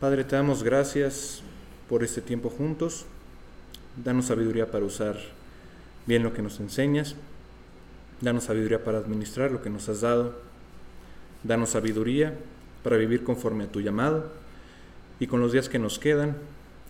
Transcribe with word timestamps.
Padre, 0.00 0.24
te 0.24 0.36
damos 0.36 0.62
gracias 0.62 1.40
por 1.88 2.04
este 2.04 2.20
tiempo 2.20 2.50
juntos. 2.50 3.06
Danos 4.04 4.26
sabiduría 4.26 4.70
para 4.70 4.84
usar 4.84 5.16
bien 6.04 6.22
lo 6.22 6.34
que 6.34 6.42
nos 6.42 6.60
enseñas. 6.60 7.14
Danos 8.20 8.44
sabiduría 8.44 8.84
para 8.84 8.98
administrar 8.98 9.50
lo 9.50 9.62
que 9.62 9.70
nos 9.70 9.88
has 9.88 10.02
dado. 10.02 10.34
Danos 11.44 11.70
sabiduría 11.70 12.34
para 12.84 12.98
vivir 12.98 13.24
conforme 13.24 13.64
a 13.64 13.72
tu 13.72 13.80
llamado. 13.80 14.30
Y 15.18 15.28
con 15.28 15.40
los 15.40 15.52
días 15.52 15.70
que 15.70 15.78
nos 15.78 15.98
quedan, 15.98 16.36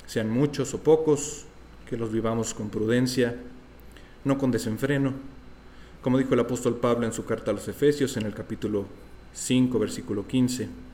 sean 0.07 0.29
muchos 0.29 0.75
o 0.75 0.82
pocos, 0.82 1.45
que 1.88 1.96
los 1.96 2.11
vivamos 2.11 2.54
con 2.54 2.70
prudencia, 2.70 3.36
no 4.25 4.36
con 4.36 4.50
desenfreno. 4.50 5.12
Como 6.02 6.18
dijo 6.18 6.34
el 6.34 6.41
apóstol 6.41 6.79
Pablo 6.79 7.07
en 7.07 7.12
su 7.12 7.25
carta 7.25 7.52
a 7.52 7.54
los 7.54 7.68
Efesios 7.68 8.16
en 8.16 8.27
el 8.27 8.34
capítulo 8.34 8.86
5, 9.32 9.79
versículo 9.79 10.27
15. 10.27 10.86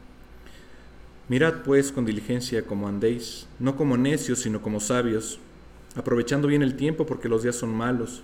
Mirad 1.32 1.62
pues 1.64 1.92
con 1.92 2.04
diligencia 2.04 2.66
como 2.66 2.88
andéis, 2.88 3.46
no 3.58 3.74
como 3.74 3.96
necios, 3.96 4.40
sino 4.40 4.60
como 4.60 4.80
sabios, 4.80 5.38
aprovechando 5.96 6.46
bien 6.46 6.62
el 6.62 6.76
tiempo 6.76 7.06
porque 7.06 7.30
los 7.30 7.42
días 7.42 7.56
son 7.56 7.74
malos. 7.74 8.22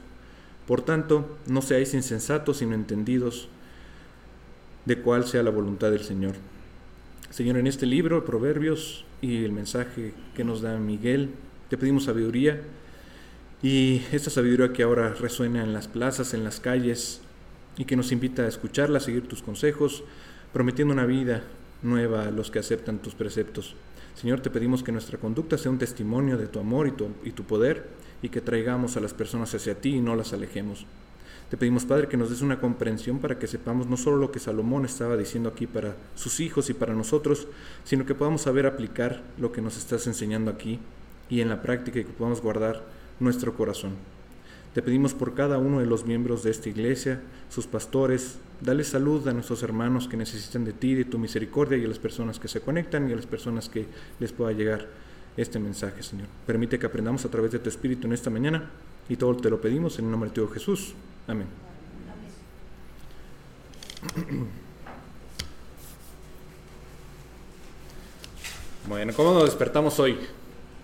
Por 0.66 0.82
tanto, 0.82 1.38
no 1.46 1.62
seáis 1.62 1.94
insensatos, 1.94 2.58
sino 2.58 2.74
entendidos 2.74 3.48
de 4.84 5.00
cuál 5.00 5.26
sea 5.26 5.42
la 5.42 5.48
voluntad 5.48 5.90
del 5.90 6.04
Señor. 6.04 6.34
Señor, 7.30 7.56
en 7.56 7.66
este 7.66 7.86
libro, 7.86 8.26
Proverbios 8.26 9.06
y 9.22 9.42
el 9.42 9.52
mensaje 9.52 10.12
que 10.36 10.44
nos 10.44 10.60
da 10.60 10.78
Miguel, 10.78 11.30
te 11.70 11.78
pedimos 11.78 12.04
sabiduría 12.04 12.60
y 13.62 14.02
esta 14.12 14.28
sabiduría 14.28 14.74
que 14.74 14.82
ahora 14.82 15.14
resuena 15.14 15.62
en 15.62 15.72
las 15.72 15.88
plazas, 15.88 16.34
en 16.34 16.44
las 16.44 16.60
calles 16.60 17.22
y 17.78 17.86
que 17.86 17.96
nos 17.96 18.12
invita 18.12 18.42
a 18.42 18.48
escucharla, 18.48 18.98
a 18.98 19.00
seguir 19.00 19.26
tus 19.26 19.40
consejos, 19.40 20.04
prometiendo 20.52 20.92
una 20.92 21.06
vida 21.06 21.42
nueva 21.82 22.26
a 22.26 22.30
los 22.30 22.50
que 22.50 22.58
aceptan 22.58 22.98
tus 22.98 23.14
preceptos. 23.14 23.74
Señor, 24.14 24.40
te 24.40 24.50
pedimos 24.50 24.82
que 24.82 24.92
nuestra 24.92 25.18
conducta 25.18 25.56
sea 25.56 25.70
un 25.70 25.78
testimonio 25.78 26.36
de 26.36 26.48
tu 26.48 26.58
amor 26.58 26.88
y 26.88 27.30
tu, 27.30 27.44
poder 27.44 27.88
y 28.20 28.30
que 28.30 28.40
traigamos 28.40 28.96
a 28.96 29.00
las 29.00 29.14
personas 29.14 29.54
hacia 29.54 29.80
ti 29.80 29.96
y 29.96 30.00
no 30.00 30.16
las 30.16 30.32
alejemos. 30.32 30.86
Te 31.50 31.56
pedimos, 31.56 31.84
Padre, 31.84 32.08
que 32.08 32.16
nos 32.16 32.28
des 32.28 32.42
una 32.42 32.60
comprensión 32.60 33.20
para 33.20 33.38
que 33.38 33.46
sepamos 33.46 33.86
no 33.86 33.96
solo 33.96 34.16
lo 34.16 34.32
que 34.32 34.40
Salomón 34.40 34.84
estaba 34.84 35.16
diciendo 35.16 35.48
aquí 35.48 35.66
para 35.66 35.96
sus 36.14 36.40
hijos 36.40 36.68
y 36.68 36.74
para 36.74 36.94
nosotros, 36.94 37.46
sino 37.84 38.04
que 38.04 38.14
podamos 38.14 38.42
saber 38.42 38.66
aplicar 38.66 39.22
lo 39.38 39.52
que 39.52 39.62
nos 39.62 39.78
estás 39.78 40.06
enseñando 40.06 40.50
aquí 40.50 40.80
y 41.30 41.40
en 41.40 41.48
la 41.48 41.62
práctica 41.62 42.00
y 42.00 42.04
que 42.04 42.12
podamos 42.12 42.42
guardar 42.42 42.82
nuestro 43.20 43.54
corazón. 43.54 44.17
Te 44.74 44.82
pedimos 44.82 45.14
por 45.14 45.34
cada 45.34 45.58
uno 45.58 45.80
de 45.80 45.86
los 45.86 46.04
miembros 46.04 46.42
de 46.42 46.50
esta 46.50 46.68
iglesia, 46.68 47.20
sus 47.48 47.66
pastores, 47.66 48.38
dale 48.60 48.84
salud 48.84 49.26
a 49.26 49.32
nuestros 49.32 49.62
hermanos 49.62 50.08
que 50.08 50.16
necesitan 50.16 50.64
de 50.64 50.72
ti, 50.72 50.94
de 50.94 51.04
tu 51.04 51.18
misericordia 51.18 51.78
y 51.78 51.84
a 51.84 51.88
las 51.88 51.98
personas 51.98 52.38
que 52.38 52.48
se 52.48 52.60
conectan 52.60 53.08
y 53.08 53.12
a 53.12 53.16
las 53.16 53.26
personas 53.26 53.68
que 53.68 53.86
les 54.20 54.32
pueda 54.32 54.52
llegar 54.52 54.86
este 55.36 55.58
mensaje, 55.58 56.02
Señor. 56.02 56.26
Permite 56.46 56.78
que 56.78 56.86
aprendamos 56.86 57.24
a 57.24 57.30
través 57.30 57.52
de 57.52 57.58
tu 57.58 57.68
Espíritu 57.68 58.06
en 58.06 58.12
esta 58.12 58.30
mañana 58.30 58.70
y 59.08 59.16
todo 59.16 59.36
te 59.36 59.50
lo 59.50 59.60
pedimos 59.60 59.98
en 59.98 60.06
el 60.06 60.10
nombre 60.10 60.30
de 60.30 60.34
tu 60.34 60.46
Jesús. 60.48 60.94
Amén. 61.26 61.46
Bueno, 68.88 69.12
¿cómo 69.14 69.34
nos 69.34 69.44
despertamos 69.44 69.98
hoy? 70.00 70.16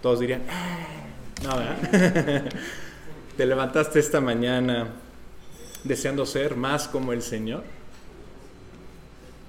Todos 0.02 0.20
dirían, 0.20 0.42
ah, 0.50 0.86
no, 1.42 1.56
¿verdad? 1.56 2.44
¿Te 3.36 3.46
levantaste 3.46 3.98
esta 3.98 4.20
mañana 4.20 4.86
deseando 5.82 6.24
ser 6.24 6.54
más 6.54 6.86
como 6.86 7.12
el 7.12 7.20
Señor? 7.20 7.64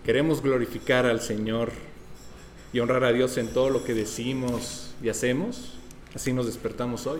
¿Queremos 0.03 0.41
glorificar 0.41 1.05
al 1.05 1.21
Señor 1.21 1.71
y 2.73 2.79
honrar 2.79 3.03
a 3.03 3.11
Dios 3.11 3.37
en 3.37 3.53
todo 3.53 3.69
lo 3.69 3.83
que 3.83 3.93
decimos 3.93 4.95
y 5.03 5.09
hacemos? 5.09 5.77
¿Así 6.15 6.33
nos 6.33 6.47
despertamos 6.47 7.05
hoy? 7.05 7.19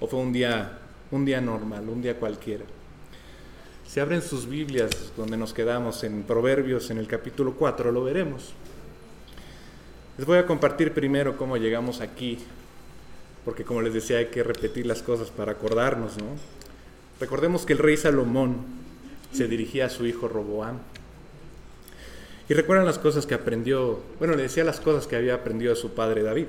¿O 0.00 0.08
fue 0.08 0.18
un 0.18 0.32
día, 0.32 0.76
un 1.12 1.24
día 1.24 1.40
normal, 1.40 1.88
un 1.88 2.02
día 2.02 2.18
cualquiera? 2.18 2.64
Si 3.86 4.00
abren 4.00 4.22
sus 4.22 4.48
Biblias 4.48 5.12
donde 5.16 5.36
nos 5.36 5.54
quedamos 5.54 6.02
en 6.02 6.24
Proverbios 6.24 6.90
en 6.90 6.98
el 6.98 7.06
capítulo 7.06 7.54
4, 7.54 7.92
lo 7.92 8.02
veremos. 8.02 8.54
Les 10.18 10.26
voy 10.26 10.38
a 10.38 10.46
compartir 10.46 10.92
primero 10.92 11.36
cómo 11.36 11.56
llegamos 11.56 12.00
aquí 12.00 12.40
porque 13.46 13.62
como 13.64 13.80
les 13.80 13.94
decía 13.94 14.18
hay 14.18 14.26
que 14.26 14.42
repetir 14.42 14.86
las 14.86 15.02
cosas 15.02 15.30
para 15.30 15.52
acordarnos, 15.52 16.18
¿no? 16.18 16.24
Recordemos 17.20 17.64
que 17.64 17.74
el 17.74 17.78
rey 17.78 17.96
Salomón 17.96 18.56
se 19.32 19.46
dirigía 19.46 19.86
a 19.86 19.88
su 19.88 20.04
hijo 20.04 20.26
Roboam. 20.26 20.78
Y 22.48 22.54
recuerdan 22.54 22.86
las 22.86 22.98
cosas 22.98 23.24
que 23.24 23.34
aprendió, 23.34 24.00
bueno, 24.18 24.34
le 24.34 24.42
decía 24.42 24.64
las 24.64 24.80
cosas 24.80 25.06
que 25.06 25.14
había 25.14 25.34
aprendido 25.34 25.72
de 25.72 25.80
su 25.80 25.94
padre 25.94 26.24
David. 26.24 26.46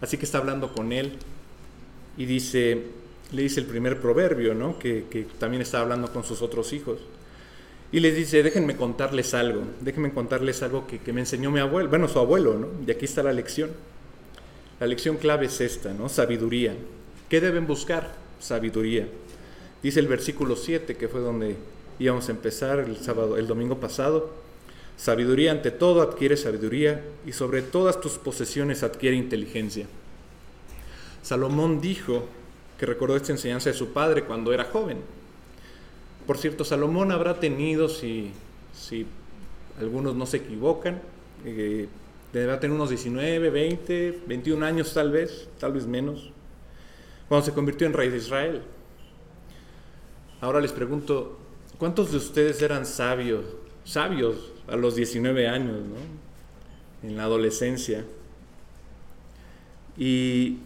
Así 0.00 0.18
que 0.18 0.24
está 0.24 0.38
hablando 0.38 0.72
con 0.74 0.92
él 0.92 1.12
y 2.16 2.26
dice, 2.26 2.82
le 3.30 3.42
dice 3.42 3.60
el 3.60 3.66
primer 3.66 4.00
proverbio, 4.00 4.54
¿no? 4.54 4.80
Que, 4.80 5.28
también 5.38 5.62
está 5.62 5.80
hablando 5.80 6.12
con 6.12 6.24
sus 6.24 6.42
otros 6.42 6.72
hijos. 6.72 6.98
Y 7.92 8.00
les 8.00 8.16
dice, 8.16 8.42
déjenme 8.42 8.76
contarles 8.76 9.34
algo, 9.34 9.62
déjenme 9.80 10.12
contarles 10.12 10.64
algo 10.64 10.84
que, 10.84 10.98
que 10.98 11.12
me 11.12 11.20
enseñó 11.20 11.52
mi 11.52 11.60
abuelo, 11.60 11.88
bueno, 11.88 12.08
su 12.08 12.18
abuelo, 12.18 12.58
¿no? 12.58 12.68
Y 12.84 12.90
aquí 12.90 13.04
está 13.04 13.22
la 13.22 13.32
lección. 13.32 13.70
La 14.82 14.88
lección 14.88 15.16
clave 15.16 15.46
es 15.46 15.60
esta, 15.60 15.94
¿no? 15.94 16.08
Sabiduría. 16.08 16.74
¿Qué 17.28 17.40
deben 17.40 17.68
buscar? 17.68 18.16
Sabiduría. 18.40 19.06
Dice 19.80 20.00
el 20.00 20.08
versículo 20.08 20.56
7, 20.56 20.96
que 20.96 21.06
fue 21.06 21.20
donde 21.20 21.54
íbamos 22.00 22.28
a 22.28 22.32
empezar 22.32 22.80
el 22.80 22.96
sábado, 22.96 23.36
el 23.36 23.46
domingo 23.46 23.78
pasado. 23.78 24.32
Sabiduría 24.96 25.52
ante 25.52 25.70
todo 25.70 26.02
adquiere 26.02 26.36
sabiduría 26.36 27.00
y 27.24 27.30
sobre 27.30 27.62
todas 27.62 28.00
tus 28.00 28.18
posesiones 28.18 28.82
adquiere 28.82 29.14
inteligencia. 29.14 29.86
Salomón 31.22 31.80
dijo 31.80 32.26
que 32.76 32.84
recordó 32.84 33.14
esta 33.14 33.30
enseñanza 33.30 33.70
de 33.70 33.76
su 33.76 33.92
padre 33.92 34.24
cuando 34.24 34.52
era 34.52 34.64
joven. 34.64 34.98
Por 36.26 36.38
cierto, 36.38 36.64
Salomón 36.64 37.12
habrá 37.12 37.38
tenido, 37.38 37.88
si, 37.88 38.32
si 38.76 39.06
algunos 39.78 40.16
no 40.16 40.26
se 40.26 40.38
equivocan, 40.38 41.00
eh, 41.44 41.86
Deberá 42.32 42.58
tener 42.58 42.74
unos 42.74 42.88
19, 42.88 43.50
20, 43.50 44.22
21 44.26 44.64
años 44.64 44.94
tal 44.94 45.10
vez, 45.10 45.48
tal 45.58 45.72
vez 45.72 45.86
menos, 45.86 46.30
cuando 47.28 47.44
se 47.44 47.52
convirtió 47.52 47.86
en 47.86 47.92
rey 47.92 48.08
de 48.08 48.16
Israel. 48.16 48.62
Ahora 50.40 50.60
les 50.60 50.72
pregunto, 50.72 51.38
¿cuántos 51.78 52.10
de 52.10 52.16
ustedes 52.16 52.62
eran 52.62 52.86
sabios, 52.86 53.44
sabios 53.84 54.52
a 54.66 54.76
los 54.76 54.94
19 54.96 55.46
años, 55.46 55.76
¿no? 55.76 57.08
en 57.08 57.16
la 57.16 57.24
adolescencia? 57.24 58.04
Y 59.96 60.58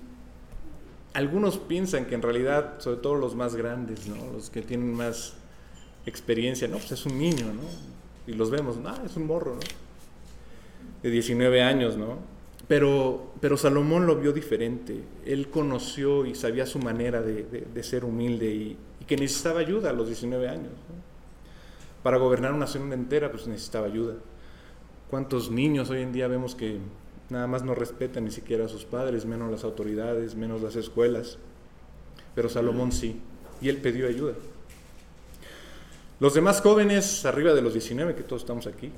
algunos 1.15 1.59
piensan 1.59 2.06
que 2.06 2.15
en 2.15 2.22
realidad, 2.22 2.75
sobre 2.78 2.99
todo 2.99 3.16
los 3.16 3.34
más 3.34 3.56
grandes, 3.56 4.06
¿no? 4.06 4.16
los 4.32 4.50
que 4.50 4.62
tienen 4.62 4.94
más 4.94 5.34
experiencia, 6.06 6.69
no, 6.69 6.76
pues 6.76 6.93
es 6.93 7.06
un 7.06 7.19
niño, 7.19 7.47
¿no? 7.47 8.32
Y 8.32 8.37
los 8.37 8.50
vemos, 8.50 8.76
no, 8.76 8.94
es 9.05 9.16
un 9.16 9.26
morro, 9.26 9.56
¿no? 9.56 9.86
De 11.06 11.12
19 11.12 11.62
años, 11.62 11.97
¿no? 11.97 12.19
Pero, 12.67 13.33
pero 13.41 13.56
Salomón 13.56 14.09
lo 14.09 14.17
vio 14.17 14.33
diferente. 14.33 15.05
Él 15.25 15.50
conoció 15.50 16.27
y 16.27 16.34
sabía 16.34 16.67
su 16.67 16.81
manera 16.81 17.22
de, 17.22 17.83
ser 17.84 18.05
humilde 18.05 18.47
y, 18.47 18.77
que 19.06 19.17
necesitaba 19.17 19.61
ayuda 19.61 19.91
a 19.91 19.93
los 19.93 20.09
19 20.09 20.49
años. 20.49 20.72
Para 22.03 22.17
gobernar 22.17 22.50
una 22.50 22.61
nación 22.61 22.93
entera, 22.93 23.31
pues 23.31 23.47
necesitaba 23.47 23.87
ayuda. 23.87 24.15
¿Cuántos 25.09 25.49
niños 25.49 25.91
hoy 25.91 26.03
en 26.03 26.12
día 26.12 26.27
vemos 26.27 26.56
que 26.56 26.78
nada 27.31 27.47
más 27.47 27.62
no 27.62 27.77
respetan 27.77 28.25
ni 28.25 28.33
siquiera 28.33 28.65
a 28.65 28.69
sus 28.69 28.84
padres, 28.84 29.27
menos 29.27 29.49
las 29.49 29.62
autoridades, 29.62 30.34
menos 30.34 30.61
las 30.61 30.75
escuelas? 30.75 31.38
Pero 32.34 32.49
Salomón 32.49 32.91
sí, 32.91 33.21
y 33.61 33.69
él 33.69 33.77
pidió 33.77 34.09
ayuda. 34.09 34.33
Los 36.19 36.34
demás 36.34 36.61
jóvenes, 36.62 37.25
arriba 37.25 37.55
de 37.55 37.62
los 37.62 37.75
19, 37.75 38.17
que 38.17 38.25
todos 38.25 38.43
estamos 38.43 38.67
aquí, 38.67 38.91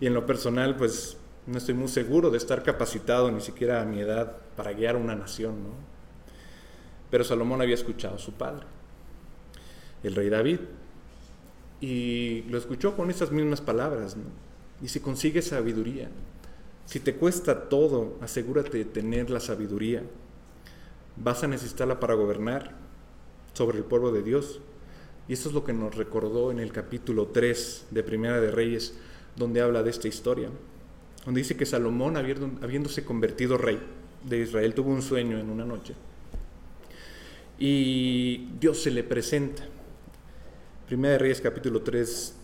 y 0.00 0.06
en 0.06 0.14
lo 0.14 0.26
personal, 0.26 0.76
pues 0.76 1.16
no 1.46 1.58
estoy 1.58 1.74
muy 1.74 1.88
seguro 1.88 2.30
de 2.30 2.38
estar 2.38 2.62
capacitado 2.62 3.30
ni 3.30 3.40
siquiera 3.40 3.80
a 3.80 3.84
mi 3.84 4.00
edad 4.00 4.36
para 4.56 4.72
guiar 4.72 4.96
una 4.96 5.14
nación, 5.14 5.62
¿no? 5.62 5.70
Pero 7.10 7.24
Salomón 7.24 7.62
había 7.62 7.74
escuchado 7.74 8.16
a 8.16 8.18
su 8.18 8.32
padre, 8.32 8.66
el 10.02 10.14
rey 10.14 10.28
David, 10.28 10.60
y 11.80 12.42
lo 12.48 12.58
escuchó 12.58 12.96
con 12.96 13.10
esas 13.10 13.30
mismas 13.30 13.60
palabras, 13.60 14.16
¿no? 14.16 14.24
Y 14.82 14.88
si 14.88 15.00
consigues 15.00 15.48
sabiduría, 15.48 16.08
si 16.88 17.00
te 17.00 17.14
cuesta 17.16 17.68
todo, 17.68 18.16
asegúrate 18.22 18.78
de 18.78 18.84
tener 18.86 19.28
la 19.28 19.40
sabiduría. 19.40 20.02
Vas 21.16 21.44
a 21.44 21.46
necesitarla 21.46 22.00
para 22.00 22.14
gobernar 22.14 22.76
sobre 23.52 23.76
el 23.76 23.84
pueblo 23.84 24.10
de 24.10 24.22
Dios. 24.22 24.60
Y 25.28 25.34
eso 25.34 25.50
es 25.50 25.54
lo 25.54 25.64
que 25.64 25.74
nos 25.74 25.96
recordó 25.96 26.50
en 26.50 26.60
el 26.60 26.72
capítulo 26.72 27.26
3 27.26 27.88
de 27.90 28.02
Primera 28.02 28.40
de 28.40 28.50
Reyes, 28.50 28.94
donde 29.38 29.60
habla 29.60 29.82
de 29.82 29.90
esta 29.90 30.08
historia, 30.08 30.50
donde 31.24 31.40
dice 31.40 31.56
que 31.56 31.64
Salomón, 31.64 32.16
habiéndose 32.16 33.04
convertido 33.04 33.56
rey 33.56 33.78
de 34.24 34.40
Israel, 34.40 34.74
tuvo 34.74 34.90
un 34.90 35.02
sueño 35.02 35.38
en 35.38 35.48
una 35.48 35.64
noche. 35.64 35.94
Y 37.58 38.48
Dios 38.60 38.82
se 38.82 38.90
le 38.90 39.02
presenta. 39.04 39.64
Primera 40.86 41.12
de 41.12 41.18
Reyes 41.18 41.40
capítulo 41.40 41.82
3 41.82 42.34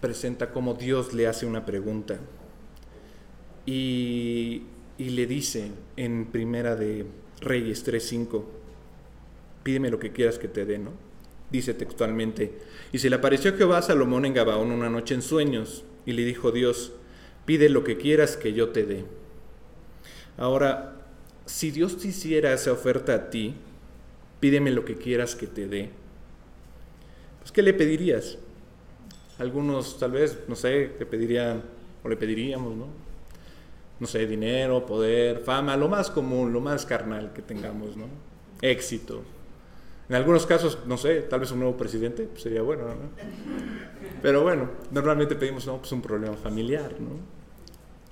presenta 0.00 0.52
cómo 0.52 0.74
Dios 0.74 1.14
le 1.14 1.26
hace 1.26 1.46
una 1.46 1.64
pregunta. 1.64 2.18
y, 3.64 4.62
y 4.98 5.10
le 5.10 5.26
dice 5.26 5.70
en 5.96 6.26
Primera 6.26 6.76
de 6.76 7.06
Reyes 7.40 7.86
3.5, 7.86 8.44
pídeme 9.62 9.90
lo 9.90 9.98
que 9.98 10.12
quieras 10.12 10.38
que 10.38 10.48
te 10.48 10.64
dé, 10.64 10.78
¿no? 10.78 10.92
Dice 11.50 11.74
textualmente, 11.74 12.58
y 12.92 12.98
se 12.98 13.10
le 13.10 13.16
apareció 13.16 13.56
Jehová 13.56 13.78
a 13.78 13.82
Salomón 13.82 14.24
en 14.24 14.34
Gabaón 14.34 14.70
una 14.70 14.88
noche 14.88 15.14
en 15.14 15.22
sueños, 15.22 15.84
y 16.06 16.12
le 16.12 16.24
dijo 16.24 16.52
Dios, 16.52 16.92
pide 17.44 17.68
lo 17.68 17.84
que 17.84 17.98
quieras 17.98 18.36
que 18.36 18.52
yo 18.52 18.70
te 18.70 18.86
dé. 18.86 19.04
Ahora, 20.38 20.96
si 21.44 21.70
Dios 21.70 21.98
te 21.98 22.08
hiciera 22.08 22.52
esa 22.52 22.72
oferta 22.72 23.14
a 23.14 23.30
ti, 23.30 23.54
pídeme 24.40 24.70
lo 24.70 24.84
que 24.84 24.94
quieras 24.94 25.34
que 25.34 25.46
te 25.46 25.66
dé, 25.66 25.90
pues 27.40 27.52
¿qué 27.52 27.62
le 27.62 27.74
pedirías? 27.74 28.38
Algunos 29.38 29.98
tal 29.98 30.12
vez, 30.12 30.38
no 30.48 30.56
sé, 30.56 30.92
le 30.98 31.06
pedirían, 31.06 31.62
o 32.02 32.08
le 32.08 32.16
pediríamos, 32.16 32.76
¿no? 32.76 32.86
No 33.98 34.06
sé, 34.06 34.26
dinero, 34.26 34.84
poder, 34.84 35.40
fama, 35.40 35.76
lo 35.76 35.88
más 35.88 36.10
común, 36.10 36.52
lo 36.52 36.60
más 36.60 36.84
carnal 36.84 37.32
que 37.32 37.42
tengamos, 37.42 37.96
¿no? 37.96 38.06
Éxito. 38.60 39.22
En 40.08 40.14
algunos 40.14 40.46
casos, 40.46 40.78
no 40.86 40.96
sé, 40.96 41.22
tal 41.22 41.40
vez 41.40 41.50
un 41.50 41.58
nuevo 41.58 41.76
presidente 41.76 42.24
pues 42.24 42.42
sería 42.42 42.62
bueno, 42.62 42.84
¿no? 42.84 42.94
Pero 44.22 44.42
bueno, 44.42 44.70
normalmente 44.92 45.34
pedimos 45.34 45.66
no, 45.66 45.78
pues 45.78 45.90
un 45.92 46.00
problema 46.00 46.36
familiar, 46.36 46.94
¿no? 47.00 47.36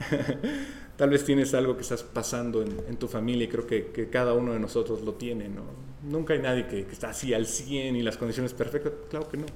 tal 0.97 1.11
vez 1.11 1.25
tienes 1.25 1.55
algo 1.55 1.77
que 1.77 1.83
estás 1.83 2.03
pasando 2.03 2.63
en, 2.63 2.97
tu 2.97 3.07
familia 3.07 3.45
y 3.45 3.49
creo 3.49 3.67
que, 3.67 4.09
cada 4.11 4.33
uno 4.33 4.53
de 4.53 4.59
nosotros 4.59 5.03
lo 5.03 5.15
tiene, 5.15 5.49
¿no? 5.49 5.63
Nunca 6.03 6.35
hay 6.35 6.41
nadie 6.41 6.67
que, 6.67 6.85
que, 6.85 6.93
está 6.93 7.11
así 7.11 7.33
al 7.33 7.47
100 7.47 7.97
y 7.97 8.03
las 8.03 8.17
condiciones 8.17 8.55
perfectas, 8.55 8.93
claro 9.09 9.29
que 9.29 9.37
no. 9.37 9.47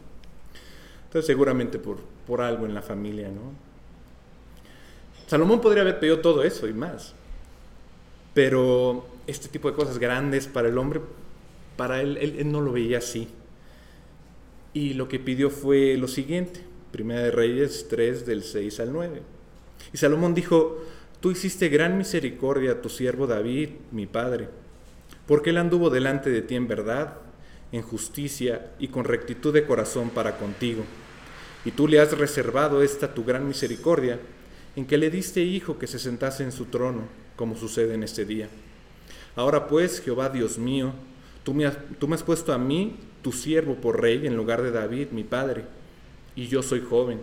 Entonces 1.07 1.27
seguramente 1.27 1.79
por, 1.79 1.99
por 2.27 2.41
algo 2.41 2.67
en 2.67 2.75
la 2.75 2.83
familia, 2.83 3.29
¿no? 3.29 3.53
Salomón 5.27 5.61
podría 5.61 5.83
haber 5.83 5.99
pedido 5.99 6.21
todo 6.21 6.43
eso 6.43 6.69
y 6.69 6.73
más, 6.73 7.15
pero 8.33 9.07
este 9.27 9.49
tipo 9.49 9.69
de 9.71 9.77
cosas 9.77 9.99
grandes 9.99 10.47
para 10.47 10.69
el 10.69 10.79
hombre 10.79 11.01
para 11.79 12.03
él, 12.03 12.19
él, 12.19 12.51
no 12.51 12.61
lo 12.61 12.73
veía 12.73 12.99
así. 12.99 13.29
Y 14.75 14.95
lo 14.95 15.09
que 15.09 15.21
pidió 15.21 15.49
fue 15.49 15.97
lo 15.97 16.09
siguiente, 16.09 16.61
Primera 16.91 17.23
de 17.23 17.31
Reyes 17.31 17.87
3 17.89 18.27
del 18.27 18.43
6 18.43 18.81
al 18.81 18.93
9. 18.93 19.23
Y 19.93 19.97
Salomón 19.97 20.35
dijo, 20.35 20.85
tú 21.21 21.31
hiciste 21.31 21.69
gran 21.69 21.97
misericordia 21.97 22.73
a 22.73 22.83
tu 22.83 22.89
siervo 22.89 23.29
David, 23.29 23.71
mi 23.93 24.07
padre, 24.07 24.49
porque 25.27 25.51
él 25.51 25.57
anduvo 25.57 25.89
delante 25.89 26.31
de 26.31 26.43
ti 26.43 26.57
en 26.57 26.67
verdad, 26.67 27.19
en 27.71 27.83
justicia 27.83 28.73
y 28.81 28.89
con 28.89 29.05
rectitud 29.05 29.55
de 29.55 29.65
corazón 29.65 30.11
para 30.11 30.37
contigo. 30.37 30.83
Y 31.65 31.71
tú 31.71 31.87
le 31.87 32.01
has 32.01 32.19
reservado 32.19 32.83
esta 32.83 33.15
tu 33.15 33.25
gran 33.25 33.47
misericordia, 33.47 34.19
en 34.75 34.85
que 34.85 34.99
le 34.99 35.11
diste 35.11 35.43
hijo 35.43 35.79
que 35.79 35.87
se 35.87 36.01
sentase 36.01 36.43
en 36.43 36.51
su 36.51 36.65
trono, 36.65 37.03
como 37.37 37.57
sucede 37.57 37.95
en 37.95 38.03
este 38.03 38.25
día. 38.25 38.49
Ahora 39.37 39.69
pues, 39.69 40.01
Jehová 40.01 40.29
Dios 40.29 40.59
mío, 40.59 40.93
Tú 41.49 41.55
me, 41.55 41.65
has, 42.15 42.23
puesto 42.23 42.53
a 42.53 42.59
mí, 42.59 42.99
tu 43.23 43.33
siervo, 43.33 43.77
por 43.77 44.03
rey 44.03 44.27
en 44.27 44.37
lugar 44.37 44.61
de 44.61 44.71
David, 44.71 45.13
mi 45.13 45.25
padre, 45.25 45.65
y 46.37 46.47
yo 46.47 46.63
soy 46.63 46.83
joven, 46.83 47.21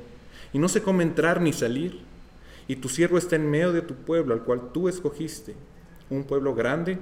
y 0.51 0.57
no 0.57 0.68
sé 0.68 0.81
cómo 0.81 1.04
entrar 1.04 1.42
ni 1.42 1.54
salir, 1.54 2.00
y 2.68 2.77
tu 2.77 2.89
siervo 2.89 3.19
está 3.19 3.36
en 3.36 3.51
medio 3.51 3.72
de 3.72 3.83
tu 3.83 3.94
pueblo, 3.94 4.33
al 4.33 4.42
cual 4.42 4.72
tú 4.74 4.89
escogiste, 4.89 5.54
un 6.10 6.24
pueblo 6.24 6.56
grande 6.56 6.98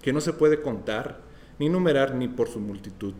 que 0.00 0.14
no 0.14 0.22
se 0.22 0.32
puede 0.32 0.62
contar, 0.62 1.20
ni 1.58 1.68
numerar, 1.68 2.14
ni 2.14 2.26
por 2.26 2.48
su 2.48 2.58
multitud. 2.58 3.12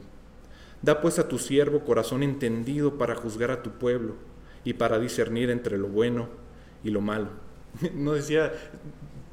Da 0.81 1.03
pues 1.03 1.19
a 1.19 1.29
tu 1.29 1.39
siervo 1.39 1.81
corazón 1.81 2.23
entendido 2.23 2.97
para 2.97 3.17
juzgar 3.17 3.51
a 3.51 3.63
tu 3.63 3.73
pueblo 3.73 4.15
y 4.65 4.73
para 4.73 4.99
discernir 4.99 5.51
entre 5.51 5.77
lo 5.77 5.89
bueno 5.89 6.31
y 6.83 6.91
lo 6.91 7.03
malo. 7.03 7.29
No 7.93 8.13
decía, 8.13 8.51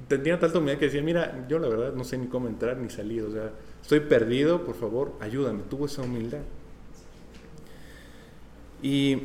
tenía 0.10 0.38
tanta 0.38 0.58
humildad 0.58 0.78
que 0.78 0.86
decía, 0.88 1.02
mira, 1.02 1.46
yo 1.48 1.58
la 1.58 1.70
verdad 1.70 1.94
no 1.94 2.04
sé 2.04 2.18
ni 2.18 2.28
cómo 2.28 2.50
entrar 2.50 2.76
ni 2.76 2.90
salir, 2.90 3.24
o 3.24 3.32
sea, 3.32 3.54
estoy 3.90 4.02
perdido, 4.02 4.64
por 4.66 4.76
favor, 4.76 5.14
ayúdame. 5.20 5.64
Tuvo 5.68 5.88
esa 5.88 6.04
humildad. 6.04 6.44
Y, 8.84 9.16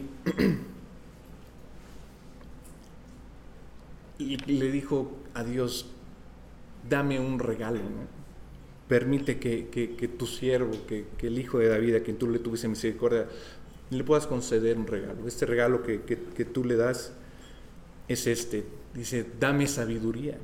le 4.46 4.72
dijo 4.72 5.12
a 5.34 5.44
Dios, 5.44 5.90
dame 6.88 7.20
un 7.20 7.38
regalo, 7.40 7.78
permite 8.88 9.38
que, 9.38 10.14
tu 10.18 10.26
siervo, 10.26 10.72
que, 10.86 11.04
el 11.20 11.38
hijo 11.38 11.58
de 11.58 11.68
David, 11.68 11.96
a 11.96 12.00
quien 12.02 12.16
tú 12.16 12.30
le 12.30 12.38
tuviese 12.38 12.66
misericordia, 12.66 13.26
le 13.90 14.02
puedas 14.02 14.26
conceder 14.26 14.78
un 14.78 14.86
regalo. 14.86 15.28
Este 15.28 15.44
regalo 15.44 15.82
que, 15.82 16.00
que 16.00 16.44
tú 16.46 16.64
le 16.64 16.76
das 16.76 17.12
es 18.08 18.26
este. 18.26 18.64
Dice, 18.94 19.26
dame 19.38 19.66
sabiduría. 19.66 20.38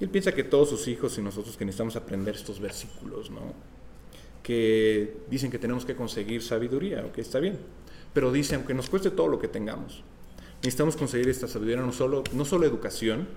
Y 0.00 0.04
él 0.04 0.10
piensa 0.10 0.32
que 0.32 0.44
todos 0.44 0.68
sus 0.68 0.86
hijos 0.86 1.18
y 1.18 1.22
nosotros 1.22 1.56
que 1.56 1.64
necesitamos 1.64 1.96
aprender 1.96 2.34
estos 2.34 2.60
versículos, 2.60 3.30
¿no? 3.30 3.52
Que 4.42 5.16
dicen 5.28 5.50
que 5.50 5.58
tenemos 5.58 5.84
que 5.84 5.96
conseguir 5.96 6.42
sabiduría, 6.42 7.04
ok, 7.04 7.18
está 7.18 7.40
bien. 7.40 7.58
Pero 8.12 8.32
dice, 8.32 8.54
aunque 8.54 8.74
nos 8.74 8.88
cueste 8.88 9.10
todo 9.10 9.28
lo 9.28 9.38
que 9.38 9.48
tengamos, 9.48 10.02
necesitamos 10.62 10.96
conseguir 10.96 11.28
esta 11.28 11.48
sabiduría, 11.48 11.84
no 11.84 11.92
solo, 11.92 12.22
no 12.32 12.44
solo 12.44 12.64
educación, 12.64 13.28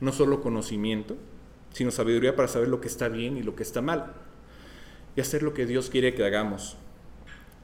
no 0.00 0.12
solo 0.12 0.40
conocimiento, 0.40 1.16
sino 1.72 1.90
sabiduría 1.90 2.36
para 2.36 2.48
saber 2.48 2.68
lo 2.68 2.80
que 2.80 2.88
está 2.88 3.08
bien 3.08 3.36
y 3.36 3.42
lo 3.42 3.56
que 3.56 3.64
está 3.64 3.82
mal. 3.82 4.14
Y 5.16 5.20
hacer 5.20 5.42
lo 5.42 5.52
que 5.52 5.66
Dios 5.66 5.90
quiere 5.90 6.14
que 6.14 6.24
hagamos. 6.24 6.76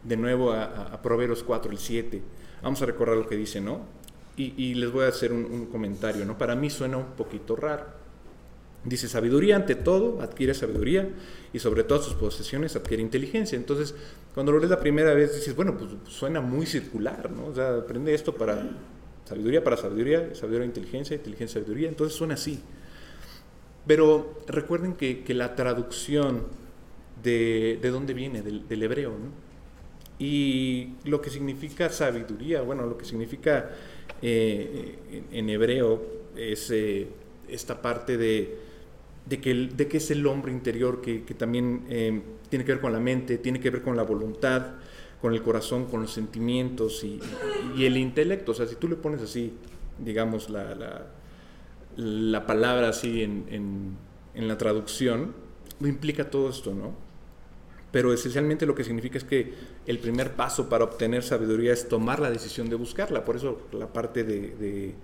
De 0.03 0.17
nuevo 0.17 0.53
a, 0.53 1.01
Proverbios 1.03 1.43
4, 1.43 1.71
el 1.71 1.79
7. 1.79 2.23
Vamos 2.63 2.83
a 2.83 2.87
recordar 2.87 3.17
lo 3.17 3.29
que 3.29 3.37
dice, 3.37 3.61
¿no? 3.61 3.81
Y, 4.37 4.73
les 4.75 4.91
voy 4.91 5.05
a 5.05 5.09
hacer 5.09 5.35
un 5.35 5.67
comentario, 5.67 6.25
¿no? 6.25 6.39
Para 6.39 6.55
mí 6.55 6.71
suena 6.71 6.97
un 6.97 7.13
poquito 7.13 7.57
raro. 7.57 8.00
Dice, 8.83 9.09
sabiduría 9.09 9.57
ante 9.57 9.75
todo, 9.75 10.23
adquiere 10.23 10.55
sabiduría 10.55 11.07
y 11.53 11.59
sobre 11.59 11.85
todas 11.85 12.05
sus 12.05 12.15
posesiones 12.15 12.77
adquiere 12.77 13.03
inteligencia. 13.03 13.57
Entonces, 13.57 13.95
cuando 14.35 14.53
lo 14.53 14.59
lees 14.59 14.71
la 14.71 14.81
primera 14.81 15.13
vez, 15.13 15.35
dices, 15.35 15.55
bueno, 15.55 15.77
pues 15.77 15.91
suena 16.09 16.41
muy 16.41 16.65
circular, 16.65 17.31
¿no? 17.31 17.47
O 17.47 17.55
sea, 17.55 17.77
aprende 17.77 18.15
esto 18.15 18.35
para 18.35 18.71
sabiduría, 19.27 19.63
para 19.63 19.77
sabiduría, 19.77 20.35
sabiduría, 20.35 20.65
inteligencia, 20.65 21.15
inteligencia, 21.15 21.61
sabiduría. 21.61 21.89
Entonces 21.91 22.17
suena 22.17 22.35
así. 22.35 22.59
Pero 23.87 24.39
recuerden 24.47 24.95
que, 24.95 25.25
la 25.29 25.55
traducción 25.55 26.47
de, 27.23 27.79
de, 27.83 27.91
dónde 27.91 28.15
viene, 28.15 28.41
del, 28.41 28.83
hebreo, 28.83 29.11
¿no? 29.11 29.51
Y 30.19 30.95
lo 31.05 31.21
que 31.21 31.29
significa 31.29 31.91
sabiduría, 31.91 32.63
bueno, 32.63 32.87
lo 32.87 32.97
que 32.97 33.05
significa 33.05 33.71
eh, 34.23 35.25
en, 35.33 35.49
hebreo 35.51 36.03
es 36.37 36.71
eh, 36.71 37.09
esta 37.49 37.81
parte 37.81 38.17
de 38.19 38.70
de 39.27 39.41
que, 39.41 39.55
de 39.55 39.89
que 39.89 39.99
es 39.99 40.11
el 40.11 40.27
hombre 40.27 40.53
interior 40.53 41.01
que, 41.01 41.21
también 41.37 41.85
eh, 41.89 42.21
tiene 42.49 42.65
que 42.65 42.73
ver 42.73 42.81
con 42.81 42.93
la 42.93 43.01
mente, 43.01 43.39
tiene 43.39 43.61
que 43.61 43.71
ver 43.71 43.83
con 43.83 43.97
la 43.97 44.03
voluntad, 44.03 44.75
con 45.21 45.35
el 45.35 45.43
corazón, 45.43 45.87
con 45.87 46.03
los 46.03 46.13
sentimientos 46.13 47.05
y, 47.05 47.21
el 47.85 47.97
intelecto. 47.97 48.53
O 48.53 48.55
sea, 48.55 48.67
si 48.67 48.77
tú 48.77 48.89
le 48.89 48.97
pones 48.97 49.23
así, 49.23 49.53
digamos, 49.99 50.51
la, 50.51 51.07
la, 51.97 52.47
palabra 52.47 52.89
así 52.89 53.23
en, 53.23 53.97
en, 54.35 54.49
la 54.49 54.57
traducción, 54.57 55.35
implica 55.81 56.31
todo 56.31 56.49
esto, 56.49 56.75
¿no? 56.75 56.95
Pero 57.93 58.13
esencialmente 58.13 58.67
lo 58.67 58.75
que 58.75 58.85
significa 58.85 59.19
es 59.19 59.25
que 59.25 59.53
el 59.87 59.99
primer 59.99 60.37
paso 60.37 60.69
para 60.69 60.85
obtener 60.85 61.23
sabiduría 61.23 61.73
es 61.73 61.89
tomar 61.89 62.21
la 62.21 62.31
decisión 62.31 62.71
de 62.71 62.77
buscarla. 62.77 63.25
Por 63.25 63.37
eso 63.37 63.63
la 63.73 63.93
parte 63.93 64.23
de, 64.23 64.95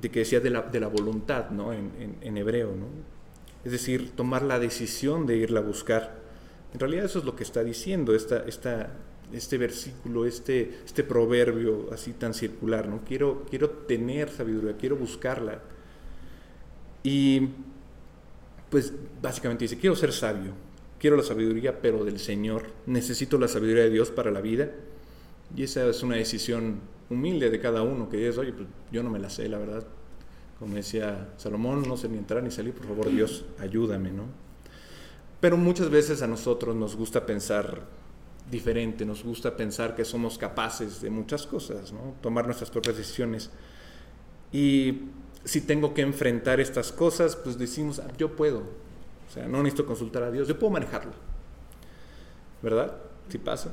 de, 0.00 0.10
que 0.10 0.20
decía 0.20 0.40
de 0.40 0.50
la, 0.50 0.62
de 0.62 0.80
la 0.80 0.86
voluntad, 0.86 1.50
¿no? 1.50 1.72
En, 1.72 2.16
en 2.20 2.36
hebreo, 2.36 2.68
¿no? 2.68 2.86
Es 3.64 3.72
decir, 3.72 4.10
tomar 4.16 4.42
la 4.42 4.58
decisión 4.58 5.26
de 5.26 5.36
irla 5.36 5.60
a 5.60 5.62
buscar. 5.62 6.20
En 6.74 6.80
realidad 6.80 7.04
eso 7.04 7.18
es 7.18 7.24
lo 7.24 7.36
que 7.36 7.44
está 7.44 7.62
diciendo 7.62 8.14
esta, 8.14 8.44
esta, 8.46 8.90
este 9.32 9.58
versículo, 9.58 10.26
este, 10.26 10.78
este 10.84 11.04
proverbio 11.04 11.92
así 11.92 12.12
tan 12.12 12.34
circular, 12.34 12.88
¿no? 12.88 13.02
Quiero, 13.04 13.44
quiero 13.48 13.70
tener 13.70 14.30
sabiduría, 14.30 14.76
quiero 14.76 14.96
buscarla. 14.96 15.60
Y 17.02 17.48
pues 18.70 18.92
básicamente 19.20 19.64
dice, 19.64 19.78
quiero 19.78 19.94
ser 19.94 20.12
sabio, 20.12 20.52
quiero 20.98 21.16
la 21.16 21.22
sabiduría, 21.22 21.80
pero 21.80 22.04
del 22.04 22.18
Señor, 22.18 22.68
necesito 22.86 23.38
la 23.38 23.48
sabiduría 23.48 23.84
de 23.84 23.90
Dios 23.90 24.10
para 24.10 24.30
la 24.30 24.40
vida. 24.40 24.70
Y 25.54 25.64
esa 25.64 25.86
es 25.86 26.02
una 26.02 26.16
decisión 26.16 26.80
humilde 27.10 27.50
de 27.50 27.60
cada 27.60 27.82
uno, 27.82 28.08
que 28.08 28.28
es, 28.28 28.38
oye, 28.38 28.52
pues 28.52 28.66
yo 28.90 29.02
no 29.02 29.10
me 29.10 29.18
la 29.18 29.28
sé, 29.28 29.48
la 29.48 29.58
verdad, 29.58 29.84
como 30.62 30.76
decía 30.76 31.34
Salomón, 31.38 31.82
no 31.88 31.96
sé 31.96 32.08
ni 32.08 32.16
entrar 32.16 32.40
ni 32.40 32.52
salir, 32.52 32.72
por 32.72 32.86
favor 32.86 33.10
Dios, 33.10 33.44
ayúdame, 33.58 34.12
¿no? 34.12 34.26
Pero 35.40 35.56
muchas 35.56 35.90
veces 35.90 36.22
a 36.22 36.28
nosotros 36.28 36.76
nos 36.76 36.94
gusta 36.94 37.26
pensar 37.26 37.82
diferente, 38.48 39.04
nos 39.04 39.24
gusta 39.24 39.56
pensar 39.56 39.96
que 39.96 40.04
somos 40.04 40.38
capaces 40.38 41.00
de 41.02 41.10
muchas 41.10 41.48
cosas, 41.48 41.92
¿no? 41.92 42.14
Tomar 42.20 42.44
nuestras 42.44 42.70
propias 42.70 42.96
decisiones. 42.96 43.50
Y 44.52 45.00
si 45.42 45.62
tengo 45.62 45.94
que 45.94 46.02
enfrentar 46.02 46.60
estas 46.60 46.92
cosas, 46.92 47.34
pues 47.34 47.58
decimos, 47.58 47.98
ah, 47.98 48.06
yo 48.16 48.36
puedo. 48.36 48.60
O 48.60 49.32
sea, 49.34 49.48
no 49.48 49.64
necesito 49.64 49.84
consultar 49.84 50.22
a 50.22 50.30
Dios, 50.30 50.46
yo 50.46 50.56
puedo 50.56 50.70
manejarlo. 50.70 51.14
¿Verdad? 52.62 52.98
Si 53.30 53.38
pasa. 53.38 53.72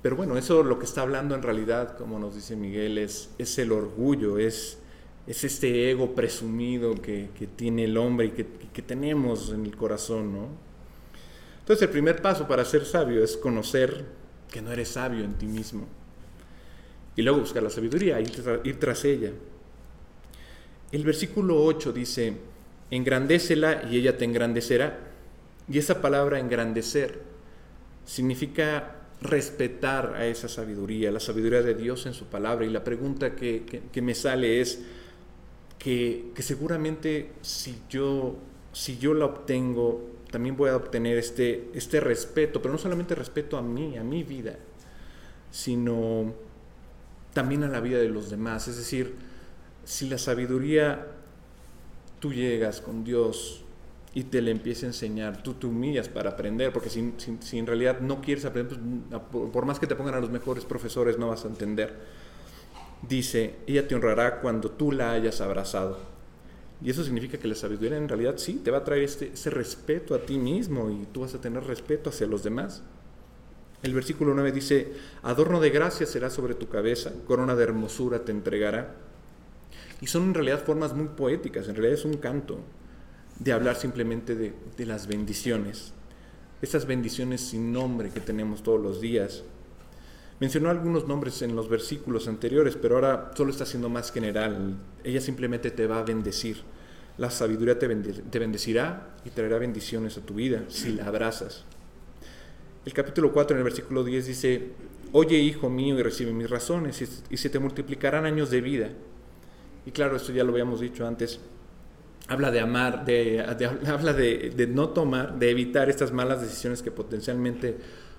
Pero 0.00 0.16
bueno, 0.16 0.38
eso 0.38 0.62
lo 0.62 0.78
que 0.78 0.86
está 0.86 1.02
hablando 1.02 1.34
en 1.34 1.42
realidad, 1.42 1.98
como 1.98 2.18
nos 2.18 2.36
dice 2.36 2.56
Miguel, 2.56 2.96
es, 2.96 3.34
es 3.36 3.58
el 3.58 3.70
orgullo, 3.70 4.38
es 4.38 4.78
es 5.28 5.44
este 5.44 5.90
ego 5.90 6.14
presumido 6.14 6.94
que, 6.94 7.28
tiene 7.54 7.84
el 7.84 7.98
hombre 7.98 8.26
y 8.26 8.30
que, 8.30 8.46
que, 8.72 8.80
tenemos 8.80 9.50
en 9.50 9.66
el 9.66 9.76
corazón, 9.76 10.32
¿no? 10.32 10.48
Entonces 11.60 11.82
el 11.82 11.90
primer 11.90 12.22
paso 12.22 12.48
para 12.48 12.64
ser 12.64 12.86
sabio 12.86 13.22
es 13.22 13.36
conocer 13.36 14.06
que 14.50 14.62
no 14.62 14.72
eres 14.72 14.88
sabio 14.88 15.22
en 15.22 15.34
ti 15.34 15.44
mismo. 15.44 15.86
Y 17.14 17.20
luego 17.20 17.40
buscar 17.40 17.62
la 17.62 17.68
sabiduría, 17.68 18.18
ir, 18.22 18.32
ir 18.64 18.80
tras 18.80 19.04
ella. 19.04 19.32
El 20.92 21.04
versículo 21.04 21.62
8 21.62 21.92
dice, 21.92 22.32
engrandécela 22.90 23.82
y 23.90 23.98
ella 23.98 24.16
te 24.16 24.24
engrandecerá. 24.24 24.98
Y 25.68 25.76
esa 25.76 26.00
palabra 26.00 26.38
engrandecer 26.38 27.20
significa 28.06 28.96
respetar 29.20 30.14
a 30.14 30.24
esa 30.24 30.48
sabiduría, 30.48 31.10
la 31.10 31.20
sabiduría 31.20 31.60
de 31.60 31.74
Dios 31.74 32.06
en 32.06 32.14
su 32.14 32.24
palabra. 32.24 32.64
Y 32.64 32.70
la 32.70 32.82
pregunta 32.82 33.34
que, 33.34 33.82
que 33.92 34.00
me 34.00 34.14
sale 34.14 34.62
es, 34.62 34.82
que, 35.78 36.32
seguramente 36.38 37.32
si 37.40 37.80
yo, 37.88 38.36
si 38.72 38.98
yo 38.98 39.14
la 39.14 39.26
obtengo, 39.26 40.10
también 40.30 40.56
voy 40.56 40.70
a 40.70 40.76
obtener 40.76 41.16
este, 41.16 41.70
este 41.72 42.00
respeto, 42.00 42.60
pero 42.60 42.72
no 42.72 42.78
solamente 42.78 43.14
respeto 43.14 43.56
a 43.56 43.62
mí, 43.62 43.96
a 43.96 44.02
mi 44.02 44.24
vida, 44.24 44.58
sino 45.50 46.34
también 47.32 47.62
a 47.62 47.68
la 47.68 47.80
vida 47.80 47.98
de 47.98 48.08
los 48.08 48.30
demás. 48.30 48.68
Es 48.68 48.76
decir, 48.76 49.14
si 49.84 50.08
la 50.08 50.18
sabiduría 50.18 51.06
tú 52.18 52.32
llegas 52.32 52.80
con 52.80 53.04
Dios 53.04 53.62
y 54.12 54.24
te 54.24 54.42
le 54.42 54.50
empieza 54.50 54.86
a 54.86 54.88
enseñar, 54.88 55.42
tú 55.42 55.54
te 55.54 55.66
humillas 55.66 56.08
para 56.08 56.30
aprender, 56.30 56.72
porque 56.72 56.90
si, 56.90 57.14
si 57.40 57.58
en 57.58 57.66
realidad 57.66 58.00
no 58.00 58.20
quieres 58.20 58.44
aprender, 58.44 58.78
pues, 59.30 59.50
por 59.50 59.64
más 59.64 59.78
que 59.78 59.86
te 59.86 59.94
pongan 59.94 60.14
a 60.14 60.20
los 60.20 60.30
mejores 60.30 60.64
profesores, 60.64 61.18
no 61.18 61.28
vas 61.28 61.44
a 61.44 61.48
entender 61.48 61.94
dice, 63.02 63.56
ella 63.66 63.86
te 63.86 63.94
honrará 63.94 64.40
cuando 64.40 64.70
tú 64.70 64.92
la 64.92 65.12
hayas 65.12 65.40
abrazado. 65.40 65.98
Y 66.82 66.90
eso 66.90 67.02
significa 67.02 67.38
que 67.38 67.48
la 67.48 67.54
sabiduría 67.54 67.96
en 67.96 68.08
realidad 68.08 68.34
sí 68.36 68.60
te 68.62 68.70
va 68.70 68.78
a 68.78 68.84
traer 68.84 69.02
este, 69.02 69.32
ese 69.32 69.50
respeto 69.50 70.14
a 70.14 70.20
ti 70.20 70.38
mismo 70.38 70.90
y 70.90 71.06
tú 71.12 71.22
vas 71.22 71.34
a 71.34 71.40
tener 71.40 71.64
respeto 71.64 72.10
hacia 72.10 72.26
los 72.26 72.44
demás. 72.44 72.82
El 73.82 73.94
versículo 73.94 74.34
9 74.34 74.52
dice, 74.52 74.92
adorno 75.22 75.60
de 75.60 75.70
gracia 75.70 76.06
será 76.06 76.30
sobre 76.30 76.54
tu 76.54 76.68
cabeza, 76.68 77.12
corona 77.26 77.54
de 77.54 77.64
hermosura 77.64 78.24
te 78.24 78.32
entregará. 78.32 78.94
Y 80.00 80.06
son 80.06 80.24
en 80.24 80.34
realidad 80.34 80.64
formas 80.64 80.94
muy 80.94 81.08
poéticas, 81.08 81.68
en 81.68 81.74
realidad 81.74 81.98
es 81.98 82.04
un 82.04 82.16
canto 82.16 82.60
de 83.38 83.52
hablar 83.52 83.76
simplemente 83.76 84.34
de, 84.34 84.52
de 84.76 84.86
las 84.86 85.06
bendiciones, 85.06 85.92
esas 86.62 86.86
bendiciones 86.86 87.40
sin 87.40 87.72
nombre 87.72 88.10
que 88.10 88.20
tenemos 88.20 88.62
todos 88.62 88.80
los 88.80 89.00
días, 89.00 89.44
Mencionó 90.40 90.70
algunos 90.70 91.08
nombres 91.08 91.42
en 91.42 91.56
los 91.56 91.68
versículos 91.68 92.28
anteriores, 92.28 92.76
pero 92.80 92.94
ahora 92.94 93.32
solo 93.34 93.50
está 93.50 93.66
siendo 93.66 93.88
más 93.88 94.12
general. 94.12 94.76
Ella 95.02 95.20
simplemente 95.20 95.72
te 95.72 95.86
va 95.86 95.98
a 95.98 96.04
bendecir. 96.04 96.62
La 97.16 97.30
sabiduría 97.30 97.76
te, 97.76 97.88
bendecirá 97.88 99.16
y 99.24 99.30
traerá 99.30 99.58
bendiciones 99.58 100.16
a 100.16 100.20
tu 100.20 100.34
vida 100.34 100.62
si 100.68 100.92
la 100.92 101.06
abrazas. 101.06 101.64
El 102.86 102.92
capítulo 102.92 103.32
4 103.32 103.56
en 103.56 103.58
el 103.58 103.64
versículo 103.64 104.04
10 104.04 104.26
dice, 104.26 104.68
Oye, 105.10 105.36
hijo 105.38 105.68
mío, 105.68 105.98
y 105.98 106.02
recibe 106.02 106.32
mis 106.32 106.48
razones, 106.48 107.02
y, 107.28 107.36
se 107.36 107.50
te 107.50 107.58
multiplicarán 107.58 108.24
años 108.24 108.50
de 108.50 108.60
vida. 108.60 108.90
Y 109.86 109.90
claro, 109.90 110.16
esto 110.16 110.32
ya 110.32 110.44
lo 110.44 110.52
habíamos 110.52 110.80
dicho 110.80 111.04
antes. 111.04 111.40
Habla 112.28 112.52
de 112.52 112.60
amar, 112.60 113.04
de, 113.04 113.40
habla 113.86 114.12
de 114.12 114.68
no 114.72 114.90
tomar, 114.90 115.36
de 115.36 115.50
evitar 115.50 115.90
estas 115.90 116.12
malas 116.12 116.40
decisiones 116.40 116.80
que 116.80 116.92
potencialmente 116.92 117.78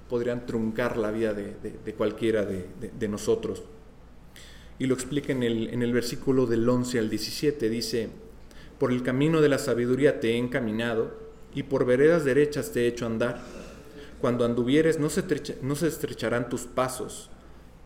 podrían 0.10 0.46
truncar 0.46 0.98
la 0.98 1.12
vida 1.12 1.34
de, 1.34 1.94
cualquiera 1.98 2.46
de, 2.46 3.08
nosotros. 3.08 3.64
Y 4.80 4.88
lo 4.88 4.94
explica 4.96 5.32
en 5.32 5.44
el, 5.44 5.70
en 5.70 5.84
el 5.84 5.94
versículo 5.94 6.46
del 6.46 6.68
11 6.68 7.00
al 7.00 7.10
17, 7.10 7.70
dice, 7.70 8.10
por 8.80 8.92
el 8.92 9.04
camino 9.04 9.42
de 9.42 9.50
la 9.50 9.60
sabiduría 9.60 10.20
te 10.20 10.32
he 10.32 10.38
encaminado, 10.38 11.30
y 11.54 11.64
por 11.64 11.86
veredas 11.86 12.26
derechas 12.26 12.72
te 12.72 12.82
he 12.82 12.88
hecho 12.88 13.06
andar. 13.06 13.42
Cuando 14.22 14.46
anduvieres 14.46 15.00
no 15.00 15.10
se, 15.10 15.24
no 15.62 15.76
se 15.76 15.88
estrecharán 15.88 16.50
tus 16.50 16.62
pasos, 16.62 17.30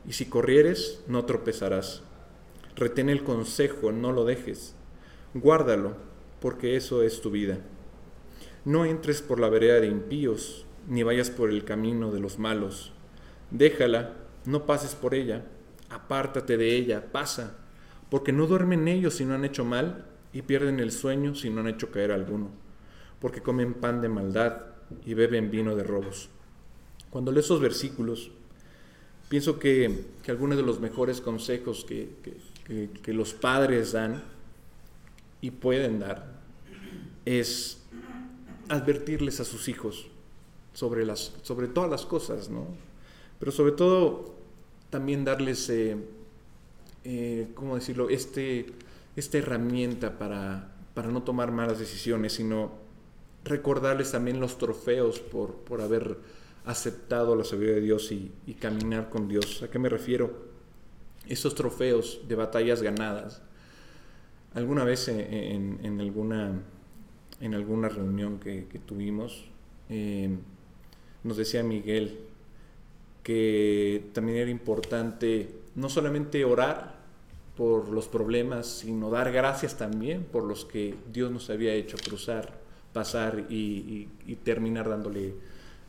y 0.07 0.13
si 0.13 0.25
corrieres 0.25 1.01
no 1.07 1.25
tropezarás. 1.25 2.01
Retén 2.75 3.09
el 3.09 3.23
consejo, 3.23 3.91
no 3.91 4.11
lo 4.11 4.25
dejes. 4.25 4.75
Guárdalo, 5.33 5.95
porque 6.39 6.75
eso 6.75 7.03
es 7.03 7.21
tu 7.21 7.31
vida. 7.31 7.57
No 8.65 8.85
entres 8.85 9.21
por 9.21 9.39
la 9.39 9.49
vereda 9.49 9.79
de 9.79 9.87
impíos, 9.87 10.62
ni 10.87 11.03
vayas 11.03 11.29
por 11.29 11.49
el 11.49 11.63
camino 11.63 12.11
de 12.11 12.19
los 12.19 12.39
malos. 12.39 12.91
Déjala, 13.51 14.13
no 14.45 14.65
pases 14.65 14.95
por 14.95 15.13
ella, 15.13 15.45
apártate 15.89 16.57
de 16.57 16.75
ella, 16.75 17.11
pasa, 17.11 17.57
porque 18.09 18.31
no 18.31 18.47
duermen 18.47 18.87
ellos 18.87 19.15
si 19.15 19.25
no 19.25 19.33
han 19.33 19.45
hecho 19.45 19.65
mal, 19.65 20.05
y 20.33 20.41
pierden 20.41 20.79
el 20.79 20.91
sueño 20.91 21.35
si 21.35 21.49
no 21.49 21.61
han 21.61 21.67
hecho 21.67 21.91
caer 21.91 22.11
alguno, 22.11 22.49
porque 23.19 23.41
comen 23.41 23.75
pan 23.75 24.01
de 24.01 24.09
maldad 24.09 24.63
y 25.05 25.13
beben 25.13 25.51
vino 25.51 25.75
de 25.75 25.83
robos. 25.83 26.29
Cuando 27.09 27.31
leo 27.31 27.41
esos 27.41 27.61
versículos, 27.61 28.31
pienso 29.29 29.59
que, 29.59 30.05
algunos 30.27 30.57
de 30.57 30.63
los 30.63 30.79
mejores 30.79 31.21
consejos 31.21 31.85
que, 31.85 32.09
que 33.01 33.13
los 33.13 33.33
padres 33.33 33.91
dan 33.91 34.23
y 35.41 35.51
pueden 35.51 35.99
dar 35.99 36.41
es 37.25 37.83
advertirles 38.69 39.39
a 39.39 39.45
sus 39.45 39.67
hijos 39.67 40.07
sobre, 40.73 41.05
las, 41.05 41.33
sobre 41.43 41.67
todas 41.67 41.89
las 41.89 42.05
cosas, 42.05 42.49
¿no? 42.49 42.67
Pero 43.39 43.51
sobre 43.51 43.73
todo 43.73 44.35
también 44.89 45.25
darles, 45.25 45.69
eh, 45.69 45.97
eh, 47.03 47.47
¿cómo 47.53 47.75
decirlo?, 47.75 48.09
este, 48.09 48.67
esta 49.15 49.37
herramienta 49.37 50.17
para, 50.17 50.75
para 50.93 51.09
no 51.09 51.23
tomar 51.23 51.51
malas 51.51 51.79
decisiones, 51.79 52.33
sino 52.33 52.71
recordarles 53.43 54.11
también 54.11 54.39
los 54.39 54.57
trofeos 54.57 55.19
por, 55.19 55.55
por 55.55 55.81
haber 55.81 56.17
aceptado 56.65 57.35
la 57.35 57.43
sabiduría 57.43 57.75
de 57.75 57.81
Dios 57.81 58.11
y, 58.11 58.31
caminar 58.59 59.09
con 59.09 59.27
Dios. 59.27 59.61
¿A 59.63 59.69
qué 59.69 59.79
me 59.79 59.89
refiero? 59.89 60.53
Esos 61.27 61.55
trofeos 61.55 62.21
de 62.27 62.35
batallas 62.35 62.81
ganadas. 62.81 63.41
Alguna 64.53 64.83
vez 64.83 65.07
en, 65.07 65.79
en, 65.83 65.99
alguna, 65.99 66.61
en 67.41 67.53
alguna 67.53 67.89
reunión 67.89 68.39
que, 68.39 68.67
que 68.67 68.79
tuvimos, 68.79 69.49
eh, 69.89 70.37
nos 71.23 71.37
decía 71.37 71.63
Miguel 71.63 72.19
que 73.23 74.09
también 74.13 74.37
era 74.37 74.51
importante 74.51 75.49
no 75.75 75.89
solamente 75.89 76.43
orar 76.43 77.01
por 77.55 77.89
los 77.89 78.07
problemas, 78.07 78.67
sino 78.67 79.09
dar 79.09 79.31
gracias 79.31 79.77
también 79.77 80.23
por 80.23 80.43
los 80.43 80.65
que 80.65 80.95
Dios 81.11 81.31
nos 81.31 81.49
había 81.49 81.73
hecho 81.73 81.97
cruzar, 81.97 82.59
pasar 82.91 83.45
y, 83.49 84.07
terminar 84.43 84.89
dándole, 84.89 85.35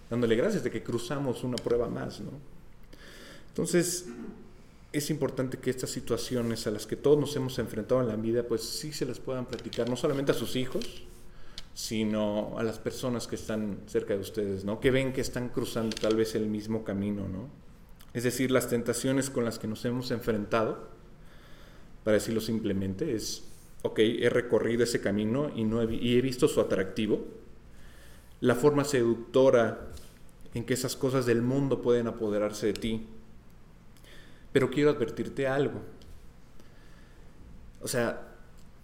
dándole 0.09 0.37
gracias 0.37 0.63
de 0.63 0.71
que 0.71 0.83
cruzamos 0.83 1.43
una 1.43 1.57
prueba 1.57 1.89
más. 1.89 2.21
¿no? 2.21 2.31
Entonces, 3.49 4.07
es 4.93 5.11
importante 5.11 5.59
que 5.59 5.71
estas 5.71 5.91
situaciones 5.91 6.67
a 6.67 6.71
las 6.71 6.87
que 6.87 6.97
todos 6.97 7.19
nos 7.19 7.35
hemos 7.35 7.59
enfrentado 7.59 8.01
en 8.01 8.09
la 8.09 8.17
vida, 8.17 8.45
pues 8.45 8.63
sí 8.63 8.93
se 8.93 9.07
las 9.07 9.19
puedan 9.19 9.47
platicar, 9.47 9.89
no 9.89 9.97
solamente 9.97 10.33
a 10.33 10.35
sus 10.35 10.55
hijos, 10.55 11.03
sino 11.75 12.57
a 12.57 12.63
las 12.63 12.79
personas 12.79 13.27
que 13.27 13.35
están 13.35 13.81
cerca 13.87 14.15
de 14.15 14.21
ustedes, 14.21 14.65
¿no? 14.65 14.79
Que 14.79 14.93
ven 14.93 15.13
que 15.13 15.21
están 15.21 15.49
cruzando 15.49 15.97
tal 16.01 16.15
vez 16.15 16.37
el 16.37 16.47
mismo 16.47 16.85
camino, 16.85 17.29
¿no? 17.29 17.49
Es 18.15 18.23
decir, 18.23 18.53
las 18.53 18.69
tentaciones 18.69 19.29
con 19.29 19.45
las 19.45 19.59
que 19.59 19.67
nos 19.67 19.85
hemos 19.85 20.13
enfrentado, 20.13 20.89
para 22.05 22.15
decirlo 22.15 22.41
simplemente, 22.41 23.17
es, 23.17 23.45
ok, 23.83 23.99
he 23.99 24.31
recorrido 24.31 24.85
ese 24.85 25.01
camino 25.01 25.51
y, 25.55 25.65
no 25.65 25.83
he, 25.83 25.93
y 25.93 26.17
he 26.17 26.21
visto 26.21 26.47
su 26.47 26.61
atractivo, 26.61 27.27
la 28.41 28.55
forma 28.55 28.85
seductora 28.85 29.89
en 30.55 30.65
que 30.65 30.75
esas 30.75 30.95
cosas 30.95 31.27
del 31.27 31.43
mundo 31.43 31.83
pueden 31.83 32.07
apoderarse 32.07 32.69
de 32.69 32.75
ti, 32.75 33.07
pero 34.53 34.71
quiero 34.71 34.91
advertirte 34.91 35.49
algo. 35.49 35.81
O 37.81 37.89
sea, 37.89 38.29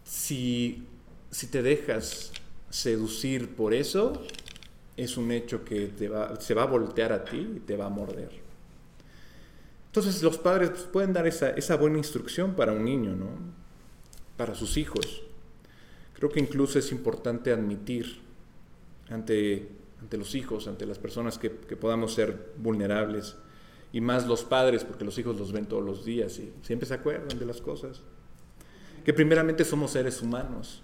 si, 0.02 0.88
si 1.30 1.46
te 1.46 1.62
dejas 1.62 2.32
seducir 2.70 3.54
por 3.54 3.74
eso, 3.74 4.22
es 4.96 5.16
un 5.16 5.32
hecho 5.32 5.64
que 5.64 5.90
se 6.38 6.54
va 6.54 6.62
a 6.62 6.66
voltear 6.66 7.12
a 7.12 7.24
ti 7.24 7.54
y 7.56 7.60
te 7.60 7.76
va 7.76 7.86
a 7.86 7.90
morder. 7.90 8.30
Entonces 9.90 10.22
los 10.22 10.38
padres 10.38 10.70
pues, 10.70 10.82
pueden 10.84 11.12
dar 11.12 11.26
esa, 11.26 11.76
buena 11.76 11.98
instrucción 11.98 12.54
para 12.54 12.72
un 12.72 12.84
niño, 12.84 13.16
¿no? 13.16 13.26
Para 14.36 14.54
sus 14.54 14.76
hijos. 14.76 15.22
Creo 16.14 16.30
que 16.30 16.38
incluso 16.38 16.78
es 16.78 16.92
importante 16.92 17.50
admitir 17.50 18.20
ante, 19.08 19.68
ante 20.00 20.16
los 20.16 20.36
hijos, 20.36 20.68
ante 20.68 20.86
las 20.86 21.00
personas 21.00 21.38
que, 21.38 21.50
que 21.50 21.76
podamos 21.76 22.14
ser 22.14 22.52
vulnerables, 22.58 23.34
y 23.92 24.00
más 24.00 24.28
los 24.28 24.44
padres, 24.44 24.84
porque 24.84 25.04
los 25.04 25.18
hijos 25.18 25.36
los 25.36 25.50
ven 25.50 25.66
todos 25.66 25.84
los 25.84 26.04
días 26.04 26.38
y 26.38 26.52
siempre 26.62 26.86
se 26.86 26.94
acuerdan 26.94 27.36
de 27.36 27.44
las 27.44 27.60
cosas, 27.60 28.00
que 29.04 29.12
primeramente 29.12 29.64
somos 29.64 29.90
seres 29.90 30.22
humanos 30.22 30.82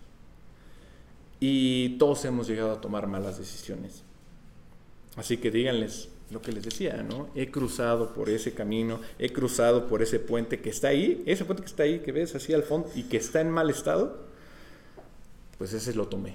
y 1.40 1.99
todos 1.99 2.25
hemos 2.25 2.47
llegado 2.47 2.73
a 2.73 2.81
tomar 2.81 3.07
malas 3.07 3.38
decisiones. 3.38 4.02
Así 5.16 5.38
que 5.38 5.50
díganles 5.50 6.09
lo 6.31 6.43
que 6.43 6.52
les 6.52 6.64
decía, 6.64 7.02
¿no? 7.02 7.28
He 7.35 7.50
cruzado 7.50 8.12
por 8.12 8.28
ese 8.28 8.52
camino, 8.52 9.00
he 9.19 9.33
cruzado 9.33 9.87
por 9.87 10.02
ese 10.02 10.19
puente 10.19 10.61
que 10.61 10.71
está 10.71 10.88
ahí, 10.88 11.23
ese 11.26 11.45
puente 11.45 11.62
que 11.62 11.69
está 11.69 11.85
ahí, 11.85 12.00
que 12.00 12.12
ves 12.12 12.35
así 12.35 12.52
al 12.52 12.62
fondo 12.62 12.90
y 12.95 13.05
que 13.05 13.16
está 13.16 13.40
en 13.40 13.50
mal 13.50 13.71
estado, 13.71 14.26
pues 15.59 15.73
ese 15.73 15.95
lo 15.95 16.09
tomé. 16.09 16.35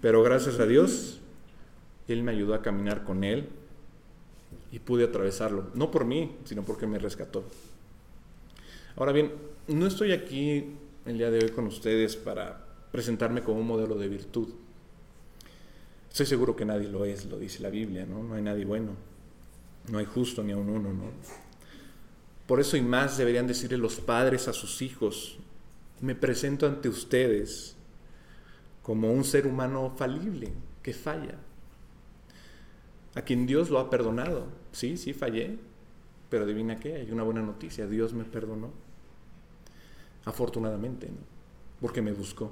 Pero 0.00 0.22
gracias 0.22 0.60
a 0.60 0.66
Dios, 0.66 1.20
Él 2.08 2.22
me 2.22 2.32
ayudó 2.32 2.54
a 2.54 2.62
caminar 2.62 3.04
con 3.04 3.24
Él 3.24 3.48
y 4.70 4.78
pude 4.78 5.04
atravesarlo. 5.04 5.70
No 5.74 5.90
por 5.90 6.04
mí, 6.04 6.36
sino 6.44 6.62
porque 6.62 6.86
me 6.86 6.98
rescató. 6.98 7.44
Ahora 8.96 9.12
bien, 9.12 9.32
no 9.66 9.86
estoy 9.86 10.12
aquí 10.12 10.76
el 11.04 11.18
día 11.18 11.30
de 11.30 11.40
hoy 11.44 11.50
con 11.50 11.66
ustedes 11.66 12.16
para 12.16 12.65
presentarme 12.96 13.42
como 13.42 13.60
un 13.60 13.66
modelo 13.66 13.96
de 13.96 14.08
virtud. 14.08 14.48
Estoy 16.08 16.24
seguro 16.24 16.56
que 16.56 16.64
nadie 16.64 16.88
lo 16.88 17.04
es, 17.04 17.26
lo 17.26 17.38
dice 17.38 17.60
la 17.60 17.68
Biblia, 17.68 18.06
¿no? 18.06 18.22
No 18.22 18.36
hay 18.36 18.42
nadie 18.42 18.64
bueno, 18.64 18.92
no 19.90 19.98
hay 19.98 20.06
justo 20.06 20.42
ni 20.42 20.52
a 20.52 20.56
un 20.56 20.70
uno, 20.70 20.94
¿no? 20.94 21.04
Por 22.46 22.58
eso 22.58 22.74
y 22.78 22.80
más 22.80 23.18
deberían 23.18 23.46
decirle 23.46 23.76
los 23.76 23.96
padres 24.00 24.48
a 24.48 24.54
sus 24.54 24.80
hijos, 24.80 25.36
me 26.00 26.14
presento 26.14 26.66
ante 26.66 26.88
ustedes 26.88 27.76
como 28.82 29.12
un 29.12 29.24
ser 29.24 29.46
humano 29.46 29.92
falible, 29.94 30.54
que 30.82 30.94
falla, 30.94 31.34
a 33.14 33.20
quien 33.20 33.46
Dios 33.46 33.68
lo 33.68 33.78
ha 33.78 33.90
perdonado. 33.90 34.46
Sí, 34.72 34.96
sí, 34.96 35.12
fallé, 35.12 35.58
pero 36.30 36.44
adivina 36.44 36.80
qué, 36.80 36.94
hay 36.94 37.10
una 37.10 37.24
buena 37.24 37.42
noticia, 37.42 37.86
Dios 37.86 38.14
me 38.14 38.24
perdonó. 38.24 38.70
Afortunadamente, 40.24 41.08
¿no? 41.08 41.36
porque 41.78 42.00
me 42.00 42.12
buscó. 42.12 42.50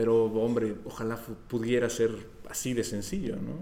Pero 0.00 0.24
hombre, 0.24 0.76
ojalá 0.86 1.16
pudiera 1.16 1.90
ser 1.90 2.26
así 2.48 2.72
de 2.72 2.84
sencillo, 2.84 3.36
¿no? 3.36 3.52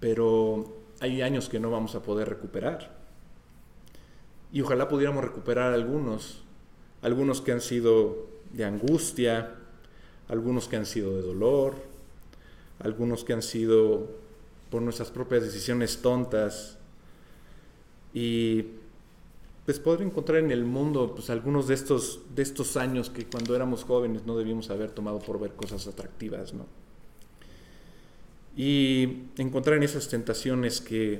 Pero 0.00 0.78
hay 0.98 1.22
años 1.22 1.48
que 1.48 1.60
no 1.60 1.70
vamos 1.70 1.94
a 1.94 2.02
poder 2.02 2.28
recuperar. 2.28 2.90
Y 4.52 4.60
ojalá 4.60 4.88
pudiéramos 4.88 5.22
recuperar 5.22 5.72
algunos, 5.72 6.42
algunos 7.02 7.40
que 7.40 7.52
han 7.52 7.60
sido 7.60 8.26
de 8.52 8.64
angustia, 8.64 9.54
algunos 10.26 10.66
que 10.66 10.74
han 10.74 10.86
sido 10.86 11.14
de 11.14 11.22
dolor, 11.22 11.76
algunos 12.80 13.22
que 13.22 13.34
han 13.34 13.42
sido 13.42 14.08
por 14.70 14.82
nuestras 14.82 15.12
propias 15.12 15.44
decisiones 15.44 16.02
tontas. 16.02 16.78
Y 18.12 18.64
pues 19.64 19.78
poder 19.78 20.02
encontrar 20.02 20.38
en 20.38 20.50
el 20.50 20.64
mundo 20.64 21.14
pues 21.14 21.30
algunos 21.30 21.68
de 21.68 21.74
estos, 21.74 22.20
de 22.34 22.42
estos 22.42 22.76
años 22.76 23.10
que 23.10 23.26
cuando 23.26 23.54
éramos 23.54 23.84
jóvenes 23.84 24.26
no 24.26 24.36
debíamos 24.36 24.70
haber 24.70 24.90
tomado 24.90 25.20
por 25.20 25.38
ver 25.38 25.52
cosas 25.52 25.86
atractivas, 25.86 26.52
¿no? 26.52 26.66
Y 28.56 29.28
encontrar 29.38 29.76
en 29.76 29.84
esas 29.84 30.08
tentaciones 30.08 30.80
que, 30.80 31.18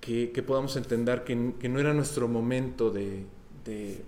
que, 0.00 0.42
podamos 0.42 0.76
entender 0.76 1.24
que, 1.24 1.54
que, 1.58 1.68
no 1.70 1.80
era 1.80 1.94
nuestro 1.94 2.28
momento 2.28 2.90
de, 2.90 3.24
de, 3.64 4.02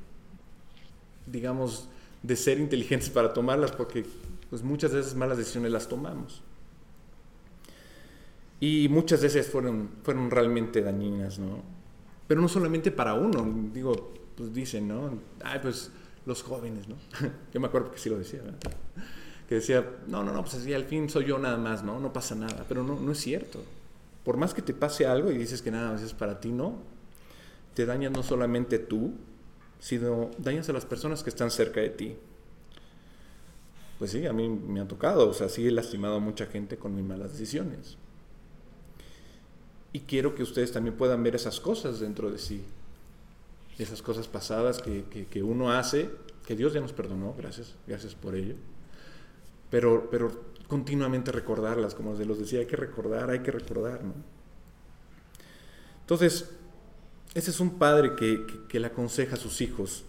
digamos, 1.26 1.88
de 2.23 2.37
ser 2.37 2.59
inteligentes 2.59 3.09
para 3.09 3.33
tomarlas, 3.33 3.73
porque 3.73 4.05
pues 4.50 4.62
muchas 4.62 4.93
de 4.93 5.00
esas 5.00 5.14
malas 5.14 5.38
decisiones 5.38 5.73
las 5.73 5.88
tomamos. 5.88 6.43
Y 8.61 8.88
muchas 8.90 9.23
de 9.23 9.28
esas 9.28 9.47
fueron, 9.47 9.88
fueron 10.02 10.31
realmente 10.31 10.83
dañinas, 10.83 11.38
¿no? 11.38 11.77
Pero 12.28 12.42
no 12.42 12.49
solamente 12.49 12.92
para 12.92 13.14
uno, 13.14 13.70
digo, 13.73 14.12
pues 14.37 14.54
dicen, 14.54 14.87
¿no? 14.87 15.18
Ay, 15.42 15.58
pues 15.61 15.90
los 16.26 16.42
jóvenes, 16.42 16.87
¿no? 16.87 16.97
yo 17.52 17.58
me 17.58 17.66
acuerdo 17.66 17.90
que 17.90 17.99
sí 17.99 18.11
lo 18.11 18.18
decía, 18.18 18.42
¿verdad? 18.42 18.70
Que 19.49 19.56
decía, 19.56 19.85
no, 20.06 20.23
no, 20.23 20.32
no, 20.32 20.42
pues 20.42 20.54
así 20.56 20.75
al 20.75 20.85
fin 20.85 21.08
soy 21.08 21.25
yo 21.25 21.38
nada 21.38 21.56
más, 21.56 21.82
¿no? 21.82 21.99
No 21.99 22.12
pasa 22.12 22.35
nada. 22.35 22.66
Pero 22.68 22.85
no, 22.85 23.00
no 23.00 23.12
es 23.12 23.18
cierto. 23.18 23.64
Por 24.25 24.37
más 24.37 24.52
que 24.52 24.61
te 24.61 24.75
pase 24.75 25.06
algo 25.06 25.32
y 25.32 25.38
dices 25.38 25.62
que 25.62 25.70
nada 25.70 25.90
más 25.90 26.02
es 26.02 26.12
para 26.12 26.38
ti, 26.38 26.52
no. 26.52 26.75
Te 27.73 27.87
dañas 27.87 28.12
no 28.12 28.23
solamente 28.23 28.78
tú, 28.78 29.14
sino 29.80 30.30
dañas 30.37 30.68
a 30.68 30.75
las 30.75 30.85
personas 30.85 31.23
que 31.23 31.30
están 31.30 31.50
cerca 31.50 31.80
de 31.80 31.88
ti. 31.88 32.16
Pues 33.99 34.10
sí, 34.10 34.26
a 34.26 34.34
mí 34.34 34.49
me 34.49 34.80
ha 34.80 34.86
tocado, 34.86 35.30
o 35.30 35.32
sea, 35.32 35.49
sí 35.49 35.67
he 35.67 35.71
lastimado 35.71 36.17
a 36.17 36.21
mucha 36.21 36.45
gente 36.47 36.76
con 36.76 36.95
mis 36.95 37.04
malas 37.04 37.32
decisiones. 37.32 37.97
Y 39.92 40.00
quiero 40.00 40.34
que 40.34 40.42
ustedes 40.42 40.72
también 40.72 40.96
puedan 40.96 41.22
ver 41.22 41.34
esas 41.34 41.60
cosas 41.60 42.00
dentro 42.00 42.30
de 42.30 42.38
sí, 42.38 42.62
esas 43.78 44.02
cosas 44.02 44.28
pasadas 44.28 44.82
que, 44.82 45.04
que, 45.30 45.42
uno 45.42 45.72
hace, 45.72 46.10
que 46.46 46.56
Dios 46.56 46.72
ya 46.72 46.80
nos 46.80 46.92
perdonó, 46.92 47.34
gracias, 47.36 47.74
gracias 47.86 48.14
por 48.14 48.34
ello. 48.34 48.54
Pero, 49.70 50.08
pero 50.10 50.44
continuamente 50.66 51.32
recordarlas, 51.32 51.94
como 51.94 52.16
se 52.16 52.24
los 52.24 52.38
decía, 52.38 52.60
hay 52.60 52.66
que 52.66 52.76
recordar, 52.76 53.30
hay 53.30 53.40
que 53.40 53.50
recordar, 53.50 54.02
¿no? 54.04 54.14
Entonces, 56.00 56.50
ese 57.34 57.50
es 57.50 57.60
un 57.60 57.78
padre 57.78 58.14
que, 58.16 58.46
que, 58.68 58.80
le 58.80 58.86
aconseja 58.86 59.34
a 59.34 59.38
sus 59.38 59.60
hijos 59.60 60.04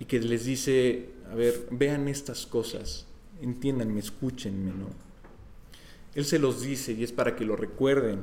y 0.00 0.06
que 0.06 0.20
les 0.20 0.44
dice, 0.44 1.10
a 1.30 1.34
ver, 1.34 1.68
vean 1.70 2.08
estas 2.08 2.46
cosas, 2.46 3.06
entiéndanme, 3.40 4.00
escúchenme, 4.00 4.72
¿no? 4.72 5.07
Él 6.18 6.24
se 6.24 6.40
los 6.40 6.62
dice 6.62 6.94
y 6.94 7.04
es 7.04 7.12
para 7.12 7.36
que 7.36 7.44
lo 7.44 7.54
recuerden, 7.54 8.22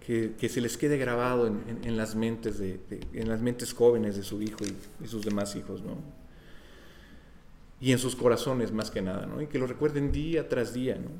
que, 0.00 0.32
que 0.38 0.48
se 0.48 0.62
les 0.62 0.78
quede 0.78 0.96
grabado 0.96 1.46
en, 1.46 1.96
las 1.98 2.14
mentes 2.14 2.58
de, 2.58 2.80
en 3.12 3.28
las 3.28 3.42
mentes 3.42 3.74
jóvenes 3.74 4.16
de 4.16 4.22
su 4.22 4.40
hijo 4.40 4.64
y, 4.64 5.06
sus 5.06 5.22
demás 5.22 5.54
hijos, 5.54 5.82
¿no? 5.82 5.98
Y 7.82 7.92
en 7.92 7.98
sus 7.98 8.16
corazones 8.16 8.72
más 8.72 8.90
que 8.90 9.02
nada, 9.02 9.26
¿no? 9.26 9.42
Y 9.42 9.46
que 9.46 9.58
lo 9.58 9.66
recuerden 9.66 10.10
día 10.10 10.48
tras 10.48 10.72
día, 10.72 10.94
¿no? 10.94 11.10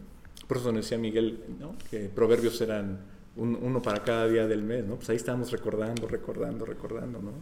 Por 0.49 0.57
eso 0.57 0.73
decía 0.73 0.97
Miguel, 0.97 1.45
¿no? 1.61 1.77
Que 1.91 2.09
proverbios 2.09 2.59
eran 2.63 3.01
uno 3.37 3.83
para 3.83 4.03
cada 4.03 4.27
día 4.29 4.47
del 4.47 4.63
mes, 4.63 4.87
¿no? 4.87 4.97
Pues 4.97 5.11
ahí 5.11 5.17
estamos 5.17 5.53
recordando, 5.53 6.09
recordando, 6.09 6.65
recordando, 6.65 7.21
¿no? 7.21 7.33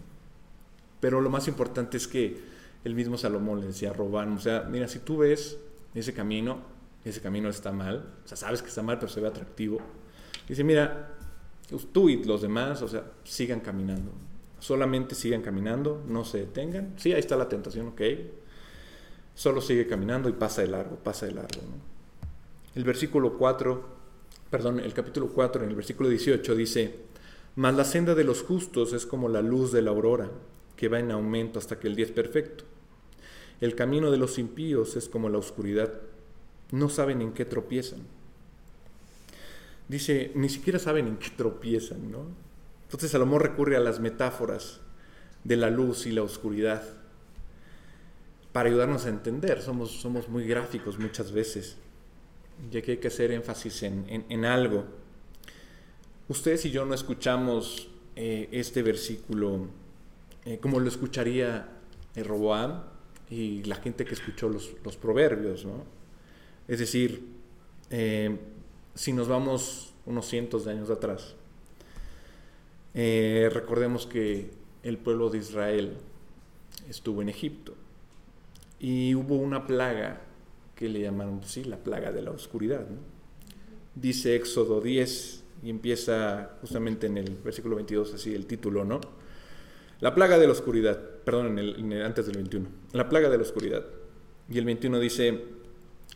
Pero 0.99 1.21
lo 1.21 1.31
más 1.31 1.47
importante 1.47 1.99
es 1.99 2.09
que 2.09 2.37
el 2.83 2.97
mismo 2.97 3.17
Salomón 3.17 3.61
le 3.61 3.69
decía 3.69 3.91
a 3.91 3.93
Robán, 3.93 4.33
o 4.33 4.41
sea, 4.41 4.67
mira, 4.69 4.89
si 4.89 4.99
tú 4.99 5.19
ves 5.19 5.57
ese 5.95 6.13
camino, 6.13 6.80
ese 7.05 7.21
camino 7.21 7.49
está 7.49 7.73
mal, 7.73 8.15
o 8.25 8.29
sea, 8.29 8.37
sabes 8.37 8.63
que 8.63 8.69
está 8.69 8.83
mal, 8.83 8.99
pero 8.99 9.11
se 9.11 9.21
ve 9.21 9.29
atractivo. 9.29 9.81
Dice, 10.49 10.65
mira, 10.65 11.15
tú 11.93 12.09
y 12.09 12.23
los 12.25 12.43
demás, 12.43 12.83
o 12.83 12.89
sea, 12.89 13.05
sigan 13.25 13.61
caminando, 13.61 14.13
solamente 14.59 15.15
sigan 15.15 15.43
caminando, 15.43 16.03
no 16.07 16.25
se 16.25 16.39
detengan. 16.39 16.95
Sí, 16.97 17.13
ahí 17.13 17.21
está 17.21 17.37
la 17.37 17.49
tentación, 17.49 17.89
ok. 17.89 18.01
Solo 19.35 19.61
sigue 19.61 19.87
caminando 19.87 20.29
y 20.29 20.33
pasa 20.33 20.63
de 20.63 20.69
largo, 20.69 20.97
pasa 20.97 21.27
de 21.27 21.33
largo. 21.33 21.61
El 22.75 22.85
versículo 22.85 23.39
4 23.39 24.01
perdón, 24.51 24.81
el 24.81 24.93
capítulo 24.93 25.29
4, 25.29 25.63
en 25.63 25.71
el 25.71 25.77
versículo 25.77 26.09
18 26.09 26.57
dice, 26.57 26.95
mas 27.55 27.75
la 27.75 27.85
senda 27.85 28.15
de 28.15 28.25
los 28.25 28.43
justos 28.43 28.93
es 28.93 29.07
como 29.07 29.29
la 29.29 29.43
luz 29.43 29.71
de 29.71 29.81
la 29.81 29.91
aurora, 29.91 30.31
que 30.77 30.89
va 30.89 30.99
en 30.99 31.13
aumento 31.13 31.59
hasta 31.61 31.79
que 31.79 31.87
el 31.87 31.95
día 31.95 32.07
es 32.07 32.11
perfecto. 32.11 32.65
El 33.61 33.77
camino 33.77 34.11
de 34.11 34.17
los 34.17 34.39
impíos 34.39 34.97
es 34.97 35.09
como 35.09 35.29
la 35.29 35.39
oscuridad, 35.39 35.93
no 36.73 36.89
saben 36.89 37.21
en 37.23 37.33
qué 37.33 37.45
tropiezan. 37.45 38.01
Dice, 39.89 40.33
ni 40.35 40.49
siquiera 40.49 40.79
saben 40.79 41.07
en 41.09 41.17
qué 41.17 41.31
tropiezan, 41.31 42.11
¿no? 42.11 42.25
Entonces 42.85 43.11
Salomón 43.11 43.41
recurre 43.41 43.77
a 43.77 43.81
las 43.81 44.01
metáforas 44.01 44.81
de 45.45 45.57
la 45.57 45.71
luz 45.71 46.07
y 46.07 46.13
la 46.13 46.23
oscuridad 46.23 46.83
para 48.53 48.69
ayudarnos 48.69 49.07
a 49.07 49.11
entender. 49.11 49.63
Somos, 49.63 50.01
somos 50.01 50.29
muy 50.29 50.45
gráficos 50.47 50.99
muchas 50.99 51.33
veces 51.33 51.77
ya 52.71 52.83
que 52.83 52.93
hay 52.93 52.99
que 52.99 53.09
hacer 53.09 53.31
énfasis 53.31 53.83
en, 53.85 54.45
algo. 54.45 54.85
Ustedes 56.29 56.65
y 56.67 56.71
yo 56.71 56.85
no 56.85 56.95
escuchamos 56.95 57.89
eh, 58.17 58.49
este 58.53 58.83
versículo 58.83 59.69
eh, 60.45 60.59
como 60.59 60.81
lo 60.81 60.89
escucharía 60.89 61.69
el 62.15 62.25
Roboam 62.25 62.83
y 63.31 63.63
la 63.65 63.77
gente 63.77 64.05
que 64.05 64.15
escuchó 64.15 64.49
los, 64.49 64.97
proverbios, 64.97 65.65
¿no? 65.65 65.85
Es 66.71 66.79
decir, 66.79 67.25
eh, 67.91 68.39
si 68.95 69.13
nos 69.13 69.27
vamos 69.27 69.93
unos 70.07 70.27
cientos 70.27 70.65
de 70.65 70.71
años 70.71 70.89
atrás, 70.89 71.35
recordemos 72.95 74.07
que 74.07 74.51
el 74.85 74.97
pueblo 74.97 75.31
de 75.31 75.39
Israel 75.39 75.97
estuvo 76.89 77.23
en 77.23 77.29
Egipto 77.29 77.75
y 78.79 79.15
hubo 79.17 79.35
una 79.37 79.67
plaga 79.67 80.21
que 80.75 80.89
le 80.89 81.01
llamaron, 81.01 81.43
sí, 81.45 81.65
la 81.65 81.77
plaga 81.77 82.13
de 82.13 82.23
la 82.23 82.31
oscuridad. 82.31 82.87
Dice 83.95 84.37
Éxodo 84.37 84.81
10 84.81 85.45
y 85.63 85.71
empieza 85.71 86.53
justamente 86.61 87.07
en 87.07 87.19
el 87.19 87.37
versículo 87.37 87.77
22 87.77 88.15
así 88.15 88.33
el 88.33 88.47
título, 88.47 88.85
¿no? 88.85 89.01
La 90.01 90.15
plaga 90.15 90.39
de 90.39 90.47
la 90.47 90.53
oscuridad, 90.53 90.99
perdón, 91.25 91.59
en 91.59 91.93
el, 91.93 92.03
antes 92.03 92.27
del 92.27 92.37
21, 92.37 92.69
la 92.93 93.09
plaga 93.11 93.29
de 93.29 93.37
la 93.37 93.43
oscuridad. 93.43 93.85
Y 94.49 94.57
el 94.57 94.65
21 94.65 94.99
dice, 95.01 95.45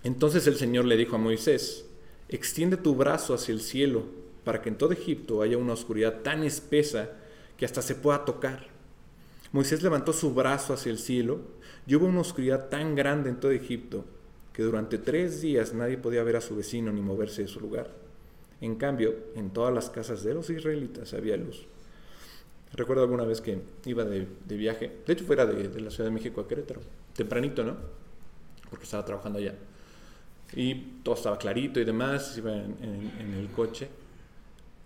entonces 0.05 0.47
el 0.47 0.57
Señor 0.57 0.85
le 0.85 0.97
dijo 0.97 1.17
a 1.17 1.19
Moisés, 1.19 1.87
extiende 2.29 2.77
tu 2.77 2.95
brazo 2.95 3.35
hacia 3.35 3.53
el 3.53 3.61
cielo 3.61 4.05
para 4.45 4.63
que 4.63 4.69
en 4.69 4.79
todo 4.79 4.93
Egipto 4.93 5.43
haya 5.43 5.59
una 5.59 5.73
oscuridad 5.73 6.21
tan 6.23 6.45
espesa 6.45 7.11
que 7.57 7.65
hasta 7.65 7.83
se 7.83 7.95
pueda 7.95 8.25
tocar. 8.25 8.67
Moisés 9.53 9.83
levantó 9.83 10.13
su 10.13 10.35
brazo 10.35 10.75
hacia 10.75 10.91
el 10.91 10.99
cielo 10.99 11.41
y 11.87 11.95
hubo 11.95 12.07
una 12.07 12.21
oscuridad 12.21 12.69
tan 12.69 12.95
grande 12.95 13.31
en 13.31 13.41
todo 13.41 13.53
Egipto 13.53 14.05
que 14.53 14.63
durante 14.63 14.99
tres 14.99 15.41
días 15.41 15.75
nadie 15.75 15.97
podía 15.97 16.23
ver 16.23 16.37
a 16.37 16.41
su 16.41 16.55
vecino 16.55 16.93
ni 16.93 17.01
moverse 17.01 17.43
de 17.43 17.49
su 17.49 17.61
lugar. 17.61 17.91
En 18.61 18.77
cambio, 18.77 19.15
en 19.35 19.51
todas 19.51 19.75
las 19.75 19.91
casas 19.91 20.23
de 20.23 20.35
los 20.35 20.49
israelitas 20.51 21.13
había 21.15 21.37
luz. 21.37 21.67
Recuerdo 22.73 23.03
alguna 23.03 23.25
vez 23.25 23.41
que 23.41 23.61
iba 23.85 24.05
de, 24.05 24.27
viaje, 24.49 24.91
de 25.07 25.13
hecho 25.13 25.25
fuera 25.25 25.47
de, 25.47 25.81
la 25.81 25.91
Ciudad 25.91 26.09
de 26.09 26.15
México 26.15 26.41
a 26.41 26.49
Querétaro, 26.49 26.81
tempranito, 27.15 27.63
¿no? 27.63 27.77
Porque 28.69 28.85
estaba 28.85 29.05
trabajando 29.05 29.39
allá. 29.39 29.55
Y 30.57 30.75
todo 31.03 31.15
estaba 31.15 31.39
clarito 31.39 31.81
y 31.81 31.85
demás, 31.85 32.37
iba 32.39 32.53
en, 32.55 33.35
el 33.39 33.49
coche. 33.49 33.89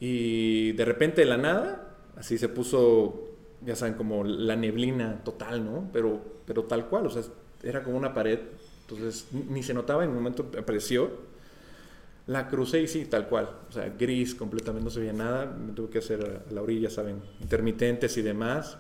Y 0.01 0.73
de 0.73 0.85
repente 0.85 1.23
de 1.23 1.27
la 1.27 1.37
nada, 1.37 1.97
así 2.17 2.39
se 2.39 2.49
puso, 2.49 3.29
ya 3.65 3.77
saben, 3.77 3.95
como 3.95 4.25
la 4.25 4.57
neblina 4.57 5.23
total, 5.25 5.65
¿no? 5.65 5.89
Pero, 5.93 6.21
pero 6.47 6.65
tal 6.65 6.87
cual, 6.87 7.07
o 7.07 7.11
sea, 7.11 7.23
era 7.63 7.83
como 7.83 7.97
una 7.97 8.15
pared 8.15 8.39
entonces 8.89 9.27
ni 9.33 9.63
se 9.63 9.75
notaba, 9.75 10.05
en 10.05 10.11
un 10.11 10.17
momento 10.17 10.51
apareció. 10.59 11.11
La 12.27 12.49
crucé 12.49 12.83
y 12.83 12.89
sí, 12.89 13.05
tal 13.05 13.29
cual. 13.29 13.49
O 13.69 13.73
sea, 13.73 13.89
gris, 13.99 14.35
completamente 14.35 14.85
no 14.85 14.91
se 14.91 15.01
veía 15.01 15.13
nada. 15.13 15.47
Me 15.47 15.73
tuve 15.73 15.91
que 15.91 15.99
hacer 15.99 16.43
a 16.49 16.53
la 16.53 16.63
orilla, 16.63 16.91
¿saben? 16.91 17.23
Intermitentes 17.41 18.17
y 18.17 18.23
demás. 18.23 18.79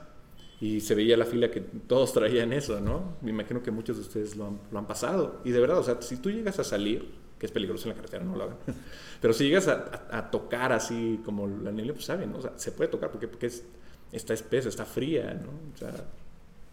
Y 0.60 0.80
se 0.80 0.94
veía 0.94 1.16
la 1.16 1.24
fila 1.24 1.50
que 1.50 1.60
todos 1.60 2.12
traían 2.12 2.52
eso, 2.52 2.80
¿no? 2.80 3.16
Me 3.22 3.30
imagino 3.30 3.62
que 3.62 3.70
muchos 3.70 3.96
de 3.96 4.02
ustedes 4.02 4.36
lo 4.36 4.46
han, 4.46 4.60
lo 4.72 4.78
han 4.78 4.86
pasado. 4.86 5.40
Y 5.44 5.50
de 5.50 5.60
verdad, 5.60 5.78
o 5.78 5.84
sea, 5.84 6.02
si 6.02 6.16
tú 6.16 6.30
llegas 6.30 6.58
a 6.58 6.64
salir, 6.64 7.08
que 7.38 7.46
es 7.46 7.52
peligroso 7.52 7.84
en 7.84 7.90
la 7.90 7.96
carretera, 7.96 8.24
no 8.24 8.34
lo 8.34 8.44
hagan. 8.44 8.56
Pero 9.20 9.32
si 9.32 9.44
llegas 9.44 9.68
a, 9.68 10.08
a, 10.10 10.30
tocar 10.30 10.72
así 10.72 11.20
como 11.24 11.46
la 11.46 11.70
nieve, 11.70 11.92
pues 11.92 12.06
saben, 12.06 12.32
¿no? 12.32 12.38
O 12.38 12.42
sea, 12.42 12.52
se 12.56 12.72
puede 12.72 12.90
tocar 12.90 13.10
porque, 13.12 13.28
porque 13.28 13.46
es, 13.46 13.62
está 14.10 14.34
espesa, 14.34 14.68
está 14.68 14.84
fría, 14.84 15.34
¿no? 15.34 15.50
O 15.74 15.78
sea, 15.78 16.04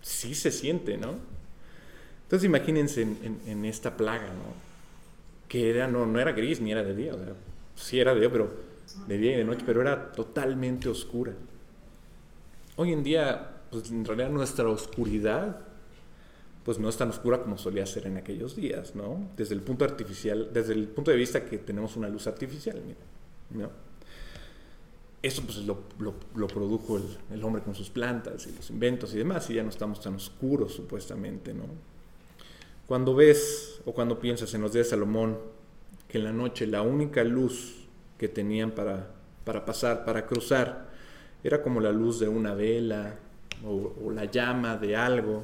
sí 0.02 0.36
se 0.36 0.52
siente, 0.52 0.98
¿no? 0.98 1.16
Entonces 2.24 2.46
imagínense 2.46 3.04
en, 3.04 3.66
esta 3.66 3.96
plaga, 3.96 4.28
¿no? 4.28 4.54
Que 5.48 5.70
era, 5.70 5.88
no, 5.88 6.08
no 6.08 6.20
era 6.20 6.32
gris 6.32 6.60
ni 6.60 6.72
era 6.72 6.84
de 6.84 6.96
día, 6.96 7.14
o 7.14 7.18
sea, 7.18 7.34
sí 7.76 8.00
era 8.00 8.14
de 8.16 8.22
día, 8.22 8.32
pero 8.32 8.52
de 9.08 9.18
día 9.18 9.34
y 9.34 9.38
de 9.38 9.44
noche, 9.44 9.62
pero 9.66 9.82
era 9.82 10.12
totalmente 10.12 10.90
oscura. 10.90 11.34
Hoy 12.78 12.94
en 12.94 13.04
día, 13.04 13.55
pues 13.82 13.92
en 13.92 14.06
realidad 14.06 14.30
nuestra 14.30 14.70
oscuridad, 14.70 15.60
pues 16.64 16.80
no 16.80 16.88
es 16.88 16.98
tan 16.98 17.10
oscura 17.10 17.42
como 17.42 17.58
solía 17.58 17.86
ser 17.86 18.08
en 18.08 18.18
aquellos 18.18 18.56
días, 18.56 18.96
¿no? 18.96 19.30
Desde 19.36 19.54
el 19.54 19.62
punto 19.62 19.86
artificial, 19.86 20.50
desde 20.54 20.74
el 20.74 20.88
punto 20.88 21.12
de 21.12 21.18
vista 21.18 21.46
que 21.46 21.58
tenemos 21.58 21.96
una 21.96 22.08
luz 22.08 22.26
artificial, 22.28 22.82
¿no? 23.52 23.70
Eso 25.22 25.42
pues 25.42 25.58
lo, 25.58 26.48
produjo 26.48 26.98
el, 26.98 27.04
el, 27.32 27.44
hombre 27.44 27.64
con 27.64 27.74
sus 27.74 27.90
plantas 27.90 28.48
y 28.48 28.56
los 28.56 28.70
inventos 28.70 29.14
y 29.14 29.18
demás, 29.18 29.50
y 29.50 29.56
ya 29.56 29.64
no 29.64 29.70
estamos 29.70 30.00
tan 30.00 30.16
oscuros 30.16 30.74
supuestamente, 30.74 31.54
¿no? 31.54 31.66
Cuando 32.88 33.16
ves 33.16 33.82
o 33.86 33.94
cuando 33.94 34.20
piensas 34.20 34.54
en 34.54 34.62
los 34.62 34.72
días 34.72 34.86
de 34.86 34.92
Salomón, 34.92 35.38
que 36.08 36.20
en 36.20 36.24
la 36.24 36.32
noche 36.32 36.68
la 36.68 36.84
única 36.84 37.24
luz 37.24 37.88
que 38.18 38.30
tenían 38.30 38.72
para, 38.72 39.12
para 39.44 39.66
pasar, 39.66 40.06
para 40.06 40.28
cruzar, 40.28 40.90
era 41.44 41.62
como 41.62 41.80
la 41.80 41.92
luz 41.92 42.20
de 42.20 42.28
una 42.28 42.54
vela 42.54 43.20
o, 43.64 44.12
la 44.12 44.26
llama 44.26 44.78
de 44.78 44.96
algo, 44.96 45.44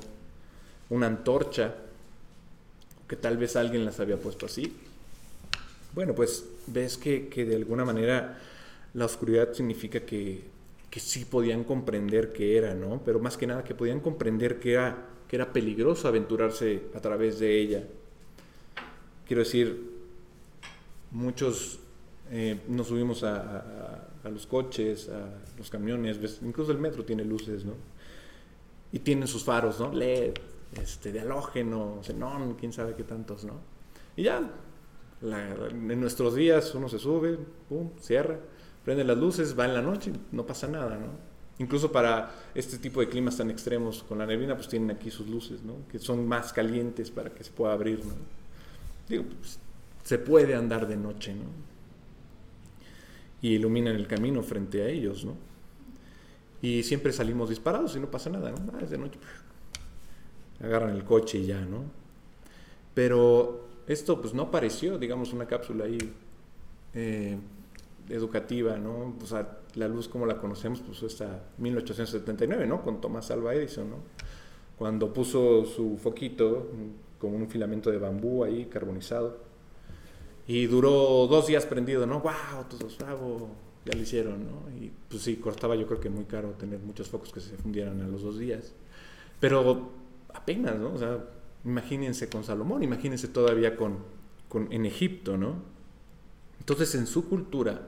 una 0.90 1.08
antorcha, 1.08 1.76
que 3.08 3.16
tal 3.16 3.38
vez 3.38 3.56
alguien 3.56 3.86
las 3.86 4.00
había 4.00 4.18
puesto 4.18 4.46
así. 4.46 4.76
Bueno, 5.94 6.16
pues 6.16 6.46
ves 6.68 6.98
que, 6.98 7.28
que 7.28 7.46
de 7.46 7.56
alguna 7.56 7.86
manera 7.86 8.40
la 8.94 9.06
oscuridad 9.06 9.54
significa 9.54 10.00
que, 10.02 10.44
que 10.90 11.00
sí 11.00 11.26
podían 11.26 11.64
comprender 11.64 12.32
qué 12.32 12.58
era, 12.58 12.74
¿no? 12.74 13.02
Pero 13.04 13.20
más 13.20 13.38
que 13.38 13.48
nada 13.48 13.64
que 13.64 13.76
podían 13.76 14.00
comprender 14.00 14.60
que 14.60 14.74
era 14.74 15.12
que 15.32 15.38
era 15.38 15.54
peligroso 15.54 16.10
aventurarse 16.10 16.82
a 16.94 17.00
través 17.00 17.40
de 17.40 17.58
ella. 17.58 17.84
Quiero 19.26 19.44
decir, 19.44 19.82
muchos 21.10 21.80
eh, 22.30 22.60
nos 22.68 22.88
subimos 22.88 23.24
a, 23.24 24.10
los 24.26 24.46
coches, 24.46 25.08
a 25.08 25.30
los 25.58 25.70
camiones, 25.70 26.40
incluso 26.42 26.74
el 26.74 26.80
metro 26.80 27.06
tiene 27.06 27.24
luces, 27.24 27.64
¿no? 27.64 27.76
Y 28.92 29.00
tienen 29.00 29.28
sus 29.28 29.44
faros, 29.44 29.80
¿no? 29.80 29.92
LED, 29.92 30.34
este, 30.82 31.12
de 31.12 31.22
halógeno, 31.22 32.00
xenón, 32.04 32.56
quién 32.56 32.74
sabe 32.74 32.96
qué 32.96 33.04
tantos, 33.04 33.44
¿no? 33.44 33.56
Y 34.16 34.24
ya, 34.24 34.50
en 35.22 36.00
nuestros 36.00 36.36
días 36.36 36.74
uno 36.76 36.90
se 36.90 37.00
sube, 37.00 37.38
pum, 37.70 37.92
cierra, 38.00 38.40
prende 38.84 39.04
las 39.04 39.18
luces, 39.18 39.58
va 39.58 39.66
en 39.66 39.74
la 39.74 39.82
noche, 39.82 40.12
no 40.32 40.46
pasa 40.46 40.68
nada, 40.68 40.98
¿no? 40.98 41.32
Incluso 41.60 41.92
para 41.92 42.32
este 42.56 42.78
tipo 42.80 43.02
de 43.02 43.10
climas 43.10 43.38
tan 43.38 43.52
extremos 43.52 44.04
con 44.04 44.18
la 44.18 44.26
neblina, 44.26 44.56
pues 44.56 44.68
tienen 44.68 44.92
aquí 44.92 45.12
sus 45.12 45.28
luces, 45.28 45.62
¿no? 45.64 45.88
Que 45.90 46.00
son 46.00 46.28
más 46.28 46.52
calientes 46.54 47.12
para 47.12 47.30
que 47.30 47.44
se 47.44 47.52
pueda 47.52 47.74
abrir, 47.74 48.04
¿no? 48.04 48.14
Digo, 49.08 49.26
pues, 49.40 49.60
se 50.04 50.18
puede 50.18 50.56
andar 50.56 50.88
de 50.88 50.98
noche, 50.98 51.36
¿no? 51.36 51.46
Y 53.42 53.56
iluminan 53.56 53.96
el 53.96 54.08
camino 54.08 54.42
frente 54.42 54.82
a 54.82 54.88
ellos, 54.88 55.24
¿no? 55.26 55.36
Y 56.62 56.84
siempre 56.84 57.12
salimos 57.12 57.50
disparados 57.50 57.96
y 57.96 58.00
no 58.00 58.12
pasa 58.12 58.30
nada, 58.30 58.52
¿no? 58.52 58.58
Ah, 58.74 58.80
es 58.82 58.90
de 58.92 58.98
noche. 58.98 59.20
Agarran 60.62 60.96
el 60.96 61.04
coche 61.04 61.40
y 61.40 61.48
ya, 61.48 61.62
¿no? 61.62 61.84
Pero 62.94 63.68
esto 63.88 64.22
pues 64.22 64.34
no 64.34 64.52
pareció, 64.52 64.98
digamos, 64.98 65.34
una 65.34 65.48
cápsula 65.48 65.86
ahí 65.86 65.98
eh, 66.94 67.38
educativa, 68.10 68.78
¿no? 68.78 69.16
O 69.22 69.26
sea, 69.26 69.60
la 69.76 69.88
luz 69.88 70.08
como 70.08 70.26
la 70.26 70.38
conocemos, 70.38 70.82
pues 70.82 71.02
hasta 71.04 71.44
1879, 71.58 72.68
¿no? 72.68 72.82
Con 72.82 73.02
Thomas 73.02 73.32
Alva 73.32 73.56
Edison, 73.56 73.90
¿no? 73.90 73.98
Cuando 74.78 75.14
puso 75.14 75.66
su 75.66 75.98
foquito 75.98 76.70
con 77.20 77.36
un 77.36 77.48
filamento 77.48 77.92
de 77.92 78.00
bambú 78.00 78.44
ahí 78.44 78.66
carbonizado 78.66 79.38
y 80.48 80.66
duró 80.66 81.28
dos 81.28 81.48
días 81.48 81.66
prendido, 81.66 82.06
¿no? 82.06 82.20
¡Wow! 82.20 82.66
Todos, 82.70 82.98
bravo, 82.98 83.50
ya 83.86 83.94
lo 83.94 84.02
hicieron, 84.02 84.46
¿no? 84.46 84.70
Y 84.80 84.92
pues 85.10 85.24
sí, 85.24 85.38
cortaba 85.38 85.76
yo 85.76 85.88
creo 85.88 86.00
que 86.00 86.10
muy 86.10 86.26
caro 86.26 86.52
tener 86.52 86.80
muchos 86.80 87.10
focos 87.10 87.32
que 87.32 87.40
se 87.40 87.58
fundieran 87.58 88.02
a 88.02 88.08
los 88.08 88.22
dos 88.22 88.38
días. 88.38 88.74
Pero 89.40 89.92
apenas, 90.34 90.78
¿no? 90.78 90.94
O 90.94 90.98
sea, 90.98 91.26
imagínense 91.66 92.30
con 92.30 92.44
Salomón, 92.44 92.84
imagínense 92.84 93.28
todavía 93.28 93.76
con, 93.76 93.98
con 94.48 94.72
en 94.72 94.86
Egipto, 94.86 95.38
¿no? 95.38 95.56
Entonces 96.60 96.94
en 96.96 97.08
su 97.08 97.28
cultura 97.28 97.82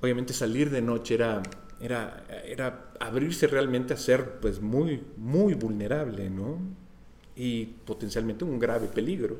obviamente 0.00 0.32
salir 0.32 0.70
de 0.70 0.82
noche 0.82 1.14
era, 1.14 1.42
era, 1.80 2.24
era 2.46 2.92
abrirse 3.00 3.46
realmente 3.46 3.94
a 3.94 3.96
ser 3.96 4.40
pues 4.40 4.60
muy, 4.60 5.02
muy 5.16 5.54
vulnerable, 5.54 6.30
¿no? 6.30 6.58
Y 7.36 7.66
potencialmente 7.66 8.44
un 8.44 8.58
grave 8.58 8.88
peligro, 8.88 9.38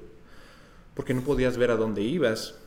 porque 0.94 1.14
no 1.14 1.22
podías 1.22 1.56
ver 1.56 1.70
a 1.70 1.76
dónde 1.76 2.02
ibas 2.02 2.58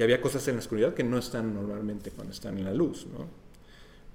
y 0.00 0.02
había 0.02 0.22
cosas 0.22 0.48
en 0.48 0.54
la 0.54 0.60
oscuridad 0.60 0.94
que 0.94 1.04
no 1.04 1.18
están 1.18 1.52
normalmente 1.52 2.10
cuando 2.10 2.32
están 2.32 2.56
en 2.56 2.64
la 2.64 2.72
luz, 2.72 3.06
¿no? 3.06 3.26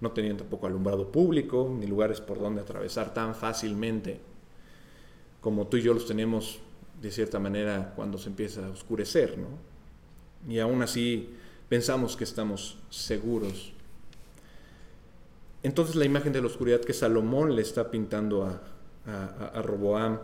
No 0.02 0.12
tenían 0.14 0.36
tampoco 0.36 0.66
alumbrado 0.66 1.12
público, 1.12 1.72
ni 1.80 1.86
lugares 1.86 2.22
por 2.22 2.40
donde 2.40 2.62
atravesar 2.62 3.14
tan 3.14 3.36
fácilmente 3.36 4.20
como 5.42 5.68
tú 5.68 5.78
y 5.78 5.84
yo 5.84 5.94
los 5.94 6.08
tenemos 6.08 6.58
de 7.00 7.12
cierta 7.12 7.38
manera 7.38 7.94
cuando 7.96 8.18
se 8.18 8.30
empieza 8.30 8.66
a 8.66 8.72
oscurecer, 8.72 9.38
¿no? 9.38 10.52
Y 10.52 10.58
aún 10.58 10.82
así 10.82 11.30
pensamos 11.70 12.18
que 12.18 12.24
estamos 12.24 12.80
seguros. 12.90 13.72
Entonces 15.62 15.96
la 15.96 16.06
imagen 16.06 16.34
de 16.34 16.42
la 16.42 16.48
oscuridad 16.48 16.82
que 16.82 16.94
Salomón 16.94 17.56
le 17.56 17.62
está 17.62 17.92
pintando 17.92 18.44
a, 18.44 19.62
Roboam 19.62 20.18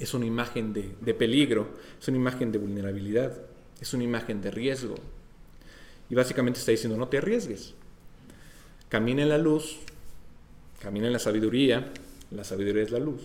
es 0.00 0.14
una 0.14 0.24
imagen 0.24 0.72
de, 0.72 1.12
peligro, 1.12 1.68
es 2.00 2.08
una 2.08 2.16
imagen 2.16 2.50
de 2.50 2.56
vulnerabilidad, 2.56 3.52
es 3.80 3.94
una 3.94 4.04
imagen 4.04 4.40
de 4.42 4.50
riesgo. 4.50 4.96
Y 6.10 6.14
básicamente 6.14 6.60
está 6.60 6.70
diciendo, 6.70 6.98
no 6.98 7.08
te 7.08 7.18
arriesgues. 7.18 7.74
Camina 8.88 9.22
en 9.22 9.28
la 9.28 9.38
luz, 9.38 9.78
camina 10.80 11.06
en 11.06 11.12
la 11.12 11.18
sabiduría, 11.18 11.92
la 12.30 12.44
sabiduría 12.44 12.82
es 12.82 12.90
la 12.90 12.98
luz. 12.98 13.22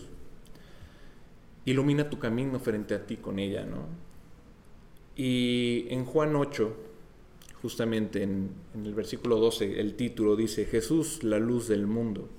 Ilumina 1.65 2.09
tu 2.09 2.17
camino 2.17 2.59
frente 2.59 2.95
a 2.95 3.05
ti 3.05 3.17
con 3.17 3.37
ella, 3.37 3.65
¿no? 3.65 3.85
Y 5.15 5.87
en 5.89 6.05
Juan 6.05 6.35
8, 6.35 6.75
justamente 7.61 8.23
en, 8.23 8.51
el 8.73 8.93
versículo 8.93 9.35
12, 9.35 9.79
el 9.79 9.95
título 9.95 10.35
dice, 10.35 10.65
Jesús, 10.65 11.23
la 11.23 11.39
luz 11.39 11.67
del 11.67 11.85
mundo. 11.85 12.29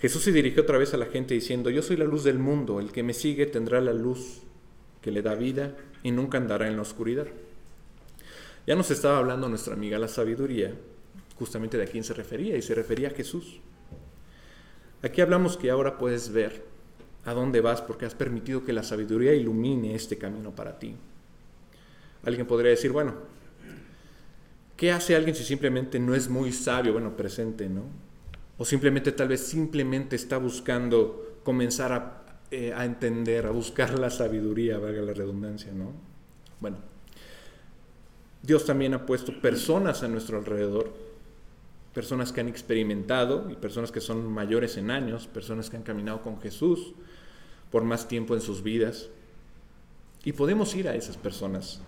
Jesús 0.00 0.24
se 0.24 0.32
dirigió 0.32 0.62
otra 0.62 0.78
vez 0.78 0.92
a 0.94 0.96
la 0.96 1.06
gente 1.06 1.34
diciendo, 1.34 1.70
yo 1.70 1.80
soy 1.80 1.96
la 1.96 2.04
luz 2.04 2.24
del 2.24 2.40
mundo, 2.40 2.80
el 2.80 2.90
que 2.90 3.04
me 3.04 3.14
sigue 3.14 3.46
tendrá 3.46 3.80
la 3.80 3.92
luz 3.92 4.42
que 5.00 5.12
le 5.12 5.22
da 5.22 5.36
vida 5.36 5.76
y 6.02 6.10
nunca 6.10 6.38
andará 6.38 6.68
en 6.68 6.76
la 6.76 6.82
oscuridad. 6.82 7.26
Ya 8.66 8.76
nos 8.76 8.90
estaba 8.90 9.18
hablando 9.18 9.48
nuestra 9.48 9.74
amiga 9.74 9.98
la 9.98 10.08
sabiduría, 10.08 10.72
justamente 11.38 11.76
de 11.76 11.84
a 11.84 11.86
quién 11.86 12.04
se 12.04 12.14
refería, 12.14 12.56
y 12.56 12.62
se 12.62 12.74
refería 12.74 13.08
a 13.08 13.12
Jesús. 13.12 13.60
Aquí 15.02 15.20
hablamos 15.20 15.56
que 15.56 15.70
ahora 15.70 15.98
puedes 15.98 16.32
ver 16.32 16.64
a 17.24 17.34
dónde 17.34 17.60
vas 17.60 17.82
porque 17.82 18.06
has 18.06 18.14
permitido 18.14 18.64
que 18.64 18.72
la 18.72 18.82
sabiduría 18.82 19.34
ilumine 19.34 19.94
este 19.94 20.18
camino 20.18 20.50
para 20.52 20.78
ti. 20.78 20.94
Alguien 22.24 22.46
podría 22.46 22.70
decir, 22.70 22.92
bueno, 22.92 23.14
¿Qué 24.82 24.90
hace 24.90 25.14
alguien 25.14 25.36
si 25.36 25.44
simplemente 25.44 26.00
no 26.00 26.12
es 26.12 26.28
muy 26.28 26.50
sabio, 26.50 26.92
bueno, 26.92 27.16
presente, 27.16 27.68
¿no? 27.68 27.84
O 28.58 28.64
simplemente 28.64 29.12
tal 29.12 29.28
vez 29.28 29.46
simplemente 29.46 30.16
está 30.16 30.38
buscando 30.38 31.38
comenzar 31.44 31.92
a, 31.92 32.21
eh, 32.54 32.74
a 32.74 32.84
entender, 32.84 33.46
a 33.46 33.50
buscar 33.50 33.98
la 33.98 34.10
sabiduría, 34.10 34.76
valga 34.78 35.00
la 35.00 35.14
redundancia, 35.14 35.72
¿no? 35.72 35.94
Bueno, 36.60 36.76
Dios 38.42 38.66
también 38.66 38.92
ha 38.92 39.06
puesto 39.06 39.40
personas 39.40 40.02
a 40.02 40.08
nuestro 40.08 40.36
alrededor, 40.36 40.92
personas 41.94 42.30
que 42.30 42.42
han 42.42 42.48
experimentado 42.48 43.50
y 43.50 43.54
personas 43.54 43.90
que 43.90 44.02
son 44.02 44.30
mayores 44.30 44.76
en 44.76 44.90
años, 44.90 45.28
personas 45.28 45.70
que 45.70 45.78
han 45.78 45.82
caminado 45.82 46.20
con 46.20 46.42
Jesús 46.42 46.92
por 47.70 47.84
más 47.84 48.06
tiempo 48.06 48.34
en 48.34 48.42
sus 48.42 48.62
vidas. 48.62 49.08
Y 50.22 50.32
podemos 50.32 50.76
ir 50.76 50.88
a 50.88 50.94
esas 50.94 51.16
personas 51.16 51.80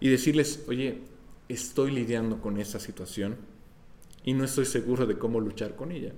y 0.00 0.08
decirles, 0.08 0.64
oye, 0.66 1.02
estoy 1.48 1.92
lidiando 1.92 2.40
con 2.40 2.58
esta 2.58 2.80
situación 2.80 3.36
y 4.24 4.32
no 4.32 4.42
estoy 4.42 4.64
seguro 4.64 5.06
de 5.06 5.16
cómo 5.18 5.38
luchar 5.38 5.76
con 5.76 5.92
ella. 5.92 6.14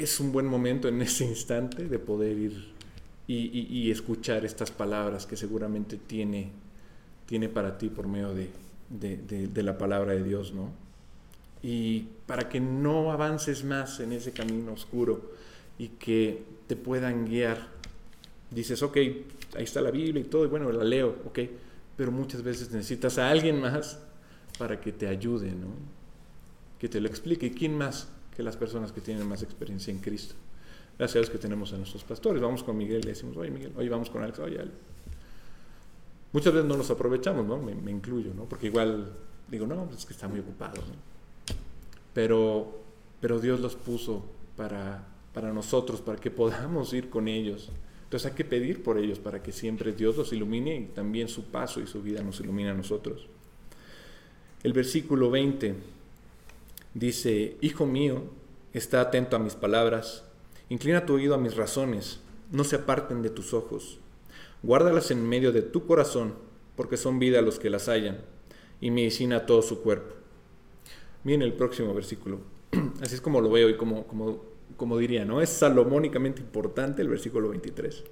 Es 0.00 0.18
un 0.18 0.32
buen 0.32 0.46
momento 0.46 0.88
en 0.88 1.02
ese 1.02 1.26
instante 1.26 1.84
de 1.84 1.98
poder 1.98 2.38
ir 2.38 2.72
y, 3.26 3.90
escuchar 3.90 4.46
estas 4.46 4.70
palabras 4.70 5.26
que 5.26 5.36
seguramente 5.36 5.98
tiene, 5.98 6.50
tiene 7.26 7.50
para 7.50 7.76
ti 7.76 7.90
por 7.90 8.08
medio 8.08 8.32
de, 8.32 8.48
de, 8.88 9.62
la 9.62 9.76
palabra 9.76 10.14
de 10.14 10.24
Dios, 10.24 10.54
¿no? 10.54 10.70
Y 11.62 12.06
para 12.26 12.48
que 12.48 12.60
no 12.60 13.12
avances 13.12 13.62
más 13.62 14.00
en 14.00 14.12
ese 14.12 14.32
camino 14.32 14.72
oscuro 14.72 15.32
y 15.78 15.88
que 15.88 16.44
te 16.66 16.76
puedan 16.76 17.26
guiar. 17.26 17.68
Dices, 18.50 18.82
ok, 18.82 18.96
ahí 18.96 19.64
está 19.64 19.82
la 19.82 19.90
Biblia 19.90 20.22
y 20.22 20.24
todo, 20.24 20.46
y 20.46 20.48
bueno, 20.48 20.72
la 20.72 20.82
leo, 20.82 21.18
ok, 21.26 21.40
pero 21.98 22.10
muchas 22.10 22.42
veces 22.42 22.70
necesitas 22.70 23.18
a 23.18 23.28
alguien 23.28 23.60
más 23.60 23.98
para 24.58 24.80
que 24.80 24.92
te 24.92 25.06
ayude, 25.06 25.50
¿no? 25.50 25.68
Que 26.78 26.88
te 26.88 27.02
lo 27.02 27.06
explique. 27.06 27.52
quién 27.52 27.76
más 27.76 28.08
que 28.34 28.42
las 28.42 28.56
personas 28.56 28.92
que 28.92 29.00
tienen 29.00 29.28
más 29.28 29.42
experiencia 29.42 29.92
en 29.92 29.98
Cristo? 29.98 30.34
Gracias 30.98 31.16
a 31.16 31.18
Dios 31.20 31.30
que 31.30 31.38
tenemos 31.38 31.72
a 31.72 31.76
nuestros 31.76 32.04
pastores. 32.04 32.42
Vamos 32.42 32.62
con 32.62 32.76
Miguel 32.76 32.98
y 32.98 33.02
le 33.04 33.08
decimos, 33.10 33.36
oye 33.36 33.50
Miguel, 33.50 33.72
oye 33.76 33.88
vamos 33.88 34.10
con 34.10 34.22
Alex, 34.22 34.38
oye 34.40 34.58
Alex. 34.58 34.74
Muchas 36.32 36.52
veces 36.52 36.68
no 36.68 36.76
los 36.76 36.90
aprovechamos, 36.90 37.46
¿no? 37.46 37.58
Me, 37.58 37.90
incluyo, 37.90 38.32
¿no? 38.34 38.44
Porque 38.44 38.66
igual 38.66 39.10
digo, 39.48 39.66
no, 39.66 39.86
pues 39.86 40.00
es 40.00 40.06
que 40.06 40.12
está 40.12 40.28
muy 40.28 40.40
ocupado, 40.40 40.76
¿no? 40.76 41.10
Pero, 42.12 42.82
pero 43.20 43.40
Dios 43.40 43.60
los 43.60 43.76
puso 43.76 44.24
para, 44.56 45.06
para 45.32 45.52
nosotros, 45.52 46.00
para 46.00 46.18
que 46.18 46.30
podamos 46.30 46.92
ir 46.92 47.08
con 47.08 47.28
ellos. 47.28 47.70
Entonces 48.04 48.30
hay 48.30 48.36
que 48.36 48.44
pedir 48.44 48.82
por 48.82 48.98
ellos 48.98 49.18
para 49.18 49.42
que 49.42 49.52
siempre 49.52 49.92
Dios 49.92 50.16
los 50.16 50.32
ilumine 50.32 50.76
y 50.76 50.84
también 50.86 51.28
su 51.28 51.44
paso 51.44 51.80
y 51.80 51.86
su 51.86 52.02
vida 52.02 52.22
nos 52.22 52.40
ilumine 52.40 52.70
a 52.70 52.74
nosotros. 52.74 53.26
El 54.62 54.72
versículo 54.72 55.30
20 55.30 55.74
dice, 56.94 57.56
Hijo 57.60 57.86
mío, 57.86 58.24
está 58.72 59.00
atento 59.00 59.36
a 59.36 59.40
mis 59.40 59.54
palabras, 59.54 60.24
inclina 60.68 61.06
tu 61.06 61.14
oído 61.14 61.34
a 61.34 61.38
mis 61.38 61.56
razones, 61.56 62.20
no 62.50 62.64
se 62.64 62.76
aparten 62.76 63.22
de 63.22 63.30
tus 63.30 63.54
ojos. 63.54 64.00
Guárdalas 64.62 65.10
en 65.10 65.26
medio 65.28 65.52
de 65.52 65.62
tu 65.62 65.86
corazón, 65.86 66.34
porque 66.76 66.96
son 66.96 67.18
vida 67.18 67.38
a 67.38 67.42
los 67.42 67.58
que 67.58 67.70
las 67.70 67.88
hallan, 67.88 68.18
y 68.80 68.90
medicina 68.90 69.36
a 69.36 69.46
todo 69.46 69.62
su 69.62 69.82
cuerpo. 69.82 70.14
Miren 71.24 71.42
el 71.42 71.52
próximo 71.52 71.94
versículo. 71.94 72.40
Así 73.02 73.14
es 73.14 73.20
como 73.20 73.40
lo 73.40 73.50
veo 73.50 73.68
y 73.68 73.76
como, 73.76 74.06
como, 74.06 74.42
como 74.76 74.98
diría, 74.98 75.24
¿no? 75.24 75.40
Es 75.40 75.50
salomónicamente 75.50 76.40
importante 76.40 77.02
el 77.02 77.08
versículo 77.08 77.50
23. 77.50 78.04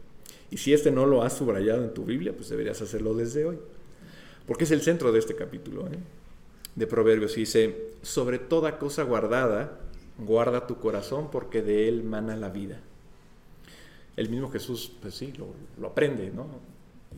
Y 0.51 0.57
si 0.59 0.73
este 0.73 0.91
no 0.91 1.07
lo 1.07 1.23
has 1.23 1.35
subrayado 1.37 1.85
en 1.85 1.95
tu 1.95 2.05
Biblia, 2.05 2.35
pues 2.35 2.49
deberías 2.49 2.81
hacerlo 2.81 3.15
desde 3.15 3.45
hoy. 3.45 3.59
Porque 4.47 4.65
es 4.65 4.71
el 4.71 4.81
centro 4.81 5.13
de 5.13 5.19
este 5.19 5.35
capítulo 5.35 5.87
¿eh? 5.89 5.99
De 6.79 6.87
Proverbios. 6.87 7.35
Dice, 7.35 7.93
sobre 8.03 8.39
toda 8.39 8.79
cosa 8.79 9.03
guardada, 9.03 9.81
guarda 10.19 10.67
tu 10.67 10.79
corazón 10.79 11.31
porque 11.31 11.63
de 11.63 11.89
él 11.89 12.05
mana 12.05 12.37
la 12.37 12.49
vida 12.49 12.81
el 14.19 14.29
mismo 14.29 14.51
Jesús, 14.51 14.91
pues 15.01 15.15
sí, 15.15 15.33
lo, 15.79 15.87
aprende, 15.87 16.33
¿no? 16.33 16.49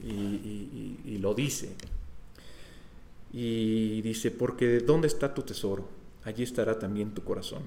Y, 0.05 1.17
lo 1.17 1.33
dice. 1.33 1.75
Y 3.33 4.03
dice, 4.03 4.31
porque 4.31 4.81
¿dónde 4.81 5.09
está 5.09 5.33
tu 5.33 5.41
tesoro? 5.41 5.89
Allí 6.25 6.43
estará 6.43 6.79
también 6.79 7.15
tu 7.15 7.25
corazón. 7.25 7.63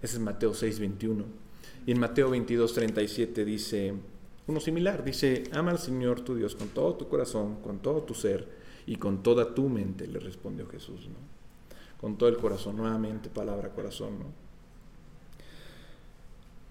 Ese 0.00 0.16
es 0.16 0.22
Mateo 0.22 0.54
6, 0.54 0.78
21. 0.78 1.24
Y 1.84 1.90
en 1.90 1.98
Mateo 1.98 2.30
22, 2.30 2.74
37 2.74 3.44
dice, 3.44 3.92
uno 4.46 4.60
similar, 4.60 5.02
dice, 5.02 5.42
ama 5.52 5.72
al 5.72 5.80
Señor 5.80 6.20
tu 6.20 6.36
Dios 6.36 6.54
con 6.54 6.68
todo 6.68 6.94
tu 6.94 7.08
corazón, 7.08 7.56
con 7.62 7.80
todo 7.80 8.04
tu 8.04 8.14
ser 8.14 8.46
y 8.86 8.96
con 8.96 9.24
toda 9.24 9.52
tu 9.52 9.68
mente, 9.68 10.06
le 10.06 10.20
respondió 10.20 10.68
Jesús, 10.68 11.08
¿no? 11.08 11.35
Con 12.00 12.16
todo 12.18 12.28
el 12.28 12.36
corazón, 12.36 12.76
nuevamente 12.76 13.30
palabra 13.30 13.70
corazón. 13.70 14.14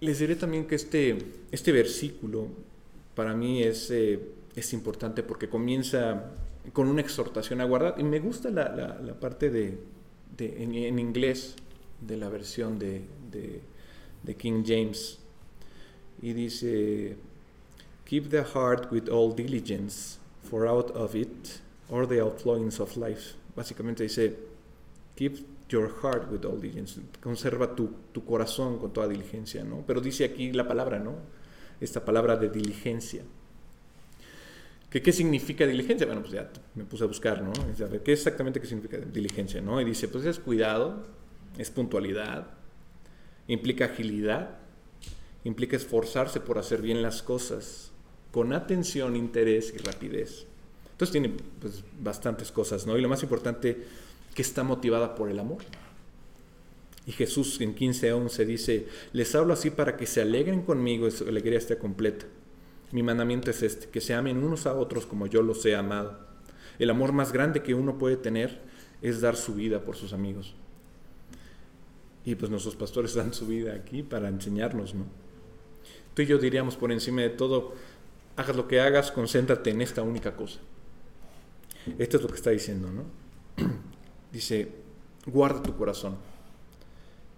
Les 0.00 0.18
diré 0.18 0.36
también 0.36 0.66
que 0.66 0.74
este, 0.74 1.16
este 1.50 1.72
versículo 1.72 2.48
para 3.14 3.34
mí 3.34 3.62
es, 3.62 3.90
eh, 3.90 4.20
es 4.54 4.72
importante 4.74 5.22
porque 5.22 5.48
comienza 5.48 6.32
con 6.72 6.86
una 6.88 7.00
exhortación 7.00 7.60
a 7.60 7.64
guardar. 7.64 7.94
Y 7.98 8.04
me 8.04 8.20
gusta 8.20 8.50
la, 8.50 8.68
la, 8.68 9.14
parte 9.18 9.50
de, 9.50 9.78
de 10.36 10.62
en, 10.62 10.98
inglés 10.98 11.56
de 12.06 12.16
la 12.18 12.28
versión 12.28 12.78
de, 12.78 13.02
de, 13.32 14.34
King 14.34 14.62
James. 14.66 15.18
Y 16.20 16.32
dice, 16.32 17.16
Keep 18.04 18.28
the 18.28 18.44
heart 18.44 18.92
with 18.92 19.08
all 19.08 19.34
diligence, 19.34 20.18
for 20.42 20.68
out 20.68 20.90
of 20.90 21.14
it 21.14 21.60
are 21.90 22.06
the 22.06 22.20
outflowings 22.20 22.80
of 22.80 22.96
life. 22.96 23.34
Básicamente 23.54 24.02
dice, 24.02 24.36
Keep 25.16 25.38
your 25.68 25.90
heart 26.02 26.30
with 26.30 26.44
all 26.44 26.60
diligence. 26.60 27.00
Conserva 27.20 27.74
tu, 27.74 27.90
tu, 28.12 28.24
corazón 28.24 28.78
con 28.78 28.92
toda 28.92 29.08
diligencia, 29.08 29.64
¿no? 29.64 29.82
Pero 29.86 30.00
dice 30.00 30.24
aquí 30.24 30.52
la 30.52 30.68
palabra, 30.68 30.98
¿no? 30.98 31.14
Esta 31.80 32.04
palabra 32.04 32.36
de 32.36 32.48
diligencia. 32.50 33.22
¿Qué, 34.90 35.02
¿Qué 35.02 35.12
significa 35.12 35.66
diligencia? 35.66 36.06
Bueno, 36.06 36.22
pues 36.22 36.32
ya 36.32 36.50
me 36.74 36.84
puse 36.84 37.04
a 37.04 37.06
buscar, 37.06 37.42
¿no? 37.42 37.52
¿Qué 38.04 38.12
exactamente 38.12 38.60
qué 38.60 38.66
significa 38.66 38.98
diligencia, 38.98 39.60
no? 39.60 39.80
Y 39.80 39.84
dice, 39.84 40.08
pues 40.08 40.24
es 40.26 40.38
cuidado, 40.38 41.04
es 41.58 41.70
puntualidad, 41.70 42.46
implica 43.48 43.86
agilidad, 43.86 44.58
implica 45.44 45.76
esforzarse 45.76 46.40
por 46.40 46.58
hacer 46.58 46.82
bien 46.82 47.02
las 47.02 47.22
cosas, 47.22 47.90
con 48.30 48.52
atención, 48.52 49.16
interés 49.16 49.72
y 49.74 49.78
rapidez. 49.78 50.46
Entonces 50.92 51.12
tiene 51.12 51.32
pues, 51.60 51.84
bastantes 52.00 52.52
cosas, 52.52 52.86
¿no? 52.86 52.96
Y 52.96 53.00
lo 53.00 53.08
más 53.08 53.22
importante 53.22 53.84
que 54.36 54.42
está 54.42 54.62
motivada 54.62 55.14
por 55.14 55.30
el 55.30 55.40
amor. 55.40 55.62
Y 57.06 57.12
Jesús 57.12 57.60
en 57.60 57.74
15:11 57.74 58.44
dice, 58.44 58.86
les 59.12 59.34
hablo 59.34 59.54
así 59.54 59.70
para 59.70 59.96
que 59.96 60.06
se 60.06 60.20
alegren 60.20 60.62
conmigo 60.62 61.08
y 61.08 61.10
su 61.10 61.26
alegría 61.26 61.58
esté 61.58 61.78
completa. 61.78 62.26
Mi 62.92 63.02
mandamiento 63.02 63.50
es 63.50 63.62
este, 63.62 63.88
que 63.88 64.00
se 64.00 64.14
amen 64.14 64.44
unos 64.44 64.66
a 64.66 64.74
otros 64.74 65.06
como 65.06 65.26
yo 65.26 65.42
los 65.42 65.64
he 65.64 65.74
amado. 65.74 66.18
El 66.78 66.90
amor 66.90 67.12
más 67.12 67.32
grande 67.32 67.62
que 67.62 67.74
uno 67.74 67.96
puede 67.96 68.16
tener 68.16 68.60
es 69.00 69.22
dar 69.22 69.36
su 69.36 69.54
vida 69.54 69.82
por 69.82 69.96
sus 69.96 70.12
amigos. 70.12 70.54
Y 72.24 72.34
pues 72.34 72.50
nuestros 72.50 72.76
pastores 72.76 73.14
dan 73.14 73.32
su 73.32 73.46
vida 73.46 73.74
aquí 73.74 74.02
para 74.02 74.28
enseñarnos, 74.28 74.94
¿no? 74.94 75.06
Tú 76.12 76.22
y 76.22 76.26
yo 76.26 76.36
diríamos 76.36 76.76
por 76.76 76.92
encima 76.92 77.22
de 77.22 77.30
todo, 77.30 77.74
hagas 78.36 78.56
lo 78.56 78.68
que 78.68 78.80
hagas, 78.80 79.12
concéntrate 79.12 79.70
en 79.70 79.80
esta 79.80 80.02
única 80.02 80.36
cosa. 80.36 80.58
Esto 81.98 82.18
es 82.18 82.22
lo 82.22 82.28
que 82.28 82.36
está 82.36 82.50
diciendo, 82.50 82.90
¿no? 82.90 83.04
dice, 84.32 84.68
guarda 85.26 85.62
tu 85.62 85.76
corazón. 85.76 86.16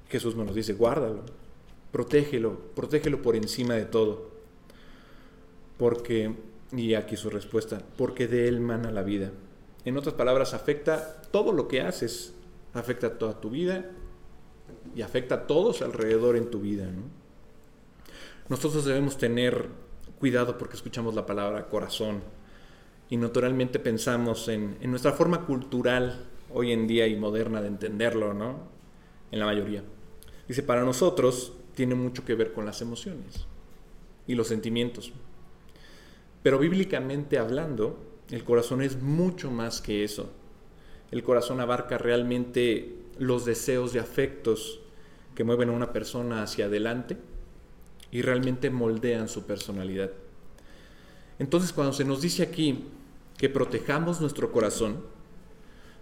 Jesús 0.08 0.34
nos 0.34 0.54
dice, 0.54 0.72
guárdalo, 0.72 1.22
protégelo, 1.92 2.58
protégelo 2.74 3.22
por 3.22 3.36
encima 3.36 3.74
de 3.74 3.84
todo. 3.84 4.30
Porque, 5.76 6.34
y 6.72 6.94
aquí 6.94 7.16
su 7.16 7.30
respuesta, 7.30 7.82
porque 7.96 8.26
de 8.26 8.48
él 8.48 8.60
mana 8.60 8.90
la 8.90 9.02
vida. 9.02 9.32
En 9.84 9.96
otras 9.96 10.14
palabras, 10.14 10.54
afecta 10.54 11.22
todo 11.30 11.52
lo 11.52 11.68
que 11.68 11.82
haces, 11.82 12.34
afecta 12.74 13.18
toda 13.18 13.40
tu 13.40 13.50
vida 13.50 13.90
y 14.94 15.02
afecta 15.02 15.34
a 15.36 15.46
todos 15.46 15.82
alrededor 15.82 16.36
en 16.36 16.50
tu 16.50 16.60
vida. 16.60 16.88
Nosotros 18.48 18.84
debemos 18.84 19.18
tener 19.18 19.68
cuidado 20.18 20.58
porque 20.58 20.76
escuchamos 20.76 21.14
la 21.14 21.26
palabra 21.26 21.68
corazón 21.68 22.22
y 23.10 23.16
naturalmente 23.16 23.78
pensamos 23.78 24.48
en, 24.48 24.76
en 24.80 24.90
nuestra 24.90 25.12
forma 25.12 25.46
cultural 25.46 26.26
hoy 26.50 26.72
en 26.72 26.86
día 26.86 27.06
y 27.06 27.16
moderna 27.16 27.60
de 27.60 27.68
entenderlo, 27.68 28.34
¿no? 28.34 28.60
En 29.30 29.38
la 29.38 29.46
mayoría. 29.46 29.82
Dice, 30.46 30.62
para 30.62 30.84
nosotros 30.84 31.52
tiene 31.74 31.94
mucho 31.94 32.24
que 32.24 32.34
ver 32.34 32.52
con 32.52 32.64
las 32.64 32.80
emociones 32.80 33.46
y 34.26 34.34
los 34.34 34.48
sentimientos. 34.48 35.12
Pero 36.42 36.58
bíblicamente 36.58 37.38
hablando, 37.38 37.98
el 38.30 38.44
corazón 38.44 38.82
es 38.82 39.00
mucho 39.00 39.50
más 39.50 39.80
que 39.80 40.04
eso. 40.04 40.30
El 41.10 41.22
corazón 41.22 41.60
abarca 41.60 41.98
realmente 41.98 42.96
los 43.18 43.44
deseos 43.44 43.94
y 43.94 43.98
afectos 43.98 44.80
que 45.34 45.44
mueven 45.44 45.70
a 45.70 45.72
una 45.72 45.92
persona 45.92 46.42
hacia 46.42 46.66
adelante 46.66 47.16
y 48.10 48.22
realmente 48.22 48.70
moldean 48.70 49.28
su 49.28 49.44
personalidad. 49.44 50.10
Entonces 51.38 51.72
cuando 51.72 51.92
se 51.92 52.04
nos 52.04 52.20
dice 52.20 52.42
aquí 52.42 52.84
que 53.36 53.48
protejamos 53.48 54.20
nuestro 54.20 54.50
corazón, 54.52 55.02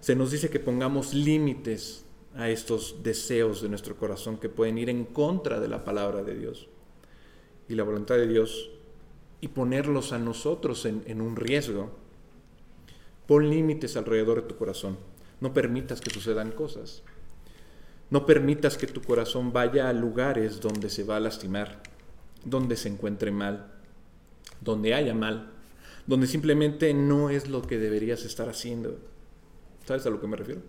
se 0.00 0.14
nos 0.14 0.30
dice 0.30 0.50
que 0.50 0.60
pongamos 0.60 1.14
límites 1.14 2.04
a 2.34 2.50
estos 2.50 3.02
deseos 3.02 3.62
de 3.62 3.68
nuestro 3.68 3.96
corazón 3.96 4.38
que 4.38 4.48
pueden 4.48 4.78
ir 4.78 4.90
en 4.90 5.04
contra 5.04 5.58
de 5.58 5.68
la 5.68 5.84
palabra 5.84 6.22
de 6.22 6.36
Dios 6.36 6.68
y 7.68 7.74
la 7.74 7.82
voluntad 7.82 8.16
de 8.16 8.26
Dios 8.26 8.70
y 9.40 9.48
ponerlos 9.48 10.12
a 10.12 10.18
nosotros 10.18 10.84
en, 10.84 11.02
en 11.06 11.20
un 11.20 11.36
riesgo. 11.36 11.90
Pon 13.26 13.48
límites 13.48 13.96
alrededor 13.96 14.42
de 14.42 14.48
tu 14.48 14.56
corazón. 14.56 14.98
No 15.40 15.52
permitas 15.52 16.00
que 16.00 16.10
sucedan 16.10 16.52
cosas. 16.52 17.02
No 18.08 18.24
permitas 18.24 18.76
que 18.76 18.86
tu 18.86 19.02
corazón 19.02 19.52
vaya 19.52 19.88
a 19.88 19.92
lugares 19.92 20.60
donde 20.60 20.90
se 20.90 21.02
va 21.02 21.16
a 21.16 21.20
lastimar, 21.20 21.82
donde 22.44 22.76
se 22.76 22.88
encuentre 22.88 23.32
mal, 23.32 23.72
donde 24.60 24.94
haya 24.94 25.12
mal, 25.12 25.50
donde 26.06 26.28
simplemente 26.28 26.94
no 26.94 27.30
es 27.30 27.48
lo 27.48 27.62
que 27.62 27.78
deberías 27.78 28.24
estar 28.24 28.48
haciendo. 28.48 28.98
¿Sabes 29.86 30.04
a 30.04 30.10
lo 30.10 30.20
que 30.20 30.26
me 30.26 30.36
refiero? 30.36 30.60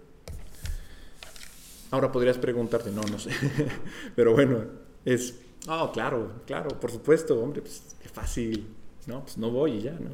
Ahora 1.89 2.11
podrías 2.11 2.37
preguntarte, 2.37 2.91
no, 2.91 3.01
no 3.01 3.17
sé, 3.17 3.31
pero 4.15 4.33
bueno, 4.33 4.63
es, 5.05 5.39
oh, 5.67 5.91
claro, 5.91 6.41
claro, 6.45 6.79
por 6.79 6.91
supuesto, 6.91 7.39
hombre, 7.39 7.61
pues 7.61 7.95
qué 8.01 8.09
fácil, 8.09 8.67
¿no? 9.07 9.23
Pues 9.23 9.37
no 9.37 9.49
voy 9.49 9.73
y 9.73 9.81
ya, 9.81 9.93
¿no? 9.93 10.11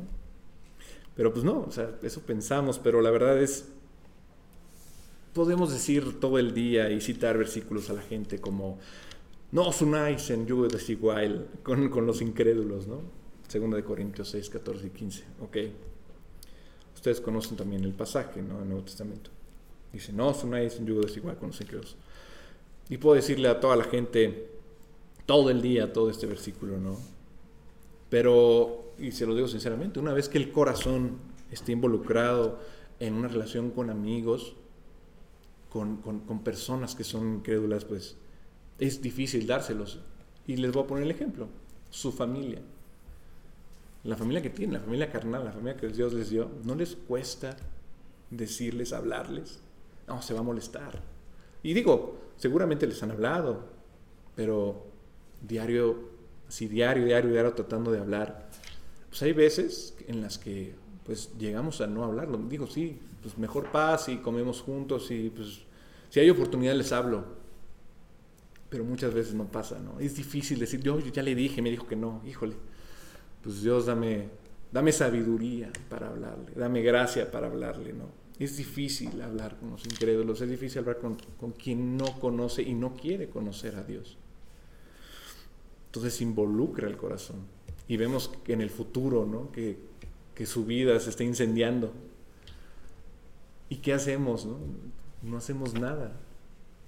Pero 1.16 1.34
pues 1.34 1.44
no, 1.44 1.66
o 1.68 1.72
sea, 1.72 1.96
eso 2.02 2.22
pensamos, 2.22 2.80
pero 2.80 3.02
la 3.02 3.12
verdad 3.12 3.42
es, 3.42 3.66
podemos 5.34 5.74
decir 5.74 6.20
todo 6.20 6.40
el 6.40 6.54
día 6.54 6.90
y 6.90 7.02
citar 7.02 7.38
versículos 7.38 7.90
a 7.90 7.94
la 7.94 8.02
gente 8.02 8.40
como, 8.40 8.80
no 9.52 9.68
os 9.68 9.82
unáis 9.82 10.30
en 10.30 10.46
yugo 10.46 10.68
desigual 10.68 11.48
con, 11.64 11.90
con 11.90 12.06
los 12.06 12.22
incrédulos, 12.22 12.88
¿no? 12.88 13.02
Segunda 13.48 13.78
de 13.78 13.84
Corintios 13.84 14.30
6, 14.30 14.50
14 14.50 14.88
y 14.88 14.90
15, 14.92 15.24
ok. 15.42 15.58
Ustedes 17.04 17.20
conocen 17.20 17.58
también 17.58 17.84
el 17.84 17.92
pasaje, 17.92 18.42
¿no? 18.42 18.62
el 18.62 18.70
Nuevo 18.70 18.86
Testamento. 18.86 19.30
Dice, 19.92 20.14
no 20.14 20.30
os 20.30 20.42
unáis 20.46 20.78
en 20.78 20.86
yugo 20.86 21.02
desigual 21.02 21.36
con 21.36 21.50
los 21.50 21.60
incrédulos. 21.60 21.98
Y 22.88 22.96
puedo 22.96 23.16
decirle 23.16 23.50
a 23.50 23.60
toda 23.60 23.76
la 23.76 23.84
gente 23.84 24.48
todo 25.26 25.50
el 25.50 25.62
día 25.62 25.92
todo 25.92 26.10
este 26.10 26.28
versículo, 26.28 26.78
¿no? 26.78 26.98
Pero, 28.10 28.94
y 28.98 29.12
se 29.12 29.26
lo 29.26 29.36
digo 29.36 29.50
sinceramente, 29.50 30.00
una 30.00 30.14
vez 30.14 30.30
que 30.30 30.38
el 30.38 30.54
corazón 30.54 31.18
esté 31.52 31.74
involucrado 31.74 32.60
en 33.02 33.16
una 33.16 33.28
relación 33.28 33.72
con 33.72 33.90
amigos, 33.90 34.56
con, 35.70 35.98
personas 36.46 36.96
que 36.96 37.04
son 37.04 37.36
incrédulas, 37.36 37.84
pues 37.84 38.16
es 38.80 39.02
difícil 39.02 39.46
dárselos. 39.46 40.00
Y 40.48 40.56
les 40.56 40.72
voy 40.72 40.84
a 40.84 40.88
poner 40.88 41.04
el 41.04 41.12
ejemplo, 41.12 41.50
su 41.90 42.14
familia. 42.14 42.62
La 44.04 44.18
familia 44.18 44.42
que 44.42 44.50
tienen, 44.50 44.74
la 44.74 44.80
familia 44.82 45.12
carnal, 45.12 45.46
la 45.46 45.52
familia 45.52 45.78
que 45.78 45.88
Dios 45.88 46.14
les 46.14 46.30
dio, 46.30 46.52
no 46.64 46.76
les 46.76 46.96
cuesta 46.96 47.56
decirles, 48.30 48.92
hablarles. 48.94 49.60
No, 50.08 50.22
se 50.22 50.34
va 50.34 50.42
a 50.42 50.44
molestar. 50.44 51.02
Y 51.62 51.74
digo, 51.74 52.18
seguramente 52.36 52.86
les 52.86 53.02
han 53.02 53.12
hablado, 53.12 53.64
pero 54.36 54.86
diario 55.42 56.14
así 56.54 56.68
diario, 56.68 57.06
diario, 57.06 57.32
diario 57.32 57.54
tratando 57.54 57.92
de 57.92 58.00
hablar. 58.00 58.50
Pues 59.10 59.22
hay 59.24 59.34
veces 59.34 59.96
en 60.08 60.22
las 60.22 60.38
que 60.38 60.76
pues 61.04 61.32
llegamos 61.38 61.82
a 61.82 61.88
no 61.88 62.04
hablarlo. 62.04 62.38
Digo, 62.38 62.68
sí, 62.68 63.00
pues 63.22 63.38
mejor 63.38 63.72
paz 63.72 64.10
y 64.10 64.18
comemos 64.18 64.62
juntos 64.62 65.10
y 65.10 65.30
pues 65.30 65.62
si 66.10 66.20
hay 66.20 66.30
oportunidad 66.30 66.76
les 66.76 66.92
hablo. 66.92 67.26
Pero 68.70 68.84
muchas 68.84 69.14
veces 69.14 69.34
no 69.34 69.46
pasa, 69.46 69.80
¿no? 69.80 70.00
Es 70.00 70.16
difícil 70.16 70.60
decir, 70.60 70.82
yo, 70.82 71.00
ya 71.00 71.24
le 71.24 71.36
dije, 71.36 71.62
me 71.62 71.70
dijo 71.70 71.88
que 71.88 71.96
no, 71.96 72.22
híjole. 72.26 72.56
Pues 73.44 73.62
Dios 73.62 73.86
dame, 73.86 74.30
dame 74.72 74.92
sabiduría 74.92 75.72
para 75.90 76.08
hablarle, 76.08 76.52
dame 76.56 76.82
gracia 76.82 77.30
para 77.30 77.48
hablarle, 77.48 77.94
¿no? 77.94 78.24
Es 78.40 78.58
difícil 78.58 79.22
hablar 79.22 79.58
con 79.60 79.72
los 79.72 79.86
incrédulos, 79.86 80.42
es 80.42 80.50
difícil 80.50 80.80
hablar 80.80 80.98
con, 80.98 81.18
con 81.40 81.52
quien 81.52 81.98
no 81.98 82.20
conoce 82.20 82.64
y 82.64 82.74
no 82.74 82.96
quiere 82.96 83.30
conocer 83.30 83.76
a 83.76 83.84
Dios. 83.84 84.18
Entonces 85.94 86.20
involucra 86.22 86.88
el 86.88 86.98
corazón. 86.98 87.46
Y 87.88 87.98
vemos 87.98 88.32
que 88.44 88.54
en 88.54 88.62
el 88.62 88.72
futuro, 88.72 89.28
¿no? 89.28 89.52
Que, 89.52 89.78
su 90.48 90.66
vida 90.66 91.00
se 91.00 91.12
está 91.12 91.24
incendiando. 91.24 91.94
¿Y 93.70 93.76
qué 93.78 93.94
hacemos? 93.94 94.46
No? 94.46 94.58
no 95.22 95.38
hacemos 95.38 95.76
nada. 95.76 96.12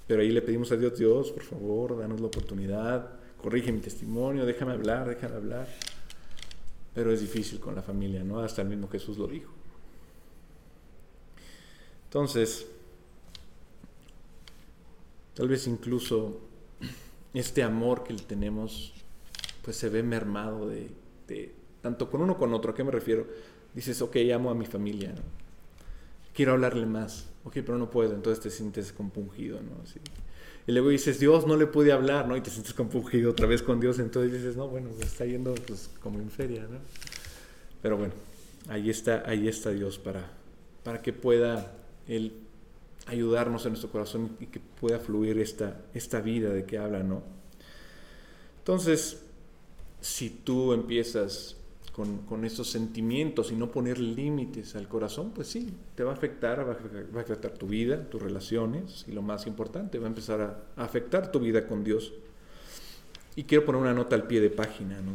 Pero 0.08 0.24
ahí 0.24 0.32
le 0.32 0.42
pedimos 0.42 0.72
a 0.72 0.78
Dios, 0.78 0.98
Dios, 0.98 1.32
por 1.32 1.44
favor, 1.44 2.00
danos 2.00 2.20
la 2.20 2.28
oportunidad, 2.28 3.12
corrige 3.42 3.72
mi 3.72 3.80
testimonio, 3.80 4.46
déjame 4.46 4.74
hablar, 4.74 5.08
déjame 5.08 5.36
hablar. 5.36 5.68
Pero 6.96 7.12
es 7.12 7.22
difícil 7.22 7.60
con 7.60 7.76
la 7.76 7.84
familia, 7.84 8.24
¿no? 8.24 8.40
Hasta 8.40 8.64
el 8.64 8.70
mismo 8.70 8.88
Jesús 8.88 9.18
lo 9.18 9.28
dijo. 9.28 9.52
Entonces, 12.06 12.66
tal 15.36 15.48
vez 15.50 15.68
incluso 15.68 16.40
este 17.34 17.62
amor 17.62 18.04
que 18.04 18.14
tenemos 18.14 18.94
pues 19.62 19.78
se 19.78 19.90
ve 19.90 20.04
mermado 20.04 20.68
de, 20.68 20.92
tanto 21.82 22.10
con 22.10 22.22
uno 22.22 22.38
con 22.38 22.54
otro. 22.54 22.72
¿A 22.72 22.76
qué 22.76 22.84
me 22.84 22.92
refiero? 22.92 23.28
Dices, 23.74 24.02
ok, 24.02 24.16
amo 24.34 24.52
a 24.52 24.56
mi 24.56 24.68
familia, 24.68 25.14
quiero 26.34 26.54
hablarle 26.54 26.86
más, 26.86 27.28
ok, 27.44 27.54
pero 27.56 27.78
no 27.78 27.90
puedo, 27.90 28.14
entonces 28.14 28.44
te 28.44 28.50
sientes 28.50 28.94
compungido, 28.94 29.60
¿no? 29.62 29.72
Y 30.68 30.72
luego 30.72 30.90
dices, 30.90 31.20
Dios 31.20 31.46
no 31.46 31.58
le 31.58 31.68
pude 31.68 31.92
hablar, 31.92 32.28
¿no? 32.28 32.36
Y 32.36 32.42
te 32.42 32.50
sientes 32.50 32.74
compungido 32.74 33.32
otra 33.32 33.46
vez 33.46 33.62
con 33.62 33.80
Dios, 33.80 34.00
entonces 34.00 34.34
dices, 34.34 34.56
no, 34.56 34.68
bueno, 34.68 34.90
está 35.00 35.26
yendo 35.26 35.54
pues 35.54 35.92
como 36.02 36.20
en 36.20 36.32
feria, 36.32 36.64
¿no? 36.64 36.80
Pero 37.82 37.98
bueno, 37.98 38.14
ahí 38.68 38.90
está, 38.90 39.24
ahí 39.28 39.48
está 39.48 39.70
Dios 39.70 40.00
para, 40.00 40.32
para 40.84 41.02
que 41.02 41.14
pueda 41.14 41.72
Él 42.08 42.34
ayudarnos 43.06 43.66
en 43.66 43.74
nuestro 43.74 43.92
corazón 43.92 44.36
y 44.40 44.48
que 44.48 44.60
pueda 44.60 44.98
fluir 44.98 45.38
esta, 45.38 45.82
esta 45.94 46.22
vida 46.22 46.50
de 46.50 46.66
que 46.66 46.80
habla, 46.80 47.04
¿no? 47.04 47.22
Entonces, 48.58 49.22
si 50.02 50.32
tú 50.32 50.74
empiezas 50.74 51.56
con, 51.96 52.44
estos 52.44 52.70
sentimientos 52.70 53.54
y 53.54 53.56
no 53.56 53.72
poner 53.72 54.00
límites 54.00 54.76
al 54.76 54.90
corazón, 54.90 55.32
pues 55.34 55.48
sí, 55.48 55.74
te 55.96 56.04
va 56.04 56.12
a 56.12 56.16
afectar, 56.16 56.68
va 56.68 56.74
a, 56.74 57.22
afectar 57.22 57.52
tu 57.52 57.68
vida, 57.68 58.10
tus 58.10 58.22
relaciones 58.22 59.06
y 59.08 59.14
lo 59.14 59.22
más 59.22 59.48
importante, 59.48 59.98
va 59.98 60.08
a 60.08 60.10
empezar 60.10 60.42
a, 60.42 60.84
afectar 60.84 61.32
tu 61.32 61.40
vida 61.40 61.66
con 61.68 61.86
Dios. 61.86 62.12
Y 63.38 63.46
quiero 63.46 63.64
poner 63.64 63.82
una 63.82 63.94
nota 63.94 64.14
al 64.18 64.28
pie 64.28 64.42
de 64.42 64.50
página, 64.50 65.00
¿no? 65.00 65.14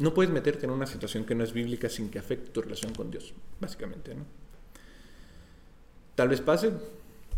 No 0.00 0.12
puedes 0.12 0.32
meterte 0.32 0.66
en 0.66 0.72
una 0.72 0.86
situación 0.86 1.24
que 1.24 1.36
no 1.36 1.44
es 1.44 1.52
bíblica 1.52 1.88
sin 1.88 2.10
que 2.10 2.18
afecte 2.18 2.50
tu 2.50 2.60
relación 2.60 2.92
con 2.92 3.12
Dios, 3.12 3.32
básicamente, 3.60 4.16
¿no? 4.16 4.24
Tal 6.16 6.28
vez 6.28 6.40
pase, 6.40 6.72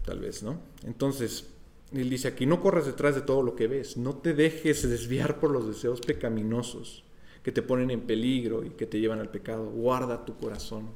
tal 0.07 0.21
vez, 0.21 0.43
¿no? 0.43 0.61
Entonces, 0.85 1.51
él 1.93 2.09
dice 2.09 2.29
aquí, 2.29 2.47
no 2.47 2.63
corras 2.63 2.87
detrás 2.87 3.17
de 3.17 3.21
todo 3.21 3.43
lo 3.43 3.55
que 3.55 3.67
ves, 3.67 3.99
no 3.99 4.17
te 4.17 4.33
dejes 4.33 4.89
desviar 4.89 5.41
por 5.41 5.51
los 5.51 5.67
deseos 5.67 6.01
pecaminosos 6.01 7.05
que 7.45 7.53
te 7.53 7.63
ponen 7.63 7.91
en 7.93 8.01
peligro 8.01 8.65
y 8.65 8.71
que 8.71 8.87
te 8.87 8.99
llevan 8.99 9.21
al 9.21 9.31
pecado. 9.31 9.67
Guarda 9.67 10.25
tu 10.25 10.37
corazón. 10.37 10.89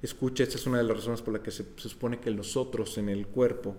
Escucha, 0.00 0.44
esta 0.44 0.56
es 0.56 0.66
una 0.66 0.78
de 0.78 0.84
las 0.84 0.98
razones 0.98 1.22
por 1.22 1.32
las 1.32 1.42
que 1.42 1.50
se, 1.50 1.64
supone 1.76 2.20
que 2.20 2.30
nosotros 2.30 2.96
en 2.98 3.08
el 3.08 3.26
cuerpo 3.26 3.74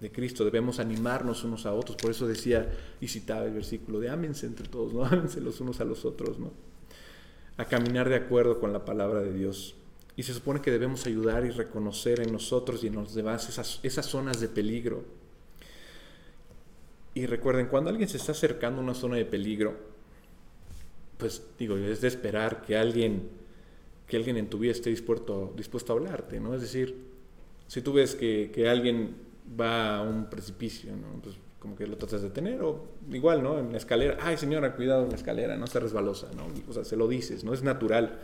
de 0.00 0.10
Cristo 0.10 0.44
debemos 0.44 0.80
animarnos 0.80 1.44
unos 1.44 1.66
a 1.66 1.74
otros. 1.74 1.96
Por 1.96 2.10
eso 2.10 2.26
decía 2.26 2.72
y 3.00 3.08
citaba 3.08 3.44
el 3.44 3.52
versículo 3.52 4.00
de 4.00 4.08
ámense 4.08 4.46
entre 4.46 4.68
todos, 4.68 4.92
no 4.92 5.04
ámense 5.04 5.40
los 5.40 5.60
unos 5.60 5.80
a 5.80 5.84
los 5.84 6.04
otros, 6.04 6.38
¿no? 6.38 6.50
A 7.58 7.66
caminar 7.66 8.08
de 8.08 8.16
acuerdo 8.16 8.58
con 8.58 8.72
la 8.72 8.84
palabra 8.84 9.20
de 9.20 9.32
Dios. 9.32 9.76
Y 10.16 10.22
se 10.22 10.32
supone 10.32 10.62
que 10.62 10.70
debemos 10.70 11.06
ayudar 11.06 11.44
y 11.44 11.50
reconocer 11.50 12.20
en 12.20 12.32
nosotros 12.32 12.82
y 12.82 12.86
en 12.86 12.94
los 12.94 13.14
demás 13.14 13.48
esas, 13.48 13.80
esas 13.82 14.06
zonas 14.06 14.40
de 14.40 14.48
peligro 14.48 15.04
y 17.16 17.24
recuerden, 17.24 17.68
cuando 17.68 17.88
alguien 17.88 18.10
se 18.10 18.18
está 18.18 18.32
acercando 18.32 18.82
a 18.82 18.84
una 18.84 18.92
zona 18.92 19.16
de 19.16 19.24
peligro, 19.24 19.74
pues 21.18 21.42
digo, 21.58 21.76
es 21.76 22.00
de 22.00 22.08
esperar 22.08 22.62
que 22.62 22.76
alguien, 22.76 23.28
que 24.06 24.16
alguien 24.16 24.36
en 24.36 24.48
tu 24.48 24.58
vida 24.58 24.72
esté 24.72 24.90
dispuesto, 24.90 25.52
dispuesto 25.56 25.92
a 25.92 25.96
hablarte, 25.96 26.40
¿no? 26.40 26.54
Es 26.54 26.60
decir, 26.60 26.96
si 27.66 27.82
tú 27.82 27.92
ves 27.92 28.14
que, 28.14 28.50
que 28.52 28.68
alguien 28.68 29.16
va 29.58 29.96
a 29.96 30.02
un 30.02 30.28
precipicio, 30.28 30.92
¿no? 30.92 31.20
Pues 31.22 31.36
como 31.58 31.76
que 31.76 31.86
lo 31.86 31.96
tratas 31.96 32.22
de 32.22 32.30
tener, 32.30 32.62
o 32.62 32.86
igual, 33.10 33.42
¿no? 33.42 33.58
En 33.58 33.72
la 33.72 33.78
escalera, 33.78 34.18
ay 34.20 34.36
señora, 34.36 34.74
cuidado 34.76 35.04
en 35.04 35.10
la 35.10 35.16
escalera, 35.16 35.56
no 35.56 35.66
se 35.66 35.80
resbalosa, 35.80 36.28
¿no? 36.36 36.46
O 36.68 36.72
sea, 36.72 36.84
se 36.84 36.96
lo 36.96 37.08
dices, 37.08 37.44
¿no? 37.44 37.52
Es 37.54 37.62
natural. 37.62 38.20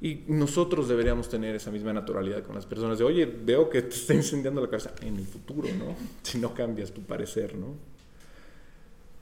Y 0.00 0.22
nosotros 0.28 0.88
deberíamos 0.88 1.28
tener 1.28 1.54
esa 1.54 1.70
misma 1.70 1.92
naturalidad 1.92 2.42
con 2.42 2.54
las 2.54 2.64
personas 2.64 2.98
de, 2.98 3.04
oye, 3.04 3.26
veo 3.26 3.68
que 3.68 3.82
te 3.82 3.94
está 3.94 4.14
incendiando 4.14 4.62
la 4.62 4.68
cabeza 4.68 4.94
en 5.02 5.16
el 5.16 5.26
futuro, 5.26 5.68
¿no? 5.78 5.94
Si 6.22 6.38
no 6.38 6.54
cambias 6.54 6.92
tu 6.92 7.02
parecer, 7.02 7.54
¿no? 7.54 7.74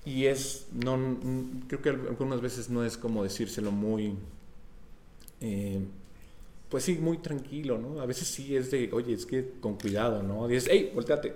Y 0.08 0.24
es, 0.24 0.68
no, 0.72 1.18
creo 1.68 1.82
que 1.82 1.90
algunas 1.90 2.40
veces 2.40 2.70
no 2.70 2.82
es 2.82 2.96
como 2.96 3.22
decírselo 3.22 3.70
muy, 3.70 4.14
eh, 5.42 5.80
pues 6.70 6.84
sí, 6.84 6.94
muy 6.94 7.18
tranquilo, 7.18 7.76
¿no? 7.76 8.00
A 8.00 8.06
veces 8.06 8.26
sí 8.26 8.56
es 8.56 8.70
de, 8.70 8.88
oye, 8.92 9.12
es 9.12 9.26
que 9.26 9.52
con 9.60 9.76
cuidado, 9.76 10.22
¿no? 10.22 10.48
Dices, 10.48 10.70
hey, 10.72 10.92
volteate, 10.94 11.34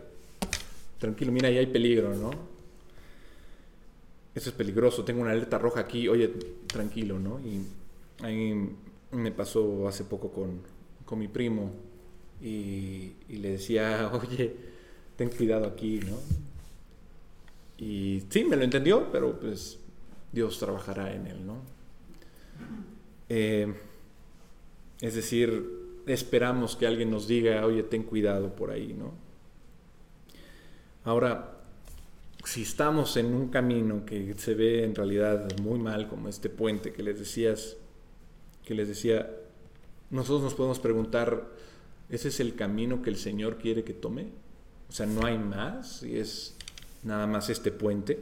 tranquilo, 0.99 1.33
mira, 1.33 1.49
ahí 1.49 1.59
hay 1.59 1.67
peligro, 1.67 2.15
¿no? 2.17 2.31
Eso 4.35 4.49
es 4.49 4.57
peligroso, 4.57 5.05
tengo 5.05 5.21
una 5.21 5.33
alerta 5.33 5.59
roja 5.59 5.81
aquí, 5.81 6.09
oye, 6.09 6.29
tranquilo, 6.67 7.19
¿no? 7.19 7.39
Y 7.41 7.67
ahí 8.25 8.55
me 9.11 9.33
pasó 9.33 9.87
hace 9.87 10.05
poco 10.05 10.31
con, 10.33 10.61
con 11.05 11.19
mi 11.19 11.29
primo. 11.29 11.71
y, 12.41 13.15
y 13.29 13.37
le 13.37 13.53
decía, 13.53 14.11
oye, 14.23 14.57
ten 15.17 15.29
cuidado 15.31 15.67
aquí, 15.67 16.01
¿no? 16.01 16.17
Y 17.83 18.23
sí, 18.29 18.45
me 18.45 18.55
lo 18.55 18.63
entendió, 18.63 19.11
pero 19.11 19.41
pues 19.41 19.81
Dios 20.31 20.57
trabajará 20.61 21.13
en 21.13 21.27
él, 21.27 21.45
¿no? 21.45 21.57
Eh, 23.29 23.75
es 25.01 25.15
decir, 25.17 26.01
esperamos 26.07 26.77
que 26.77 26.87
alguien 26.87 27.11
nos 27.11 27.27
diga, 27.27 27.67
oye, 27.67 27.83
ten 27.83 28.05
cuidado 28.05 28.55
por 28.55 28.71
ahí, 28.71 28.95
¿no? 28.97 29.15
Ahora, 31.03 31.59
si 32.45 32.63
estamos 32.63 33.17
en 33.17 33.35
un 33.35 33.49
camino 33.49 34.07
que 34.07 34.33
se 34.35 34.55
ve 34.55 34.85
en 34.85 34.95
realidad 34.95 35.49
muy 35.61 35.81
mal, 35.81 36.07
como 36.07 36.29
este 36.29 36.51
puente 36.51 36.93
que 36.93 37.03
les 37.03 37.19
decías, 37.19 37.77
que 38.65 38.75
les 38.75 38.87
decía, 38.87 39.29
nosotros 40.11 40.43
nos 40.43 40.55
podemos 40.55 40.79
preguntar, 40.79 41.49
¿ese 42.09 42.29
es 42.29 42.39
el 42.39 42.55
camino 42.55 43.03
que 43.03 43.11
el 43.11 43.17
Señor 43.17 43.59
quiere 43.59 43.83
que 43.83 43.93
tome? 43.93 44.27
O 44.89 44.93
sea, 44.93 45.07
no 45.07 45.27
hay 45.27 45.37
más 45.37 46.05
y 46.05 46.19
es 46.19 46.55
nada 47.03 47.27
más 47.27 47.51
este 47.51 47.73
puente. 47.73 48.21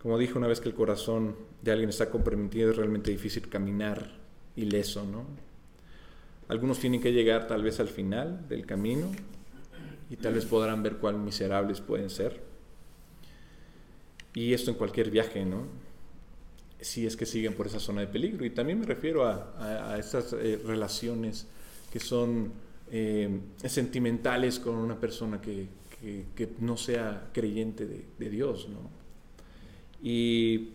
Como 0.00 0.18
dije 0.18 0.36
una 0.36 0.46
vez 0.46 0.60
que 0.60 0.68
el 0.68 0.74
corazón 0.74 1.34
de 1.62 1.72
alguien 1.72 1.90
está 1.90 2.10
comprometido, 2.10 2.70
es 2.70 2.76
realmente 2.76 3.10
difícil 3.10 3.48
caminar 3.48 4.12
ileso, 4.56 5.04
¿no? 5.04 5.24
Algunos 6.48 6.78
tienen 6.78 7.00
que 7.00 7.12
llegar 7.12 7.46
tal 7.46 7.62
vez 7.62 7.80
al 7.80 7.88
final 7.88 8.46
del 8.48 8.66
camino 8.66 9.10
y 10.10 10.16
tal 10.16 10.34
vez 10.34 10.44
podrán 10.44 10.82
ver 10.82 10.96
cuán 10.96 11.24
miserables 11.24 11.80
pueden 11.80 12.10
ser. 12.10 12.42
Y 14.34 14.52
esto 14.52 14.70
en 14.70 14.76
cualquier 14.76 15.10
viaje, 15.10 15.44
¿no? 15.46 15.66
Si 16.80 17.06
es 17.06 17.16
que 17.16 17.24
siguen 17.24 17.54
por 17.54 17.66
esa 17.66 17.80
zona 17.80 18.02
de 18.02 18.08
peligro. 18.08 18.44
Y 18.44 18.50
también 18.50 18.80
me 18.80 18.86
refiero 18.86 19.26
a, 19.26 19.92
a, 19.92 19.98
estas 19.98 20.34
eh, 20.34 20.60
relaciones 20.66 21.46
que 21.90 21.98
son 21.98 22.52
eh, 22.90 23.40
sentimentales 23.64 24.58
con 24.58 24.74
una 24.74 25.00
persona 25.00 25.40
que, 25.40 25.66
que, 26.04 26.48
no 26.60 26.76
sea 26.76 27.30
creyente 27.32 27.86
de, 27.86 28.30
Dios, 28.30 28.68
¿no? 28.68 28.90
Y 30.02 30.74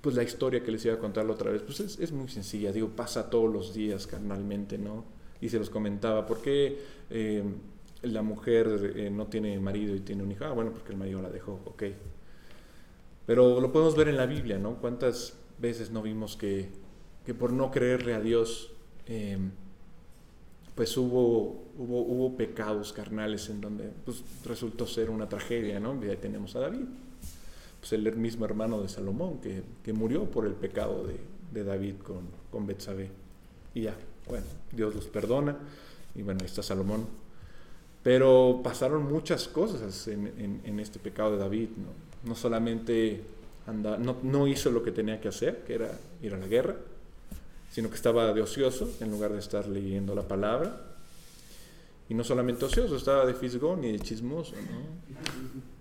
pues 0.00 0.16
la 0.16 0.22
historia 0.22 0.62
que 0.62 0.70
les 0.70 0.84
iba 0.84 0.94
a 0.94 0.98
contar 0.98 1.28
otra 1.30 1.50
vez, 1.50 1.62
pues 1.62 1.80
es, 1.80 1.98
es, 1.98 2.12
muy 2.12 2.28
sencilla, 2.28 2.72
digo, 2.72 2.88
pasa 2.88 3.30
todos 3.30 3.52
los 3.52 3.72
días 3.72 4.06
carnalmente, 4.06 4.76
¿no? 4.76 5.04
Y 5.40 5.48
se 5.48 5.58
los 5.58 5.70
comentaba, 5.70 6.26
¿por 6.26 6.42
qué 6.42 6.78
eh, 7.10 7.44
la 8.02 8.22
mujer 8.22 8.92
eh, 8.96 9.10
no 9.10 9.26
tiene 9.26 9.58
marido 9.60 9.94
y 9.94 10.00
tiene 10.00 10.22
un 10.22 10.32
hijo? 10.32 10.44
Ah, 10.44 10.52
bueno, 10.52 10.72
porque 10.72 10.92
el 10.92 10.98
marido 10.98 11.22
la 11.22 11.30
dejó, 11.30 11.60
ok. 11.64 11.84
Pero 13.26 13.60
lo 13.60 13.72
podemos 13.72 13.96
ver 13.96 14.08
en 14.08 14.16
la 14.16 14.26
Biblia, 14.26 14.58
¿no? 14.58 14.76
¿Cuántas 14.76 15.38
veces 15.58 15.90
no 15.90 16.02
vimos 16.02 16.36
que, 16.36 16.68
que 17.24 17.34
por 17.34 17.52
no 17.52 17.70
creerle 17.70 18.14
a 18.14 18.20
Dios, 18.20 18.72
eh, 19.06 19.38
pues 20.74 20.96
hubo, 20.96 21.64
hubo, 21.78 22.00
hubo, 22.02 22.36
pecados 22.36 22.92
carnales 22.92 23.48
en 23.48 23.60
donde 23.60 23.90
pues, 24.04 24.22
resultó 24.44 24.86
ser 24.86 25.10
una 25.10 25.28
tragedia, 25.28 25.78
¿no? 25.78 26.04
Y 26.04 26.08
ahí 26.08 26.16
tenemos 26.16 26.56
a 26.56 26.60
David 26.60 26.86
pues 27.84 27.92
el 27.92 28.16
mismo 28.16 28.46
hermano 28.46 28.80
de 28.80 28.88
Salomón, 28.88 29.42
que, 29.42 29.62
que 29.82 29.92
murió 29.92 30.24
por 30.24 30.46
el 30.46 30.54
pecado 30.54 31.06
de, 31.06 31.18
de 31.52 31.64
David 31.64 31.96
con, 32.02 32.22
con 32.50 32.66
Betsabé. 32.66 33.10
Y 33.74 33.82
ya, 33.82 33.94
bueno, 34.26 34.46
Dios 34.72 34.94
los 34.94 35.04
perdona, 35.04 35.58
y 36.14 36.22
bueno, 36.22 36.40
ahí 36.40 36.46
está 36.46 36.62
Salomón. 36.62 37.06
Pero 38.02 38.60
pasaron 38.64 39.04
muchas 39.04 39.48
cosas 39.48 40.08
en, 40.08 40.62
en, 40.64 40.80
este 40.80 40.98
pecado 40.98 41.32
de 41.32 41.36
David, 41.36 41.68
¿no? 41.76 42.28
No 42.30 42.34
solamente 42.34 43.22
anda, 43.66 43.98
no, 43.98 44.16
no 44.22 44.46
hizo 44.46 44.70
lo 44.70 44.82
que 44.82 44.90
tenía 44.90 45.20
que 45.20 45.28
hacer, 45.28 45.62
que 45.66 45.74
era 45.74 45.90
ir 46.22 46.32
a 46.32 46.38
la 46.38 46.46
guerra, 46.46 46.76
sino 47.74 47.88
que 47.90 47.96
estaba 47.96 48.32
de 48.32 48.40
ocioso 48.40 48.88
en 49.00 49.10
lugar 49.10 49.32
de 49.32 49.40
estar 49.40 49.66
leyendo 49.66 50.14
la 50.14 50.22
palabra. 50.22 50.80
Y 52.08 52.14
no 52.14 52.22
solamente 52.22 52.66
ocioso, 52.66 52.94
estaba 52.94 53.26
de 53.26 53.34
fisgón 53.34 53.82
y 53.82 53.90
de 53.90 53.98
chismoso, 53.98 54.54
¿no? 54.54 55.18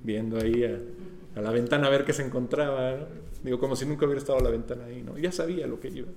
Viendo 0.01 0.39
ahí 0.39 0.63
a, 0.63 1.39
la 1.39 1.51
ventana 1.51 1.85
a 1.85 1.89
ver 1.91 2.03
qué 2.03 2.11
se 2.11 2.25
encontraba. 2.25 3.07
Digo, 3.43 3.59
como 3.59 3.75
si 3.75 3.85
nunca 3.85 4.07
hubiera 4.07 4.19
estado 4.19 4.39
a 4.39 4.41
la 4.41 4.49
ventana 4.49 4.85
ahí, 4.85 5.03
¿no? 5.03 5.19
Ya 5.19 5.31
sabía 5.31 5.67
lo 5.67 5.79
que 5.79 5.89
iba. 5.89 6.07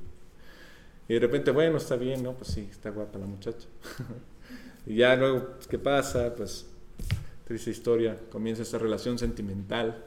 Y 1.09 1.13
de 1.13 1.21
repente, 1.21 1.51
bueno, 1.51 1.77
está 1.77 1.97
bien, 1.97 2.23
¿no? 2.23 2.33
Pues 2.33 2.53
sí, 2.53 2.67
está 2.71 2.89
guapa 2.89 3.19
la 3.19 3.27
muchacha. 3.27 3.69
y 4.87 4.97
ya 4.97 5.15
luego, 5.15 5.57
pues, 5.57 5.67
¿qué 5.67 5.79
pasa? 5.79 6.35
Pues, 6.35 6.65
triste 7.45 7.71
historia, 7.71 8.17
comienza 8.33 8.63
esta 8.63 8.79
relación 8.79 9.19
sentimental 9.19 10.07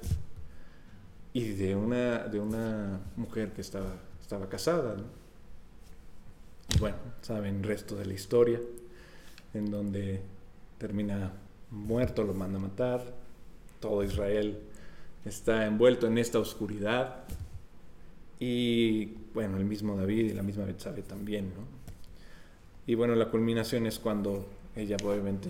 y 1.32 1.44
de 1.50 1.76
una, 1.76 2.28
de 2.28 2.40
una 2.40 3.02
mujer 3.16 3.54
que 3.54 3.62
estaba, 3.62 3.94
estaba 4.20 4.50
casada, 4.50 4.96
¿no? 4.96 5.29
Bueno, 6.78 6.98
saben 7.22 7.58
el 7.58 7.64
resto 7.64 7.96
de 7.96 8.06
la 8.06 8.14
historia, 8.14 8.60
en 9.54 9.72
donde 9.72 10.22
termina 10.78 11.34
muerto, 11.72 12.24
lo 12.24 12.34
manda 12.34 12.60
a 12.60 12.62
matar, 12.62 13.04
todo 13.80 14.04
Israel 14.04 14.60
está 15.26 15.66
envuelto 15.66 16.08
en 16.08 16.18
esta 16.18 16.40
oscuridad. 16.40 17.24
Y 18.40 19.06
bueno, 19.34 19.58
el 19.58 19.66
mismo 19.66 19.98
David 19.98 20.32
y 20.32 20.34
la 20.34 20.44
misma 20.44 20.66
Betsabe 20.66 21.02
también, 21.02 21.50
¿no? 21.50 21.80
Y 22.88 22.96
bueno, 22.96 23.16
la 23.16 23.30
culminación 23.30 23.86
es 23.86 24.00
cuando 24.00 24.48
ella 24.76 24.98
obviamente 25.04 25.50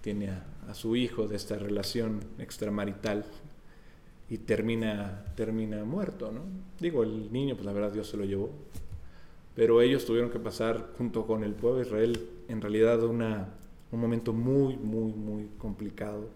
tiene 0.00 0.30
a, 0.30 0.74
su 0.74 0.96
hijo 0.96 1.28
de 1.28 1.36
esta 1.36 1.56
relación 1.56 2.20
extramarital 2.38 3.24
y 4.28 4.38
termina, 4.38 5.24
termina 5.36 5.84
muerto, 5.84 6.32
¿no? 6.32 6.40
Digo, 6.80 7.04
el 7.04 7.32
niño, 7.32 7.54
pues 7.54 7.66
la 7.66 7.72
verdad 7.72 7.92
Dios 7.92 8.08
se 8.08 8.16
lo 8.16 8.24
llevó, 8.24 8.50
pero 9.54 9.80
ellos 9.80 10.04
tuvieron 10.04 10.30
que 10.30 10.38
pasar 10.38 10.92
junto 10.98 11.26
con 11.26 11.44
el 11.44 11.54
pueblo 11.54 11.78
de 11.78 11.86
Israel 11.86 12.28
en 12.48 12.60
realidad 12.60 13.02
una, 13.04 13.54
un 13.92 14.00
momento 14.00 14.32
muy, 14.32 14.76
muy, 14.76 15.12
muy 15.12 15.48
complicado 15.58 16.28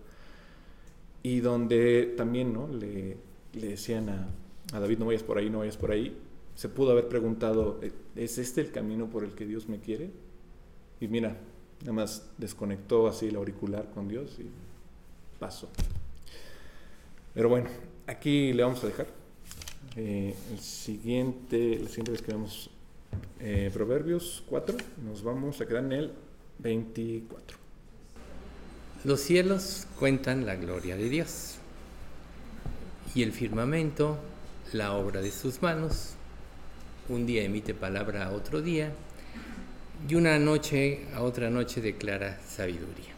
y 1.23 1.41
donde 1.41 2.15
también 2.17 2.53
¿no? 2.53 2.69
le, 2.69 3.17
le 3.55 3.69
decían 3.69 4.09
a, 4.09 4.29
a, 4.73 4.81
David, 4.81 4.99
no 4.99 5.07
vayas 5.07 5.23
por 5.23 5.39
ahí, 5.39 5.51
no 5.51 5.59
vayas 5.59 5.77
por 5.77 5.91
ahí, 5.91 6.17
se 6.55 6.69
pudo 6.69 6.93
haber 6.93 7.09
preguntado, 7.09 7.81
¿E-, 7.83 7.93
¿es 8.17 8.39
este 8.39 8.61
el 8.61 8.71
camino 8.71 9.09
por 9.11 9.25
el 9.25 9.33
que 9.33 9.47
Dios 9.47 9.69
me 9.69 9.79
quiere? 9.79 10.11
Y 11.01 11.09
mira, 11.09 11.37
nada 11.81 11.93
más 11.93 12.31
desconectó 12.39 13.09
así 13.09 13.27
el 13.27 13.37
auricular 13.37 13.91
con 13.91 14.09
Dios 14.09 14.37
y 14.39 14.47
pasó. 15.39 15.69
Pero 17.35 17.49
bueno, 17.49 17.69
aquí 18.07 18.53
le 18.53 18.63
vamos 18.63 18.83
a 18.83 18.87
dejar. 18.89 19.07
Eh, 19.97 20.35
el 20.53 20.59
siguiente, 20.59 21.79
la 21.81 21.89
siguiente 21.89 22.13
vez 22.13 22.23
que 22.23 22.33
eh, 23.41 23.71
Proverbios 23.73 24.43
4, 24.49 24.77
nos 25.05 25.23
vamos 25.23 25.61
a 25.61 25.67
quedar 25.67 25.85
en 25.85 25.93
el 25.93 26.13
24. 26.59 27.57
Los 29.05 29.21
cielos 29.21 29.87
cuentan 29.99 30.45
la 30.45 30.57
gloria 30.57 30.97
de 30.97 31.09
Dios 31.09 31.59
y 33.15 33.23
el 33.23 33.33
firmamento 33.33 34.19
la 34.73 34.93
obra 34.93 35.21
de 35.21 35.31
sus 35.31 35.63
manos. 35.63 36.15
Un 37.09 37.27
día 37.27 37.43
emite 37.43 37.75
palabra 37.75 38.27
a 38.27 38.33
otro 38.33 38.61
día 38.61 38.93
y 40.09 40.15
una 40.15 40.39
noche 40.39 41.07
a 41.15 41.23
otra 41.23 41.49
noche 41.49 41.81
declara 41.81 42.39
sabiduría. 42.47 43.15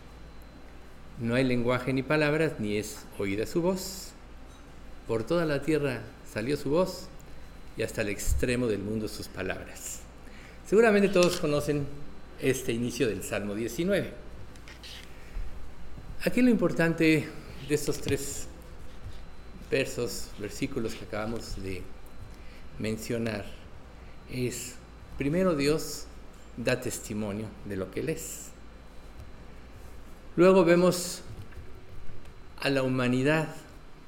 No 1.18 1.34
hay 1.34 1.45
lenguaje 1.45 1.93
ni 1.93 2.03
palabras, 2.03 2.55
ni 2.61 2.76
es 2.76 3.05
oída 3.18 3.47
su 3.47 3.61
voz. 3.62 4.12
Por 5.07 5.24
toda 5.24 5.45
la 5.45 5.61
tierra 5.61 6.03
salió 6.32 6.57
su 6.57 6.70
voz 6.70 7.09
y 7.81 7.83
hasta 7.83 8.03
el 8.03 8.11
extremo 8.11 8.66
del 8.66 8.81
mundo 8.81 9.09
sus 9.09 9.28
palabras. 9.28 10.01
Seguramente 10.66 11.09
todos 11.09 11.41
conocen 11.41 11.87
este 12.39 12.72
inicio 12.72 13.09
del 13.09 13.22
Salmo 13.22 13.55
19. 13.55 14.12
Aquí 16.22 16.43
lo 16.43 16.51
importante 16.51 17.26
de 17.66 17.74
estos 17.74 18.03
tres 18.03 18.49
versos, 19.70 20.28
versículos 20.39 20.95
que 20.95 21.07
acabamos 21.07 21.57
de 21.62 21.81
mencionar, 22.78 23.47
es, 24.31 24.74
primero 25.16 25.57
Dios 25.57 26.05
da 26.59 26.83
testimonio 26.83 27.47
de 27.64 27.76
lo 27.76 27.91
que 27.91 28.01
Él 28.01 28.11
es. 28.11 28.49
Luego 30.37 30.66
vemos 30.66 31.22
a 32.61 32.68
la 32.68 32.83
humanidad 32.83 33.49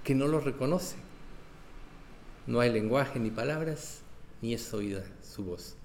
que 0.04 0.14
no 0.14 0.26
lo 0.26 0.40
reconoce. 0.40 1.01
No 2.46 2.60
hay 2.60 2.72
lenguaje 2.72 3.18
ni 3.18 3.30
palabras, 3.30 4.00
ni 4.40 4.54
es 4.54 4.72
oída 4.74 5.04
su 5.22 5.44
voz. 5.44 5.76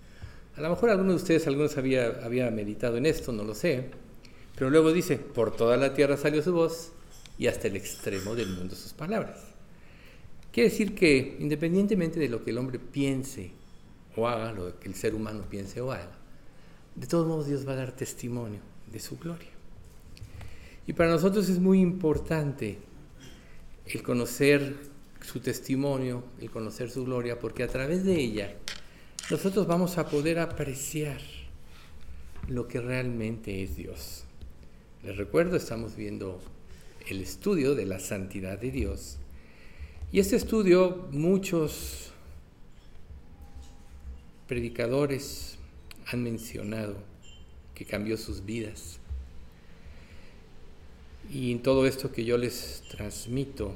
A 0.55 0.61
lo 0.61 0.69
mejor 0.69 0.89
algunos 0.89 1.13
de 1.13 1.21
ustedes, 1.21 1.47
algunos 1.47 1.77
había, 1.77 2.19
había 2.23 2.49
meditado 2.49 2.97
en 2.97 3.05
esto, 3.05 3.31
no 3.31 3.43
lo 3.43 3.53
sé, 3.53 3.91
pero 4.55 4.71
luego 4.71 4.91
dice, 4.91 5.17
por 5.17 5.55
toda 5.55 5.77
la 5.77 5.93
tierra 5.93 6.17
salió 6.17 6.41
su 6.41 6.51
voz 6.51 6.91
y 7.37 7.45
hasta 7.45 7.67
el 7.67 7.75
extremo 7.75 8.33
del 8.33 8.49
mundo 8.49 8.75
sus 8.75 8.93
palabras. 8.93 9.37
Quiere 10.51 10.71
decir 10.71 10.95
que 10.95 11.37
independientemente 11.39 12.19
de 12.19 12.29
lo 12.29 12.43
que 12.43 12.49
el 12.49 12.57
hombre 12.57 12.79
piense 12.79 13.51
o 14.15 14.27
haga, 14.27 14.51
lo 14.51 14.79
que 14.79 14.87
el 14.87 14.95
ser 14.95 15.13
humano 15.13 15.43
piense 15.47 15.79
o 15.79 15.91
haga, 15.91 16.17
de 16.95 17.05
todos 17.05 17.27
modos 17.27 17.45
Dios 17.45 17.67
va 17.67 17.73
a 17.73 17.75
dar 17.75 17.91
testimonio 17.91 18.61
de 18.91 18.99
su 18.99 19.19
gloria. 19.19 19.51
Y 20.87 20.93
para 20.93 21.11
nosotros 21.11 21.49
es 21.49 21.59
muy 21.59 21.79
importante 21.79 22.79
el 23.85 24.01
conocer 24.01 24.75
su 25.27 25.41
testimonio, 25.41 26.23
el 26.39 26.49
conocer 26.49 26.89
su 26.89 27.03
gloria, 27.03 27.37
porque 27.37 27.63
a 27.63 27.67
través 27.67 28.05
de 28.05 28.15
ella 28.15 28.55
nosotros 29.29 29.67
vamos 29.67 29.97
a 29.97 30.07
poder 30.07 30.39
apreciar 30.39 31.19
lo 32.47 32.69
que 32.69 32.79
realmente 32.79 33.61
es 33.61 33.75
Dios. 33.75 34.23
Les 35.03 35.17
recuerdo, 35.17 35.57
estamos 35.57 35.97
viendo 35.97 36.39
el 37.09 37.19
estudio 37.19 37.75
de 37.75 37.85
la 37.85 37.99
santidad 37.99 38.57
de 38.57 38.71
Dios. 38.71 39.17
Y 40.13 40.21
este 40.21 40.37
estudio 40.37 41.09
muchos 41.11 42.13
predicadores 44.47 45.57
han 46.05 46.23
mencionado 46.23 46.95
que 47.75 47.83
cambió 47.83 48.15
sus 48.15 48.45
vidas. 48.45 48.99
Y 51.29 51.51
en 51.51 51.61
todo 51.61 51.85
esto 51.85 52.13
que 52.13 52.23
yo 52.23 52.37
les 52.37 52.81
transmito, 52.89 53.75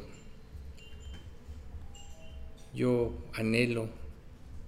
yo 2.73 3.13
anhelo 3.33 3.89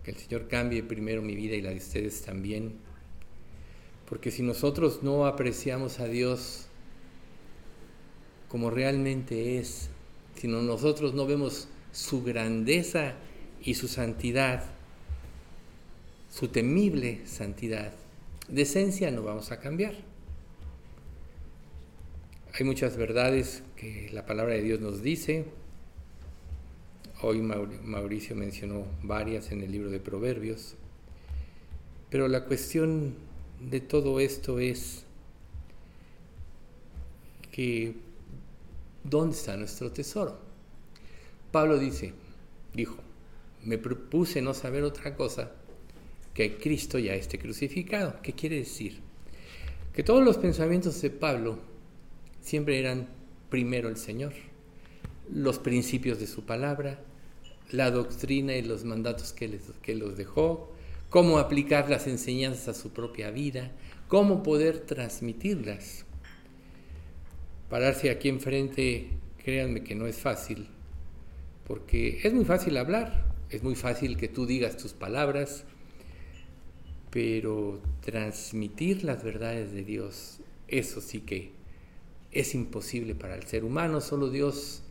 que 0.04 0.12
el 0.12 0.18
Señor 0.18 0.48
cambie 0.48 0.84
primero 0.84 1.22
mi 1.22 1.36
vida 1.36 1.56
y 1.56 1.62
la 1.62 1.70
de 1.70 1.78
ustedes 1.78 2.22
también. 2.22 2.74
Porque 4.08 4.32
si 4.32 4.44
nosotros 4.44 5.02
no 5.02 5.26
apreciamos 5.26 6.00
a 6.00 6.08
Dios 6.08 6.68
como 8.50 8.70
realmente 8.70 9.58
es, 9.58 9.90
si 10.36 10.48
nosotros 10.48 11.14
no 11.14 11.26
vemos 11.26 11.68
su 11.92 12.24
grandeza 12.24 13.16
y 13.64 13.76
su 13.76 13.88
santidad, 13.88 14.66
su 16.30 16.50
temible 16.50 17.26
santidad, 17.26 17.94
de 18.48 18.62
esencia 18.62 19.10
no 19.10 19.24
vamos 19.24 19.52
a 19.52 19.60
cambiar. 19.60 19.96
Hay 22.54 22.66
muchas 22.66 22.98
verdades 22.98 23.64
que 23.76 24.10
la 24.14 24.26
palabra 24.26 24.54
de 24.54 24.62
Dios 24.62 24.80
nos 24.80 25.02
dice. 25.02 25.46
Hoy 27.26 27.42
Mauricio 27.42 28.36
mencionó 28.36 28.86
varias 29.02 29.54
en 29.54 29.62
el 29.62 29.72
libro 29.72 29.90
de 29.90 30.02
Proverbios. 30.02 30.76
Pero 32.10 32.28
la 32.28 32.44
cuestión 32.44 33.16
de 33.62 33.80
todo 33.80 34.20
esto 34.20 34.60
es 34.60 35.06
que 37.50 37.94
¿dónde 39.06 39.38
está 39.38 39.56
nuestro 39.56 39.90
tesoro? 39.90 40.38
Pablo 41.54 41.80
dice, 41.80 42.14
dijo, 42.74 42.98
me 43.64 43.78
propuse 43.78 44.42
no 44.42 44.54
saber 44.54 44.84
otra 44.84 45.16
cosa 45.16 45.54
que 46.34 46.58
Cristo 46.58 47.00
ya 47.00 47.14
esté 47.14 47.40
crucificado. 47.40 48.22
¿Qué 48.22 48.34
quiere 48.34 48.58
decir? 48.58 49.00
Que 49.94 50.04
todos 50.04 50.26
los 50.26 50.38
pensamientos 50.38 51.02
de 51.02 51.10
Pablo 51.10 51.58
siempre 52.42 52.82
eran 52.82 53.08
primero 53.50 53.88
el 53.88 53.96
Señor, 53.96 54.34
los 55.32 55.58
principios 55.58 56.20
de 56.20 56.28
su 56.28 56.44
palabra, 56.44 57.00
la 57.74 57.90
doctrina 57.90 58.56
y 58.56 58.62
los 58.62 58.86
mandatos 58.86 59.34
que, 59.34 59.48
les, 59.48 59.64
que 59.82 59.96
los 59.96 60.16
dejó, 60.16 60.72
cómo 61.10 61.40
aplicar 61.40 61.90
las 61.90 62.06
enseñanzas 62.06 62.68
a 62.70 62.80
su 62.80 62.92
propia 62.92 63.32
vida, 63.32 63.72
cómo 64.08 64.44
poder 64.44 64.80
transmitirlas. 64.80 66.06
Pararse 67.70 68.12
aquí 68.12 68.30
enfrente, 68.30 69.10
créanme 69.44 69.84
que 69.84 69.96
no 69.96 70.06
es 70.06 70.18
fácil, 70.18 70.68
porque 71.66 72.20
es 72.24 72.32
muy 72.32 72.46
fácil 72.46 72.78
hablar, 72.78 73.26
es 73.50 73.64
muy 73.64 73.74
fácil 73.74 74.18
que 74.18 74.28
tú 74.28 74.46
digas 74.46 74.78
tus 74.78 74.94
palabras, 74.94 75.66
pero 77.10 77.82
transmitir 78.02 79.04
las 79.04 79.24
verdades 79.24 79.72
de 79.72 79.84
Dios, 79.84 80.40
eso 80.68 81.02
sí 81.02 81.22
que 81.22 81.52
es 82.32 82.54
imposible 82.54 83.16
para 83.16 83.36
el 83.36 83.44
ser 83.44 83.64
humano, 83.64 84.00
solo 84.00 84.30
Dios 84.30 84.84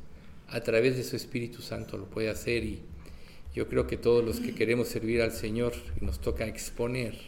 a 0.52 0.60
través 0.60 0.96
de 0.96 1.02
su 1.02 1.16
Espíritu 1.16 1.62
Santo 1.62 1.96
lo 1.96 2.06
puede 2.06 2.28
hacer 2.28 2.64
y 2.64 2.82
yo 3.54 3.68
creo 3.68 3.86
que 3.86 3.96
todos 3.96 4.24
los 4.24 4.38
que 4.38 4.54
queremos 4.54 4.88
servir 4.88 5.22
al 5.22 5.32
Señor 5.32 5.72
y 6.00 6.04
nos 6.04 6.20
toca 6.20 6.46
exponer, 6.46 7.18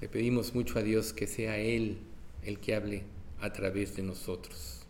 le 0.00 0.08
pedimos 0.08 0.54
mucho 0.54 0.78
a 0.78 0.82
Dios 0.82 1.12
que 1.12 1.26
sea 1.26 1.58
Él 1.58 1.98
el 2.42 2.58
que 2.58 2.74
hable 2.74 3.04
a 3.40 3.52
través 3.52 3.94
de 3.96 4.02
nosotros. 4.02 4.80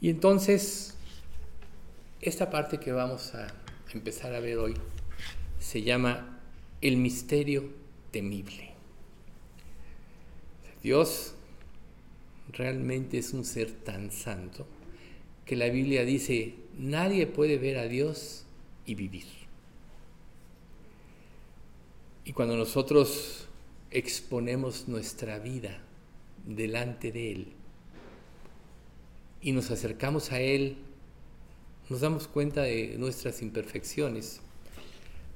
Y 0.00 0.08
entonces, 0.08 0.94
esta 2.20 2.50
parte 2.50 2.78
que 2.78 2.92
vamos 2.92 3.34
a 3.34 3.48
empezar 3.92 4.34
a 4.34 4.40
ver 4.40 4.58
hoy 4.58 4.74
se 5.58 5.82
llama 5.82 6.40
el 6.80 6.96
misterio 6.96 7.64
temible. 8.10 8.70
Dios 10.82 11.34
realmente 12.52 13.18
es 13.18 13.32
un 13.32 13.44
ser 13.44 13.70
tan 13.70 14.10
santo 14.10 14.66
que 15.44 15.56
la 15.56 15.68
Biblia 15.68 16.04
dice, 16.04 16.54
nadie 16.78 17.26
puede 17.26 17.58
ver 17.58 17.78
a 17.78 17.88
Dios 17.88 18.44
y 18.86 18.94
vivir. 18.94 19.26
Y 22.24 22.32
cuando 22.32 22.56
nosotros 22.56 23.48
exponemos 23.90 24.86
nuestra 24.86 25.38
vida 25.38 25.80
delante 26.46 27.10
de 27.10 27.32
Él 27.32 27.46
y 29.42 29.52
nos 29.52 29.70
acercamos 29.70 30.30
a 30.30 30.40
Él, 30.40 30.76
nos 31.88 32.00
damos 32.00 32.28
cuenta 32.28 32.62
de 32.62 32.96
nuestras 32.98 33.42
imperfecciones, 33.42 34.40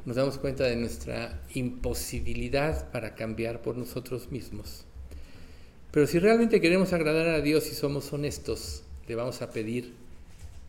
nos 0.04 0.14
damos 0.14 0.38
cuenta 0.38 0.64
de 0.64 0.76
nuestra 0.76 1.42
imposibilidad 1.54 2.92
para 2.92 3.16
cambiar 3.16 3.62
por 3.62 3.76
nosotros 3.76 4.30
mismos. 4.30 4.86
Pero 5.94 6.08
si 6.08 6.18
realmente 6.18 6.60
queremos 6.60 6.92
agradar 6.92 7.28
a 7.28 7.40
Dios 7.40 7.70
y 7.70 7.74
somos 7.76 8.12
honestos, 8.12 8.82
le 9.06 9.14
vamos 9.14 9.42
a 9.42 9.50
pedir 9.50 9.94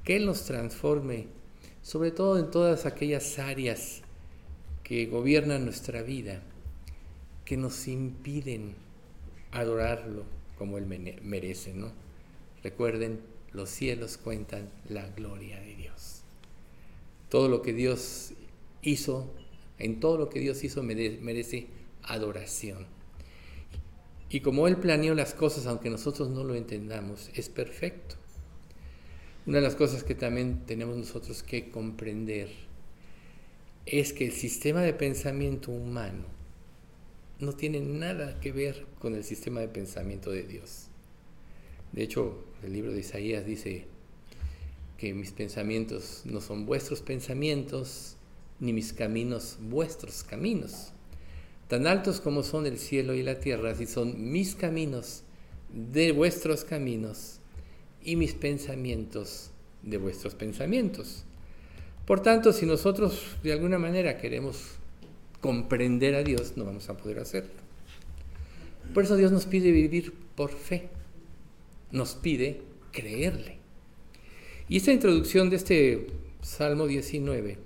que 0.04 0.18
Él 0.18 0.28
nos 0.28 0.44
transforme, 0.44 1.26
sobre 1.82 2.12
todo 2.12 2.38
en 2.38 2.52
todas 2.52 2.86
aquellas 2.86 3.40
áreas 3.40 4.04
que 4.84 5.08
gobiernan 5.08 5.66
nuestra 5.66 6.04
vida, 6.04 6.44
que 7.44 7.58
nos 7.58 7.88
impiden 7.88 8.76
adorarlo 9.52 10.26
como 10.60 10.78
Él 10.78 10.86
merece, 11.24 11.74
¿no? 11.74 11.92
Recuerden, 12.62 13.20
los 13.52 13.72
cielos 13.72 14.18
cuentan 14.18 14.70
la 14.90 15.08
gloria 15.08 15.60
de 15.60 15.74
Dios. 15.76 16.22
Todo 17.30 17.50
lo 17.50 17.64
que 17.64 17.74
Dios 17.74 18.34
hizo, 18.84 19.34
en 19.80 20.00
todo 20.00 20.20
lo 20.20 20.30
que 20.30 20.40
Dios 20.40 20.64
hizo 20.64 20.84
merece 20.84 21.66
adoración. 22.04 22.94
Y 24.30 24.40
como 24.40 24.68
Él 24.68 24.78
planeó 24.78 25.14
las 25.14 25.34
cosas, 25.34 25.68
aunque 25.68 25.90
nosotros 25.90 26.30
no 26.30 26.44
lo 26.44 26.56
entendamos, 26.56 27.30
es 27.36 27.50
perfecto. 27.50 28.16
Una 29.46 29.58
de 29.58 29.64
las 29.64 29.76
cosas 29.76 30.04
que 30.04 30.16
también 30.16 30.66
tenemos 30.66 30.98
nosotros 30.98 31.44
que 31.44 31.70
comprender 31.70 32.50
es 33.86 34.14
que 34.14 34.26
el 34.26 34.32
sistema 34.32 34.82
de 34.82 34.94
pensamiento 34.94 35.72
humano 35.72 36.26
no 37.40 37.54
tiene 37.54 37.80
nada 37.80 38.40
que 38.40 38.52
ver 38.52 38.88
con 39.00 39.14
el 39.14 39.24
sistema 39.24 39.60
de 39.60 39.68
pensamiento 39.68 40.32
de 40.32 40.44
Dios. 40.44 40.88
De 41.92 42.04
hecho, 42.04 42.44
el 42.64 42.74
libro 42.74 42.92
de 42.92 43.02
Isaías 43.02 43.46
dice 43.46 43.86
que 44.98 45.14
mis 45.14 45.32
pensamientos 45.32 46.24
no 46.26 46.42
son 46.42 46.66
vuestros 46.66 47.02
pensamientos, 47.02 48.16
ni 48.60 48.74
mis 48.74 48.94
caminos 48.94 49.58
vuestros 49.62 50.24
caminos. 50.24 50.94
Tan 51.68 51.88
altos 51.88 52.22
como 52.22 52.44
son 52.44 52.66
el 52.66 52.78
cielo 52.78 53.16
y 53.16 53.24
la 53.24 53.40
tierra, 53.40 53.76
si 53.76 53.86
son 53.86 54.32
mis 54.32 54.56
caminos 54.56 55.24
de 55.74 56.12
vuestros 56.12 56.64
caminos, 56.64 57.40
y 58.06 58.16
mis 58.16 58.34
pensamientos 58.34 59.50
de 59.82 59.98
vuestros 59.98 60.36
pensamientos. 60.36 61.26
Por 62.06 62.22
tanto, 62.22 62.54
si 62.54 62.66
nosotros 62.66 63.36
de 63.44 63.52
alguna 63.52 63.80
manera 63.80 64.18
queremos 64.18 64.76
comprender 65.42 66.16
a 66.16 66.24
Dios, 66.24 66.54
no 66.56 66.66
vamos 66.66 66.88
a 66.88 66.96
poder 66.96 67.20
hacerlo. 67.20 67.52
Por 68.94 69.04
eso 69.04 69.16
Dios 69.16 69.32
nos 69.32 69.48
pide 69.48 69.72
vivir 69.72 70.14
por 70.36 70.52
fe, 70.52 70.90
nos 71.92 72.14
pide 72.14 72.62
creerle. 72.92 73.58
Y 74.70 74.78
esta 74.78 74.94
introducción 74.94 75.50
de 75.50 75.56
este 75.56 76.08
Salmo 76.42 76.86
19, 76.86 77.58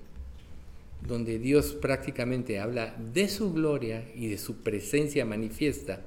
donde 1.07 1.39
Dios 1.39 1.73
prácticamente 1.73 2.59
habla 2.59 2.95
de 3.13 3.29
su 3.29 3.53
gloria 3.53 4.05
y 4.15 4.27
de 4.27 4.37
su 4.37 4.57
presencia 4.57 5.25
manifiesta 5.25 6.01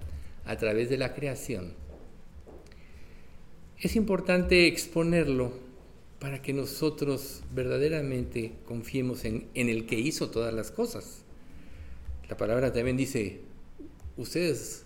a 0.45 0.57
través 0.57 0.91
de 0.91 0.99
la 0.99 1.15
creación, 1.15 1.75
es 3.79 3.97
importante 3.97 4.67
exponerlo 4.69 5.53
para 6.21 6.41
que 6.41 6.53
nosotros 6.53 7.43
verdaderamente 7.53 8.53
confiemos 8.65 9.25
en, 9.25 9.49
el 9.55 9.87
que 9.87 9.99
hizo 9.99 10.31
todas 10.31 10.55
las 10.55 10.71
cosas. 10.71 11.25
La 12.29 12.37
palabra 12.37 12.73
también 12.73 12.97
dice, 12.97 13.41
ustedes, 14.17 14.85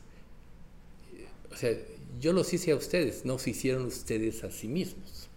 o 1.52 1.56
sea, 1.56 1.76
yo 2.22 2.32
los 2.32 2.54
hice 2.54 2.72
a 2.72 2.76
ustedes, 2.76 3.26
no 3.26 3.38
se 3.38 3.50
hicieron 3.50 3.84
ustedes 3.84 4.44
a 4.44 4.50
sí 4.50 4.66
mismos. 4.66 5.28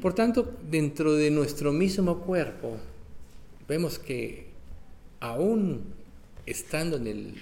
Por 0.00 0.14
tanto, 0.14 0.56
dentro 0.70 1.14
de 1.14 1.32
nuestro 1.32 1.72
mismo 1.72 2.20
cuerpo, 2.20 2.76
vemos 3.68 3.98
que 3.98 4.46
aún 5.20 5.94
estando 6.46 6.96
en 6.96 7.06
el 7.06 7.34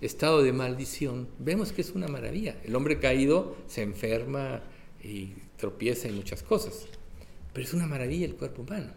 estado 0.00 0.42
de 0.42 0.52
maldición, 0.52 1.28
vemos 1.38 1.72
que 1.72 1.82
es 1.82 1.90
una 1.90 2.08
maravilla. 2.08 2.56
El 2.64 2.74
hombre 2.74 2.98
caído 2.98 3.56
se 3.68 3.82
enferma 3.82 4.62
y 5.02 5.34
tropieza 5.56 6.08
en 6.08 6.16
muchas 6.16 6.42
cosas, 6.42 6.86
pero 7.52 7.66
es 7.66 7.72
una 7.72 7.86
maravilla 7.86 8.26
el 8.26 8.34
cuerpo 8.34 8.62
humano. 8.62 8.92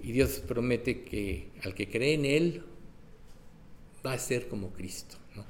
Y 0.00 0.12
Dios 0.12 0.42
promete 0.46 1.02
que 1.02 1.48
al 1.62 1.74
que 1.74 1.88
cree 1.88 2.14
en 2.14 2.24
Él 2.24 2.62
va 4.04 4.12
a 4.12 4.18
ser 4.18 4.48
como 4.48 4.70
Cristo. 4.70 5.16
¿no? 5.34 5.44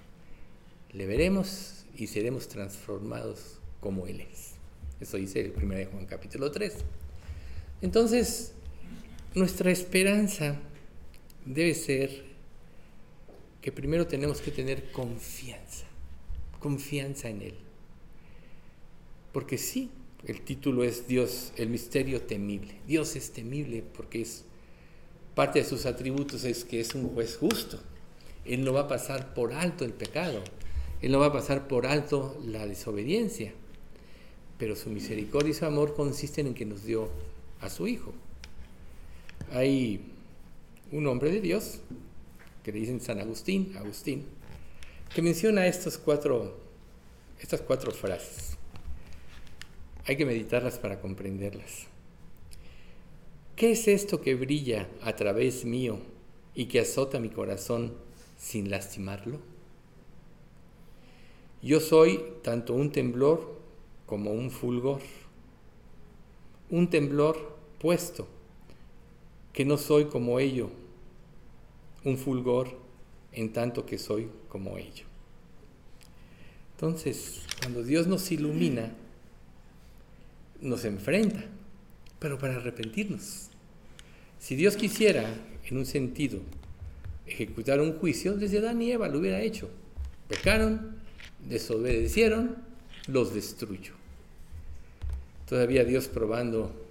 Le 0.93 1.07
veremos 1.07 1.87
y 1.97 2.07
seremos 2.07 2.49
transformados 2.49 3.59
como 3.81 4.07
Él 4.07 4.21
es. 4.21 4.53
Eso 5.01 5.17
dice 5.17 5.41
el 5.41 5.53
1 5.63 5.75
de 5.75 5.87
Juan 5.87 6.07
capítulo 6.07 6.51
3. 6.51 6.75
Entonces, 7.83 8.55
nuestra 9.37 9.71
esperanza 9.71 10.57
debe 11.45 11.75
ser 11.75 12.25
que 13.61 13.71
primero 13.71 14.07
tenemos 14.07 14.41
que 14.41 14.51
tener 14.51 14.91
confianza, 14.93 15.85
confianza 16.59 17.29
en 17.29 17.43
Él. 17.43 17.55
Porque 19.33 19.59
sí, 19.59 19.91
el 20.25 20.41
título 20.41 20.85
es 20.85 21.07
Dios, 21.07 21.53
el 21.59 21.69
misterio 21.69 22.23
temible. 22.23 22.77
Dios 22.87 23.15
es 23.15 23.31
temible 23.31 23.85
porque 23.95 24.23
es 24.23 24.45
parte 25.35 25.59
de 25.59 25.67
sus 25.67 25.85
atributos 25.85 26.45
es 26.45 26.65
que 26.65 26.81
es 26.81 26.95
un 26.95 27.11
juez 27.11 27.37
justo. 27.37 27.79
Él 28.47 28.65
no 28.65 28.73
va 28.73 28.83
a 28.83 28.89
pasar 28.89 29.35
por 29.35 29.53
alto 29.53 29.85
el 29.85 29.93
pecado. 29.93 30.43
Él 31.03 31.13
no 31.13 31.19
va 31.19 31.27
a 31.27 31.33
pasar 31.35 31.69
por 31.69 31.87
alto 31.87 32.41
la 32.47 32.67
desobediencia. 32.67 33.53
Pero 34.57 34.77
su 34.77 34.89
misericordia 34.89 35.51
y 35.51 35.55
su 35.55 35.67
amor 35.67 35.95
consisten 35.95 36.47
en 36.47 36.55
que 36.55 36.65
nos 36.65 36.85
dio 36.85 37.11
a 37.61 37.69
su 37.69 37.87
Hijo. 37.87 38.15
Hay 39.53 40.01
un 40.93 41.07
hombre 41.07 41.31
de 41.31 41.41
Dios, 41.41 41.81
que 42.63 42.73
le 42.73 42.81
dicen 42.81 43.01
San 43.01 43.21
Agustín, 43.21 43.77
Agustín, 43.77 44.27
que 45.15 45.23
menciona 45.23 45.65
cuatro, 46.05 46.59
estas 47.41 47.61
cuatro 47.61 47.93
frases. 47.93 48.57
Hay 50.05 50.17
que 50.17 50.27
meditarlas 50.27 50.79
para 50.79 51.01
comprenderlas. 51.01 51.87
¿Qué 53.55 53.73
es 53.73 53.89
esto 53.89 54.21
que 54.21 54.35
brilla 54.35 54.89
a 55.03 55.17
través 55.17 55.65
mío 55.65 55.99
y 56.55 56.67
que 56.67 56.81
azota 56.81 57.19
mi 57.21 57.31
corazón 57.31 57.95
sin 58.37 58.71
lastimarlo? 58.71 59.39
Yo 61.63 61.81
soy 61.81 62.23
tanto 62.43 62.75
un 62.75 62.93
temblor 62.93 63.59
como 64.07 64.33
un 64.33 64.51
fulgor, 64.51 65.01
un 66.71 66.91
temblor 66.91 67.57
puesto, 67.81 68.29
que 69.57 69.65
no 69.65 69.79
soy 69.79 70.05
como 70.05 70.39
ello, 70.39 70.69
un 72.05 72.19
fulgor 72.19 72.79
en 73.33 73.55
tanto 73.55 73.87
que 73.87 73.97
soy 73.97 74.29
como 74.51 74.77
ello. 74.77 75.07
Entonces, 76.75 77.41
cuando 77.63 77.83
Dios 77.83 78.07
nos 78.07 78.31
ilumina, 78.31 78.93
nos 80.61 80.85
enfrenta, 80.85 81.43
pero 82.19 82.39
para 82.39 82.57
arrepentirnos. 82.57 83.49
Si 84.39 84.57
Dios 84.57 84.77
quisiera, 84.77 85.25
en 85.65 85.79
un 85.79 85.87
sentido, 85.87 86.41
ejecutar 87.27 87.81
un 87.81 87.99
juicio, 87.99 88.35
desde 88.35 88.59
Adán 88.59 88.83
y 88.83 88.93
Eva 88.93 89.09
lo 89.09 89.21
hubiera 89.21 89.41
hecho. 89.41 89.71
Pecaron, 90.29 90.97
desobedecieron, 91.49 92.57
los 93.07 93.33
destruyó. 93.33 93.95
Todavía 95.49 95.83
Dios 95.85 96.09
probando 96.09 96.86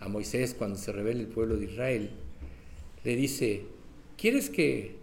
a 0.00 0.08
Moisés 0.08 0.54
cuando 0.56 0.78
se 0.78 0.92
revela 0.92 1.20
el 1.20 1.28
pueblo 1.28 1.56
de 1.56 1.66
Israel, 1.66 2.10
le 3.04 3.16
dice, 3.16 3.64
¿quieres 4.16 4.50
que 4.50 4.96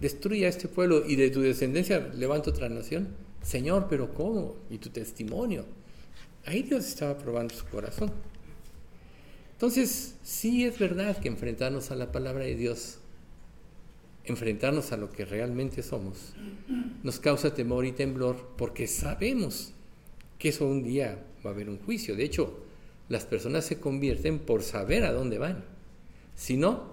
destruya 0.00 0.48
este 0.48 0.68
pueblo 0.68 1.04
y 1.06 1.16
de 1.16 1.30
tu 1.30 1.40
descendencia 1.40 1.98
levante 2.14 2.50
otra 2.50 2.68
nación? 2.68 3.08
Señor, 3.42 3.86
pero 3.88 4.12
¿cómo? 4.12 4.56
Y 4.70 4.78
tu 4.78 4.90
testimonio. 4.90 5.64
Ahí 6.44 6.62
Dios 6.62 6.86
estaba 6.86 7.16
probando 7.16 7.54
su 7.54 7.64
corazón. 7.66 8.12
Entonces, 9.52 10.16
sí 10.22 10.64
es 10.64 10.78
verdad 10.78 11.16
que 11.16 11.28
enfrentarnos 11.28 11.90
a 11.90 11.96
la 11.96 12.12
palabra 12.12 12.44
de 12.44 12.56
Dios, 12.56 12.98
enfrentarnos 14.24 14.92
a 14.92 14.98
lo 14.98 15.10
que 15.10 15.24
realmente 15.24 15.82
somos, 15.82 16.34
nos 17.02 17.18
causa 17.20 17.54
temor 17.54 17.86
y 17.86 17.92
temblor 17.92 18.50
porque 18.58 18.86
sabemos 18.86 19.72
que 20.38 20.50
eso 20.50 20.66
un 20.66 20.82
día 20.82 21.24
va 21.44 21.50
a 21.50 21.52
haber 21.54 21.70
un 21.70 21.78
juicio. 21.78 22.14
De 22.16 22.24
hecho, 22.24 22.65
las 23.08 23.24
personas 23.24 23.64
se 23.64 23.78
convierten 23.78 24.38
por 24.38 24.62
saber 24.62 25.04
a 25.04 25.12
dónde 25.12 25.38
van. 25.38 25.64
Si 26.34 26.56
no, 26.56 26.92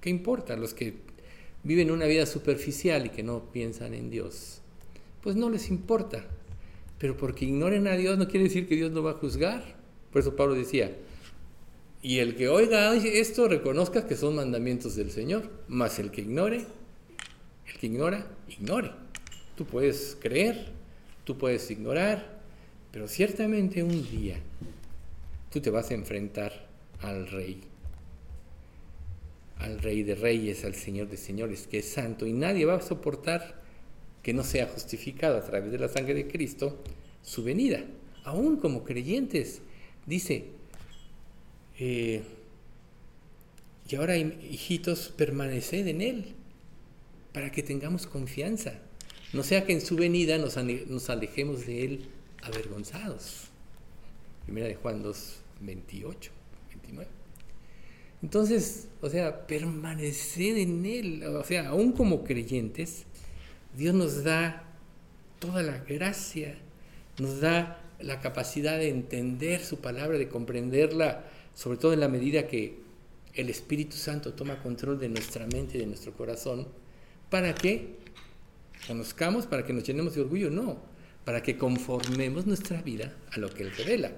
¿qué 0.00 0.10
importa? 0.10 0.56
Los 0.56 0.74
que 0.74 0.94
viven 1.62 1.90
una 1.90 2.06
vida 2.06 2.26
superficial 2.26 3.06
y 3.06 3.10
que 3.10 3.22
no 3.22 3.50
piensan 3.52 3.94
en 3.94 4.10
Dios, 4.10 4.60
pues 5.22 5.36
no 5.36 5.50
les 5.50 5.70
importa. 5.70 6.24
Pero 6.98 7.16
porque 7.16 7.44
ignoren 7.44 7.86
a 7.86 7.96
Dios 7.96 8.18
no 8.18 8.28
quiere 8.28 8.44
decir 8.44 8.66
que 8.66 8.74
Dios 8.74 8.90
no 8.90 9.02
va 9.02 9.12
a 9.12 9.14
juzgar. 9.14 9.76
Por 10.12 10.20
eso 10.20 10.34
Pablo 10.34 10.54
decía, 10.54 10.96
y 12.02 12.18
el 12.18 12.36
que 12.36 12.48
oiga 12.48 12.94
esto 12.94 13.48
reconozca 13.48 14.06
que 14.06 14.16
son 14.16 14.36
mandamientos 14.36 14.96
del 14.96 15.10
Señor, 15.10 15.50
mas 15.68 15.98
el 15.98 16.10
que 16.10 16.22
ignore, 16.22 16.64
el 17.66 17.78
que 17.78 17.86
ignora, 17.86 18.26
ignore. 18.48 18.90
Tú 19.56 19.64
puedes 19.64 20.16
creer, 20.20 20.72
tú 21.24 21.36
puedes 21.38 21.70
ignorar, 21.70 22.40
pero 22.92 23.06
ciertamente 23.08 23.82
un 23.82 24.08
día 24.10 24.40
tú 25.50 25.60
te 25.60 25.70
vas 25.70 25.90
a 25.90 25.94
enfrentar 25.94 26.68
al 27.00 27.28
Rey, 27.28 27.60
al 29.58 29.78
Rey 29.80 30.02
de 30.02 30.14
Reyes, 30.14 30.64
al 30.64 30.74
Señor 30.74 31.08
de 31.08 31.16
Señores, 31.16 31.66
que 31.66 31.78
es 31.78 31.88
santo, 31.88 32.26
y 32.26 32.32
nadie 32.32 32.64
va 32.64 32.74
a 32.74 32.80
soportar 32.80 33.62
que 34.22 34.32
no 34.32 34.44
sea 34.44 34.66
justificado 34.66 35.36
a 35.36 35.44
través 35.44 35.72
de 35.72 35.78
la 35.78 35.88
sangre 35.88 36.14
de 36.14 36.28
Cristo 36.28 36.78
su 37.22 37.42
venida. 37.42 37.84
Aún 38.24 38.56
como 38.56 38.84
creyentes, 38.84 39.62
dice, 40.06 40.46
eh, 41.78 42.22
y 43.88 43.96
ahora, 43.96 44.16
hijitos, 44.18 45.08
permaneced 45.16 45.86
en 45.86 46.02
Él, 46.02 46.24
para 47.32 47.50
que 47.50 47.62
tengamos 47.62 48.06
confianza. 48.06 48.74
No 49.32 49.42
sea 49.42 49.64
que 49.64 49.72
en 49.72 49.80
su 49.80 49.96
venida 49.96 50.36
nos, 50.36 50.56
nos 50.56 51.08
alejemos 51.08 51.66
de 51.66 51.84
Él 51.84 52.08
avergonzados. 52.42 53.47
Primera 54.48 54.66
de 54.66 54.76
Juan 54.76 55.02
2, 55.02 55.36
28, 55.60 56.30
29. 56.70 57.10
Entonces, 58.22 58.88
o 59.02 59.10
sea, 59.10 59.46
permanecer 59.46 60.56
en 60.56 60.86
Él, 60.86 61.22
o 61.22 61.44
sea, 61.44 61.68
aún 61.68 61.92
como 61.92 62.24
creyentes, 62.24 63.04
Dios 63.76 63.94
nos 63.94 64.24
da 64.24 64.64
toda 65.38 65.62
la 65.62 65.76
gracia, 65.84 66.56
nos 67.18 67.42
da 67.42 67.84
la 68.00 68.20
capacidad 68.22 68.78
de 68.78 68.88
entender 68.88 69.62
su 69.62 69.80
palabra, 69.80 70.16
de 70.16 70.28
comprenderla, 70.28 71.26
sobre 71.54 71.76
todo 71.76 71.92
en 71.92 72.00
la 72.00 72.08
medida 72.08 72.46
que 72.46 72.78
el 73.34 73.50
Espíritu 73.50 73.98
Santo 73.98 74.32
toma 74.32 74.62
control 74.62 74.98
de 74.98 75.10
nuestra 75.10 75.46
mente 75.46 75.76
y 75.76 75.80
de 75.80 75.86
nuestro 75.88 76.14
corazón, 76.14 76.68
para 77.28 77.54
que 77.54 77.96
conozcamos, 78.86 79.44
para 79.44 79.66
que 79.66 79.74
nos 79.74 79.84
llenemos 79.84 80.14
de 80.14 80.22
orgullo, 80.22 80.48
no, 80.48 80.80
para 81.26 81.42
que 81.42 81.58
conformemos 81.58 82.46
nuestra 82.46 82.80
vida 82.80 83.14
a 83.30 83.38
lo 83.38 83.50
que 83.50 83.64
Él 83.64 83.72
revela. 83.76 84.10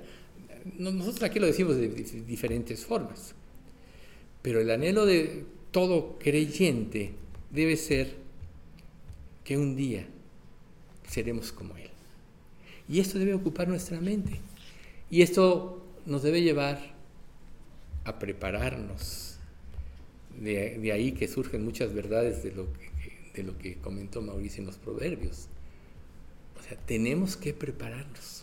Nosotros 0.79 1.23
aquí 1.23 1.39
lo 1.39 1.47
decimos 1.47 1.77
de 1.77 1.89
diferentes 1.89 2.85
formas, 2.85 3.35
pero 4.43 4.61
el 4.61 4.71
anhelo 4.71 5.07
de 5.07 5.45
todo 5.71 6.19
creyente 6.19 7.13
debe 7.51 7.77
ser 7.77 8.15
que 9.45 9.57
un 9.57 9.77
día 9.77 10.07
seremos 11.09 11.53
como 11.53 11.77
Él. 11.77 11.91
Y 12.89 13.01
esto 13.01 13.19
debe 13.19 13.35
ocupar 13.35 13.69
nuestra 13.69 14.01
mente. 14.01 14.41
Y 15.11 15.23
esto 15.23 15.85
nos 16.07 16.23
debe 16.23 16.43
llevar 16.43 16.95
a 18.05 18.19
prepararnos. 18.19 19.37
De, 20.41 20.91
ahí 20.93 21.13
que 21.13 21.29
surgen 21.29 21.65
muchas 21.65 21.93
verdades 21.93 22.43
de 22.43 22.53
lo 22.53 22.69
de 23.35 23.43
lo 23.43 23.59
que 23.59 23.77
comentó 23.77 24.23
Mauricio 24.23 24.61
en 24.61 24.67
los 24.67 24.77
proverbios 24.77 25.49
tenemos 26.77 27.37
que 27.37 27.53
prepararnos. 27.53 28.40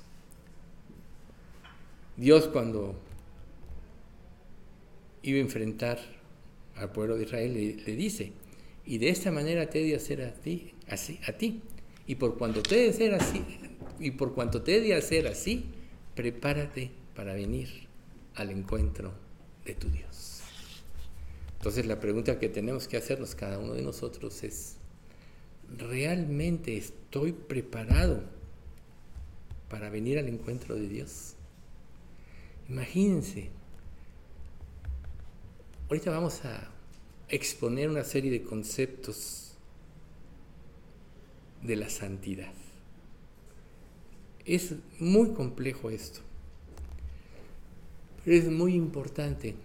Dios 2.17 2.47
cuando 2.47 2.95
iba 5.21 5.37
a 5.37 5.41
enfrentar 5.41 5.99
al 6.75 6.91
pueblo 6.91 7.15
de 7.15 7.23
Israel 7.25 7.53
le, 7.53 7.95
dice, 7.95 8.31
y 8.85 8.97
de 8.97 9.09
esta 9.09 9.31
manera 9.31 9.69
te 9.69 9.81
he 9.81 9.87
de 9.87 9.95
hacer 9.95 10.23
a 10.23 10.33
ti, 10.33 10.73
así, 10.89 11.19
a 11.27 11.33
ti. 11.33 11.61
Y 12.07 12.15
por 12.15 12.37
cuanto 12.37 12.63
te 12.63 12.79
he 12.79 12.83
de 12.83 12.89
hacer 12.89 13.13
así, 13.13 13.43
y 13.99 14.11
por 14.11 14.33
cuanto 14.33 14.63
te 14.63 14.77
he 14.77 14.81
de 14.81 14.95
hacer 14.95 15.27
así, 15.27 15.65
prepárate 16.15 16.91
para 17.15 17.33
venir 17.33 17.87
al 18.35 18.49
encuentro 18.49 19.13
de 19.65 19.75
tu 19.75 19.89
Dios. 19.89 20.41
Entonces 21.57 21.85
la 21.85 21.99
pregunta 21.99 22.39
que 22.39 22.49
tenemos 22.49 22.87
que 22.87 22.97
hacernos 22.97 23.35
cada 23.35 23.59
uno 23.59 23.73
de 23.73 23.81
nosotros 23.81 24.43
es, 24.43 24.77
¿realmente 25.77 26.77
estoy 26.77 27.33
preparado 27.33 28.23
para 29.69 29.89
venir 29.89 30.17
al 30.17 30.29
encuentro 30.29 30.75
de 30.75 30.87
Dios? 30.87 31.36
Imagínense, 32.69 33.49
ahorita 35.87 36.11
vamos 36.11 36.43
a 36.43 36.69
exponer 37.29 37.89
una 37.89 38.03
serie 38.03 38.29
de 38.29 38.43
conceptos 38.43 39.53
de 41.63 41.77
la 41.77 41.89
santidad. 41.89 42.51
Es 44.45 44.75
muy 44.99 45.33
complejo 45.33 45.89
esto, 45.89 46.19
pero 48.23 48.35
es 48.35 48.49
muy 48.49 48.75
importante 48.75 49.55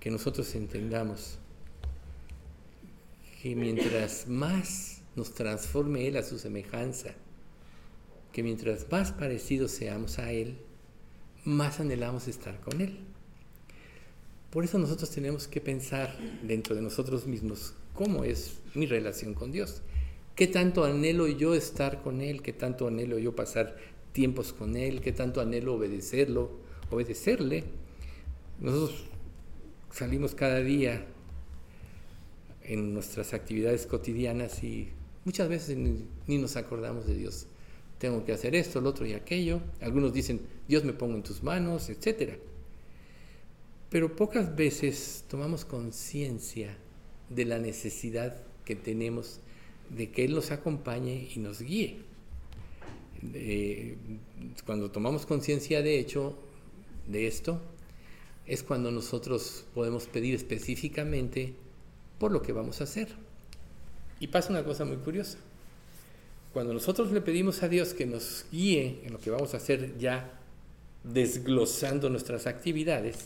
que 0.00 0.10
nosotros 0.10 0.54
entendamos 0.54 1.38
que 3.42 3.54
mientras 3.54 4.26
más 4.26 5.02
nos 5.16 5.34
transforme 5.34 6.08
Él 6.08 6.16
a 6.16 6.22
su 6.22 6.38
semejanza, 6.38 7.12
que 8.32 8.42
mientras 8.42 8.90
más 8.90 9.12
parecidos 9.12 9.72
seamos 9.72 10.18
a 10.18 10.32
Él, 10.32 10.56
más 11.44 11.80
anhelamos 11.80 12.28
estar 12.28 12.60
con 12.60 12.80
Él. 12.80 12.98
Por 14.50 14.64
eso 14.64 14.78
nosotros 14.78 15.10
tenemos 15.10 15.48
que 15.48 15.60
pensar 15.60 16.16
dentro 16.42 16.74
de 16.74 16.82
nosotros 16.82 17.26
mismos 17.26 17.74
cómo 17.94 18.24
es 18.24 18.58
mi 18.74 18.86
relación 18.86 19.34
con 19.34 19.50
Dios. 19.50 19.82
¿Qué 20.36 20.46
tanto 20.46 20.84
anhelo 20.84 21.26
yo 21.28 21.54
estar 21.54 22.02
con 22.02 22.20
Él? 22.20 22.42
¿Qué 22.42 22.52
tanto 22.52 22.86
anhelo 22.86 23.18
yo 23.18 23.34
pasar 23.34 23.76
tiempos 24.12 24.52
con 24.52 24.76
Él? 24.76 25.00
¿Qué 25.00 25.12
tanto 25.12 25.40
anhelo 25.40 25.74
obedecerlo, 25.74 26.50
obedecerle? 26.90 27.64
Nosotros 28.60 29.04
salimos 29.90 30.34
cada 30.34 30.60
día 30.60 31.06
en 32.64 32.94
nuestras 32.94 33.34
actividades 33.34 33.86
cotidianas 33.86 34.62
y 34.62 34.88
muchas 35.24 35.48
veces 35.48 35.76
ni, 35.76 36.38
nos 36.38 36.56
acordamos 36.56 37.06
de 37.06 37.14
Dios. 37.14 37.46
Tengo 38.02 38.24
que 38.24 38.32
hacer 38.32 38.56
esto, 38.56 38.80
lo 38.80 38.88
otro 38.90 39.06
y 39.06 39.12
aquello. 39.12 39.60
Algunos 39.80 40.12
dicen, 40.12 40.40
Dios 40.66 40.82
me 40.82 40.92
pongo 40.92 41.14
en 41.14 41.22
tus 41.22 41.44
manos, 41.44 41.88
etc. 41.88 42.32
Pero 43.90 44.16
pocas 44.16 44.56
veces 44.56 45.24
tomamos 45.30 45.64
conciencia 45.64 46.76
de 47.30 47.44
la 47.44 47.60
necesidad 47.60 48.42
que 48.64 48.74
tenemos 48.74 49.38
de 49.88 50.10
que 50.10 50.24
Él 50.24 50.34
nos 50.34 50.50
acompañe 50.50 51.28
y 51.32 51.38
nos 51.38 51.62
guíe. 51.62 51.98
cuando 54.66 54.90
tomamos 54.90 55.24
conciencia 55.24 55.80
de 55.80 56.00
hecho 56.00 56.36
de 57.06 57.28
esto, 57.28 57.60
es 58.48 58.64
cuando 58.64 58.90
nosotros 58.90 59.64
podemos 59.76 60.08
pedir 60.08 60.34
específicamente 60.34 61.54
por 62.18 62.32
lo 62.32 62.42
que 62.42 62.50
vamos 62.50 62.80
a 62.80 62.84
hacer. 62.84 63.10
Y 64.18 64.26
pasa 64.26 64.50
una 64.50 64.64
cosa 64.64 64.84
muy 64.84 64.96
curiosa. 64.96 65.38
Cuando 66.52 66.72
nosotros 66.72 67.10
le 67.12 67.20
pedimos 67.20 67.62
a 67.62 67.68
Dios 67.68 67.94
que 67.94 68.06
nos 68.06 68.46
guíe 68.50 69.00
en 69.04 69.12
lo 69.12 69.18
que 69.18 69.30
vamos 69.30 69.54
a 69.54 69.56
hacer 69.56 69.96
ya 69.98 70.38
desglosando 71.04 72.10
nuestras 72.10 72.46
actividades, 72.46 73.16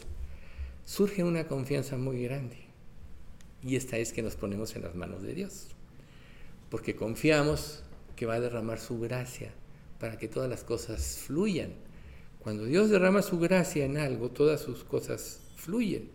surge 0.85 1.24
una 1.24 1.49
confianza 1.49 1.97
muy 1.97 2.22
grande. 2.22 2.57
Y 3.62 3.77
esta 3.77 3.99
es 3.99 4.12
que 4.12 4.22
nos 4.22 4.37
ponemos 4.37 4.77
en 4.77 4.83
las 4.83 4.95
manos 4.95 5.22
de 5.22 5.35
Dios. 5.35 5.68
Porque 6.70 6.95
confiamos 6.95 7.83
que 8.14 8.27
va 8.27 8.35
a 8.35 8.41
derramar 8.41 8.79
su 8.79 9.01
gracia 9.01 9.53
para 9.99 10.18
que 10.18 10.29
todas 10.29 10.49
las 10.49 10.62
cosas 10.62 11.22
fluyan 11.27 11.72
cuando 12.47 12.64
Dios 12.64 12.91
derrama 12.91 13.22
su 13.22 13.41
gracia 13.41 13.85
en 13.85 13.97
algo, 13.97 14.31
todas 14.31 14.61
sus 14.61 14.85
cosas 14.85 15.41
fluyen. 15.57 16.12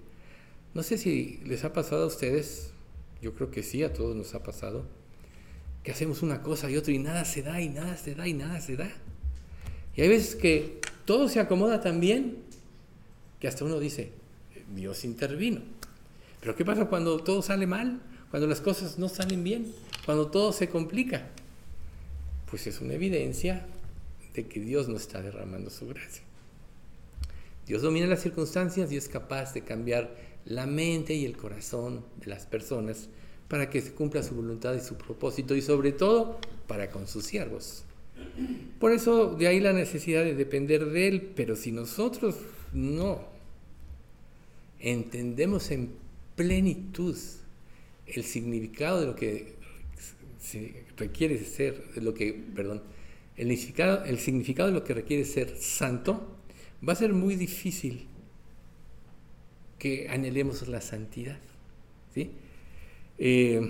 No 0.74 0.82
sé 0.82 0.98
si 0.98 1.42
les 1.44 1.66
ha 1.66 1.74
pasado 1.74 2.06
a 2.06 2.08
ustedes, 2.08 2.72
yo 3.22 3.34
creo 3.34 3.52
que 3.52 3.64
sí, 3.64 3.84
a 3.84 3.92
todos 3.92 4.16
nos 4.16 4.34
ha 4.34 4.42
pasado, 4.42 4.86
que 5.84 5.92
hacemos 5.92 6.22
una 6.22 6.42
cosa 6.42 6.70
y 6.70 6.78
otra 6.78 6.94
y 6.94 7.00
nada 7.00 7.26
se 7.26 7.42
da 7.42 7.60
y 7.62 7.70
nada 7.70 7.98
se 7.98 8.16
da 8.16 8.28
y 8.28 8.34
nada 8.34 8.62
se 8.62 8.76
da. 8.76 8.92
Y 9.96 10.02
hay 10.02 10.10
veces 10.10 10.36
que 10.36 10.80
todo 11.06 11.28
se 11.28 11.40
acomoda 11.40 11.82
tan 11.82 12.00
bien 12.00 12.38
que 13.40 13.48
hasta 13.48 13.66
uno 13.66 13.80
dice, 13.80 14.12
Dios 14.76 15.04
intervino. 15.04 15.62
Pero 16.40 16.56
¿qué 16.56 16.64
pasa 16.64 16.86
cuando 16.86 17.20
todo 17.20 17.42
sale 17.42 17.68
mal? 17.68 18.00
Cuando 18.30 18.48
las 18.48 18.62
cosas 18.62 18.98
no 18.98 19.10
salen 19.10 19.44
bien, 19.44 19.74
cuando 20.06 20.28
todo 20.28 20.54
se 20.54 20.70
complica. 20.70 21.30
Pues 22.50 22.68
es 22.68 22.82
una 22.82 22.94
evidencia 22.94 23.66
de 24.34 24.48
que 24.48 24.60
Dios 24.60 24.88
no 24.88 24.98
está 24.98 25.22
derramando 25.22 25.70
su 25.70 25.88
gracia. 25.88 26.24
Dios 27.68 27.82
domina 27.82 28.08
las 28.08 28.22
circunstancias 28.22 28.92
y 28.92 28.98
es 28.98 29.08
capaz 29.08 29.54
de 29.54 29.64
cambiar 29.64 30.16
la 30.46 30.66
mente 30.66 31.14
y 31.14 31.26
el 31.26 31.38
corazón 31.38 32.04
de 32.20 32.28
las 32.28 32.46
personas 32.46 33.10
para 33.52 33.70
que 33.70 33.82
se 33.82 33.92
cumpla 33.92 34.24
su 34.24 34.34
voluntad 34.34 34.74
y 34.76 34.80
su 34.80 34.96
propósito 34.96 35.58
y 35.58 35.62
sobre 35.62 35.92
todo 35.92 36.40
para 36.68 36.90
con 36.90 37.06
sus 37.06 37.26
siervos. 37.26 37.84
Por 38.80 38.94
eso 38.94 39.36
de 39.36 39.46
ahí 39.50 39.60
la 39.60 39.74
necesidad 39.74 40.24
de 40.24 40.36
depender 40.36 40.86
de 40.86 41.10
Él, 41.10 41.34
pero 41.36 41.58
si 41.58 41.74
nosotros 41.74 42.38
no 42.72 43.28
entendemos 44.80 45.70
en 45.72 45.92
plenitud 46.38 47.18
el 48.08 48.24
significado 48.24 49.02
de 49.02 49.08
lo 49.08 49.16
que 49.18 49.56
se 50.40 50.86
requiere 50.96 51.38
ser, 51.44 51.84
lo 51.98 52.14
que, 52.14 52.32
perdón, 52.56 52.82
el 53.36 53.50
significado, 53.50 54.06
el 54.06 54.18
significado 54.18 54.70
de 54.70 54.76
lo 54.76 54.86
que 54.86 54.94
requiere 54.94 55.26
ser 55.26 55.58
santo, 55.58 56.38
va 56.88 56.94
a 56.94 56.96
ser 56.96 57.12
muy 57.12 57.36
difícil 57.36 58.08
que 59.78 60.08
anhelemos 60.08 60.70
la 60.70 60.80
santidad. 60.80 61.40
¿sí? 62.14 62.32
Eh, 63.24 63.62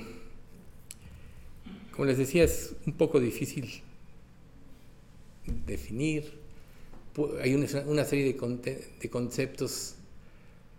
como 1.91 2.05
les 2.05 2.17
decía, 2.17 2.45
es 2.45 2.73
un 2.87 2.93
poco 2.93 3.19
difícil 3.19 3.81
definir. 5.65 6.39
Hay 7.41 7.53
una, 7.53 8.05
serie 8.05 8.23
de, 8.23 9.09
conceptos 9.09 9.95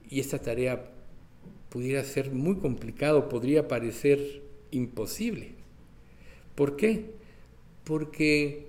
y 0.09 0.21
esta 0.21 0.39
tarea 0.39 0.91
pudiera 1.69 2.03
ser 2.03 2.31
muy 2.31 2.57
complicado, 2.57 3.29
podría 3.29 3.69
parecer 3.69 4.41
imposible. 4.71 5.51
¿Por 6.55 6.77
qué? 6.77 7.11
Porque 7.85 8.69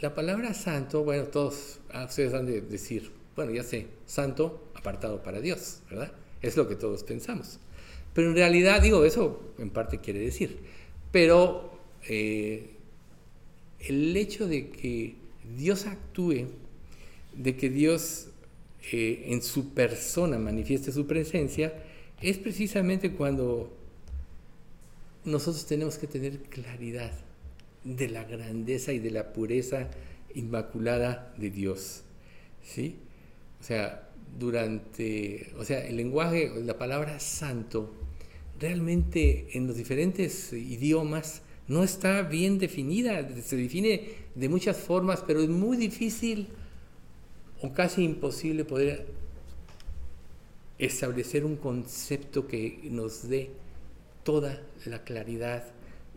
la 0.00 0.12
palabra 0.12 0.54
santo, 0.54 1.04
bueno, 1.04 1.26
todos 1.26 1.78
ah, 1.92 2.06
ustedes 2.06 2.34
han 2.34 2.46
de 2.46 2.62
decir, 2.62 3.12
bueno, 3.36 3.52
ya 3.52 3.62
sé, 3.62 3.86
santo 4.06 4.72
apartado 4.74 5.22
para 5.22 5.40
Dios, 5.40 5.82
¿verdad? 5.88 6.10
Es 6.42 6.56
lo 6.56 6.66
que 6.66 6.74
todos 6.74 7.04
pensamos. 7.04 7.60
Pero 8.14 8.28
en 8.28 8.34
realidad, 8.34 8.82
digo, 8.82 9.04
eso 9.04 9.52
en 9.58 9.70
parte 9.70 9.98
quiere 9.98 10.20
decir. 10.20 10.58
Pero 11.12 11.78
eh, 12.08 12.70
el 13.80 14.16
hecho 14.16 14.46
de 14.46 14.70
que 14.70 15.14
Dios 15.56 15.86
actúe, 15.86 16.46
de 17.36 17.56
que 17.56 17.70
Dios 17.70 18.28
eh, 18.92 19.24
en 19.26 19.42
su 19.42 19.70
persona 19.70 20.38
manifieste 20.38 20.92
su 20.92 21.06
presencia, 21.06 21.72
es 22.20 22.38
precisamente 22.38 23.12
cuando 23.12 23.72
nosotros 25.24 25.66
tenemos 25.66 25.98
que 25.98 26.06
tener 26.06 26.38
claridad 26.42 27.12
de 27.84 28.08
la 28.08 28.24
grandeza 28.24 28.92
y 28.92 28.98
de 28.98 29.10
la 29.10 29.32
pureza 29.32 29.88
inmaculada 30.34 31.34
de 31.36 31.50
Dios. 31.50 32.02
¿Sí? 32.62 32.96
O 33.60 33.64
sea, 33.64 34.09
durante, 34.38 35.52
o 35.58 35.64
sea, 35.64 35.86
el 35.86 35.96
lenguaje, 35.96 36.50
la 36.62 36.78
palabra 36.78 37.20
santo, 37.20 37.94
realmente 38.58 39.48
en 39.52 39.66
los 39.66 39.76
diferentes 39.76 40.52
idiomas 40.52 41.42
no 41.68 41.84
está 41.84 42.22
bien 42.22 42.58
definida, 42.58 43.28
se 43.42 43.56
define 43.56 44.08
de 44.34 44.48
muchas 44.48 44.76
formas, 44.76 45.22
pero 45.26 45.40
es 45.40 45.48
muy 45.48 45.76
difícil 45.76 46.48
o 47.62 47.72
casi 47.72 48.02
imposible 48.04 48.64
poder 48.64 49.06
establecer 50.78 51.44
un 51.44 51.56
concepto 51.56 52.46
que 52.46 52.80
nos 52.90 53.28
dé 53.28 53.50
toda 54.24 54.62
la 54.86 55.04
claridad 55.04 55.64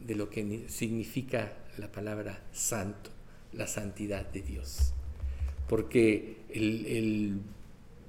de 0.06 0.16
lo 0.16 0.30
que 0.30 0.66
significa 0.70 1.54
la 1.78 1.92
palabra 1.92 2.44
santo, 2.52 3.10
la 3.52 3.68
santidad 3.68 4.26
de 4.32 4.42
Dios. 4.42 4.94
Porque 5.68 6.38
el, 6.50 7.40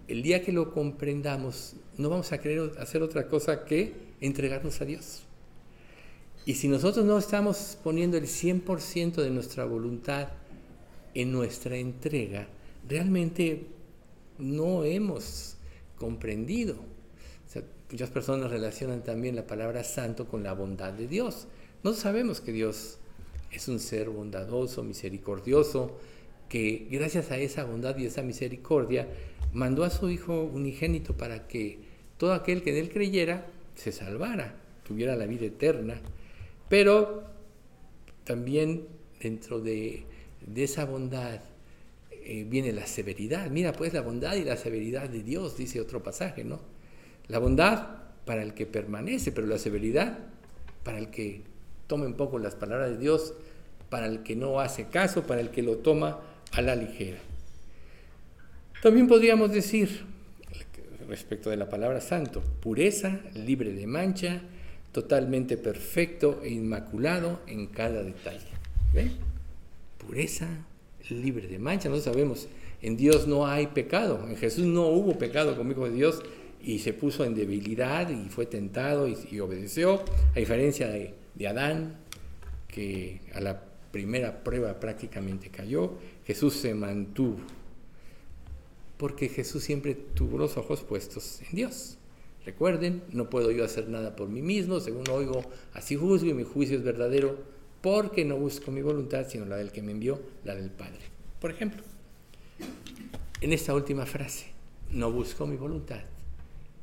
día 0.09 0.43
que 0.43 0.53
lo 0.53 0.73
comprendamos, 0.73 1.75
no 1.97 2.11
vamos 2.11 2.33
a 2.33 2.39
querer 2.39 2.73
hacer 2.79 3.03
otra 3.03 3.29
cosa 3.29 3.65
que 3.65 3.93
entregarnos 4.21 4.81
a 4.81 4.85
Dios. 4.85 5.23
Y 6.47 6.55
si 6.55 6.69
nosotros 6.69 7.07
no 7.07 7.17
estamos 7.17 7.79
poniendo 7.83 8.19
el 8.19 8.25
100% 8.25 9.15
de 9.15 9.31
nuestra 9.31 9.65
voluntad 9.65 10.29
en 11.15 11.33
nuestra 11.33 11.77
entrega, 11.77 12.49
realmente 12.87 13.67
no 14.39 14.85
hemos 14.85 15.57
comprendido. 15.97 16.77
muchas 17.91 18.11
personas 18.11 18.51
relacionan 18.51 19.05
también 19.05 19.37
la 19.37 19.47
palabra 19.47 19.85
santo 19.85 20.27
con 20.27 20.43
la 20.43 20.53
bondad 20.53 20.93
de 20.93 21.07
Dios. 21.07 21.47
No 21.83 21.95
sabemos 21.95 22.41
que 22.41 22.53
Dios 22.53 22.99
es 23.53 23.69
un 23.69 23.79
ser 23.79 24.11
bondadoso, 24.11 24.83
misericordioso, 24.83 25.97
que 26.49 26.89
gracias 26.91 27.31
a 27.31 27.39
esa 27.39 27.65
bondad 27.65 27.97
y 27.97 28.07
esa 28.07 28.23
misericordia 28.23 29.09
mandó 29.55 29.85
a 29.85 29.91
su 29.91 30.11
Hijo 30.11 30.43
unigénito 30.43 31.17
para 31.17 31.47
que 31.47 31.79
todo 32.19 32.35
aquel 32.35 32.63
que 32.63 32.71
en 32.71 32.77
él 32.77 32.91
creyera 32.91 33.47
se 33.75 33.93
salvara, 33.93 34.57
tuviera 34.87 35.17
la 35.17 35.27
vida 35.27 35.47
eterna. 35.47 36.01
Pero 36.69 37.25
también 38.25 38.87
dentro 39.21 39.61
de, 39.61 40.05
esa 40.55 40.85
bondad 40.85 41.41
eh, 42.11 42.45
viene 42.49 42.73
la 42.73 42.87
severidad. 42.87 43.51
Mira 43.51 43.73
pues 43.73 43.93
la 43.93 44.03
bondad 44.03 44.35
y 44.35 44.45
la 44.45 44.57
severidad 44.57 45.09
de 45.09 45.23
Dios, 45.23 45.57
dice 45.57 45.81
otro 45.81 46.03
pasaje, 46.03 46.45
¿no? 46.45 46.61
La 47.29 47.39
bondad 47.39 47.89
para 48.25 48.43
el 48.43 48.55
que 48.55 48.67
permanece, 48.67 49.33
pero 49.33 49.47
la 49.47 49.59
severidad 49.59 50.19
para 50.83 50.99
el 50.99 51.11
que 51.11 51.43
tome 51.87 52.07
un 52.07 52.15
poco 52.15 52.39
las 52.39 52.55
palabras 52.55 52.91
de 52.91 52.99
Dios 52.99 53.35
para 53.89 54.07
el 54.07 54.23
que 54.23 54.37
no 54.37 54.61
hace 54.61 54.87
caso, 54.89 55.27
para 55.27 55.41
el 55.41 55.51
que 55.51 55.63
lo 55.63 55.79
toma 55.79 56.21
a 56.53 56.63
la 56.63 56.75
ligera. 56.75 57.19
También 58.85 59.09
podríamos 59.09 59.51
decir, 59.51 60.03
respecto 61.09 61.49
de 61.49 61.57
la 61.57 61.71
palabra 61.71 62.03
santo, 62.03 62.43
pureza, 62.61 63.19
libre 63.35 63.73
de 63.73 63.87
mancha, 63.87 64.43
totalmente 64.93 65.57
perfecto 65.57 66.43
e 66.45 66.51
inmaculado 66.51 67.41
en 67.47 67.69
cada 67.69 68.03
detalle. 68.03 68.47
¿Ve? 68.93 69.11
Pureza, 69.97 70.67
libre 71.09 71.49
de 71.49 71.59
mancha. 71.59 71.89
Nosotros 71.89 72.15
sabemos, 72.15 72.49
en 72.83 72.99
Dios 72.99 73.27
no 73.27 73.47
hay 73.47 73.69
pecado. 73.69 74.29
En 74.29 74.37
Jesús 74.37 74.67
no 74.67 74.89
hubo 74.89 75.17
pecado 75.17 75.57
como 75.57 75.73
hijo 75.73 75.87
de 75.87 75.95
Dios 75.95 76.23
y 76.63 76.81
se 76.81 76.93
puso 76.93 77.25
en 77.25 77.35
debilidad 77.35 78.11
y 78.11 78.29
fue 78.29 78.45
tentado 78.45 79.09
y, 79.09 79.41
obedeció, 79.41 80.05
a 80.37 80.39
diferencia 80.39 80.89
de, 80.89 81.15
de 81.35 81.49
Adán, 81.49 81.97
que 82.69 83.23
a 83.33 83.41
la 83.41 83.63
primera 83.93 84.45
prueba 84.45 84.79
prácticamente 84.79 85.49
cayó, 85.49 85.95
Jesús 86.27 86.53
se 86.53 86.75
mantuvo, 86.75 87.39
porque 88.97 89.29
Jesús 89.29 89.63
siempre 89.65 89.95
tuvo 89.95 90.39
los 90.39 90.57
ojos 90.57 90.83
puestos 90.83 91.41
en 91.43 91.57
Dios. 91.57 91.99
Recuerden, 92.45 93.03
no 93.11 93.31
puedo 93.31 93.51
yo 93.51 93.65
hacer 93.65 93.89
nada 93.89 94.17
por 94.17 94.29
mí 94.29 94.43
mismo, 94.43 94.79
según 94.81 95.09
oigo, 95.11 95.43
así 95.73 95.97
juzgo 95.97 96.29
y 96.29 96.35
mi 96.35 96.45
juicio 96.45 96.77
es 96.77 96.85
verdadero, 96.85 97.39
porque 97.81 98.25
no 98.25 98.37
busco 98.37 98.71
mi 98.71 98.83
voluntad, 98.83 99.27
sino 99.29 99.47
la 99.47 99.57
del 99.57 99.73
que 99.73 99.83
me 99.83 99.93
envió, 99.93 100.21
la 100.45 100.55
del 100.55 100.71
Padre. 100.71 101.01
Por 101.41 101.51
ejemplo, 101.51 101.83
en 103.41 103.53
esta 103.53 103.75
última 103.75 104.07
frase, 104.07 104.47
no 104.91 105.11
busco 105.11 105.47
mi 105.47 105.57
voluntad, 105.57 106.01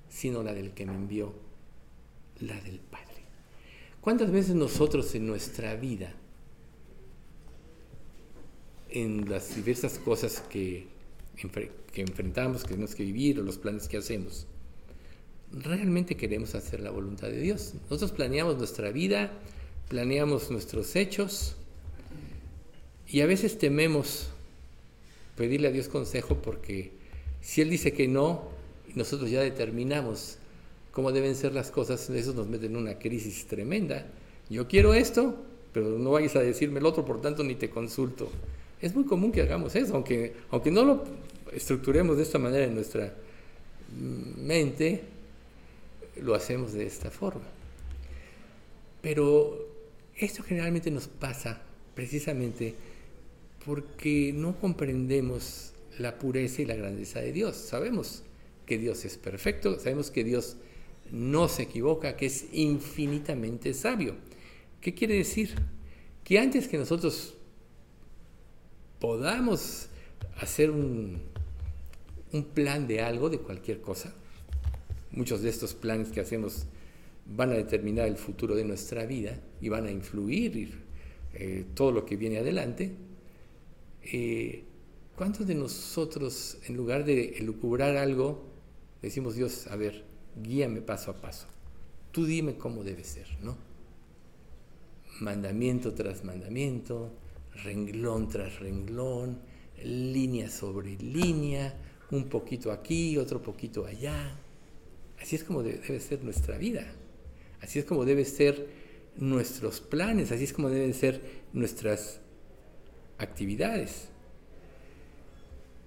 sino 0.09 0.43
la 0.43 0.53
del 0.53 0.71
que 0.71 0.85
me 0.85 0.95
envió, 0.95 1.33
la 2.39 2.59
del 2.61 2.79
Padre. 2.79 3.07
¿Cuántas 4.01 4.31
veces 4.31 4.55
nosotros 4.55 5.13
en 5.15 5.27
nuestra 5.27 5.75
vida, 5.75 6.13
en 8.89 9.29
las 9.29 9.55
diversas 9.55 9.99
cosas 9.99 10.41
que, 10.41 10.87
que 11.91 12.01
enfrentamos, 12.01 12.63
que 12.63 12.69
tenemos 12.69 12.95
que 12.95 13.03
vivir, 13.03 13.39
o 13.39 13.43
los 13.43 13.57
planes 13.57 13.87
que 13.87 13.97
hacemos, 13.97 14.47
realmente 15.51 16.15
queremos 16.15 16.55
hacer 16.55 16.79
la 16.79 16.91
voluntad 16.91 17.27
de 17.27 17.39
Dios? 17.39 17.73
Nosotros 17.83 18.11
planeamos 18.11 18.57
nuestra 18.57 18.91
vida, 18.91 19.31
planeamos 19.89 20.51
nuestros 20.51 20.95
hechos, 20.95 21.55
y 23.07 23.19
a 23.21 23.25
veces 23.25 23.57
tememos 23.57 24.29
pedirle 25.35 25.67
a 25.67 25.71
Dios 25.71 25.89
consejo 25.89 26.35
porque 26.35 26.91
si 27.41 27.61
Él 27.61 27.69
dice 27.69 27.91
que 27.91 28.07
no, 28.07 28.49
nosotros 28.95 29.29
ya 29.29 29.41
determinamos 29.41 30.37
cómo 30.91 31.11
deben 31.11 31.35
ser 31.35 31.53
las 31.53 31.71
cosas, 31.71 32.09
eso 32.09 32.33
nos 32.33 32.47
mete 32.47 32.67
en 32.67 32.77
una 32.77 32.99
crisis 32.99 33.47
tremenda. 33.47 34.05
Yo 34.49 34.67
quiero 34.67 34.93
esto, 34.93 35.35
pero 35.73 35.97
no 35.97 36.11
vayas 36.11 36.35
a 36.35 36.39
decirme 36.39 36.79
el 36.79 36.85
otro, 36.85 37.03
por 37.03 37.21
tanto 37.21 37.43
ni 37.43 37.55
te 37.55 37.69
consulto. 37.69 38.29
Es 38.81 38.95
muy 38.95 39.05
común 39.05 39.31
que 39.31 39.41
hagamos 39.41 39.75
eso, 39.75 39.95
aunque, 39.95 40.33
aunque 40.49 40.71
no 40.71 40.83
lo 40.85 41.03
estructuremos 41.51 42.17
de 42.17 42.23
esta 42.23 42.39
manera 42.39 42.65
en 42.65 42.75
nuestra 42.75 43.13
mente, 44.37 45.01
lo 46.21 46.35
hacemos 46.35 46.73
de 46.73 46.85
esta 46.85 47.09
forma. 47.09 47.45
Pero 49.01 49.67
esto 50.15 50.43
generalmente 50.43 50.91
nos 50.91 51.07
pasa 51.07 51.61
precisamente 51.95 52.75
porque 53.65 54.31
no 54.33 54.59
comprendemos 54.59 55.73
la 55.99 56.17
pureza 56.17 56.61
y 56.61 56.65
la 56.65 56.75
grandeza 56.75 57.19
de 57.19 57.31
Dios. 57.31 57.55
Sabemos 57.55 58.23
que 58.65 58.77
Dios 58.77 59.03
es 59.05 59.17
perfecto, 59.17 59.79
sabemos 59.79 60.11
que 60.11 60.23
Dios 60.23 60.57
no 61.11 61.47
se 61.49 61.63
equivoca, 61.63 62.15
que 62.15 62.27
es 62.27 62.45
infinitamente 62.53 63.73
sabio. 63.73 64.15
¿Qué 64.79 64.93
quiere 64.93 65.15
decir? 65.15 65.55
Que 66.23 66.39
antes 66.39 66.67
que 66.67 66.77
nosotros 66.77 67.35
podamos 68.99 69.89
hacer 70.37 70.71
un, 70.71 71.21
un 72.33 72.45
plan 72.45 72.87
de 72.87 73.01
algo, 73.01 73.29
de 73.29 73.39
cualquier 73.39 73.81
cosa, 73.81 74.13
muchos 75.11 75.41
de 75.41 75.49
estos 75.49 75.73
planes 75.73 76.09
que 76.09 76.21
hacemos 76.21 76.65
van 77.25 77.51
a 77.51 77.53
determinar 77.53 78.07
el 78.07 78.17
futuro 78.17 78.55
de 78.55 78.63
nuestra 78.63 79.05
vida 79.05 79.39
y 79.59 79.69
van 79.69 79.85
a 79.85 79.91
influir 79.91 80.83
eh, 81.33 81.65
todo 81.73 81.91
lo 81.91 82.05
que 82.05 82.17
viene 82.17 82.39
adelante, 82.39 82.91
eh, 84.03 84.63
¿cuántos 85.15 85.47
de 85.47 85.55
nosotros, 85.55 86.57
en 86.67 86.75
lugar 86.75 87.05
de 87.05 87.37
elucubrar 87.37 87.95
algo, 87.97 88.43
decimos, 89.01 89.35
Dios, 89.35 89.67
a 89.67 89.75
ver, 89.75 90.03
guíame 90.35 90.81
paso 90.81 91.11
a 91.11 91.21
paso. 91.21 91.47
Tú 92.11 92.25
dime 92.25 92.55
cómo 92.55 92.83
debe 92.83 93.03
ser, 93.03 93.27
¿no? 93.41 93.55
Mandamiento 95.19 95.93
tras 95.93 96.23
mandamiento, 96.23 97.11
renglón 97.63 98.27
tras 98.27 98.59
renglón, 98.59 99.39
línea 99.83 100.49
sobre 100.49 100.97
línea, 100.97 101.73
un 102.11 102.29
poquito 102.29 102.71
aquí, 102.71 103.17
otro 103.17 103.41
poquito 103.41 103.85
allá. 103.85 104.37
Así 105.19 105.35
es 105.35 105.43
como 105.43 105.63
debe 105.63 105.99
ser 105.99 106.23
nuestra 106.23 106.57
vida. 106.57 106.85
Así 107.61 107.79
es 107.79 107.85
como 107.85 108.05
deben 108.05 108.25
ser 108.25 108.67
nuestros 109.17 109.81
planes, 109.81 110.31
así 110.31 110.45
es 110.45 110.53
como 110.53 110.69
deben 110.69 110.93
ser 110.93 111.21
nuestras 111.53 112.19
actividades. 113.17 114.09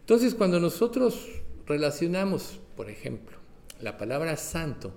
Entonces, 0.01 0.35
cuando 0.35 0.61
nosotros 0.61 1.29
relacionamos, 1.66 2.61
por 2.77 2.91
ejemplo, 2.91 3.39
la 3.81 3.97
palabra 3.97 4.37
santo 4.37 4.93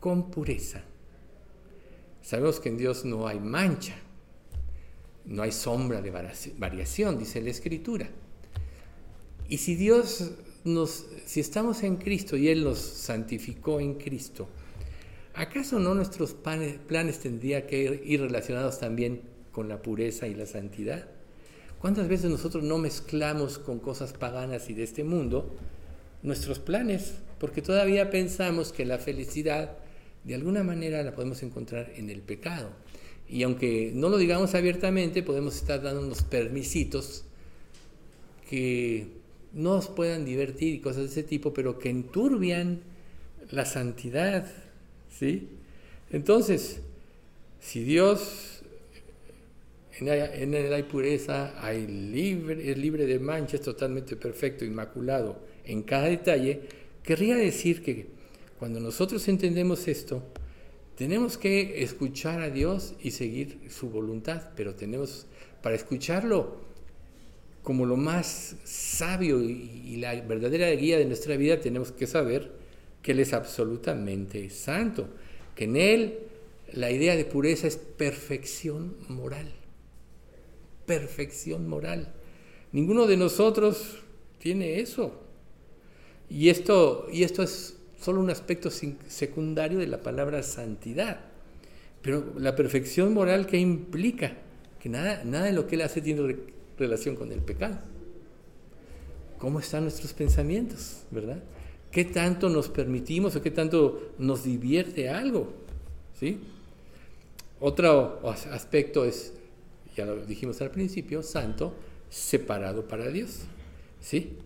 con 0.00 0.30
pureza. 0.30 0.82
Sabemos 2.22 2.60
que 2.60 2.68
en 2.68 2.76
Dios 2.76 3.04
no 3.04 3.26
hay 3.26 3.40
mancha, 3.40 3.94
no 5.24 5.42
hay 5.42 5.52
sombra 5.52 6.02
de 6.02 6.10
variación, 6.58 7.18
dice 7.18 7.40
la 7.40 7.50
Escritura. 7.50 8.08
Y 9.48 9.58
si 9.58 9.74
Dios 9.74 10.30
nos, 10.64 11.06
si 11.24 11.40
estamos 11.40 11.82
en 11.82 11.96
Cristo 11.96 12.36
y 12.36 12.48
Él 12.48 12.64
nos 12.64 12.78
santificó 12.78 13.80
en 13.80 13.94
Cristo, 13.94 14.48
¿acaso 15.34 15.78
no 15.78 15.94
nuestros 15.94 16.34
planes 16.34 17.18
tendrían 17.20 17.66
que 17.66 18.02
ir 18.04 18.20
relacionados 18.20 18.78
también 18.80 19.20
con 19.52 19.68
la 19.68 19.82
pureza 19.82 20.26
y 20.26 20.34
la 20.34 20.46
santidad? 20.46 21.08
¿Cuántas 21.80 22.08
veces 22.08 22.30
nosotros 22.30 22.64
no 22.64 22.78
mezclamos 22.78 23.58
con 23.58 23.78
cosas 23.78 24.12
paganas 24.12 24.68
y 24.70 24.74
de 24.74 24.82
este 24.82 25.04
mundo 25.04 25.54
nuestros 26.22 26.58
planes? 26.58 27.14
porque 27.38 27.62
todavía 27.62 28.10
pensamos 28.10 28.72
que 28.72 28.84
la 28.84 28.98
felicidad 28.98 29.76
de 30.24 30.34
alguna 30.34 30.62
manera 30.62 31.02
la 31.02 31.14
podemos 31.14 31.42
encontrar 31.42 31.92
en 31.96 32.10
el 32.10 32.20
pecado. 32.20 32.70
Y 33.28 33.42
aunque 33.42 33.92
no 33.94 34.08
lo 34.08 34.18
digamos 34.18 34.54
abiertamente, 34.54 35.22
podemos 35.22 35.56
estar 35.56 35.82
dando 35.82 36.00
unos 36.00 36.22
permisitos 36.22 37.24
que 38.48 39.08
nos 39.56 39.88
puedan 39.88 40.24
divertir 40.24 40.74
y 40.74 40.80
cosas 40.80 41.02
de 41.02 41.08
ese 41.08 41.22
tipo, 41.24 41.52
pero 41.52 41.80
que 41.80 41.90
enturbian 41.90 42.82
la 43.50 43.64
santidad, 43.64 44.46
¿sí? 45.10 45.48
Entonces, 46.10 46.80
si 47.58 47.82
Dios 47.82 48.62
en 49.98 50.54
él, 50.54 50.72
hay 50.72 50.82
pureza, 50.84 51.54
hay 51.64 51.86
libre, 51.86 52.70
es 52.70 52.78
libre 52.78 53.06
de 53.06 53.18
manchas, 53.18 53.62
totalmente 53.62 54.14
perfecto, 54.14 54.64
inmaculado 54.64 55.40
en 55.64 55.82
cada 55.82 56.06
detalle, 56.06 56.60
Querría 57.06 57.36
decir 57.36 57.84
que 57.84 58.08
cuando 58.58 58.80
nosotros 58.80 59.28
entendemos 59.28 59.86
esto, 59.86 60.24
tenemos 60.96 61.38
que 61.38 61.84
escuchar 61.84 62.40
a 62.40 62.50
Dios 62.50 62.94
y 63.00 63.12
seguir 63.12 63.60
su 63.70 63.90
voluntad, 63.90 64.50
pero 64.56 64.74
tenemos, 64.74 65.28
para 65.62 65.76
escucharlo 65.76 66.65
como 67.66 67.84
lo 67.84 67.96
más 67.96 68.54
sabio 68.62 69.42
y, 69.42 69.96
la 69.96 70.14
verdadera 70.20 70.70
guía 70.70 70.98
de 70.98 71.04
nuestra 71.04 71.36
vida, 71.36 71.58
tenemos 71.58 71.90
que 71.90 72.06
saber 72.06 72.52
que 73.02 73.10
Él 73.10 73.18
es 73.18 73.32
absolutamente 73.32 74.50
santo, 74.50 75.08
que 75.56 75.64
en 75.64 75.74
Él 75.74 76.18
la 76.72 76.92
idea 76.92 77.16
de 77.16 77.24
pureza 77.24 77.66
es 77.66 77.76
perfección 77.76 78.94
moral. 79.08 79.52
Perfección 80.86 81.68
moral. 81.68 82.14
Ninguno 82.70 83.08
de 83.08 83.16
nosotros 83.16 83.96
tiene 84.38 84.78
eso. 84.78 85.20
Y 86.30 86.50
esto, 86.50 87.08
y 87.12 87.24
esto 87.24 87.42
es 87.42 87.78
solo 88.00 88.20
un 88.20 88.30
aspecto 88.30 88.70
secundario 88.70 89.80
de 89.80 89.88
la 89.88 90.04
palabra 90.04 90.44
santidad. 90.44 91.18
Pero 92.00 92.32
la 92.38 92.54
perfección 92.54 93.12
moral, 93.12 93.48
¿qué 93.48 93.58
implica? 93.58 94.36
Que 94.78 94.88
nada, 94.88 95.24
nada 95.24 95.46
de 95.46 95.52
lo 95.52 95.66
que 95.66 95.74
él 95.74 95.80
hace 95.80 96.00
tiene 96.00 96.54
relación 96.78 97.16
con 97.16 97.32
el 97.32 97.40
pecado. 97.40 97.78
¿Cómo 99.38 99.60
están 99.60 99.82
nuestros 99.82 100.12
pensamientos, 100.12 101.02
verdad? 101.10 101.42
¿Qué 101.90 102.04
tanto 102.04 102.48
nos 102.48 102.68
permitimos 102.68 103.36
o 103.36 103.42
qué 103.42 103.50
tanto 103.50 104.12
nos 104.18 104.44
divierte 104.44 105.08
algo? 105.08 105.52
¿Sí? 106.18 106.40
Otro 107.60 108.20
aspecto 108.28 109.04
es, 109.04 109.32
ya 109.96 110.04
lo 110.06 110.24
dijimos 110.24 110.60
al 110.60 110.70
principio, 110.70 111.22
santo, 111.22 111.74
separado 112.10 112.86
para 112.86 113.08
Dios. 113.08 113.40
¿Sí? 114.00 114.38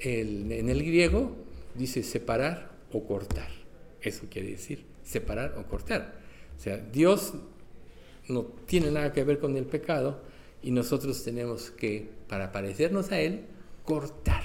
en 0.00 0.68
el 0.68 0.84
griego 0.84 1.32
dice 1.74 2.04
separar 2.04 2.70
o 2.92 3.02
cortar. 3.04 3.48
Eso 4.00 4.26
quiere 4.30 4.50
decir 4.50 4.84
separar 5.02 5.56
o 5.58 5.64
cortar. 5.64 6.14
O 6.56 6.60
sea, 6.60 6.76
Dios 6.76 7.34
no 8.28 8.42
tiene 8.66 8.90
nada 8.90 9.12
que 9.12 9.24
ver 9.24 9.38
con 9.38 9.56
el 9.56 9.64
pecado 9.64 10.20
y 10.62 10.70
nosotros 10.70 11.22
tenemos 11.22 11.70
que, 11.70 12.08
para 12.28 12.52
parecernos 12.52 13.12
a 13.12 13.20
Él, 13.20 13.44
cortar 13.84 14.42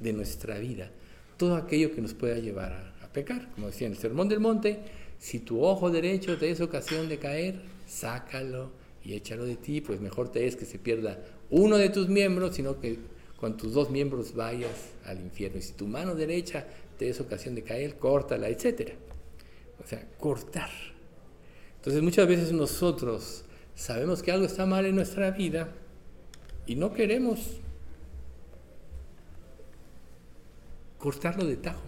de 0.00 0.12
nuestra 0.12 0.58
vida 0.58 0.90
todo 1.38 1.54
aquello 1.56 1.94
que 1.94 2.02
nos 2.02 2.12
pueda 2.12 2.36
llevar 2.38 2.72
a, 3.02 3.12
pecar. 3.12 3.50
Como 3.54 3.68
decía 3.68 3.86
en 3.86 3.94
el 3.94 3.98
Sermón 3.98 4.28
del 4.28 4.40
Monte, 4.40 4.80
Si 5.18 5.40
tu 5.40 5.64
ojo 5.64 5.90
derecho 5.90 6.36
te 6.36 6.50
es 6.50 6.60
ocasión 6.60 7.08
de 7.08 7.18
caer, 7.18 7.62
sácalo 7.86 8.70
y 9.02 9.14
échalo 9.14 9.44
de 9.46 9.56
ti, 9.56 9.80
pues 9.80 10.00
mejor 10.00 10.30
te 10.30 10.46
es 10.46 10.54
que 10.54 10.66
se 10.66 10.78
pierda 10.78 11.18
uno 11.50 11.78
de 11.78 11.88
tus 11.88 12.08
miembros, 12.08 12.54
sino 12.54 12.78
que 12.78 12.98
con 13.40 13.56
tus 13.56 13.72
dos 13.72 13.90
miembros 13.90 14.34
vayas 14.34 14.90
al 15.06 15.20
infierno. 15.20 15.58
Y 15.58 15.62
si 15.62 15.72
tu 15.72 15.86
mano 15.86 16.14
derecha 16.14 16.66
te 16.98 17.08
es 17.08 17.20
ocasión 17.20 17.54
de 17.54 17.62
caer, 17.62 17.96
córtala, 17.96 18.48
etc. 18.48 18.92
O 19.82 19.86
sea, 19.86 20.06
cortar. 20.18 20.70
Entonces 21.76 22.02
muchas 22.02 22.28
veces 22.28 22.52
nosotros 22.52 23.44
sabemos 23.78 24.24
que 24.24 24.32
algo 24.32 24.44
está 24.44 24.66
mal 24.66 24.84
en 24.86 24.96
nuestra 24.96 25.30
vida 25.30 25.68
y 26.66 26.74
no 26.74 26.92
queremos 26.92 27.60
cortarlo 30.98 31.46
de 31.46 31.56
tajo 31.56 31.80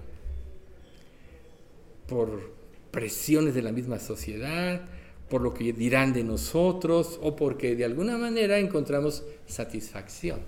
por 2.06 2.52
presiones 2.92 3.54
de 3.54 3.62
la 3.62 3.72
misma 3.72 3.98
sociedad, 3.98 4.82
por 5.28 5.42
lo 5.42 5.52
que 5.52 5.72
dirán 5.72 6.12
de 6.12 6.22
nosotros 6.22 7.18
o 7.22 7.34
porque 7.34 7.74
de 7.74 7.84
alguna 7.84 8.16
manera 8.16 8.58
encontramos 8.58 9.24
satisfacción. 9.46 10.40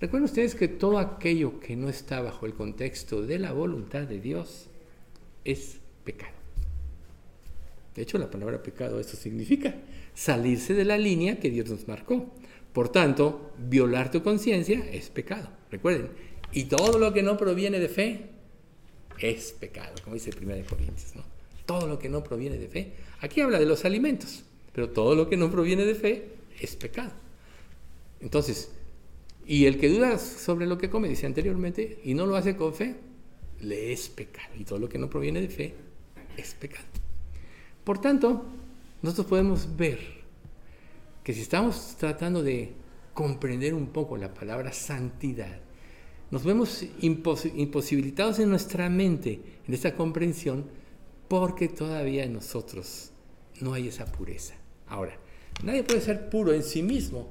Recuerden 0.00 0.24
ustedes 0.24 0.56
que 0.56 0.66
todo 0.66 0.98
aquello 0.98 1.60
que 1.60 1.76
no 1.76 1.88
está 1.88 2.20
bajo 2.20 2.44
el 2.46 2.54
contexto 2.54 3.22
de 3.22 3.38
la 3.38 3.52
voluntad 3.52 4.02
de 4.02 4.20
Dios 4.20 4.66
es 5.44 5.78
pecado. 6.04 6.34
De 7.94 8.02
hecho, 8.02 8.18
la 8.18 8.28
palabra 8.28 8.60
pecado 8.60 8.98
eso 8.98 9.16
significa 9.16 9.74
salirse 10.14 10.74
de 10.74 10.84
la 10.84 10.96
línea 10.96 11.40
que 11.40 11.50
Dios 11.50 11.68
nos 11.68 11.86
marcó. 11.88 12.32
Por 12.72 12.88
tanto, 12.88 13.52
violar 13.58 14.10
tu 14.10 14.22
conciencia 14.22 14.84
es 14.90 15.10
pecado. 15.10 15.48
Recuerden, 15.70 16.08
y 16.52 16.64
todo 16.64 16.98
lo 16.98 17.12
que 17.12 17.22
no 17.22 17.36
proviene 17.36 17.78
de 17.78 17.88
fe 17.88 18.30
es 19.18 19.52
pecado, 19.52 19.94
como 20.02 20.14
dice 20.14 20.30
1 20.30 20.54
Corintios. 20.68 21.14
¿no? 21.16 21.24
Todo 21.66 21.86
lo 21.86 21.98
que 21.98 22.08
no 22.08 22.22
proviene 22.22 22.58
de 22.58 22.68
fe. 22.68 22.92
Aquí 23.20 23.40
habla 23.40 23.58
de 23.58 23.66
los 23.66 23.84
alimentos, 23.84 24.44
pero 24.72 24.90
todo 24.90 25.14
lo 25.14 25.28
que 25.28 25.36
no 25.36 25.50
proviene 25.50 25.84
de 25.84 25.94
fe 25.94 26.28
es 26.60 26.76
pecado. 26.76 27.12
Entonces, 28.20 28.70
y 29.46 29.66
el 29.66 29.78
que 29.78 29.88
duda 29.88 30.18
sobre 30.18 30.66
lo 30.66 30.78
que 30.78 30.90
come, 30.90 31.08
dice 31.08 31.26
anteriormente, 31.26 32.00
y 32.04 32.14
no 32.14 32.26
lo 32.26 32.36
hace 32.36 32.56
con 32.56 32.74
fe, 32.74 32.96
le 33.60 33.92
es 33.92 34.08
pecado. 34.08 34.54
Y 34.58 34.64
todo 34.64 34.78
lo 34.78 34.88
que 34.88 34.98
no 34.98 35.10
proviene 35.10 35.40
de 35.40 35.48
fe 35.48 35.74
es 36.36 36.54
pecado. 36.54 36.86
Por 37.84 38.00
tanto, 38.00 38.46
nosotros 39.04 39.26
podemos 39.26 39.76
ver 39.76 39.98
que 41.22 41.34
si 41.34 41.42
estamos 41.42 41.94
tratando 41.98 42.42
de 42.42 42.72
comprender 43.12 43.74
un 43.74 43.88
poco 43.88 44.16
la 44.16 44.32
palabra 44.32 44.72
santidad, 44.72 45.60
nos 46.30 46.42
vemos 46.42 46.86
imposibilitados 47.02 48.38
en 48.38 48.48
nuestra 48.48 48.88
mente 48.88 49.40
en 49.68 49.74
esta 49.74 49.94
comprensión 49.94 50.64
porque 51.28 51.68
todavía 51.68 52.24
en 52.24 52.32
nosotros 52.32 53.10
no 53.60 53.74
hay 53.74 53.88
esa 53.88 54.06
pureza. 54.06 54.54
Ahora, 54.86 55.18
nadie 55.62 55.84
puede 55.84 56.00
ser 56.00 56.30
puro 56.30 56.54
en 56.54 56.62
sí 56.62 56.82
mismo, 56.82 57.28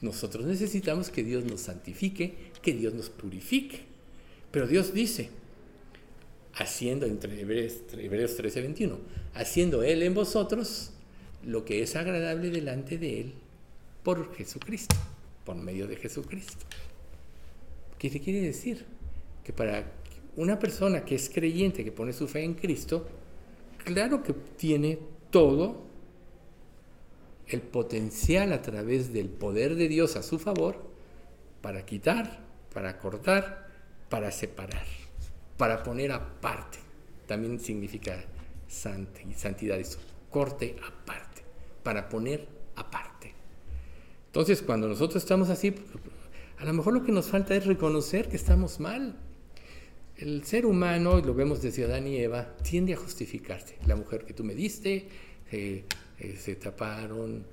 nosotros 0.00 0.46
necesitamos 0.46 1.10
que 1.10 1.24
Dios 1.24 1.44
nos 1.46 1.62
santifique, 1.62 2.52
que 2.62 2.74
Dios 2.74 2.94
nos 2.94 3.10
purifique. 3.10 3.80
Pero 4.52 4.68
Dios 4.68 4.94
dice, 4.94 5.30
haciendo, 6.58 7.06
entre 7.06 7.40
Hebreos, 7.40 8.36
13, 8.36 8.60
21, 8.60 8.98
haciendo 9.34 9.82
Él 9.82 10.02
en 10.02 10.14
vosotros 10.14 10.90
lo 11.44 11.64
que 11.64 11.82
es 11.82 11.94
agradable 11.96 12.50
delante 12.50 12.98
de 12.98 13.20
Él 13.20 13.34
por 14.02 14.34
Jesucristo, 14.34 14.96
por 15.44 15.56
medio 15.56 15.86
de 15.86 15.96
Jesucristo. 15.96 16.66
¿Qué 17.98 18.10
te 18.10 18.20
quiere 18.20 18.40
decir? 18.40 18.84
Que 19.44 19.52
para 19.52 19.92
una 20.36 20.58
persona 20.58 21.04
que 21.04 21.14
es 21.14 21.30
creyente, 21.30 21.84
que 21.84 21.92
pone 21.92 22.12
su 22.12 22.26
fe 22.28 22.42
en 22.42 22.54
Cristo, 22.54 23.06
claro 23.84 24.22
que 24.22 24.32
tiene 24.32 24.98
todo 25.30 25.86
el 27.46 27.60
potencial 27.60 28.52
a 28.52 28.62
través 28.62 29.12
del 29.12 29.28
poder 29.28 29.74
de 29.76 29.88
Dios 29.88 30.16
a 30.16 30.22
su 30.22 30.38
favor 30.38 30.82
para 31.62 31.86
quitar, 31.86 32.40
para 32.72 32.98
cortar, 32.98 33.68
para 34.08 34.30
separar, 34.30 34.86
para 35.58 35.82
poner 35.82 36.12
aparte. 36.12 36.78
También 37.26 37.60
significa 37.60 38.24
santidad 38.66 39.78
eso, 39.78 39.98
corte 40.30 40.76
aparte, 40.86 41.42
para 41.82 42.08
poner 42.08 42.48
aparte. 42.76 43.34
Entonces, 44.26 44.62
cuando 44.62 44.88
nosotros 44.88 45.22
estamos 45.22 45.50
así, 45.50 45.74
a 46.58 46.64
lo 46.64 46.72
mejor 46.72 46.94
lo 46.94 47.04
que 47.04 47.12
nos 47.12 47.26
falta 47.26 47.54
es 47.54 47.66
reconocer 47.66 48.28
que 48.28 48.36
estamos 48.36 48.80
mal. 48.80 49.16
El 50.16 50.44
ser 50.44 50.66
humano, 50.66 51.20
lo 51.20 51.34
vemos 51.34 51.62
desde 51.62 51.84
Adán 51.84 52.06
y 52.06 52.16
Eva, 52.16 52.56
tiende 52.62 52.94
a 52.94 52.96
justificarse. 52.96 53.76
La 53.86 53.94
mujer 53.94 54.24
que 54.24 54.34
tú 54.34 54.42
me 54.42 54.54
diste, 54.54 55.08
eh, 55.52 55.84
eh, 56.18 56.36
se 56.36 56.56
taparon 56.56 57.44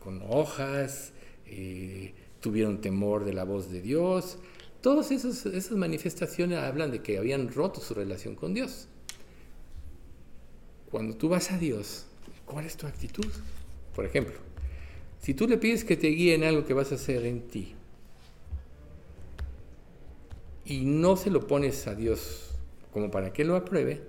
con, 0.00 0.20
hojas, 0.28 1.12
eh, 1.46 2.12
tuvieron 2.40 2.80
temor 2.80 3.24
de 3.24 3.32
la 3.32 3.44
voz 3.44 3.70
de 3.70 3.80
Dios. 3.80 4.38
Todas 4.82 5.12
esas, 5.12 5.70
manifestaciones 5.70 6.58
hablan 6.58 6.90
de 6.90 7.02
que 7.02 7.16
habían 7.16 7.52
roto 7.52 7.80
su 7.80 7.94
relación 7.94 8.34
con 8.34 8.52
Dios. 8.52 8.88
Cuando 10.90 11.16
tú 11.16 11.28
vas 11.28 11.52
a 11.52 11.58
Dios, 11.58 12.06
¿cuál 12.44 12.66
es 12.66 12.76
tu 12.76 12.88
actitud? 12.88 13.26
Por 13.94 14.04
ejemplo, 14.04 14.34
si 15.20 15.34
tú 15.34 15.46
le 15.46 15.56
pides 15.56 15.84
que 15.84 15.96
te 15.96 16.08
guíe 16.08 16.34
en 16.34 16.42
algo 16.42 16.66
que 16.66 16.74
vas 16.74 16.90
a 16.90 16.96
hacer 16.96 17.24
en 17.24 17.42
ti 17.42 17.74
y 20.64 20.80
no 20.80 21.16
se 21.16 21.30
lo 21.30 21.46
pones 21.46 21.86
a 21.86 21.94
Dios 21.94 22.50
como 22.92 23.08
para 23.08 23.32
que 23.32 23.44
lo 23.44 23.54
apruebe, 23.54 24.02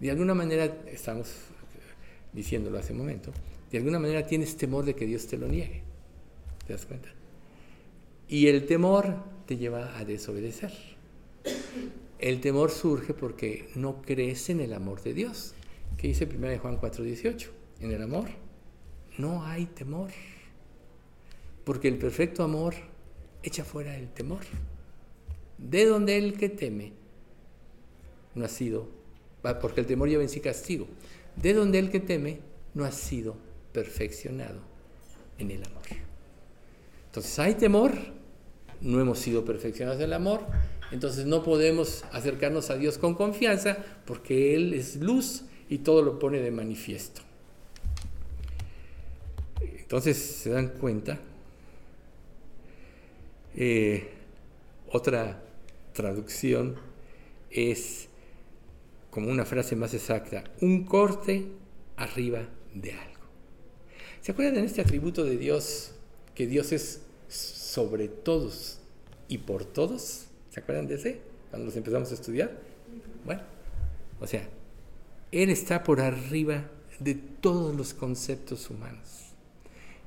de 0.00 0.10
alguna 0.10 0.34
manera 0.34 0.82
estamos 0.86 1.32
diciéndolo 2.34 2.78
hace 2.78 2.92
un 2.92 2.98
momento, 2.98 3.32
de 3.72 3.78
alguna 3.78 3.98
manera 3.98 4.26
tienes 4.26 4.54
temor 4.58 4.84
de 4.84 4.94
que 4.94 5.06
Dios 5.06 5.26
te 5.26 5.38
lo 5.38 5.48
niegue. 5.48 5.82
¿Te 6.66 6.74
das 6.74 6.84
cuenta? 6.84 7.08
Y 8.28 8.48
el 8.48 8.66
temor 8.66 9.39
lleva 9.56 9.98
a 9.98 10.04
desobedecer. 10.04 10.72
El 12.18 12.40
temor 12.40 12.70
surge 12.70 13.14
porque 13.14 13.68
no 13.74 14.02
crees 14.02 14.50
en 14.50 14.60
el 14.60 14.72
amor 14.72 15.02
de 15.02 15.14
Dios. 15.14 15.54
¿Qué 15.96 16.08
dice 16.08 16.26
1 16.26 16.58
Juan 16.58 16.78
4:18? 16.78 17.48
En 17.80 17.92
el 17.92 18.02
amor 18.02 18.28
no 19.18 19.44
hay 19.44 19.66
temor. 19.66 20.10
Porque 21.64 21.88
el 21.88 21.98
perfecto 21.98 22.42
amor 22.42 22.74
echa 23.42 23.64
fuera 23.64 23.96
el 23.96 24.08
temor. 24.08 24.42
De 25.58 25.86
donde 25.86 26.16
el 26.18 26.36
que 26.36 26.48
teme 26.48 26.92
no 28.34 28.44
ha 28.44 28.48
sido, 28.48 28.88
porque 29.60 29.80
el 29.80 29.86
temor 29.86 30.08
lleva 30.08 30.22
en 30.22 30.28
sí 30.28 30.40
castigo 30.40 30.86
de 31.36 31.54
donde 31.54 31.78
el 31.78 31.90
que 31.90 32.00
teme 32.00 32.40
no 32.74 32.84
ha 32.84 32.92
sido 32.92 33.36
perfeccionado 33.72 34.60
en 35.38 35.50
el 35.50 35.64
amor. 35.64 35.82
Entonces 37.06 37.38
hay 37.38 37.54
temor, 37.54 37.92
no 38.80 39.00
hemos 39.00 39.18
sido 39.18 39.44
perfeccionados 39.44 40.00
en 40.00 40.06
el 40.06 40.12
amor, 40.12 40.46
entonces 40.90 41.26
no 41.26 41.42
podemos 41.42 42.04
acercarnos 42.12 42.70
a 42.70 42.76
Dios 42.76 42.98
con 42.98 43.14
confianza 43.14 43.78
porque 44.06 44.54
Él 44.54 44.74
es 44.74 44.96
luz 44.96 45.44
y 45.68 45.78
todo 45.78 46.02
lo 46.02 46.18
pone 46.18 46.40
de 46.40 46.50
manifiesto. 46.50 47.22
Entonces 49.60 50.16
se 50.16 50.50
dan 50.50 50.68
cuenta. 50.68 51.18
Eh, 53.56 54.08
otra 54.90 55.42
traducción 55.92 56.76
es 57.50 58.08
como 59.10 59.28
una 59.28 59.44
frase 59.44 59.74
más 59.74 59.92
exacta, 59.94 60.44
un 60.60 60.84
corte 60.84 61.46
arriba 61.96 62.48
de 62.74 62.92
algo. 62.92 63.20
¿Se 64.20 64.32
acuerdan 64.32 64.54
de 64.54 64.64
este 64.64 64.80
atributo 64.80 65.24
de 65.24 65.36
Dios, 65.36 65.92
que 66.34 66.46
Dios 66.46 66.72
es 66.72 67.02
sobre 67.70 68.08
todos 68.08 68.78
y 69.28 69.38
por 69.38 69.64
todos? 69.64 70.26
¿Se 70.50 70.60
acuerdan 70.60 70.88
de 70.88 70.96
ese? 70.96 71.20
Cuando 71.50 71.66
los 71.66 71.76
empezamos 71.76 72.10
a 72.10 72.14
estudiar. 72.14 72.50
Bueno, 73.24 73.42
o 74.20 74.26
sea, 74.26 74.48
Él 75.30 75.50
está 75.50 75.84
por 75.84 76.00
arriba 76.00 76.68
de 76.98 77.14
todos 77.14 77.76
los 77.76 77.94
conceptos 77.94 78.68
humanos. 78.70 79.32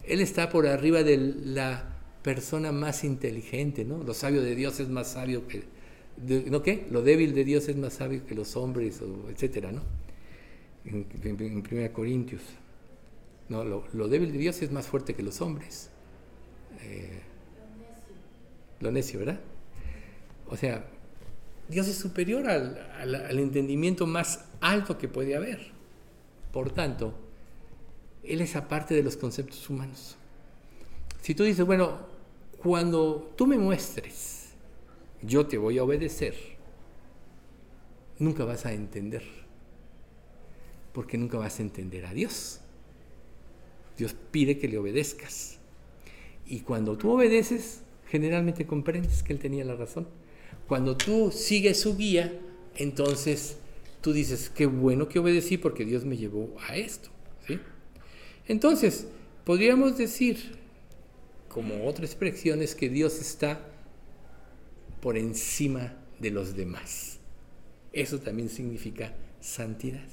Él 0.04 0.20
está 0.20 0.50
por 0.50 0.68
arriba 0.68 1.04
de 1.04 1.18
la 1.18 1.98
persona 2.22 2.74
más 2.74 3.06
inteligente, 3.06 3.86
¿no? 3.86 4.04
Lo 4.04 4.14
sabio 4.14 4.42
de 4.42 4.56
Dios 4.56 4.82
es 4.82 4.90
más 4.90 5.12
sabio 5.12 5.48
que 5.48 5.64
¿no 6.18 6.62
qué? 6.62 6.86
Lo 6.92 7.02
débil 7.02 7.34
de 7.34 7.44
Dios 7.44 7.68
es 7.70 7.76
más 7.76 7.94
sabio 7.94 8.26
que 8.26 8.36
los 8.36 8.56
hombres, 8.56 9.02
o 9.02 9.30
etcétera, 9.30 9.72
¿no? 9.72 9.82
En, 10.86 11.08
1 11.72 11.94
Corintios. 11.94 12.42
No, 13.48 13.64
lo, 13.64 14.08
débil 14.08 14.32
de 14.32 14.38
Dios 14.38 14.62
es 14.62 14.72
más 14.72 14.86
fuerte 14.86 15.16
que 15.16 15.24
los 15.24 15.42
hombres. 15.42 15.90
Eh, 16.82 17.22
lo 18.84 18.92
¿verdad? 18.92 19.40
O 20.48 20.58
sea, 20.58 20.86
Dios 21.70 21.88
es 21.88 21.98
superior 21.98 22.48
al, 22.48 22.78
al, 23.00 23.40
entendimiento 23.40 24.06
más 24.06 24.46
alto 24.62 24.98
que 24.98 25.08
puede 25.08 25.36
haber. 25.36 25.72
Por 26.52 26.72
tanto, 26.72 27.16
Él 28.24 28.42
es 28.42 28.56
aparte 28.56 28.94
de 28.94 29.04
los 29.04 29.18
conceptos 29.18 29.70
humanos. 29.70 30.18
Si 31.22 31.34
tú 31.34 31.44
dices, 31.44 31.66
bueno, 31.66 32.00
cuando 32.62 33.34
tú 33.36 33.48
me 33.48 33.58
muestres 33.58 34.44
yo 35.26 35.48
te 35.48 35.58
voy 35.58 35.78
a 35.78 35.84
obedecer. 35.84 36.36
nunca 38.20 38.46
vas 38.46 38.66
a 38.66 38.74
entender, 38.74 39.24
porque 40.94 41.18
nunca 41.18 41.38
vas 41.38 41.60
a 41.60 41.62
entender 41.64 42.06
a 42.06 42.14
Dios. 42.14 42.62
Dios 43.98 44.16
pide 44.32 44.58
que 44.58 44.68
le 44.68 44.78
obedezcas. 44.78 45.60
Y 46.46 46.62
cuando 46.62 46.98
tú 46.98 47.12
obedeces, 47.12 47.82
generalmente 48.14 48.68
comprendes 48.68 49.24
que 49.24 49.34
Él 49.34 49.40
tenía 49.40 49.66
la 49.66 49.76
razón. 49.76 50.08
Cuando 50.68 50.96
tú 50.96 51.32
sigues 51.32 51.80
su 51.80 51.98
guía, 51.98 52.32
entonces 52.76 53.58
tú 54.02 54.14
dices, 54.14 54.52
qué 54.52 54.68
bueno 54.68 55.10
que 55.10 55.18
obedecí 55.18 55.58
porque 55.58 55.84
Dios 55.84 56.06
me 56.06 56.16
llevó 56.16 56.56
a 56.70 56.76
esto. 56.76 57.10
¿sí? 57.48 57.60
Entonces, 58.48 59.08
podríamos 59.46 59.98
decir, 59.98 60.60
como 61.50 61.88
otra 61.88 62.06
expresión, 62.06 62.62
es 62.62 62.76
que 62.76 62.88
Dios 62.88 63.20
está 63.20 63.66
por 65.02 65.18
encima 65.18 65.98
de 66.20 66.30
los 66.30 66.56
demás. 66.56 67.18
Eso 67.94 68.20
también 68.20 68.50
significa 68.50 69.16
santidad. 69.40 70.08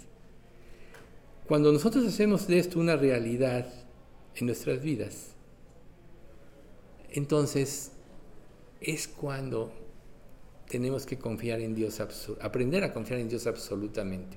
Cuando 1.46 1.70
nosotros 1.70 2.06
hacemos 2.06 2.46
de 2.46 2.60
esto 2.60 2.80
una 2.80 2.96
realidad 2.96 3.70
en 4.36 4.46
nuestras 4.46 4.80
vidas, 4.80 5.36
entonces 7.12 7.92
es 8.80 9.08
cuando 9.08 9.72
tenemos 10.68 11.04
que 11.04 11.18
confiar 11.18 11.60
en 11.60 11.74
Dios, 11.74 12.00
aprender 12.40 12.84
a 12.84 12.92
confiar 12.92 13.20
en 13.20 13.28
Dios 13.28 13.46
absolutamente. 13.46 14.36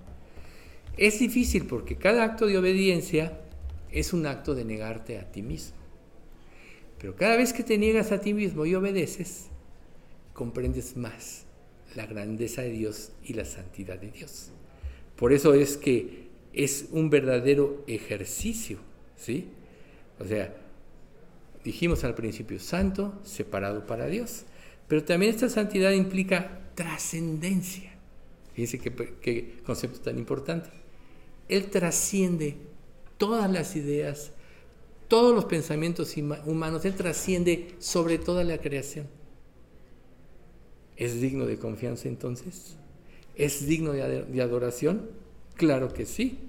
Es 0.97 1.19
difícil 1.19 1.65
porque 1.65 1.95
cada 1.95 2.23
acto 2.23 2.47
de 2.47 2.57
obediencia 2.57 3.39
es 3.91 4.13
un 4.13 4.25
acto 4.25 4.55
de 4.55 4.65
negarte 4.65 5.19
a 5.19 5.31
ti 5.31 5.41
mismo. 5.41 5.77
Pero 6.99 7.15
cada 7.15 7.37
vez 7.37 7.53
que 7.53 7.63
te 7.63 7.77
niegas 7.77 8.11
a 8.11 8.19
ti 8.19 8.33
mismo 8.33 8.65
y 8.65 8.75
obedeces, 8.75 9.47
comprendes 10.33 10.97
más 10.97 11.45
la 11.95 12.05
grandeza 12.05 12.61
de 12.63 12.71
Dios 12.71 13.11
y 13.23 13.33
la 13.33 13.45
santidad 13.45 13.99
de 13.99 14.09
Dios. 14.09 14.49
Por 15.15 15.33
eso 15.33 15.53
es 15.53 15.77
que 15.77 16.29
es 16.53 16.87
un 16.91 17.09
verdadero 17.09 17.83
ejercicio, 17.87 18.79
¿sí? 19.15 19.49
O 20.19 20.25
sea, 20.25 20.55
dijimos 21.63 22.03
al 22.03 22.15
principio, 22.15 22.59
santo, 22.59 23.19
separado 23.23 23.85
para 23.85 24.07
Dios. 24.07 24.43
Pero 24.87 25.03
también 25.03 25.33
esta 25.33 25.49
santidad 25.49 25.91
implica 25.91 26.59
trascendencia. 26.75 27.91
Fíjense 28.53 28.79
qué, 28.79 29.55
concepto 29.65 29.99
tan 30.01 30.17
importante. 30.17 30.69
Él 31.49 31.69
trasciende 31.69 32.57
todas 33.17 33.51
las 33.51 33.75
ideas, 33.75 34.31
todos 35.07 35.33
los 35.33 35.45
pensamientos 35.45 36.15
humanos, 36.45 36.85
Él 36.85 36.95
trasciende 36.95 37.75
sobre 37.79 38.17
toda 38.17 38.43
la 38.43 38.59
creación. 38.59 39.07
¿Es 40.95 41.19
digno 41.19 41.45
de 41.45 41.57
confianza 41.57 42.07
entonces? 42.07 42.75
¿Es 43.35 43.65
digno 43.65 43.93
de 43.93 44.41
adoración? 44.41 45.09
Claro 45.55 45.93
que 45.93 46.05
sí, 46.05 46.39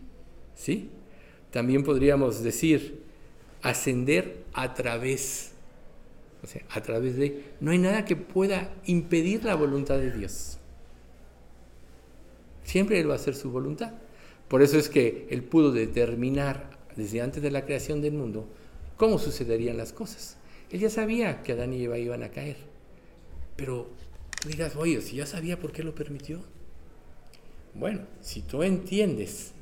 sí. 0.55 0.91
También 1.51 1.85
podríamos 1.85 2.43
decir, 2.43 3.04
ascender 3.65 4.45
a 4.53 4.75
través, 4.75 5.53
o 6.43 6.47
sea, 6.47 6.63
a 6.69 6.83
través 6.83 7.17
de, 7.17 7.45
no 7.61 7.71
hay 7.71 7.79
nada 7.79 8.05
que 8.05 8.15
pueda 8.15 8.71
impedir 8.85 9.43
la 9.43 9.55
voluntad 9.55 9.97
de 9.97 10.13
Dios. 10.13 10.59
Siempre 12.63 13.01
Él 13.01 13.09
va 13.09 13.15
a 13.15 13.17
hacer 13.17 13.35
su 13.35 13.51
voluntad. 13.51 13.95
Por 14.49 14.61
eso 14.61 14.79
es 14.79 14.91
que 14.91 15.27
Él 15.31 15.43
pudo 15.43 15.73
determinar 15.73 16.79
desde 16.95 17.23
antes 17.23 17.43
de 17.43 17.51
la 17.51 17.65
creación 17.65 18.03
del 18.03 18.13
mundo 18.13 18.47
cómo 18.99 19.19
sucederían 19.19 19.79
las 19.79 19.95
cosas. 19.95 20.37
Él 20.71 20.81
ya 20.81 20.91
sabía 20.91 21.43
que 21.43 21.53
Adán 21.53 21.73
y 21.73 21.85
Eva 21.85 21.97
iban 21.97 22.23
a 22.23 22.31
caer. 22.31 22.59
Pero 23.57 23.89
digas, 24.47 24.77
oye, 24.77 25.01
si 25.01 25.17
ya 25.17 25.27
sabía 25.27 25.59
por 25.59 25.73
qué 25.73 25.83
lo 25.83 25.95
permitió. 25.95 26.43
Bueno, 27.73 28.03
si 28.21 28.43
tú 28.43 28.63
entiendes 28.63 29.54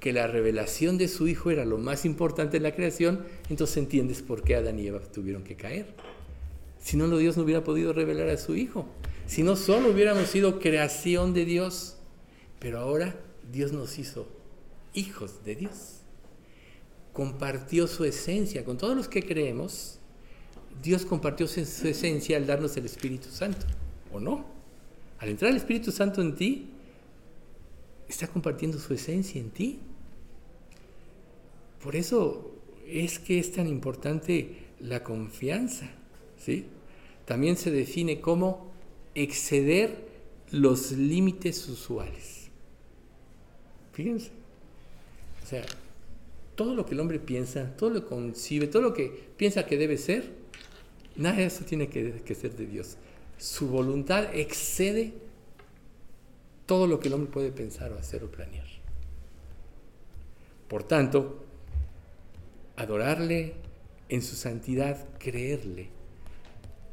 que 0.00 0.12
la 0.12 0.26
revelación 0.26 0.98
de 0.98 1.08
su 1.08 1.28
Hijo 1.28 1.50
era 1.50 1.64
lo 1.64 1.78
más 1.78 2.04
importante 2.04 2.56
en 2.56 2.62
la 2.64 2.74
creación, 2.74 3.24
entonces 3.48 3.76
entiendes 3.76 4.22
por 4.22 4.42
qué 4.42 4.56
Adán 4.56 4.78
y 4.78 4.86
Eva 4.86 5.00
tuvieron 5.00 5.44
que 5.44 5.56
caer. 5.56 5.94
Si 6.80 6.96
no, 6.96 7.14
Dios 7.16 7.36
no 7.36 7.42
hubiera 7.42 7.62
podido 7.62 7.92
revelar 7.92 8.30
a 8.30 8.38
su 8.38 8.56
Hijo. 8.56 8.86
Si 9.26 9.42
no, 9.42 9.54
solo 9.54 9.90
hubiéramos 9.90 10.28
sido 10.28 10.58
creación 10.58 11.34
de 11.34 11.44
Dios. 11.44 11.96
Pero 12.58 12.78
ahora 12.78 13.14
Dios 13.52 13.72
nos 13.72 13.98
hizo 13.98 14.26
hijos 14.94 15.44
de 15.44 15.56
Dios. 15.56 15.98
Compartió 17.12 17.86
su 17.86 18.04
esencia 18.04 18.64
con 18.64 18.78
todos 18.78 18.96
los 18.96 19.08
que 19.08 19.22
creemos. 19.22 19.98
Dios 20.82 21.04
compartió 21.04 21.46
su 21.46 21.60
esencia 21.60 22.36
al 22.36 22.46
darnos 22.46 22.76
el 22.76 22.86
Espíritu 22.86 23.28
Santo, 23.28 23.66
¿o 24.12 24.20
no? 24.20 24.46
Al 25.18 25.28
entrar 25.28 25.50
el 25.50 25.58
Espíritu 25.58 25.92
Santo 25.92 26.22
en 26.22 26.34
ti, 26.34 26.70
está 28.08 28.26
compartiendo 28.26 28.78
su 28.78 28.94
esencia 28.94 29.40
en 29.40 29.50
ti. 29.50 29.80
Por 31.82 31.96
eso 31.96 32.50
es 32.86 33.18
que 33.18 33.38
es 33.38 33.52
tan 33.52 33.66
importante 33.66 34.66
la 34.80 35.02
confianza, 35.02 35.90
¿sí? 36.38 36.66
También 37.24 37.56
se 37.56 37.70
define 37.70 38.20
como 38.20 38.72
exceder 39.14 40.08
los 40.50 40.92
límites 40.92 41.68
usuales. 41.68 42.48
Fíjense. 43.92 44.30
O 45.42 45.46
sea, 45.46 45.64
todo 46.54 46.74
lo 46.74 46.84
que 46.84 46.94
el 46.94 47.00
hombre 47.00 47.18
piensa, 47.18 47.76
todo 47.76 47.90
lo 47.90 48.02
que 48.02 48.08
concibe, 48.08 48.66
todo 48.66 48.82
lo 48.82 48.92
que 48.92 49.30
piensa 49.36 49.66
que 49.66 49.76
debe 49.78 49.96
ser, 49.96 50.30
nada 51.16 51.36
de 51.36 51.46
eso 51.46 51.64
tiene 51.64 51.88
que, 51.88 52.22
que 52.22 52.34
ser 52.34 52.56
de 52.56 52.66
Dios. 52.66 52.96
Su 53.38 53.68
voluntad 53.68 54.34
excede 54.34 55.14
todo 56.66 56.86
lo 56.86 57.00
que 57.00 57.08
el 57.08 57.14
hombre 57.14 57.30
puede 57.30 57.52
pensar 57.52 57.92
o 57.92 57.98
hacer 57.98 58.22
o 58.22 58.30
planear. 58.30 58.66
Por 60.68 60.84
tanto, 60.84 61.44
adorarle 62.80 63.54
en 64.08 64.22
su 64.22 64.36
santidad, 64.36 65.06
creerle, 65.18 65.88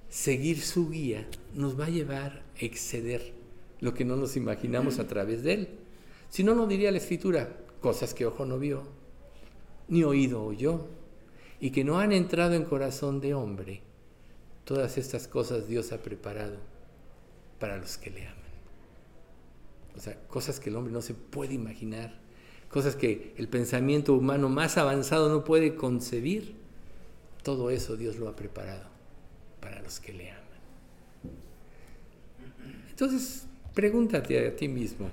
seguir 0.10 0.62
su 0.62 0.90
guía, 0.90 1.28
nos 1.54 1.80
va 1.80 1.86
a 1.86 1.90
llevar 1.90 2.44
a 2.56 2.66
exceder 2.66 3.34
lo 3.80 3.94
que 3.94 4.06
no 4.06 4.16
nos 4.16 4.36
imaginamos 4.36 5.00
a 5.00 5.08
través 5.08 5.44
de 5.44 5.54
él. 5.54 5.70
Si 6.30 6.44
no, 6.44 6.56
no 6.56 6.68
diría 6.68 6.92
la 6.92 6.98
escritura, 6.98 7.58
cosas 7.82 8.14
que 8.14 8.26
ojo 8.26 8.46
no 8.46 8.60
vio, 8.60 8.84
ni 9.88 10.04
oído 10.04 10.44
oyó, 10.44 10.88
y 11.60 11.72
que 11.72 11.84
no 11.84 12.00
han 12.00 12.12
entrado 12.12 12.54
en 12.54 12.66
corazón 12.66 13.20
de 13.20 13.34
hombre. 13.34 13.82
Todas 14.66 14.98
estas 14.98 15.28
cosas 15.28 15.68
Dios 15.68 15.92
ha 15.92 16.02
preparado 16.02 16.58
para 17.60 17.78
los 17.78 17.98
que 17.98 18.12
le 18.12 18.28
aman. 18.28 18.38
O 19.96 20.00
sea, 20.00 20.20
cosas 20.28 20.60
que 20.60 20.70
el 20.70 20.76
hombre 20.76 20.94
no 20.94 21.02
se 21.02 21.14
puede 21.14 21.54
imaginar 21.54 22.27
cosas 22.70 22.96
que 22.96 23.34
el 23.38 23.48
pensamiento 23.48 24.14
humano 24.14 24.50
más 24.50 24.78
avanzado 24.78 25.30
no 25.30 25.44
puede 25.44 25.76
concebir, 25.76 26.56
todo 27.44 27.70
eso 27.70 27.96
Dios 27.96 28.18
lo 28.18 28.28
ha 28.28 28.36
preparado 28.36 28.84
para 29.62 29.82
los 29.82 30.00
que 30.00 30.14
le 30.14 30.32
aman. 30.32 30.44
Entonces, 32.90 33.46
pregúntate 33.74 34.48
a 34.48 34.56
ti 34.56 34.68
mismo, 34.68 35.10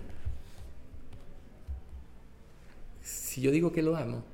si 3.03 3.41
yo 3.41 3.51
digo 3.51 3.73
que 3.73 3.83
lo 3.83 3.97
amo, 3.97 4.25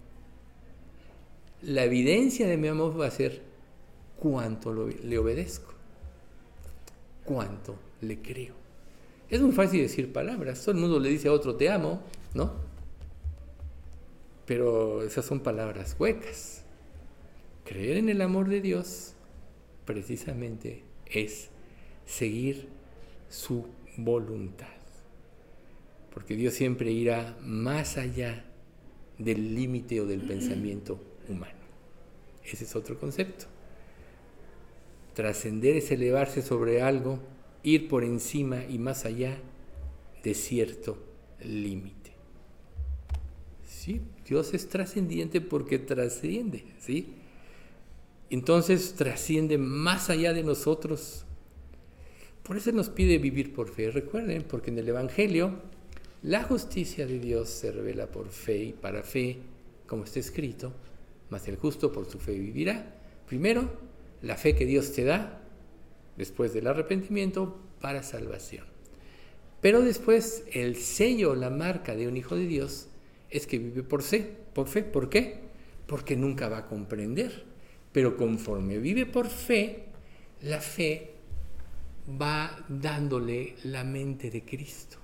la 1.62 1.84
evidencia 1.84 2.46
de 2.46 2.56
mi 2.56 2.68
amor 2.68 2.98
va 2.98 3.06
a 3.06 3.10
ser 3.10 3.42
cuánto 4.18 4.72
le 4.72 5.18
obedezco, 5.18 5.74
cuánto 7.24 7.76
le 8.00 8.20
creo. 8.22 8.54
Es 9.28 9.40
muy 9.40 9.52
fácil 9.52 9.80
decir 9.80 10.12
palabras, 10.12 10.60
todo 10.60 10.72
el 10.72 10.80
mundo 10.80 10.98
le 10.98 11.08
dice 11.08 11.28
a 11.28 11.32
otro 11.32 11.56
te 11.56 11.68
amo, 11.70 12.02
¿no? 12.34 12.69
Pero 14.50 15.04
esas 15.04 15.24
son 15.26 15.38
palabras 15.38 15.94
huecas. 15.96 16.64
Creer 17.64 17.98
en 17.98 18.08
el 18.08 18.20
amor 18.20 18.48
de 18.48 18.60
Dios 18.60 19.14
precisamente 19.84 20.82
es 21.06 21.50
seguir 22.04 22.66
su 23.28 23.68
voluntad. 23.96 24.66
Porque 26.12 26.34
Dios 26.34 26.54
siempre 26.54 26.90
irá 26.90 27.38
más 27.42 27.96
allá 27.96 28.44
del 29.18 29.54
límite 29.54 30.00
o 30.00 30.06
del 30.06 30.22
pensamiento 30.22 31.00
humano. 31.28 31.60
Ese 32.44 32.64
es 32.64 32.74
otro 32.74 32.98
concepto. 32.98 33.44
Trascender 35.14 35.76
es 35.76 35.92
elevarse 35.92 36.42
sobre 36.42 36.82
algo, 36.82 37.20
ir 37.62 37.86
por 37.86 38.02
encima 38.02 38.64
y 38.64 38.80
más 38.80 39.04
allá 39.04 39.38
de 40.24 40.34
cierto 40.34 40.98
límite. 41.40 41.99
¿Sí? 43.80 44.02
Dios 44.28 44.52
es 44.52 44.68
trascendiente 44.68 45.40
porque 45.40 45.78
trasciende, 45.78 46.64
¿sí? 46.78 47.14
Entonces 48.28 48.92
trasciende 48.92 49.56
más 49.56 50.10
allá 50.10 50.34
de 50.34 50.42
nosotros. 50.44 51.24
Por 52.42 52.58
eso 52.58 52.72
nos 52.72 52.90
pide 52.90 53.16
vivir 53.16 53.54
por 53.54 53.70
fe. 53.70 53.90
Recuerden, 53.90 54.42
porque 54.42 54.70
en 54.70 54.80
el 54.80 54.90
Evangelio 54.90 55.54
la 56.22 56.42
justicia 56.42 57.06
de 57.06 57.20
Dios 57.20 57.48
se 57.48 57.72
revela 57.72 58.06
por 58.08 58.28
fe 58.28 58.64
y 58.64 58.72
para 58.74 59.02
fe, 59.02 59.38
como 59.86 60.04
está 60.04 60.20
escrito, 60.20 60.74
mas 61.30 61.48
el 61.48 61.56
justo 61.56 61.90
por 61.90 62.04
su 62.04 62.18
fe 62.18 62.38
vivirá. 62.38 62.94
Primero, 63.26 63.66
la 64.20 64.36
fe 64.36 64.54
que 64.54 64.66
Dios 64.66 64.92
te 64.92 65.04
da, 65.04 65.40
después 66.18 66.52
del 66.52 66.66
arrepentimiento, 66.66 67.56
para 67.80 68.02
salvación. 68.02 68.66
Pero 69.62 69.80
después 69.80 70.44
el 70.52 70.76
sello, 70.76 71.34
la 71.34 71.48
marca 71.48 71.96
de 71.96 72.08
un 72.08 72.18
hijo 72.18 72.36
de 72.36 72.46
Dios 72.46 72.89
es 73.30 73.46
que 73.46 73.58
vive 73.58 73.82
por 73.82 74.02
fe. 74.02 74.36
¿Por 74.52 74.68
fe? 74.68 74.82
¿Por 74.82 75.08
qué? 75.08 75.38
Porque 75.86 76.16
nunca 76.16 76.48
va 76.48 76.58
a 76.58 76.66
comprender. 76.66 77.44
Pero 77.92 78.16
conforme 78.16 78.78
vive 78.78 79.06
por 79.06 79.28
fe, 79.28 79.84
la 80.42 80.60
fe 80.60 81.14
va 82.20 82.64
dándole 82.68 83.56
la 83.64 83.84
mente 83.84 84.30
de 84.30 84.42
Cristo. 84.42 84.98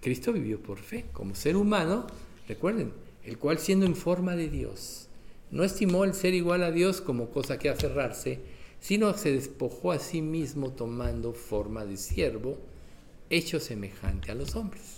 Cristo 0.00 0.32
vivió 0.32 0.62
por 0.62 0.78
fe, 0.78 1.06
como 1.12 1.34
ser 1.34 1.56
humano, 1.56 2.06
recuerden, 2.46 2.92
el 3.24 3.38
cual 3.38 3.58
siendo 3.58 3.84
en 3.84 3.96
forma 3.96 4.36
de 4.36 4.48
Dios, 4.48 5.08
no 5.50 5.64
estimó 5.64 6.04
el 6.04 6.14
ser 6.14 6.34
igual 6.34 6.62
a 6.62 6.70
Dios 6.70 7.00
como 7.00 7.30
cosa 7.30 7.58
que 7.58 7.68
aferrarse, 7.68 8.40
sino 8.80 9.12
se 9.14 9.32
despojó 9.32 9.92
a 9.92 9.98
sí 9.98 10.22
mismo 10.22 10.70
tomando 10.70 11.32
forma 11.32 11.84
de 11.84 11.96
siervo, 11.96 12.58
hecho 13.28 13.58
semejante 13.58 14.30
a 14.30 14.34
los 14.34 14.54
hombres. 14.54 14.97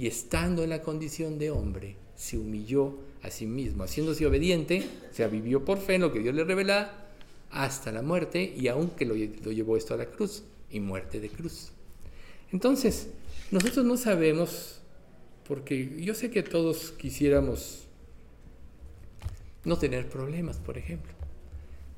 Y 0.00 0.06
estando 0.06 0.64
en 0.64 0.70
la 0.70 0.80
condición 0.80 1.38
de 1.38 1.50
hombre, 1.50 1.94
se 2.16 2.38
humilló 2.38 2.94
a 3.22 3.30
sí 3.30 3.44
mismo, 3.44 3.84
haciéndose 3.84 4.24
obediente, 4.24 4.88
o 5.10 5.14
sea, 5.14 5.28
vivió 5.28 5.62
por 5.62 5.78
fe 5.78 5.96
en 5.96 6.00
lo 6.00 6.10
que 6.10 6.20
Dios 6.20 6.34
le 6.34 6.42
revelaba, 6.42 7.10
hasta 7.50 7.92
la 7.92 8.00
muerte, 8.00 8.54
y 8.56 8.68
aunque 8.68 9.04
lo, 9.04 9.14
lo 9.14 9.52
llevó 9.52 9.76
esto 9.76 9.92
a 9.92 9.98
la 9.98 10.06
cruz, 10.06 10.42
y 10.70 10.80
muerte 10.80 11.20
de 11.20 11.28
cruz. 11.28 11.72
Entonces, 12.50 13.08
nosotros 13.50 13.84
no 13.84 13.98
sabemos, 13.98 14.80
porque 15.46 16.00
yo 16.02 16.14
sé 16.14 16.30
que 16.30 16.42
todos 16.42 16.92
quisiéramos 16.92 17.82
no 19.64 19.76
tener 19.76 20.08
problemas, 20.08 20.56
por 20.56 20.78
ejemplo, 20.78 21.12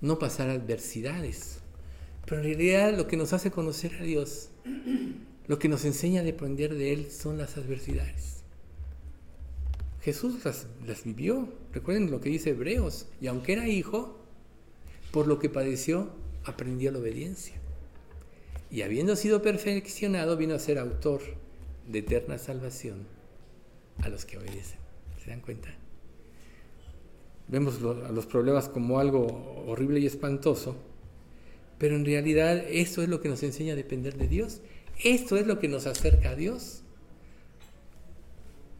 no 0.00 0.18
pasar 0.18 0.50
adversidades, 0.50 1.60
pero 2.24 2.38
en 2.38 2.48
realidad 2.48 2.96
lo 2.96 3.06
que 3.06 3.16
nos 3.16 3.32
hace 3.32 3.52
conocer 3.52 3.94
a 4.00 4.02
Dios, 4.02 4.48
lo 5.48 5.58
que 5.58 5.68
nos 5.68 5.84
enseña 5.84 6.20
a 6.20 6.24
depender 6.24 6.74
de 6.74 6.92
Él 6.92 7.10
son 7.10 7.38
las 7.38 7.56
adversidades. 7.56 8.42
Jesús 10.02 10.44
las, 10.44 11.04
vivió, 11.04 11.48
recuerden 11.72 12.10
lo 12.10 12.20
que 12.20 12.28
dice 12.28 12.50
Hebreos, 12.50 13.06
y 13.20 13.28
aunque 13.28 13.52
era 13.52 13.68
hijo, 13.68 14.18
por 15.12 15.28
lo 15.28 15.38
que 15.38 15.48
padeció, 15.48 16.10
aprendió 16.44 16.90
la 16.90 16.98
obediencia. 16.98 17.54
Y 18.70 18.82
habiendo 18.82 19.14
sido 19.14 19.42
perfeccionado, 19.42 20.36
vino 20.36 20.54
a 20.54 20.58
ser 20.58 20.78
autor 20.78 21.20
de 21.86 22.00
eterna 22.00 22.38
salvación 22.38 23.06
a 24.02 24.08
los 24.08 24.24
que 24.24 24.38
obedecen. 24.38 24.78
¿Se 25.22 25.30
dan 25.30 25.40
cuenta? 25.40 25.68
Vemos 27.48 27.76
a 27.76 28.10
los 28.10 28.26
problemas 28.26 28.68
como 28.68 28.98
algo 28.98 29.64
horrible 29.66 30.00
y 30.00 30.06
espantoso, 30.06 30.74
pero 31.78 31.96
en 31.96 32.04
realidad 32.04 32.64
esto 32.68 33.02
es 33.02 33.08
lo 33.08 33.20
que 33.20 33.28
nos 33.28 33.42
enseña 33.42 33.74
a 33.74 33.76
depender 33.76 34.16
de 34.16 34.26
Dios. 34.26 34.62
Esto 35.02 35.36
es 35.36 35.46
lo 35.46 35.58
que 35.58 35.68
nos 35.68 35.86
acerca 35.86 36.30
a 36.30 36.36
Dios. 36.36 36.82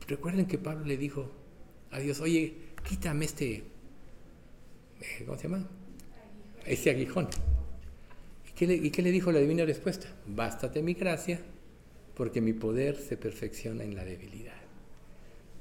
Recuerden 0.06 0.46
que 0.46 0.58
Pablo 0.58 0.84
le 0.84 0.96
dijo 0.96 1.28
a 1.90 1.98
Dios, 1.98 2.20
oye, 2.20 2.54
quítame 2.88 3.24
este, 3.24 3.54
eh, 5.00 5.24
¿cómo 5.26 5.36
se 5.36 5.44
llama? 5.44 5.66
Este 6.64 6.90
aguijón. 6.90 7.28
¿Y 8.48 8.52
qué, 8.52 8.66
le, 8.66 8.74
¿Y 8.74 8.90
qué 8.90 9.02
le 9.02 9.10
dijo 9.10 9.32
la 9.32 9.40
divina 9.40 9.64
respuesta? 9.64 10.06
Bástate 10.26 10.82
mi 10.82 10.94
gracia, 10.94 11.40
porque 12.14 12.40
mi 12.40 12.52
poder 12.52 12.96
se 12.96 13.16
perfecciona 13.16 13.82
en 13.82 13.96
la 13.96 14.04
debilidad. 14.04 14.60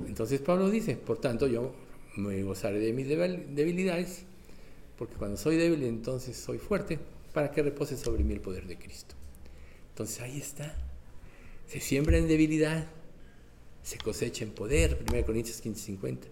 Entonces 0.06 0.42
Pablo 0.42 0.70
dice, 0.70 0.96
por 0.96 1.20
tanto 1.20 1.48
yo 1.48 1.74
me 2.18 2.44
gozaré 2.44 2.80
de 2.80 2.94
mis 2.94 3.08
debilidades, 3.08 4.26
porque 4.98 5.16
cuando 5.16 5.38
soy 5.38 5.58
débil 5.58 5.84
entonces 5.84 6.38
soy 6.38 6.60
fuerte, 6.60 7.00
para 7.34 7.52
que 7.52 7.64
repose 7.64 7.98
sobre 7.98 8.24
mí 8.24 8.34
el 8.34 8.42
poder 8.42 8.68
de 8.68 8.78
Cristo. 8.78 9.16
Entonces 10.02 10.22
ahí 10.24 10.40
está. 10.40 10.74
Se 11.68 11.80
siembra 11.80 12.18
en 12.18 12.28
debilidad, 12.28 12.88
se 13.84 14.00
cosecha 14.00 14.44
en 14.44 14.50
poder, 14.50 15.06
1 15.08 15.26
Corintios 15.28 15.62
15, 15.62 15.80
50. 15.80 16.28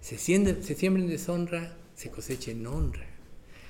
Se 0.00 0.18
siembra, 0.18 0.56
se 0.60 0.74
siembra 0.74 1.04
en 1.04 1.08
deshonra, 1.08 1.76
se 1.94 2.10
cosecha 2.10 2.50
en 2.50 2.66
honra. 2.66 3.06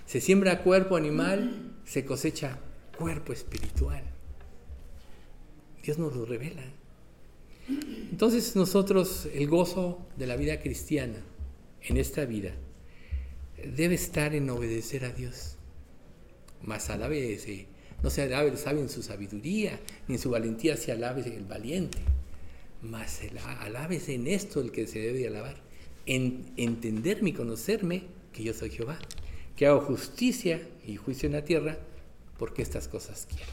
Se 0.07 0.23
siembra 0.23 0.63
cuerpo 0.63 0.97
animal, 0.97 1.75
se 1.85 2.07
cosecha 2.07 2.59
cuerpo 2.97 3.35
espiritual. 3.35 4.03
Dios 5.83 5.99
nos 5.99 6.17
lo 6.17 6.25
revela. 6.25 6.65
Entonces 8.11 8.57
nosotros, 8.57 9.29
el 9.35 9.49
gozo 9.49 9.99
de 10.17 10.29
la 10.29 10.37
vida 10.37 10.63
cristiana 10.63 11.23
en 11.83 11.99
esta 11.99 12.25
vida 12.25 12.53
debe 13.63 13.97
estar 13.97 14.35
en 14.35 14.49
obedecer 14.49 15.05
a 15.05 15.11
Dios. 15.11 15.57
Más 16.63 16.89
alabe, 16.89 17.39
no 18.07 18.11
se 18.11 18.23
alabe 18.23 18.57
sabe 18.57 18.79
en 18.81 18.89
su 18.89 19.03
sabiduría, 19.03 19.81
ni 20.07 20.15
en 20.15 20.21
su 20.21 20.31
valentía 20.31 20.77
se 20.77 20.93
alabe 20.93 21.23
el 21.23 21.45
valiente. 21.45 21.99
Más 22.81 23.21
alabes 23.59 24.09
en 24.09 24.29
esto 24.29 24.61
el 24.61 24.71
que 24.71 24.87
se 24.87 25.01
debe 25.01 25.27
alabar. 25.27 25.57
En 26.07 26.45
entenderme 26.57 27.31
y 27.31 27.33
conocerme 27.33 28.05
que 28.33 28.45
yo 28.45 28.55
soy 28.55 28.71
Jehová 28.71 28.97
que 29.57 29.67
hago 29.67 29.81
justicia 29.81 30.63
y 30.87 30.95
juicio 30.95 31.27
en 31.27 31.33
la 31.33 31.43
tierra, 31.43 31.79
porque 32.39 32.63
estas 32.63 32.87
cosas 32.87 33.27
quiero. 33.29 33.51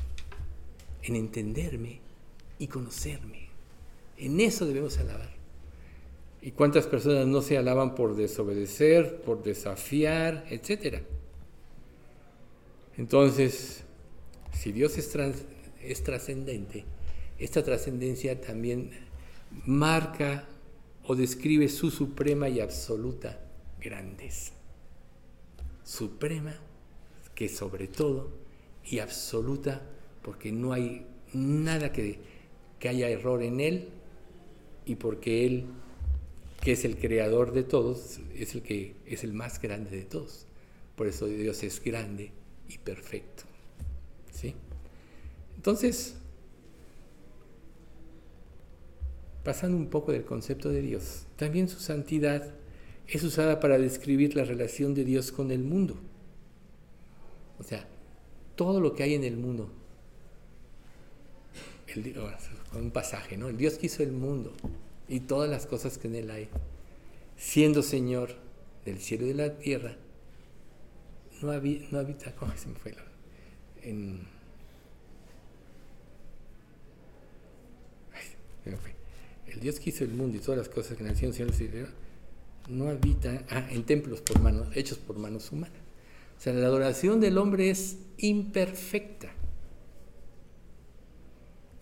En 1.01 1.15
entenderme 1.15 1.99
y 2.59 2.67
conocerme. 2.67 3.47
En 4.19 4.39
eso 4.39 4.67
debemos 4.67 4.99
alabar. 4.99 5.31
¿Y 6.43 6.51
cuántas 6.51 6.85
personas 6.85 7.25
no 7.25 7.41
se 7.41 7.57
alaban 7.57 7.95
por 7.95 8.15
desobedecer, 8.15 9.19
por 9.21 9.41
desafiar, 9.41 10.45
etcétera? 10.51 11.01
Entonces, 12.97 13.82
si 14.53 14.71
Dios 14.71 14.97
es, 14.97 16.03
trascendente, 16.03 16.85
esta 17.38 17.63
trascendencia 17.63 18.39
también 18.39 18.91
marca 19.65 20.47
o 21.03 21.15
describe 21.15 21.67
su 21.69 21.91
suprema 21.91 22.47
y 22.49 22.59
absoluta 22.59 23.39
grandeza 23.81 24.53
suprema, 25.84 26.55
que 27.35 27.49
sobre 27.49 27.88
todo 27.88 28.31
y 28.85 28.99
absoluta, 28.99 29.81
porque 30.21 30.51
no 30.51 30.73
hay 30.73 31.05
nada 31.34 31.91
que, 31.91 32.19
que 32.80 32.89
haya 32.89 33.09
error 33.09 33.43
en 33.43 33.59
Él 33.59 33.89
y 34.85 34.95
porque 34.95 35.45
Él, 35.45 35.65
que 36.61 36.73
es 36.73 36.85
el 36.85 36.97
creador 36.97 37.53
de 37.53 37.63
todos, 37.63 38.19
es 38.35 38.55
el 38.55 38.61
que 38.61 38.95
es 39.05 39.23
el 39.23 39.34
más 39.34 39.61
grande 39.61 39.91
de 39.91 40.03
todos. 40.03 40.47
Por 40.95 41.07
eso 41.07 41.27
Dios 41.27 41.63
es 41.63 41.84
grande 41.84 42.31
y 42.69 42.77
perfecto. 42.77 43.43
Entonces, 45.64 46.15
pasando 49.45 49.77
un 49.77 49.90
poco 49.90 50.11
del 50.11 50.26
concepto 50.26 50.68
de 50.68 50.81
Dios, 50.81 51.26
también 51.38 51.69
su 51.69 51.80
santidad 51.80 52.53
es 53.07 53.23
usada 53.23 53.61
para 53.61 53.77
describir 53.77 54.35
la 54.35 54.44
relación 54.44 54.94
de 54.94 55.06
Dios 55.06 55.31
con 55.31 55.52
el 55.52 55.64
mundo. 55.64 55.95
O 57.60 57.64
sea, 57.64 57.88
todo 58.57 58.81
lo 58.81 58.94
que 58.94 59.03
hay 59.03 59.14
en 59.14 59.23
el 59.23 59.38
mundo. 59.38 59.72
un 62.73 62.91
pasaje, 62.91 63.38
¿no? 63.38 63.48
El 63.48 63.56
Dios 63.56 63.76
que 63.76 63.85
hizo 63.85 64.03
el 64.03 64.11
mundo 64.11 64.52
y 65.07 65.22
todas 65.22 65.49
las 65.49 65.65
cosas 65.65 65.98
que 65.98 66.10
en 66.10 66.15
él 66.15 66.30
hay, 66.30 66.49
siendo 67.38 67.84
Señor 67.84 68.35
del 68.84 68.99
cielo 68.99 69.23
y 69.23 69.30
de 69.30 69.35
la 69.35 69.57
tierra, 69.57 69.95
no, 71.41 71.52
habita, 71.52 71.88
no 72.03 72.35
¿cómo 72.38 72.52
se 72.57 72.68
me 72.68 72.76
fue? 72.76 72.95
En, 73.81 74.32
El 78.65 79.60
Dios 79.60 79.80
que 79.80 79.90
hizo 79.90 80.03
el 80.03 80.11
mundo 80.11 80.38
y 80.38 80.40
todas 80.40 80.57
las 80.57 80.69
cosas 80.69 80.98
que 80.98 81.03
la 81.03 81.14
tierra, 81.14 81.90
no 82.69 82.88
habita 82.88 83.44
ah, 83.49 83.68
en 83.69 83.84
templos 83.84 84.22
por 84.22 84.40
manos, 84.40 84.68
hechos 84.76 84.98
por 84.98 85.18
manos 85.18 85.52
humanas. 85.52 85.77
O 86.38 86.41
sea, 86.41 86.53
la 86.53 86.68
adoración 86.68 87.19
del 87.19 87.38
hombre 87.38 87.69
es 87.69 87.98
imperfecta. 88.18 89.30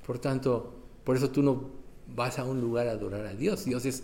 Por 0.06 0.20
tanto, 0.20 0.74
por 1.04 1.16
eso 1.16 1.30
tú 1.30 1.44
no 1.44 1.70
vas 2.16 2.40
a 2.40 2.44
un 2.44 2.62
lugar 2.62 2.88
a 2.88 2.92
adorar 2.92 3.26
a 3.26 3.34
Dios. 3.34 3.66
Dios 3.66 3.86
es 3.86 4.04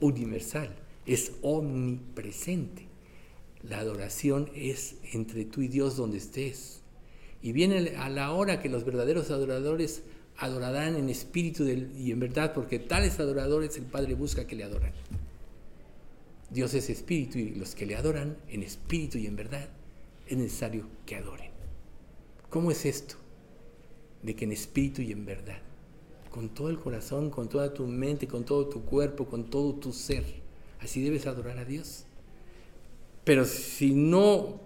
universal, 0.00 0.74
es 1.06 1.32
omnipresente. 1.42 2.88
La 3.62 3.78
adoración 3.78 4.50
es 4.54 4.96
entre 5.12 5.44
tú 5.44 5.62
y 5.62 5.68
Dios 5.68 5.96
donde 5.96 6.18
estés. 6.18 6.80
Y 7.40 7.52
viene 7.52 7.96
a 7.96 8.08
la 8.08 8.32
hora 8.32 8.60
que 8.60 8.68
los 8.68 8.84
verdaderos 8.84 9.30
adoradores 9.30 10.02
adorarán 10.42 10.96
en 10.96 11.08
espíritu 11.08 11.64
y 11.64 12.10
en 12.10 12.18
verdad, 12.18 12.52
porque 12.52 12.80
tales 12.80 13.20
adoradores 13.20 13.76
el 13.76 13.84
Padre 13.84 14.14
busca 14.14 14.44
que 14.44 14.56
le 14.56 14.64
adoren. 14.64 14.92
Dios 16.50 16.74
es 16.74 16.90
espíritu 16.90 17.38
y 17.38 17.54
los 17.54 17.76
que 17.76 17.86
le 17.86 17.94
adoran 17.94 18.36
en 18.48 18.64
espíritu 18.64 19.18
y 19.18 19.26
en 19.28 19.36
verdad 19.36 19.68
es 20.26 20.36
necesario 20.36 20.86
que 21.06 21.14
adoren. 21.14 21.52
¿Cómo 22.50 22.72
es 22.72 22.84
esto? 22.84 23.14
De 24.24 24.34
que 24.34 24.44
en 24.44 24.50
espíritu 24.50 25.00
y 25.00 25.12
en 25.12 25.24
verdad, 25.24 25.60
con 26.28 26.48
todo 26.48 26.70
el 26.70 26.78
corazón, 26.80 27.30
con 27.30 27.48
toda 27.48 27.72
tu 27.72 27.86
mente, 27.86 28.26
con 28.26 28.44
todo 28.44 28.66
tu 28.66 28.82
cuerpo, 28.84 29.26
con 29.26 29.48
todo 29.48 29.74
tu 29.76 29.92
ser, 29.92 30.24
así 30.80 31.00
debes 31.02 31.26
adorar 31.28 31.58
a 31.58 31.64
Dios. 31.64 32.04
Pero 33.22 33.44
si 33.44 33.94
no 33.94 34.58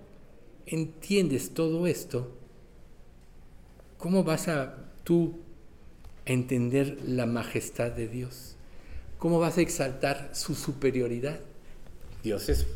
entiendes 0.65 1.53
todo 1.53 1.86
esto, 1.86 2.32
¿cómo 3.98 4.24
vas 4.24 4.48
a 4.48 4.74
tú 5.05 5.45
entender 6.27 6.98
la 7.07 7.27
majestad 7.27 7.93
de 7.93 8.09
Dios? 8.09 8.57
¿Cómo 9.19 9.39
vas 9.39 9.57
a 9.57 9.62
exaltar 9.62 10.31
su 10.35 10.55
superioridad? 10.55 11.40
Dios 12.23 12.48
es 12.48 12.66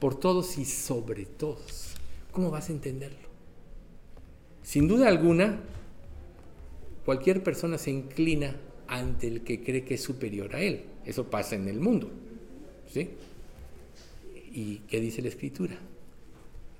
por 0.00 0.18
todos 0.18 0.58
y 0.58 0.64
sobre 0.64 1.26
todos. 1.26 1.94
¿Cómo 2.32 2.50
vas 2.50 2.68
a 2.68 2.72
entenderlo? 2.72 3.28
Sin 4.62 4.88
duda 4.88 5.08
alguna, 5.08 5.60
cualquier 7.04 7.42
persona 7.42 7.78
se 7.78 7.90
inclina 7.90 8.56
ante 8.88 9.28
el 9.28 9.42
que 9.42 9.62
cree 9.62 9.84
que 9.84 9.94
es 9.94 10.02
superior 10.02 10.54
a 10.54 10.60
él. 10.60 10.84
Eso 11.04 11.28
pasa 11.30 11.56
en 11.56 11.68
el 11.68 11.80
mundo. 11.80 12.10
¿Sí? 12.90 13.10
¿Y 14.52 14.78
qué 14.88 15.00
dice 15.00 15.20
la 15.20 15.28
Escritura? 15.28 15.76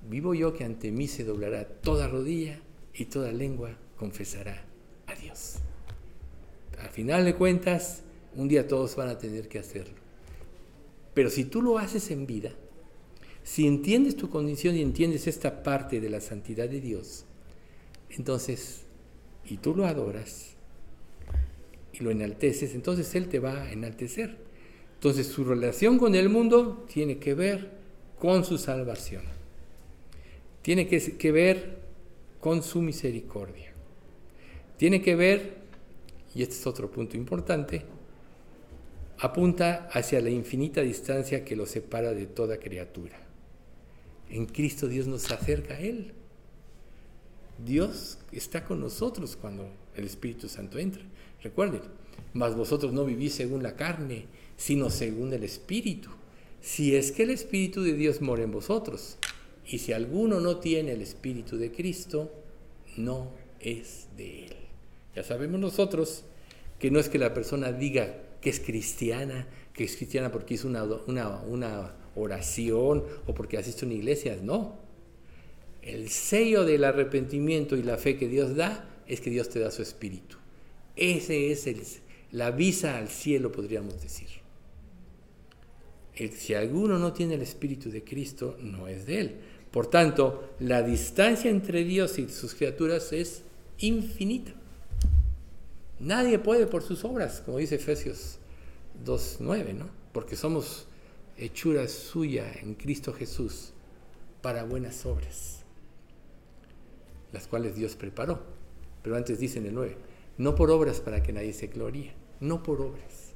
Vivo 0.09 0.33
yo 0.33 0.53
que 0.53 0.63
ante 0.63 0.91
mí 0.91 1.07
se 1.07 1.23
doblará 1.23 1.67
toda 1.67 2.07
rodilla 2.07 2.59
y 2.93 3.05
toda 3.05 3.31
lengua 3.31 3.77
confesará 3.97 4.63
a 5.07 5.15
Dios. 5.15 5.57
Al 6.85 6.91
final 6.91 7.25
de 7.25 7.33
cuentas, 7.33 8.03
un 8.35 8.47
día 8.47 8.67
todos 8.67 8.95
van 8.95 9.09
a 9.09 9.17
tener 9.17 9.47
que 9.47 9.57
hacerlo. 9.57 9.95
Pero 11.15 11.31
si 11.31 11.45
tú 11.45 11.63
lo 11.63 11.79
haces 11.79 12.11
en 12.11 12.27
vida, 12.27 12.51
si 13.41 13.65
entiendes 13.65 14.15
tu 14.15 14.29
condición 14.29 14.75
y 14.75 14.83
entiendes 14.83 15.25
esta 15.25 15.63
parte 15.63 15.99
de 15.99 16.11
la 16.11 16.21
santidad 16.21 16.69
de 16.69 16.81
Dios, 16.81 17.25
entonces, 18.11 18.83
y 19.45 19.57
tú 19.57 19.75
lo 19.75 19.87
adoras 19.87 20.51
y 21.91 22.03
lo 22.03 22.11
enalteces, 22.11 22.75
entonces 22.75 23.15
Él 23.15 23.29
te 23.29 23.39
va 23.39 23.63
a 23.63 23.71
enaltecer. 23.71 24.37
Entonces 24.93 25.25
su 25.25 25.43
relación 25.43 25.97
con 25.97 26.13
el 26.13 26.29
mundo 26.29 26.85
tiene 26.87 27.17
que 27.17 27.33
ver 27.33 27.71
con 28.19 28.45
su 28.45 28.59
salvación. 28.59 29.23
Tiene 30.61 30.87
que, 30.87 31.17
que 31.17 31.31
ver 31.31 31.79
con 32.39 32.61
su 32.61 32.83
misericordia. 32.83 33.73
Tiene 34.77 35.01
que 35.01 35.15
ver, 35.15 35.64
y 36.35 36.43
este 36.43 36.55
es 36.55 36.67
otro 36.67 36.91
punto 36.91 37.15
importante, 37.15 37.83
apunta 39.17 39.87
hacia 39.91 40.19
la 40.19 40.29
infinita 40.29 40.81
distancia 40.81 41.45
que 41.45 41.55
lo 41.55 41.65
separa 41.65 42.13
de 42.13 42.27
toda 42.27 42.59
criatura. 42.59 43.17
En 44.29 44.45
Cristo 44.45 44.87
Dios 44.87 45.07
nos 45.07 45.31
acerca 45.31 45.75
a 45.75 45.79
Él. 45.79 46.11
Dios 47.65 48.19
está 48.33 48.65
con 48.65 48.81
nosotros 48.81 49.37
cuando 49.37 49.69
el 49.95 50.03
Espíritu 50.03 50.49
Santo 50.49 50.77
entra. 50.77 51.03
Recuerden, 51.41 51.81
mas 52.33 52.55
vosotros 52.55 52.91
no 52.91 53.05
vivís 53.05 53.33
según 53.33 53.63
la 53.63 53.77
carne, 53.77 54.25
sino 54.57 54.89
según 54.89 55.31
el 55.31 55.43
Espíritu. 55.45 56.09
Si 56.59 56.95
es 56.95 57.13
que 57.13 57.23
el 57.23 57.29
Espíritu 57.29 57.81
de 57.81 57.93
Dios 57.93 58.21
mora 58.21 58.43
en 58.43 58.51
vosotros, 58.51 59.17
y 59.65 59.77
si 59.79 59.93
alguno 59.93 60.41
no 60.41 60.57
tiene 60.57 60.91
el 60.91 61.01
Espíritu 61.01 61.57
de 61.57 61.71
Cristo, 61.71 62.29
no 62.97 63.31
es 63.59 64.07
de 64.17 64.47
Él. 64.47 64.64
Ya 65.15 65.23
sabemos 65.23 65.59
nosotros 65.59 66.23
que 66.79 66.91
no 66.91 66.99
es 66.99 67.09
que 67.09 67.17
la 67.17 67.33
persona 67.33 67.71
diga 67.71 68.17
que 68.41 68.49
es 68.49 68.59
cristiana, 68.59 69.47
que 69.73 69.85
es 69.85 69.95
cristiana 69.95 70.31
porque 70.31 70.55
hizo 70.55 70.67
una, 70.67 71.93
oración 72.15 73.03
o 73.27 73.33
porque 73.33 73.57
asiste 73.57 73.85
a 73.85 73.87
una 73.87 73.95
iglesia, 73.95 74.37
no. 74.41 74.77
El 75.81 76.09
sello 76.09 76.63
del 76.63 76.83
arrepentimiento 76.83 77.75
y 77.75 77.83
la 77.83 77.97
fe 77.97 78.17
que 78.17 78.27
Dios 78.27 78.55
da 78.55 78.89
es 79.07 79.21
que 79.21 79.29
Dios 79.29 79.49
te 79.49 79.59
da 79.59 79.71
su 79.71 79.81
espíritu. 79.81 80.37
Ese 80.95 81.51
es 81.51 81.67
el, 81.67 81.81
la 82.31 82.51
visa 82.51 82.97
al 82.97 83.09
cielo, 83.09 83.51
podríamos 83.51 84.01
decir. 84.01 84.27
si 86.35 86.53
alguno 86.53 86.97
no 86.97 87.13
tiene 87.13 87.35
el 87.35 87.41
espíritu 87.41 87.89
de 87.89 88.03
Cristo, 88.03 88.57
no 88.59 88.87
es 88.87 89.05
de 89.05 89.19
él. 89.19 89.35
Por 89.71 89.87
tanto, 89.87 90.55
la 90.59 90.81
distancia 90.81 91.51
entre 91.51 91.83
Dios 91.83 92.17
y 92.17 92.29
sus 92.29 92.55
criaturas 92.55 93.11
es 93.11 93.43
infinita. 93.79 94.53
Nadie 95.99 96.39
puede 96.39 96.67
por 96.67 96.83
sus 96.83 97.05
obras, 97.05 97.41
como 97.45 97.57
dice 97.57 97.75
Efesios 97.75 98.39
2.9, 99.05 99.73
¿no? 99.73 99.89
Porque 100.11 100.35
somos 100.35 100.87
hechura 101.37 101.87
suya 101.87 102.51
en 102.61 102.75
Cristo 102.75 103.13
Jesús 103.13 103.71
para 104.41 104.63
buenas 104.63 105.05
obras, 105.05 105.61
las 107.31 107.47
cuales 107.47 107.75
Dios 107.75 107.95
preparó. 107.95 108.41
Pero 109.01 109.15
antes 109.15 109.39
dice 109.39 109.59
en 109.59 109.67
el 109.67 109.73
9, 109.73 109.97
no 110.37 110.55
por 110.55 110.71
obras 110.71 110.99
para 110.99 111.23
que 111.23 111.33
nadie 111.33 111.53
se 111.53 111.67
gloríe, 111.67 112.13
no 112.39 112.63
por 112.63 112.81
obras. 112.81 113.33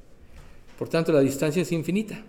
Por 0.78 0.88
tanto, 0.88 1.12
la 1.12 1.20
distancia 1.20 1.62
es 1.62 1.72
infinita, 1.72 2.24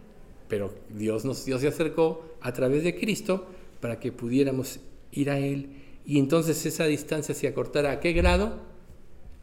pero 0.47 0.73
Dios, 0.89 1.25
nos, 1.25 1.45
Dios 1.45 1.61
se 1.61 1.67
acercó 1.67 2.25
a 2.41 2.53
través 2.53 2.83
de 2.83 2.97
Cristo 2.99 3.47
para 3.79 3.99
que 3.99 4.11
pudiéramos 4.11 4.79
ir 5.11 5.29
a 5.29 5.39
Él 5.39 5.69
y 6.05 6.19
entonces 6.19 6.65
esa 6.65 6.85
distancia 6.85 7.35
se 7.35 7.47
acortara 7.47 7.91
a 7.91 7.99
qué 7.99 8.13
grado? 8.13 8.70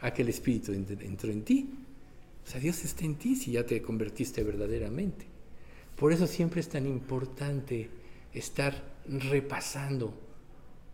A 0.01 0.13
que 0.13 0.23
Espíritu 0.23 0.73
entró 0.73 1.31
en 1.31 1.43
ti. 1.43 1.71
O 2.47 2.51
sea, 2.51 2.61
Dios 2.61 2.85
está 2.85 3.05
en 3.05 3.17
ti 3.17 3.37
si 3.37 3.53
ya 3.53 3.67
te 3.67 3.83
convertiste 3.83 4.43
verdaderamente. 4.43 5.27
Por 5.97 6.13
eso 6.13 6.27
siempre 6.27 6.61
es 6.61 6.69
tan 6.69 6.87
importante 6.87 7.91
estar 8.33 8.97
repasando 9.07 10.15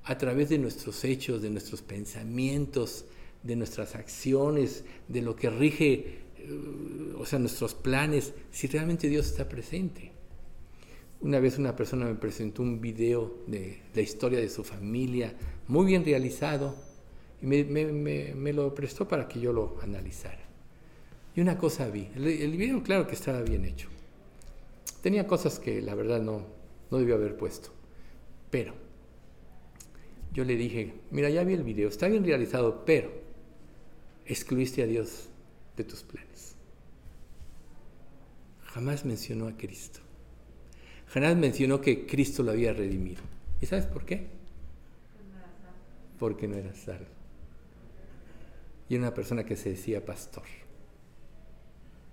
a 0.05 0.19
través 0.19 0.49
de 0.49 0.59
nuestros 0.59 1.05
hechos, 1.05 1.43
de 1.43 1.51
nuestros 1.51 1.83
pensamientos, 1.83 3.05
de 3.43 3.57
nuestras 3.57 3.95
acciones, 3.95 4.85
de 5.09 5.23
lo 5.23 5.37
que 5.37 5.51
rige, 5.51 6.23
eh, 6.39 7.15
o 7.17 7.25
sea, 7.27 7.39
nuestros 7.39 7.75
planes, 7.75 8.33
si 8.51 8.67
realmente 8.67 9.09
Dios 9.09 9.27
está 9.27 9.49
presente. 9.49 10.13
Una 11.21 11.39
vez 11.39 11.59
una 11.59 11.75
persona 11.77 12.07
me 12.07 12.15
presentó 12.17 12.63
un 12.63 12.81
video 12.81 13.45
de 13.47 13.83
la 13.95 14.03
historia 14.03 14.41
de 14.41 14.51
su 14.51 14.65
familia, 14.65 15.35
muy 15.69 15.87
bien 15.87 16.05
realizado, 16.05 16.75
y 17.43 17.47
me, 17.47 18.53
lo 18.53 18.75
prestó 18.75 19.07
para 19.07 19.29
que 19.29 19.41
yo 19.41 19.53
lo 19.53 19.79
analizara. 19.83 20.43
Y 21.35 21.41
una 21.41 21.59
cosa 21.59 21.89
vi, 21.89 22.09
el, 22.15 22.57
video 22.57 22.83
claro 22.83 23.07
que 23.07 23.15
estaba 23.15 23.43
bien 23.43 23.65
hecho. 23.65 23.89
Tenía 25.03 25.27
cosas 25.27 25.59
que 25.59 25.83
la 25.83 25.95
verdad 25.95 26.21
no, 26.21 26.47
no 26.91 26.99
debió 26.99 27.17
haber 27.17 27.37
puesto, 27.37 27.71
pero 28.51 28.75
yo 30.33 30.45
le 30.45 30.57
dije, 30.57 30.95
mira, 31.11 31.31
ya 31.31 31.45
vi 31.45 31.55
el 31.55 31.63
video, 31.63 31.89
está 31.89 32.09
bien 32.09 32.25
realizado, 32.25 32.85
pero 32.85 33.11
excluiste 34.27 34.83
a 34.83 34.87
Dios 34.87 35.29
de 35.77 35.85
tus 35.85 36.03
planes. 36.03 36.55
Jamás 38.65 39.05
mencionó 39.05 39.47
a 39.47 39.57
Cristo. 39.57 40.01
Jamás 41.09 41.37
mencionó 41.37 41.81
que 41.81 42.07
Cristo 42.07 42.43
lo 42.43 42.51
había 42.51 42.73
redimido. 42.73 43.23
¿Y 43.61 43.67
sabes 43.67 43.87
por 43.87 44.05
qué? 44.05 44.27
Porque 46.19 46.49
no 46.49 46.57
era 46.57 46.75
salvo. 46.75 47.14
Y 48.89 48.97
una 48.97 49.15
persona 49.15 49.45
que 49.45 49.57
se 49.57 49.71
decía 49.71 50.05
pastor. 50.05 50.45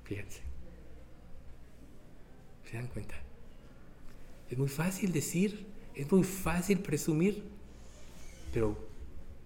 Fíjense. 0.03 0.41
¿Se 2.69 2.77
dan 2.77 2.87
cuenta? 2.87 3.15
Es 4.49 4.57
muy 4.57 4.69
fácil 4.69 5.11
decir, 5.11 5.65
es 5.95 6.11
muy 6.11 6.23
fácil 6.23 6.79
presumir, 6.79 7.43
pero 8.53 8.77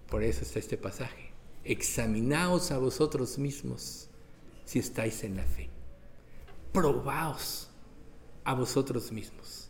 por 0.09 0.23
eso 0.23 0.43
está 0.43 0.59
este 0.59 0.77
pasaje. 0.77 1.31
Examinaos 1.63 2.71
a 2.71 2.77
vosotros 2.77 3.37
mismos 3.37 4.09
si 4.65 4.79
estáis 4.79 5.23
en 5.23 5.37
la 5.37 5.43
fe. 5.43 5.69
Probaos 6.71 7.69
a 8.43 8.53
vosotros 8.53 9.11
mismos. 9.11 9.69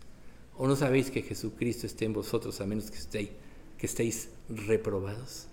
¿O 0.57 0.68
no 0.68 0.76
sabéis 0.76 1.11
que 1.11 1.22
Jesucristo 1.22 1.86
esté 1.86 2.06
en 2.06 2.14
vosotros 2.14 2.60
a 2.61 2.65
menos 2.65 2.90
que 2.90 2.98
estéis, 2.98 3.30
que 3.77 3.86
estéis 3.86 4.30
reprobados? 4.49 5.48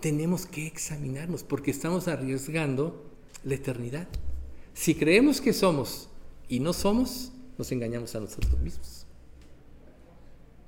Tenemos 0.00 0.46
que 0.46 0.66
examinarnos 0.66 1.42
porque 1.42 1.70
estamos 1.70 2.08
arriesgando 2.08 3.04
la 3.44 3.54
eternidad. 3.54 4.08
Si 4.74 4.94
creemos 4.94 5.40
que 5.40 5.52
somos 5.52 6.08
y 6.48 6.60
no 6.60 6.72
somos, 6.72 7.32
nos 7.58 7.70
engañamos 7.72 8.14
a 8.14 8.20
nosotros 8.20 8.58
mismos. 8.60 9.06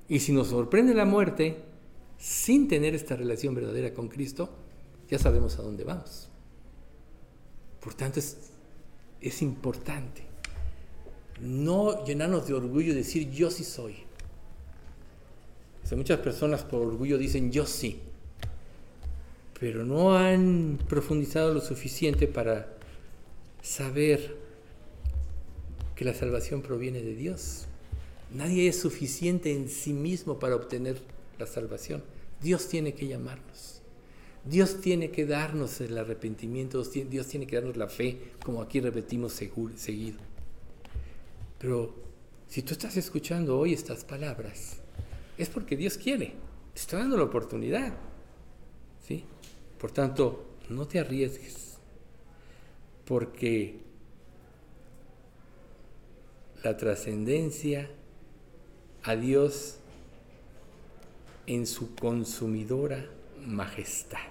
Y 0.09 0.21
si 0.21 0.33
nos 0.33 0.49
sorprende 0.49 0.95
la 0.95 1.07
muerte 1.07 1.57
sin 2.19 2.69
tener 2.69 2.95
esta 2.95 3.17
relación 3.17 3.55
verdadera 3.55 3.95
con 3.95 4.09
Cristo, 4.09 4.51
ya 5.09 5.19
sabemos 5.19 5.59
a 5.59 5.63
dónde 5.63 5.85
vamos. 5.85 6.29
Por 7.81 7.95
tanto, 7.95 8.21
es, 8.21 9.43
importante 9.43 10.23
no 11.41 12.05
llenarnos 12.05 12.47
de 12.47 12.55
orgullo 12.55 12.93
y 12.93 12.95
decir 12.95 13.31
yo 13.31 13.51
sí 13.51 13.65
soy. 13.65 13.97
muchas 15.97 16.21
personas 16.21 16.63
por 16.63 16.83
orgullo 16.83 17.19
dicen 17.19 17.51
yo 17.51 17.67
sí, 17.67 18.01
pero 19.63 19.85
no 19.85 20.17
han 20.17 20.77
profundizado 20.89 21.55
lo 21.55 21.61
suficiente 21.61 22.27
para 22.27 22.77
saber 23.63 24.35
que 25.95 26.05
la 26.05 26.15
salvación 26.15 26.63
proviene 26.63 27.01
de 27.01 27.15
Dios. 27.15 27.67
Nadie 28.35 28.67
es 28.67 28.81
suficiente 28.81 29.53
en 29.55 29.69
sí 29.69 29.93
mismo 29.93 30.41
para 30.41 30.57
obtener 30.57 31.01
la 31.39 31.47
salvación. 31.47 32.03
Dios 32.43 32.67
tiene 32.67 32.95
que 32.95 33.07
llamarnos. 33.07 33.83
Dios 34.45 34.81
tiene 34.81 35.13
que 35.13 35.27
darnos 35.27 35.81
el 35.81 35.97
arrepentimiento, 35.97 36.83
Dios 36.83 37.29
tiene 37.29 37.47
que 37.47 37.55
darnos 37.55 37.77
la 37.77 37.89
fe, 37.89 38.19
como 38.45 38.63
aquí 38.63 38.81
repetimos 38.81 39.33
seguido. 39.33 40.19
Pero 41.61 41.95
si 42.49 42.63
tú 42.63 42.73
estás 42.73 42.97
escuchando 42.97 43.57
hoy 43.57 43.75
estas 43.75 44.05
palabras, 44.05 44.79
es 45.39 45.49
porque 45.49 45.77
Dios 45.77 45.99
quiere, 45.99 46.33
te 46.75 46.81
está 46.81 46.99
dando 46.99 47.17
la 47.17 47.23
oportunidad. 47.23 47.93
Por 49.83 49.91
tanto, 49.91 50.45
no 50.69 50.87
te 50.87 51.01
arriesgues, 51.01 51.77
porque 53.05 53.81
la 56.63 56.77
trascendencia 56.77 57.91
a 59.03 59.17
Dios 59.17 59.79
en 61.49 61.67
su 61.67 61.97
consumidora 61.97 63.11
majestad. 63.45 64.31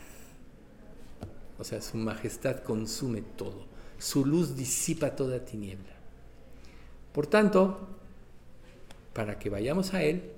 O 1.60 1.66
sea, 1.66 1.82
su 1.82 1.98
majestad 1.98 2.64
consume 2.64 3.22
todo, 3.22 3.66
su 4.00 4.26
luz 4.26 4.56
disipa 4.56 5.18
toda 5.18 5.44
tiniebla. 5.44 5.98
Por 7.12 7.28
tanto, 7.28 7.90
para 9.12 9.38
que 9.38 9.50
vayamos 9.50 9.94
a 9.94 10.02
Él, 10.02 10.32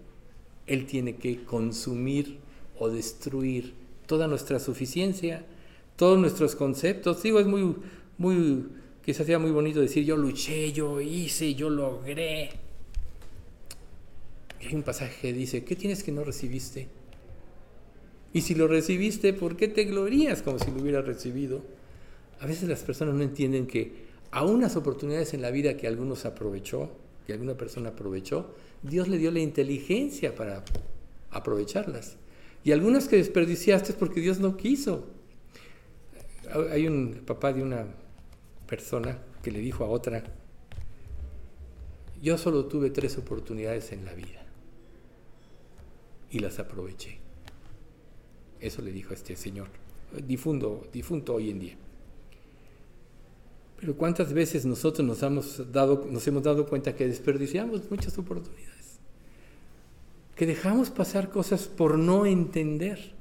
Él 0.66 0.88
tiene 0.88 1.18
que 1.18 1.46
consumir 1.46 2.40
o 2.80 2.90
destruir 2.90 3.83
toda 4.14 4.28
nuestra 4.28 4.60
suficiencia, 4.60 5.44
todos 5.96 6.20
nuestros 6.20 6.56
conceptos. 6.56 7.24
Digo, 7.24 7.40
es 7.40 7.48
muy, 7.48 7.76
muy, 8.20 8.68
quizás 9.04 9.26
sea 9.26 9.40
muy 9.40 9.50
bonito 9.50 9.82
decir 9.82 10.06
yo 10.06 10.16
luché, 10.16 10.72
yo 10.72 11.02
hice, 11.02 11.56
yo 11.56 11.72
logré. 11.72 12.52
hay 14.62 14.76
un 14.76 14.84
pasaje 14.84 15.20
que 15.20 15.34
dice, 15.34 15.64
¿qué 15.64 15.76
tienes 15.76 16.04
que 16.04 16.12
no 16.12 16.24
recibiste? 16.24 16.90
Y 18.34 18.42
si 18.42 18.54
lo 18.54 18.68
recibiste, 18.68 19.34
¿por 19.34 19.58
qué 19.58 19.68
te 19.68 19.86
glorías 19.86 20.44
como 20.44 20.60
si 20.60 20.70
lo 20.70 20.80
hubieras 20.84 21.08
recibido? 21.08 21.64
A 22.40 22.46
veces 22.46 22.70
las 22.70 22.84
personas 22.84 23.16
no 23.16 23.24
entienden 23.24 23.66
que 23.66 23.94
a 24.30 24.46
unas 24.46 24.76
oportunidades 24.76 25.34
en 25.34 25.42
la 25.42 25.50
vida 25.50 25.76
que 25.76 25.88
algunos 25.88 26.26
aprovechó, 26.26 26.92
que 27.26 27.34
alguna 27.34 27.56
persona 27.56 27.90
aprovechó, 27.90 28.54
Dios 28.84 29.08
le 29.08 29.18
dio 29.18 29.32
la 29.32 29.40
inteligencia 29.40 30.36
para 30.36 30.64
aprovecharlas. 31.32 32.18
Y 32.64 32.72
algunas 32.72 33.08
que 33.08 33.18
desperdiciaste 33.18 33.94
porque 33.94 34.22
Dios 34.22 34.40
no 34.40 34.56
quiso. 34.56 35.08
Hay 36.72 36.88
un 36.88 37.24
papá 37.26 37.52
de 37.52 37.62
una 37.62 37.88
persona 38.68 39.20
que 39.42 39.52
le 39.52 39.60
dijo 39.60 39.84
a 39.84 39.90
otra, 39.90 40.24
yo 42.22 42.38
solo 42.38 42.66
tuve 42.66 42.90
tres 42.90 43.18
oportunidades 43.18 43.92
en 43.92 44.06
la 44.06 44.14
vida 44.14 44.46
y 46.32 46.40
las 46.40 46.60
aproveché. 46.60 47.20
Eso 48.62 48.82
le 48.82 48.92
dijo 48.92 49.12
a 49.12 49.16
este 49.16 49.36
señor, 49.36 49.68
difunto, 50.26 50.88
difunto 50.94 51.34
hoy 51.36 51.50
en 51.50 51.60
día. 51.60 51.78
Pero 53.78 53.98
¿cuántas 53.98 54.32
veces 54.32 54.66
nosotros 54.66 55.06
nos 55.06 55.20
dado, 55.74 56.08
nos 56.10 56.26
hemos 56.26 56.44
dado 56.44 56.66
cuenta 56.66 56.96
que 56.96 57.06
desperdiciamos 57.06 57.92
muchas 57.92 58.18
oportunidades? 58.18 58.73
Que 60.36 60.46
dejamos 60.46 60.90
pasar 60.90 61.30
cosas 61.30 61.68
por 61.68 61.98
no 61.98 62.26
entender. 62.26 63.14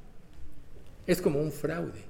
Es 1.07 1.21
como 1.21 1.41
un 1.41 1.53
fraude. 1.53 2.01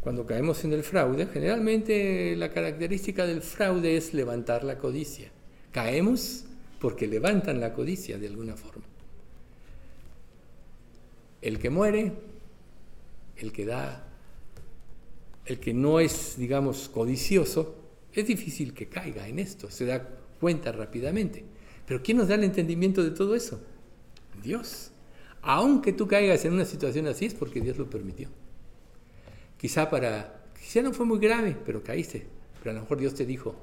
Cuando 0.00 0.26
caemos 0.26 0.64
en 0.64 0.72
el 0.72 0.82
fraude, 0.82 1.26
generalmente 1.26 2.34
la 2.36 2.50
característica 2.50 3.26
del 3.26 3.42
fraude 3.42 3.96
es 3.96 4.14
levantar 4.14 4.64
la 4.64 4.78
codicia. 4.78 5.30
Caemos 5.72 6.44
porque 6.80 7.06
levantan 7.06 7.60
la 7.60 7.74
codicia 7.74 8.18
de 8.18 8.26
alguna 8.26 8.56
forma. 8.56 8.84
El 11.42 11.58
que 11.58 11.70
muere, 11.70 12.12
el 13.36 13.52
que 13.52 13.66
da 13.66 14.06
el 15.50 15.58
que 15.58 15.74
no 15.74 15.98
es, 15.98 16.36
digamos, 16.38 16.88
codicioso, 16.88 17.74
es 18.12 18.24
difícil 18.24 18.72
que 18.72 18.86
caiga 18.86 19.26
en 19.26 19.40
esto, 19.40 19.68
se 19.68 19.84
da 19.84 20.06
cuenta 20.38 20.70
rápidamente. 20.70 21.44
Pero 21.90 22.04
¿quién 22.04 22.18
nos 22.18 22.28
da 22.28 22.36
el 22.36 22.44
entendimiento 22.44 23.02
de 23.02 23.10
todo 23.10 23.34
eso? 23.34 23.60
Dios. 24.44 24.92
Aunque 25.42 25.92
tú 25.92 26.06
caigas 26.06 26.44
en 26.44 26.52
una 26.52 26.64
situación 26.64 27.08
así 27.08 27.26
es 27.26 27.34
porque 27.34 27.60
Dios 27.60 27.78
lo 27.78 27.90
permitió. 27.90 28.28
Quizá 29.58 29.90
para, 29.90 30.44
quizá 30.56 30.82
no 30.82 30.92
fue 30.92 31.04
muy 31.04 31.18
grave, 31.18 31.56
pero 31.66 31.82
caíste. 31.82 32.28
Pero 32.60 32.70
a 32.70 32.74
lo 32.74 32.82
mejor 32.82 32.98
Dios 32.98 33.14
te 33.14 33.26
dijo, 33.26 33.56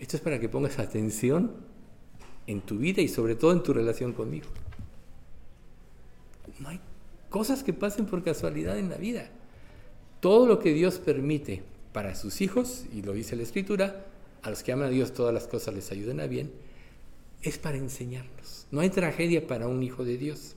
esto 0.00 0.16
es 0.16 0.20
para 0.24 0.40
que 0.40 0.48
pongas 0.48 0.80
atención 0.80 1.52
en 2.48 2.60
tu 2.60 2.78
vida 2.78 3.02
y 3.02 3.06
sobre 3.06 3.36
todo 3.36 3.52
en 3.52 3.62
tu 3.62 3.72
relación 3.72 4.14
conmigo. 4.14 4.48
No 6.58 6.70
hay 6.70 6.80
cosas 7.30 7.62
que 7.62 7.72
pasen 7.72 8.06
por 8.06 8.24
casualidad 8.24 8.76
en 8.80 8.90
la 8.90 8.96
vida. 8.96 9.30
Todo 10.18 10.48
lo 10.48 10.58
que 10.58 10.72
Dios 10.72 10.98
permite 10.98 11.62
para 11.92 12.16
sus 12.16 12.40
hijos, 12.40 12.86
y 12.92 13.02
lo 13.02 13.12
dice 13.12 13.36
la 13.36 13.44
Escritura, 13.44 14.06
a 14.42 14.50
los 14.50 14.64
que 14.64 14.72
aman 14.72 14.88
a 14.88 14.90
Dios 14.90 15.14
todas 15.14 15.32
las 15.32 15.46
cosas 15.46 15.72
les 15.72 15.92
ayudan 15.92 16.18
a 16.18 16.26
bien, 16.26 16.63
es 17.44 17.58
para 17.58 17.76
enseñarnos. 17.76 18.66
No 18.70 18.80
hay 18.80 18.90
tragedia 18.90 19.46
para 19.46 19.68
un 19.68 19.82
hijo 19.82 20.04
de 20.04 20.16
Dios. 20.16 20.56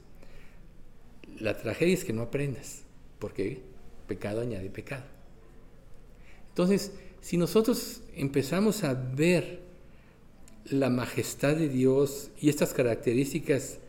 La 1.40 1.58
tragedia 1.58 1.94
es 1.94 2.04
que 2.04 2.14
no 2.14 2.24
aprendas, 2.24 2.84
porque 3.20 3.62
pecado 4.08 4.42
añade 4.42 4.70
pecado. 4.70 5.04
Entonces, 6.50 6.94
si 7.22 7.38
nosotros 7.38 8.02
empezamos 8.16 8.84
a 8.84 8.94
ver 8.94 9.62
la 10.66 10.90
majestad 10.90 11.56
de 11.56 11.70
Dios 11.70 12.32
y 12.42 12.50
estas 12.50 12.74
características 12.74 13.80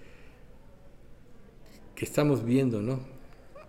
que 1.94 2.04
estamos 2.04 2.44
viendo, 2.44 2.82
¿no? 2.82 3.00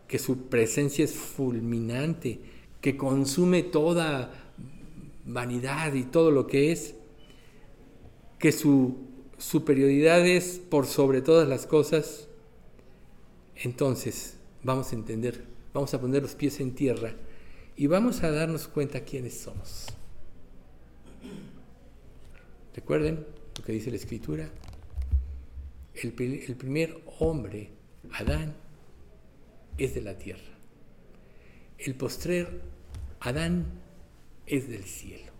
que 0.08 0.20
su 0.20 0.50
presencia 0.50 1.06
es 1.06 1.14
fulminante, 1.14 2.40
que 2.82 2.98
consume 2.98 3.62
toda 3.62 4.34
vanidad 5.26 5.94
y 5.94 6.04
todo 6.04 6.32
lo 6.32 6.48
que 6.48 6.72
es, 6.72 6.96
que 8.40 8.52
su 8.52 9.09
superioridad 9.40 10.26
es 10.28 10.60
por 10.70 10.86
sobre 10.86 11.22
todas 11.22 11.48
las 11.48 11.66
cosas, 11.66 12.28
entonces 13.56 14.36
vamos 14.64 14.92
a 14.92 14.96
entender, 14.96 15.46
vamos 15.74 15.94
a 15.94 16.02
poner 16.02 16.22
los 16.22 16.36
pies 16.36 16.60
en 16.60 16.76
tierra 16.76 17.14
y 17.76 17.88
vamos 17.88 18.24
a 18.24 18.32
darnos 18.32 18.68
cuenta 18.68 19.02
quiénes 19.02 19.40
somos. 19.40 19.88
Recuerden 22.76 23.26
lo 23.58 23.64
que 23.64 23.72
dice 23.72 23.90
la 23.90 23.98
Escritura. 23.98 24.50
El 25.94 26.14
primer 26.14 27.02
hombre, 27.20 27.72
Adán, 28.12 28.56
es 29.78 29.96
de 29.96 30.02
la 30.02 30.18
tierra. 30.18 30.58
El 31.78 31.96
postrer 31.96 32.62
Adán 33.22 33.66
es 34.46 34.70
del 34.70 34.84
cielo. 34.84 35.32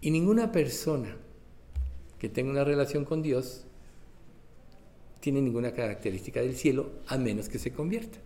Y 0.00 0.10
ninguna 0.10 0.52
persona 0.52 1.16
que 2.18 2.28
tenga 2.28 2.50
una 2.50 2.64
relación 2.64 3.04
con 3.04 3.22
Dios 3.22 3.64
tiene 5.20 5.42
ninguna 5.42 5.72
característica 5.72 6.40
del 6.40 6.56
cielo 6.56 6.90
a 7.06 7.18
menos 7.18 7.48
que 7.48 7.58
se 7.58 7.72
convierta. 7.72 8.18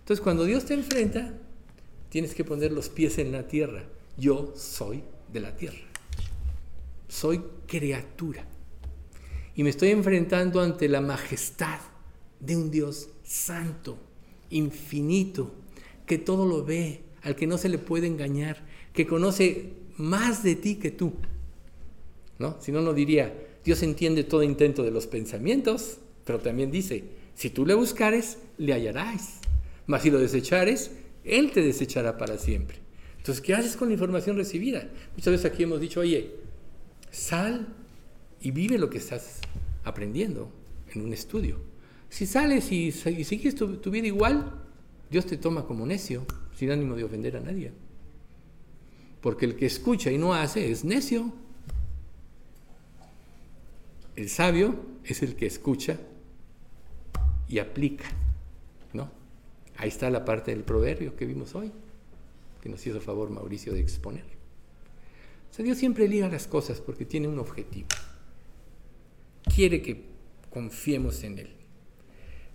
Entonces 0.00 0.22
cuando 0.22 0.44
Dios 0.44 0.64
te 0.64 0.74
enfrenta, 0.74 1.32
tienes 2.08 2.34
que 2.34 2.44
poner 2.44 2.72
los 2.72 2.88
pies 2.88 3.18
en 3.18 3.32
la 3.32 3.46
tierra. 3.46 3.84
Yo 4.16 4.52
soy 4.56 5.02
de 5.32 5.40
la 5.40 5.54
tierra. 5.54 5.78
Soy 7.08 7.42
criatura. 7.66 8.44
Y 9.54 9.62
me 9.62 9.70
estoy 9.70 9.90
enfrentando 9.90 10.60
ante 10.60 10.88
la 10.88 11.00
majestad 11.00 11.78
de 12.40 12.56
un 12.56 12.70
Dios 12.70 13.10
santo, 13.22 13.98
infinito, 14.50 15.54
que 16.06 16.18
todo 16.18 16.46
lo 16.46 16.64
ve, 16.64 17.02
al 17.22 17.36
que 17.36 17.46
no 17.46 17.58
se 17.58 17.68
le 17.68 17.78
puede 17.78 18.06
engañar, 18.06 18.66
que 18.92 19.06
conoce 19.06 19.74
más 19.96 20.42
de 20.42 20.56
ti 20.56 20.76
que 20.76 20.90
tú. 20.90 21.12
Si 22.60 22.72
no, 22.72 22.80
no 22.80 22.94
diría, 22.94 23.34
Dios 23.64 23.82
entiende 23.82 24.24
todo 24.24 24.42
intento 24.42 24.82
de 24.82 24.90
los 24.90 25.06
pensamientos, 25.06 25.98
pero 26.24 26.38
también 26.38 26.70
dice, 26.70 27.04
si 27.34 27.50
tú 27.50 27.66
le 27.66 27.74
buscares, 27.74 28.38
le 28.58 28.72
hallarás. 28.72 29.40
Mas 29.86 30.02
si 30.02 30.10
lo 30.10 30.18
desechares, 30.18 30.92
Él 31.24 31.50
te 31.52 31.62
desechará 31.62 32.16
para 32.16 32.38
siempre. 32.38 32.78
Entonces, 33.18 33.42
¿qué 33.42 33.54
haces 33.54 33.76
con 33.76 33.88
la 33.88 33.94
información 33.94 34.36
recibida? 34.36 34.88
Muchas 35.14 35.32
veces 35.32 35.52
aquí 35.52 35.64
hemos 35.64 35.80
dicho, 35.80 36.00
oye, 36.00 36.30
sal 37.10 37.68
y 38.40 38.50
vive 38.50 38.78
lo 38.78 38.88
que 38.88 38.98
estás 38.98 39.40
aprendiendo 39.84 40.50
en 40.94 41.02
un 41.02 41.12
estudio. 41.12 41.58
Si 42.08 42.26
sales 42.26 42.72
y, 42.72 42.90
sigues 42.92 43.54
tu, 43.54 43.90
vida 43.90 44.06
igual, 44.06 44.52
Dios 45.10 45.26
te 45.26 45.36
toma 45.36 45.66
como 45.66 45.86
necio, 45.86 46.24
sin 46.56 46.70
ánimo 46.70 46.96
de 46.96 47.04
ofender 47.04 47.36
a 47.36 47.40
nadie. 47.40 47.72
Porque 49.20 49.44
el 49.44 49.54
que 49.54 49.66
escucha 49.66 50.10
y 50.10 50.18
no 50.18 50.34
hace 50.34 50.70
es 50.70 50.84
necio. 50.84 51.32
El 54.16 54.28
sabio 54.28 54.74
es 55.04 55.22
el 55.22 55.36
que 55.36 55.46
escucha 55.46 55.98
y 57.48 57.58
aplica, 57.58 58.04
¿no? 58.92 59.10
Ahí 59.76 59.88
está 59.88 60.10
la 60.10 60.24
parte 60.24 60.50
del 60.50 60.62
proverbio 60.62 61.16
que 61.16 61.26
vimos 61.26 61.54
hoy, 61.54 61.72
que 62.60 62.68
nos 62.68 62.86
hizo 62.86 63.00
favor 63.00 63.30
Mauricio 63.30 63.72
de 63.72 63.80
exponer. 63.80 64.24
O 65.50 65.54
sea, 65.54 65.64
Dios 65.64 65.78
siempre 65.78 66.06
liga 66.06 66.28
las 66.28 66.46
cosas 66.46 66.80
porque 66.80 67.04
tiene 67.04 67.28
un 67.28 67.38
objetivo. 67.38 67.88
Quiere 69.54 69.82
que 69.82 70.04
confiemos 70.50 71.24
en 71.24 71.38
Él 71.38 71.60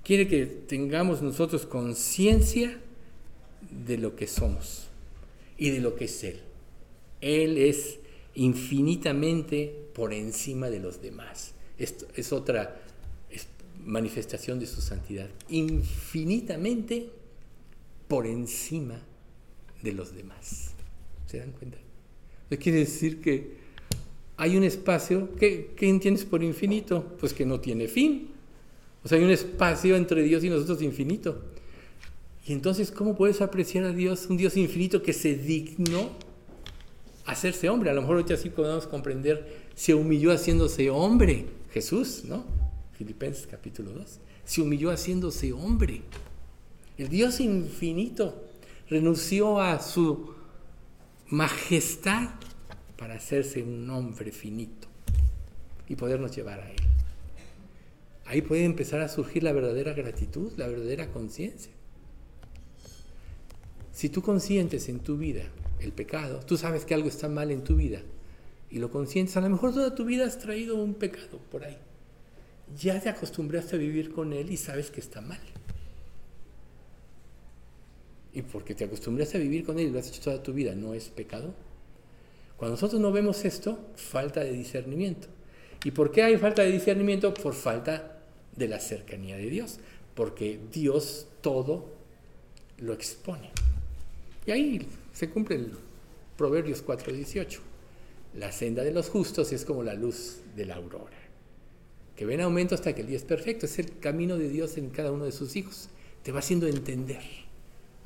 quiere 0.05 0.27
que 0.27 0.45
tengamos 0.45 1.21
nosotros 1.23 1.65
conciencia 1.65 2.79
de 3.85 3.97
lo 3.97 4.15
que 4.15 4.27
somos 4.27 4.87
y 5.57 5.71
de 5.71 5.81
lo 5.81 5.95
que 5.95 6.05
es 6.05 6.23
Él. 6.23 6.39
Él 7.21 7.57
es 7.57 7.99
infinitamente 8.35 9.75
por 9.95 10.13
encima 10.13 10.69
de 10.69 10.79
los 10.79 11.01
demás. 11.01 11.53
Esto 11.79 12.05
es 12.15 12.31
otra 12.31 12.81
manifestación 13.83 14.59
de 14.59 14.65
su 14.65 14.81
santidad, 14.81 15.29
infinitamente 15.49 17.09
por 18.07 18.27
encima 18.27 18.99
de 19.81 19.93
los 19.93 20.15
demás. 20.15 20.71
¿Se 21.27 21.39
dan 21.39 21.51
cuenta? 21.51 21.77
Eso 22.49 22.61
quiere 22.61 22.79
decir 22.79 23.21
que 23.21 23.65
hay 24.37 24.57
un 24.57 24.63
espacio, 24.63 25.33
¿qué, 25.35 25.71
¿qué 25.75 25.87
entiendes 25.87 26.25
por 26.25 26.43
infinito? 26.43 27.15
Pues 27.19 27.33
que 27.33 27.45
no 27.45 27.59
tiene 27.59 27.87
fin. 27.87 28.29
O 29.03 29.07
sea, 29.07 29.17
hay 29.17 29.23
un 29.23 29.31
espacio 29.31 29.95
entre 29.95 30.23
Dios 30.23 30.43
y 30.43 30.49
nosotros 30.49 30.81
infinito. 30.81 31.41
Y 32.45 32.53
entonces, 32.53 32.91
¿cómo 32.91 33.15
puedes 33.15 33.41
apreciar 33.41 33.85
a 33.85 33.91
Dios, 33.91 34.27
un 34.29 34.37
Dios 34.37 34.57
infinito 34.57 35.01
que 35.01 35.13
se 35.13 35.35
dignó 35.35 36.11
hacerse 37.25 37.69
hombre? 37.69 37.89
A 37.89 37.93
lo 37.93 38.01
mejor 38.01 38.17
ahorita 38.17 38.37
sí 38.37 38.49
podemos 38.49 38.87
comprender, 38.87 39.64
se 39.75 39.93
humilló 39.93 40.31
haciéndose 40.31 40.89
hombre. 40.89 41.45
Jesús, 41.71 42.23
¿no? 42.23 42.45
Filipenses 42.93 43.45
capítulo 43.45 43.91
2. 43.91 44.19
Se 44.45 44.61
humilló 44.61 44.89
haciéndose 44.89 45.51
hombre. 45.51 46.01
El 46.97 47.09
Dios 47.09 47.41
infinito 47.41 48.41
renunció 48.89 49.59
a 49.59 49.81
su 49.81 50.33
majestad 51.27 52.29
para 52.97 53.15
hacerse 53.15 53.61
un 53.61 53.89
hombre 53.89 54.31
finito 54.31 54.87
y 55.89 55.95
podernos 55.95 56.33
llevar 56.33 56.61
a 56.61 56.71
Él. 56.71 56.77
Ahí 58.25 58.41
puede 58.41 58.63
empezar 58.63 59.01
a 59.01 59.09
surgir 59.09 59.43
la 59.43 59.51
verdadera 59.51 59.93
gratitud, 59.93 60.53
la 60.55 60.67
verdadera 60.67 61.11
conciencia. 61.11 61.71
Si 63.91 64.09
tú 64.09 64.21
consientes 64.21 64.87
en 64.87 64.99
tu 64.99 65.17
vida 65.17 65.43
el 65.79 65.91
pecado, 65.91 66.39
tú 66.39 66.57
sabes 66.57 66.85
que 66.85 66.93
algo 66.93 67.09
está 67.09 67.27
mal 67.27 67.51
en 67.51 67.63
tu 67.63 67.75
vida 67.75 68.01
y 68.75 68.79
lo 68.79 68.91
consientes, 68.91 69.37
a 69.37 69.41
lo 69.41 69.49
mejor 69.49 69.73
toda 69.73 69.95
tu 69.95 70.03
vida 70.03 70.25
has 70.25 70.37
traído 70.37 70.75
un 70.75 70.95
pecado 70.95 71.39
por 71.49 71.63
ahí. 71.63 71.77
Ya 72.77 72.99
te 72.99 73.07
acostumbraste 73.07 73.77
a 73.77 73.79
vivir 73.79 74.11
con 74.11 74.33
él 74.33 74.51
y 74.51 74.57
sabes 74.57 74.91
que 74.91 74.99
está 74.99 75.21
mal. 75.21 75.39
Y 78.33 78.41
porque 78.41 78.75
te 78.75 78.83
acostumbraste 78.83 79.37
a 79.37 79.39
vivir 79.39 79.65
con 79.65 79.79
él 79.79 79.87
y 79.87 79.91
lo 79.91 79.99
has 79.99 80.09
hecho 80.09 80.23
toda 80.23 80.43
tu 80.43 80.51
vida, 80.51 80.75
¿no 80.75 80.93
es 80.93 81.07
pecado? 81.07 81.53
Cuando 82.57 82.73
nosotros 82.73 82.99
no 82.99 83.13
vemos 83.13 83.45
esto, 83.45 83.79
falta 83.95 84.41
de 84.41 84.51
discernimiento. 84.51 85.29
¿Y 85.85 85.91
por 85.91 86.11
qué 86.11 86.23
hay 86.23 86.35
falta 86.35 86.61
de 86.61 86.71
discernimiento? 86.73 87.33
Por 87.33 87.53
falta 87.53 88.19
de 88.57 88.67
la 88.67 88.81
cercanía 88.81 89.37
de 89.37 89.49
Dios. 89.49 89.79
Porque 90.15 90.59
Dios 90.73 91.27
todo 91.39 91.93
lo 92.79 92.91
expone. 92.91 93.51
Y 94.45 94.51
ahí 94.51 94.85
se 95.13 95.29
cumple 95.29 95.55
el 95.55 95.71
Proverbios 96.35 96.83
4:18. 96.85 97.74
La 98.35 98.51
senda 98.51 98.83
de 98.83 98.91
los 98.91 99.09
justos 99.09 99.53
es 99.53 99.63
como 99.63 99.81
la 99.83 99.93
luz 99.93 100.41
de 100.57 100.65
la 100.65 100.75
aurora, 100.75 101.17
que 102.17 102.25
ven 102.25 102.41
aumento 102.41 102.75
hasta 102.75 102.93
que 102.93 103.01
el 103.01 103.07
día 103.07 103.17
es 103.17 103.23
perfecto. 103.23 103.65
Es 103.65 103.79
el 103.79 103.99
camino 103.99 104.37
de 104.37 104.49
Dios 104.49 104.77
en 104.77 104.89
cada 104.89 105.11
uno 105.11 105.23
de 105.23 105.31
sus 105.31 105.55
hijos. 105.55 105.89
Te 106.21 106.31
va 106.31 106.39
haciendo 106.39 106.67
entender 106.67 107.23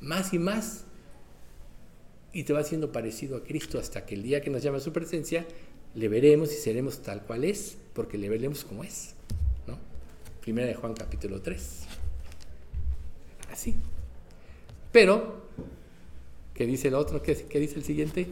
más 0.00 0.32
y 0.32 0.38
más 0.38 0.84
y 2.32 2.44
te 2.44 2.52
va 2.52 2.60
haciendo 2.60 2.92
parecido 2.92 3.36
a 3.36 3.42
Cristo 3.42 3.78
hasta 3.78 4.06
que 4.06 4.14
el 4.14 4.22
día 4.22 4.40
que 4.40 4.50
nos 4.50 4.62
llama 4.62 4.78
a 4.78 4.80
su 4.80 4.92
presencia 4.92 5.46
le 5.94 6.08
veremos 6.08 6.52
y 6.52 6.56
seremos 6.56 7.02
tal 7.02 7.24
cual 7.24 7.44
es, 7.44 7.76
porque 7.92 8.16
le 8.16 8.28
veremos 8.28 8.64
como 8.64 8.84
es. 8.84 9.14
¿no? 9.66 9.78
Primera 10.40 10.68
de 10.68 10.74
Juan 10.74 10.94
capítulo 10.94 11.42
3. 11.42 11.86
Así. 13.50 13.74
Pero, 14.92 15.42
¿qué 16.54 16.66
dice 16.66 16.88
el 16.88 16.94
otro? 16.94 17.20
¿Qué, 17.20 17.34
qué 17.48 17.58
dice 17.58 17.74
el 17.76 17.84
siguiente? 17.84 18.28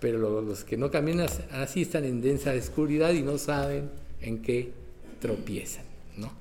Pero 0.00 0.40
los 0.40 0.64
que 0.64 0.76
no 0.76 0.90
caminan 0.90 1.28
así 1.50 1.82
están 1.82 2.04
en 2.04 2.20
densa 2.20 2.52
oscuridad 2.52 3.12
y 3.12 3.22
no 3.22 3.38
saben 3.38 3.90
en 4.20 4.42
qué 4.42 4.72
tropiezan. 5.20 5.84
¿no? 6.16 6.32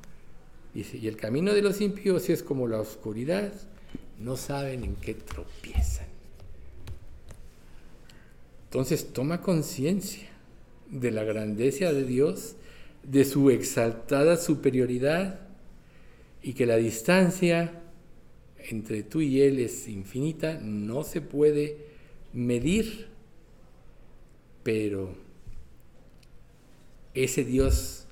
Y 0.76 1.08
el 1.08 1.18
camino 1.18 1.54
de 1.54 1.62
los 1.62 1.82
impíos 1.82 2.30
es 2.30 2.44
como 2.44 2.68
la 2.68 2.80
oscuridad 2.80 3.52
no 4.20 4.36
saben 4.36 4.84
en 4.84 4.96
qué 4.96 5.14
tropiezan. 5.14 6.08
Entonces 8.66 9.14
toma 9.14 9.42
conciencia 9.42 10.28
de 10.90 11.12
la 11.12 11.24
grandeza 11.24 11.94
de 11.94 12.04
Dios, 12.04 12.56
de 13.04 13.26
su 13.26 13.50
exaltada 13.50 14.38
superioridad 14.38 15.40
y 16.42 16.54
que 16.54 16.66
la 16.66 16.78
distancia 16.78 17.84
entre 18.70 19.04
tú 19.04 19.22
y 19.22 19.42
Él 19.42 19.60
es 19.60 19.88
infinita, 19.88 20.60
no 20.62 21.04
se 21.04 21.22
puede 21.22 21.78
medir, 22.34 23.08
pero 24.68 25.16
ese 27.14 27.46
Dios 27.46 28.06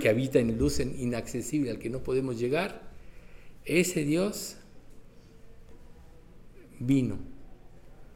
que 0.00 0.08
habita 0.08 0.38
en 0.38 0.56
luz 0.58 0.78
inaccesible 0.78 1.72
al 1.72 1.80
que 1.80 1.90
no 1.90 2.04
podemos 2.04 2.38
llegar, 2.38 2.82
ese 3.64 4.04
Dios 4.04 4.58
vino 6.78 7.18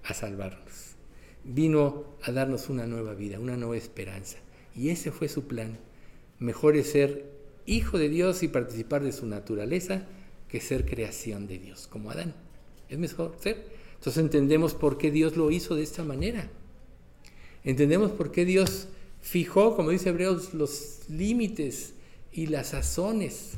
a 0.04 0.14
salvarnos, 0.14 0.94
vino 1.42 2.04
a 2.22 2.30
darnos 2.30 2.68
una 2.68 2.86
nueva 2.86 3.14
vida, 3.14 3.40
una 3.40 3.56
nueva 3.56 3.76
esperanza. 3.76 4.38
Y 4.76 4.90
ese 4.90 5.10
fue 5.10 5.28
su 5.28 5.48
plan. 5.48 5.80
Mejor 6.38 6.76
es 6.76 6.92
ser 6.92 7.32
hijo 7.66 7.98
de 7.98 8.10
Dios 8.10 8.44
y 8.44 8.48
participar 8.48 9.02
de 9.02 9.10
su 9.10 9.26
naturaleza 9.26 10.06
que 10.46 10.60
ser 10.60 10.86
creación 10.86 11.48
de 11.48 11.58
Dios, 11.58 11.88
como 11.88 12.12
Adán. 12.12 12.32
Es 12.88 12.96
mejor 12.96 13.34
ser. 13.40 13.73
Entonces 14.04 14.22
entendemos 14.22 14.74
por 14.74 14.98
qué 14.98 15.10
Dios 15.10 15.34
lo 15.34 15.50
hizo 15.50 15.76
de 15.76 15.82
esta 15.82 16.04
manera. 16.04 16.50
Entendemos 17.64 18.10
por 18.10 18.30
qué 18.30 18.44
Dios 18.44 18.88
fijó, 19.22 19.74
como 19.76 19.88
dice 19.88 20.10
Hebreos, 20.10 20.52
los 20.52 21.08
límites 21.08 21.94
y 22.30 22.48
las 22.48 22.68
sazones 22.68 23.52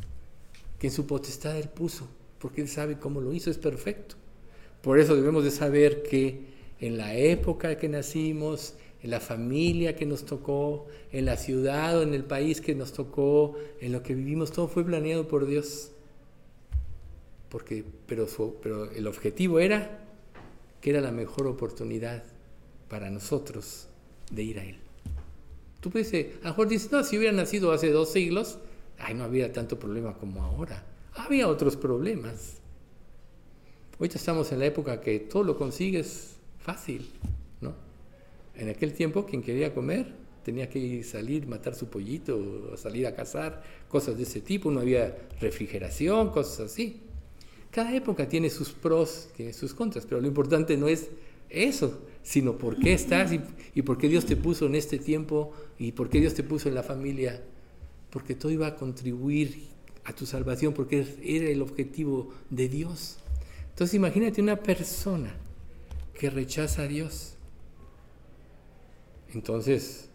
que 0.79 0.87
en 0.87 0.93
su 0.93 1.05
potestad 1.05 1.59
Él 1.59 1.69
puso, 1.69 2.07
porque 2.39 2.61
Él 2.61 2.69
sabe 2.69 2.97
cómo 2.97 3.21
lo 3.21 3.33
hizo, 3.33 3.51
es 3.51 3.59
perfecto. 3.59 4.15
Por 4.83 5.01
eso 5.01 5.17
debemos 5.17 5.43
de 5.43 5.51
saber 5.51 6.05
que 6.05 6.45
en 6.79 6.97
la 6.97 7.17
época 7.17 7.77
que 7.77 7.89
nacimos, 7.89 8.75
en 9.03 9.11
la 9.11 9.19
familia 9.19 9.97
que 9.97 10.07
nos 10.07 10.25
tocó, 10.27 10.87
en 11.11 11.25
la 11.25 11.37
ciudad 11.39 11.99
o 11.99 12.03
en 12.03 12.15
el 12.15 12.23
país 12.23 12.61
que 12.61 12.77
nos 12.77 12.93
tocó, 12.93 13.57
en 13.81 13.91
lo 13.91 14.05
que 14.05 14.15
vivimos, 14.15 14.53
todo 14.53 14.69
fue 14.69 14.85
planeado 14.85 15.27
por 15.27 15.45
Dios. 15.45 15.91
Porque, 17.49 17.83
pero, 18.07 18.29
pero 18.63 18.93
el 18.93 19.09
objetivo 19.09 19.59
era 19.59 20.06
que 20.87 20.91
era 20.91 21.01
la 21.01 21.11
mejor 21.11 21.49
oportunidad 21.49 22.23
para 22.89 23.11
nosotros 23.11 23.89
de 24.31 24.43
ir 24.45 24.61
a 24.61 24.65
Él. 24.65 24.77
Tú 25.81 25.91
puedes 25.91 26.15
a 26.15 26.45
lo 26.45 26.51
mejor 26.51 26.69
dices, 26.69 26.93
no, 26.93 27.03
si 27.03 27.19
hubiera 27.19 27.37
nacido 27.37 27.73
hace 27.73 27.91
dos 27.91 28.13
siglos, 28.13 28.59
ay, 28.97 29.15
no 29.15 29.25
había 29.25 29.53
tanto 29.53 29.81
problema 29.81 30.15
como 30.15 30.45
ahora. 30.45 30.87
Había 31.15 31.49
otros 31.49 31.75
problemas. 31.75 32.59
Hoy 33.99 34.09
estamos 34.15 34.53
en 34.53 34.61
la 34.61 34.67
época 34.67 35.01
que 35.01 35.19
todo 35.19 35.43
lo 35.43 35.59
consigues 35.59 36.37
fácil, 36.61 37.11
¿no? 37.61 37.75
En 38.55 38.69
aquel 38.69 38.93
tiempo 38.93 39.27
quien 39.27 39.43
quería 39.43 39.75
comer 39.75 40.15
tenía 40.45 40.69
que 40.69 41.03
salir, 41.03 41.49
matar 41.49 41.75
su 41.75 41.89
pollito, 41.89 42.77
salir 42.77 43.09
a 43.09 43.15
cazar, 43.17 43.61
cosas 43.89 44.17
de 44.17 44.23
ese 44.23 44.41
tipo, 44.41 44.71
no 44.71 44.79
había 44.79 45.19
refrigeración, 45.41 46.31
cosas 46.31 46.71
así. 46.71 47.06
Cada 47.71 47.95
época 47.95 48.29
tiene 48.29 48.51
sus 48.51 48.71
pros, 48.71 49.29
tiene 49.37 49.53
sus 49.53 49.75
contras, 49.75 50.07
pero 50.07 50.21
lo 50.21 50.27
importante 50.27 50.77
no 50.77 50.89
es 50.89 51.09
eso, 51.51 52.01
sino 52.23 52.59
por 52.59 52.79
qué 52.79 52.93
estás 52.93 53.33
y, 53.33 53.83
por 53.83 53.99
qué 53.99 54.09
Dios 54.09 54.27
te 54.27 54.37
puso 54.37 54.67
en 54.67 54.75
este 54.75 54.99
tiempo 54.99 55.53
y 55.79 55.93
por 55.93 56.09
qué 56.09 56.21
Dios 56.21 56.35
te 56.35 56.43
puso 56.43 56.69
en 56.69 56.75
la 56.75 56.83
familia 56.83 57.43
porque 58.11 58.35
todo 58.35 58.51
iba 58.51 58.67
a 58.67 58.77
contribuir 58.77 59.67
a 60.05 60.13
tu 60.15 60.25
salvación, 60.25 60.73
porque 60.73 61.07
era 61.23 61.49
el 61.49 61.61
objetivo 61.61 62.33
de 62.49 62.69
Dios. 62.69 63.19
Entonces 63.71 63.95
imagínate 63.95 64.41
una 64.41 64.57
persona 64.57 65.35
que 66.15 66.31
rechaza 66.31 66.83
a 66.83 66.89
Dios. 66.89 67.35
Entonces, 69.35 70.09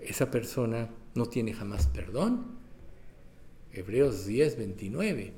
esa 0.00 0.30
persona 0.30 0.90
no 1.14 1.26
tiene 1.26 1.54
jamás 1.54 1.86
perdón. 1.86 2.46
Hebreos 3.72 4.26
10, 4.26 4.56
29. 4.56 5.32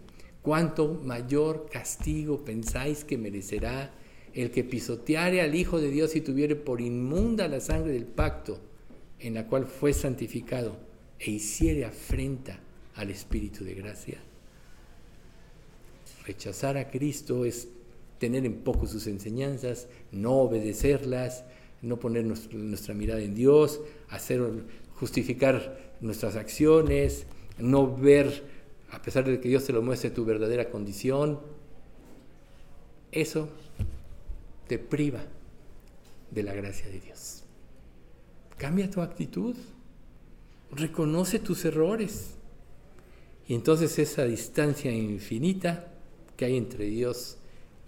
¿Cuánto 0.47 1.01
mayor 1.02 1.66
castigo 1.73 2.44
pensáis 2.44 3.02
que 3.02 3.18
merecerá 3.18 3.90
el 4.32 4.52
que 4.52 4.62
pisoteare 4.62 5.40
al 5.40 5.56
Hijo 5.56 5.81
de 5.81 5.90
Dios 5.90 6.14
y 6.14 6.20
tuviere 6.20 6.55
por 6.55 6.81
inmunda 6.81 7.48
la 7.48 7.59
sangre 7.59 7.94
del 7.94 8.05
pacto 8.05 8.60
en 9.18 9.35
la 9.35 9.48
cual 9.48 9.66
fue 9.66 9.93
santificado 9.93 10.77
e 11.18 11.32
hiciere 11.32 11.85
afrenta 11.85 12.60
al 12.94 13.10
Espíritu 13.10 13.64
de 13.64 13.74
gracia. 13.74 14.18
Rechazar 16.24 16.77
a 16.77 16.93
Cristo 16.93 17.44
es 17.44 17.66
tener 18.20 18.47
en 18.47 18.59
poco 18.59 18.86
sus 18.86 19.09
enseñanzas, 19.09 19.89
no 20.12 20.35
obedecerlas, 20.35 21.44
no 21.82 21.98
poner 21.98 22.24
nuestra 22.24 22.94
mirada 22.94 23.20
en 23.20 23.35
Dios, 23.35 23.81
hacer 24.10 24.40
justificar 24.94 25.97
nuestras 26.01 26.36
acciones, 26.36 27.27
no 27.59 27.97
ver, 27.97 28.55
a 28.91 29.03
pesar 29.03 29.25
de 29.25 29.41
que 29.41 29.49
Dios 29.49 29.65
te 29.65 29.73
lo 29.73 29.83
muestre, 29.83 30.11
tu 30.11 30.25
verdadera 30.25 30.71
condición. 30.71 31.41
Eso 33.13 33.49
te 34.69 34.79
priva 34.79 35.23
de 36.31 36.43
la 36.43 36.55
gracia 36.55 36.87
de 36.89 37.01
Dios. 37.01 37.45
Cambia 38.57 38.91
tu 38.91 39.01
actitud. 39.01 39.57
reconoce 40.73 41.39
tus 41.39 41.65
errores. 41.65 42.35
Y 43.47 43.55
entonces 43.55 43.99
esa 44.01 44.25
distancia 44.25 44.91
infinita 44.91 45.93
que 46.37 46.45
hay 46.45 46.57
entre 46.57 46.87
Dios 46.87 47.39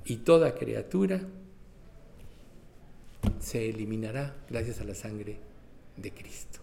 y 0.05 0.19
toda 0.19 0.55
criatura 0.55 1.21
se 3.41 3.69
eliminará 3.69 4.37
gracias 4.49 4.81
a 4.81 4.85
la 4.85 4.95
sangre 4.95 5.39
de 5.97 6.13
Cristo. 6.13 6.61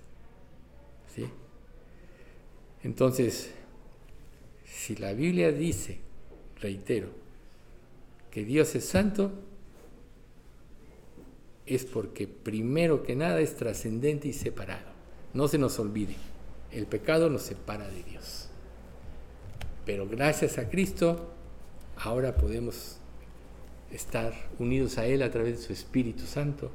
¿Sí? 1.14 1.26
Entonces, 2.84 3.52
si 4.66 4.96
la 4.96 5.14
Biblia 5.14 5.52
dice, 5.52 6.00
reitero, 6.60 7.10
que 8.32 8.44
Dios 8.44 8.76
es 8.76 8.86
santo, 8.86 9.32
es 11.66 11.86
porque 11.86 12.28
primero 12.28 13.04
que 13.04 13.16
nada 13.16 13.40
es 13.40 13.56
trascendente 13.56 14.28
y 14.28 14.34
separado. 14.34 14.94
No 15.34 15.48
se 15.48 15.58
nos 15.58 15.80
olvide, 15.80 16.16
el 16.72 16.86
pecado 16.86 17.30
nos 17.30 17.44
separa 17.44 17.88
de 17.88 18.04
Dios. 18.04 18.50
Pero 19.86 20.08
gracias 20.08 20.58
a 20.58 20.70
Cristo, 20.70 21.32
ahora 21.98 22.36
podemos 22.36 22.98
estar 23.92 24.34
unidos 24.60 24.98
a 24.98 25.06
Él 25.06 25.22
a 25.22 25.32
través 25.32 25.58
de 25.58 25.64
su 25.64 25.74
Espíritu 25.74 26.26
Santo. 26.26 26.72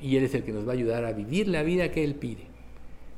Y 0.00 0.16
Él 0.16 0.24
es 0.24 0.34
el 0.34 0.44
que 0.44 0.52
nos 0.52 0.66
va 0.66 0.72
a 0.72 0.74
ayudar 0.74 1.04
a 1.04 1.12
vivir 1.12 1.48
la 1.48 1.62
vida 1.62 1.90
que 1.90 2.04
Él 2.04 2.14
pide. 2.14 2.46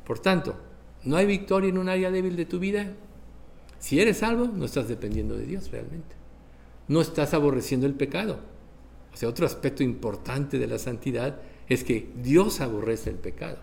Por 0.04 0.18
tanto, 0.18 0.56
no 1.04 1.16
hay 1.16 1.26
victoria 1.26 1.68
en 1.68 1.78
un 1.78 1.88
área 1.88 2.10
débil 2.10 2.36
de 2.36 2.46
tu 2.46 2.58
vida. 2.58 2.92
Si 3.78 4.00
eres 4.00 4.18
salvo, 4.18 4.46
no 4.46 4.64
estás 4.64 4.88
dependiendo 4.88 5.36
de 5.36 5.46
Dios 5.46 5.70
realmente. 5.70 6.14
No 6.88 7.00
estás 7.00 7.34
aborreciendo 7.34 7.86
el 7.86 7.94
pecado. 7.94 8.38
O 9.12 9.16
sea, 9.16 9.28
otro 9.28 9.46
aspecto 9.46 9.82
importante 9.82 10.58
de 10.58 10.66
la 10.66 10.78
santidad 10.78 11.40
es 11.68 11.84
que 11.84 12.10
Dios 12.22 12.60
aborrece 12.60 13.10
el 13.10 13.16
pecado. 13.16 13.58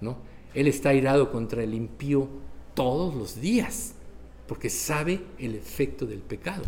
¿no? 0.00 0.18
Él 0.54 0.68
está 0.68 0.94
irado 0.94 1.30
contra 1.30 1.62
el 1.62 1.74
impío 1.74 2.28
todos 2.74 3.14
los 3.14 3.40
días, 3.40 3.94
porque 4.46 4.70
sabe 4.70 5.22
el 5.38 5.54
efecto 5.54 6.06
del 6.06 6.20
pecado. 6.20 6.64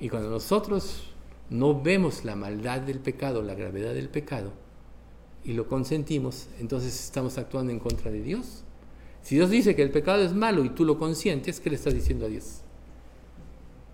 Y 0.00 0.08
cuando 0.08 0.30
nosotros 0.30 1.12
no 1.50 1.80
vemos 1.80 2.24
la 2.24 2.36
maldad 2.36 2.80
del 2.80 3.00
pecado, 3.00 3.42
la 3.42 3.54
gravedad 3.54 3.94
del 3.94 4.08
pecado, 4.08 4.52
y 5.44 5.54
lo 5.54 5.66
consentimos, 5.66 6.48
entonces 6.60 7.04
estamos 7.04 7.38
actuando 7.38 7.72
en 7.72 7.78
contra 7.78 8.10
de 8.10 8.22
Dios. 8.22 8.64
Si 9.28 9.34
Dios 9.34 9.50
dice 9.50 9.76
que 9.76 9.82
el 9.82 9.90
pecado 9.90 10.22
es 10.22 10.32
malo 10.32 10.64
y 10.64 10.70
tú 10.70 10.86
lo 10.86 10.98
consientes, 10.98 11.60
¿qué 11.60 11.68
le 11.68 11.76
estás 11.76 11.92
diciendo 11.92 12.24
a 12.24 12.30
Dios? 12.30 12.62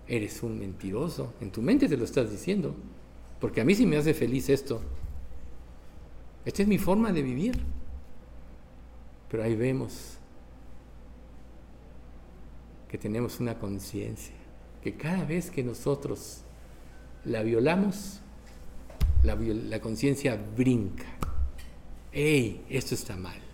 Eres 0.07 0.41
un 0.43 0.57
mentiroso. 0.57 1.33
En 1.41 1.51
tu 1.51 1.61
mente 1.61 1.89
te 1.89 1.97
lo 1.97 2.05
estás 2.05 2.31
diciendo. 2.31 2.73
Porque 3.41 3.59
a 3.59 3.65
mí 3.65 3.75
sí 3.75 3.85
me 3.85 3.97
hace 3.97 4.13
feliz 4.13 4.47
esto. 4.47 4.79
Esta 6.45 6.61
es 6.61 6.69
mi 6.69 6.77
forma 6.77 7.11
de 7.11 7.21
vivir. 7.21 7.59
Pero 9.29 9.43
ahí 9.43 9.57
vemos 9.57 10.19
que 12.87 12.97
tenemos 12.97 13.41
una 13.41 13.59
conciencia 13.59 14.35
que 14.81 14.95
cada 14.95 15.25
vez 15.25 15.51
que 15.51 15.65
nosotros 15.65 16.43
la 17.25 17.43
violamos, 17.43 18.21
la, 19.21 19.81
conciencia 19.81 20.41
brinca. 20.55 21.07
¡Ey! 22.13 22.63
Esto 22.69 22.95
está 22.95 23.17
mal. 23.17 23.44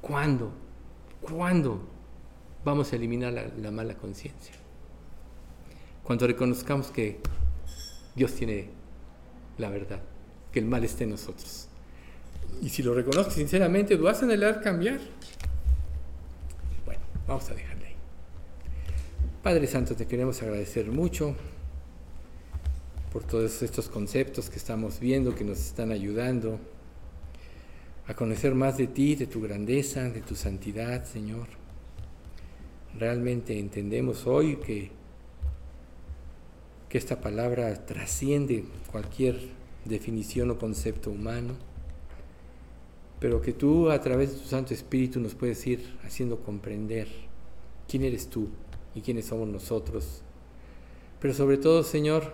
¿Cuándo? 0.00 0.52
¿Cuándo 1.20 1.80
vamos 2.64 2.92
a 2.92 2.96
eliminar 2.96 3.32
la, 3.32 3.46
la 3.46 3.70
mala 3.70 3.94
conciencia? 3.94 4.54
Cuando 6.02 6.26
reconozcamos 6.26 6.90
que 6.90 7.20
Dios 8.14 8.34
tiene 8.34 8.68
la 9.58 9.68
verdad, 9.68 10.00
que 10.52 10.58
el 10.58 10.66
mal 10.66 10.84
esté 10.84 11.04
en 11.04 11.10
nosotros. 11.10 11.68
Y 12.62 12.68
si 12.68 12.82
lo 12.82 12.94
reconozco 12.94 13.30
sinceramente, 13.30 13.96
¿lo 13.96 14.04
vas 14.04 14.22
a 14.22 14.24
anhelar 14.24 14.62
cambiar? 14.62 14.98
Bueno, 16.84 17.02
vamos 17.26 17.48
a 17.50 17.54
dejar. 17.54 17.70
Padre 19.42 19.66
Santo, 19.66 19.96
te 19.96 20.06
queremos 20.06 20.42
agradecer 20.42 20.90
mucho 20.90 21.34
por 23.10 23.24
todos 23.24 23.62
estos 23.62 23.88
conceptos 23.88 24.50
que 24.50 24.56
estamos 24.56 25.00
viendo, 25.00 25.34
que 25.34 25.44
nos 25.44 25.58
están 25.58 25.92
ayudando 25.92 26.60
a 28.10 28.14
conocer 28.16 28.56
más 28.56 28.76
de 28.76 28.88
ti, 28.88 29.14
de 29.14 29.28
tu 29.28 29.40
grandeza, 29.40 30.10
de 30.10 30.20
tu 30.20 30.34
santidad, 30.34 31.04
Señor. 31.04 31.46
Realmente 32.98 33.56
entendemos 33.56 34.26
hoy 34.26 34.56
que, 34.56 34.90
que 36.88 36.98
esta 36.98 37.20
palabra 37.20 37.86
trasciende 37.86 38.64
cualquier 38.90 39.38
definición 39.84 40.50
o 40.50 40.58
concepto 40.58 41.12
humano, 41.12 41.54
pero 43.20 43.40
que 43.40 43.52
tú 43.52 43.90
a 43.90 44.00
través 44.00 44.32
de 44.32 44.40
tu 44.40 44.48
Santo 44.48 44.74
Espíritu 44.74 45.20
nos 45.20 45.36
puedes 45.36 45.64
ir 45.68 45.96
haciendo 46.02 46.40
comprender 46.40 47.06
quién 47.86 48.02
eres 48.02 48.28
tú 48.28 48.48
y 48.92 49.02
quiénes 49.02 49.26
somos 49.26 49.46
nosotros. 49.46 50.22
Pero 51.20 51.32
sobre 51.32 51.58
todo, 51.58 51.84
Señor, 51.84 52.32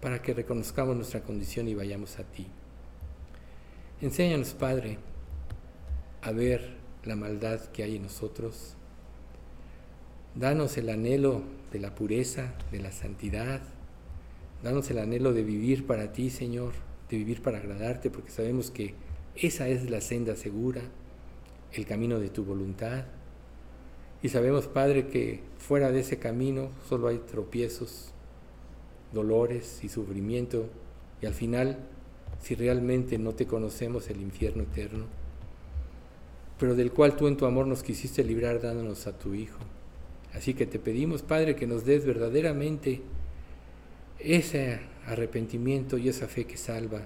para 0.00 0.22
que 0.22 0.32
reconozcamos 0.32 0.94
nuestra 0.94 1.24
condición 1.24 1.66
y 1.66 1.74
vayamos 1.74 2.20
a 2.20 2.22
ti. 2.22 2.46
Enséñanos, 4.02 4.54
Padre, 4.54 4.96
a 6.22 6.32
ver 6.32 6.70
la 7.04 7.16
maldad 7.16 7.60
que 7.66 7.82
hay 7.82 7.96
en 7.96 8.04
nosotros. 8.04 8.74
Danos 10.34 10.78
el 10.78 10.88
anhelo 10.88 11.42
de 11.70 11.80
la 11.80 11.94
pureza, 11.94 12.54
de 12.72 12.78
la 12.78 12.92
santidad. 12.92 13.60
Danos 14.62 14.90
el 14.90 15.00
anhelo 15.00 15.34
de 15.34 15.42
vivir 15.42 15.86
para 15.86 16.14
ti, 16.14 16.30
Señor, 16.30 16.72
de 17.10 17.18
vivir 17.18 17.42
para 17.42 17.58
agradarte, 17.58 18.08
porque 18.08 18.30
sabemos 18.30 18.70
que 18.70 18.94
esa 19.36 19.68
es 19.68 19.90
la 19.90 20.00
senda 20.00 20.34
segura, 20.34 20.80
el 21.74 21.84
camino 21.84 22.18
de 22.20 22.30
tu 22.30 22.42
voluntad. 22.42 23.04
Y 24.22 24.30
sabemos, 24.30 24.66
Padre, 24.66 25.08
que 25.08 25.42
fuera 25.58 25.92
de 25.92 26.00
ese 26.00 26.18
camino 26.18 26.70
solo 26.88 27.08
hay 27.08 27.18
tropiezos, 27.18 28.14
dolores 29.12 29.84
y 29.84 29.90
sufrimiento. 29.90 30.70
Y 31.20 31.26
al 31.26 31.34
final, 31.34 31.76
si 32.40 32.54
realmente 32.54 33.18
no 33.18 33.34
te 33.34 33.46
conocemos, 33.46 34.08
el 34.10 34.20
infierno 34.20 34.62
eterno, 34.62 35.06
pero 36.58 36.74
del 36.74 36.92
cual 36.92 37.16
tú 37.16 37.28
en 37.28 37.36
tu 37.36 37.46
amor 37.46 37.66
nos 37.66 37.82
quisiste 37.82 38.24
librar 38.24 38.60
dándonos 38.60 39.06
a 39.06 39.18
tu 39.18 39.34
Hijo. 39.34 39.58
Así 40.34 40.54
que 40.54 40.66
te 40.66 40.78
pedimos, 40.78 41.22
Padre, 41.22 41.56
que 41.56 41.66
nos 41.66 41.84
des 41.84 42.04
verdaderamente 42.04 43.02
ese 44.18 44.80
arrepentimiento 45.06 45.98
y 45.98 46.08
esa 46.08 46.28
fe 46.28 46.44
que 46.46 46.56
salva. 46.56 47.02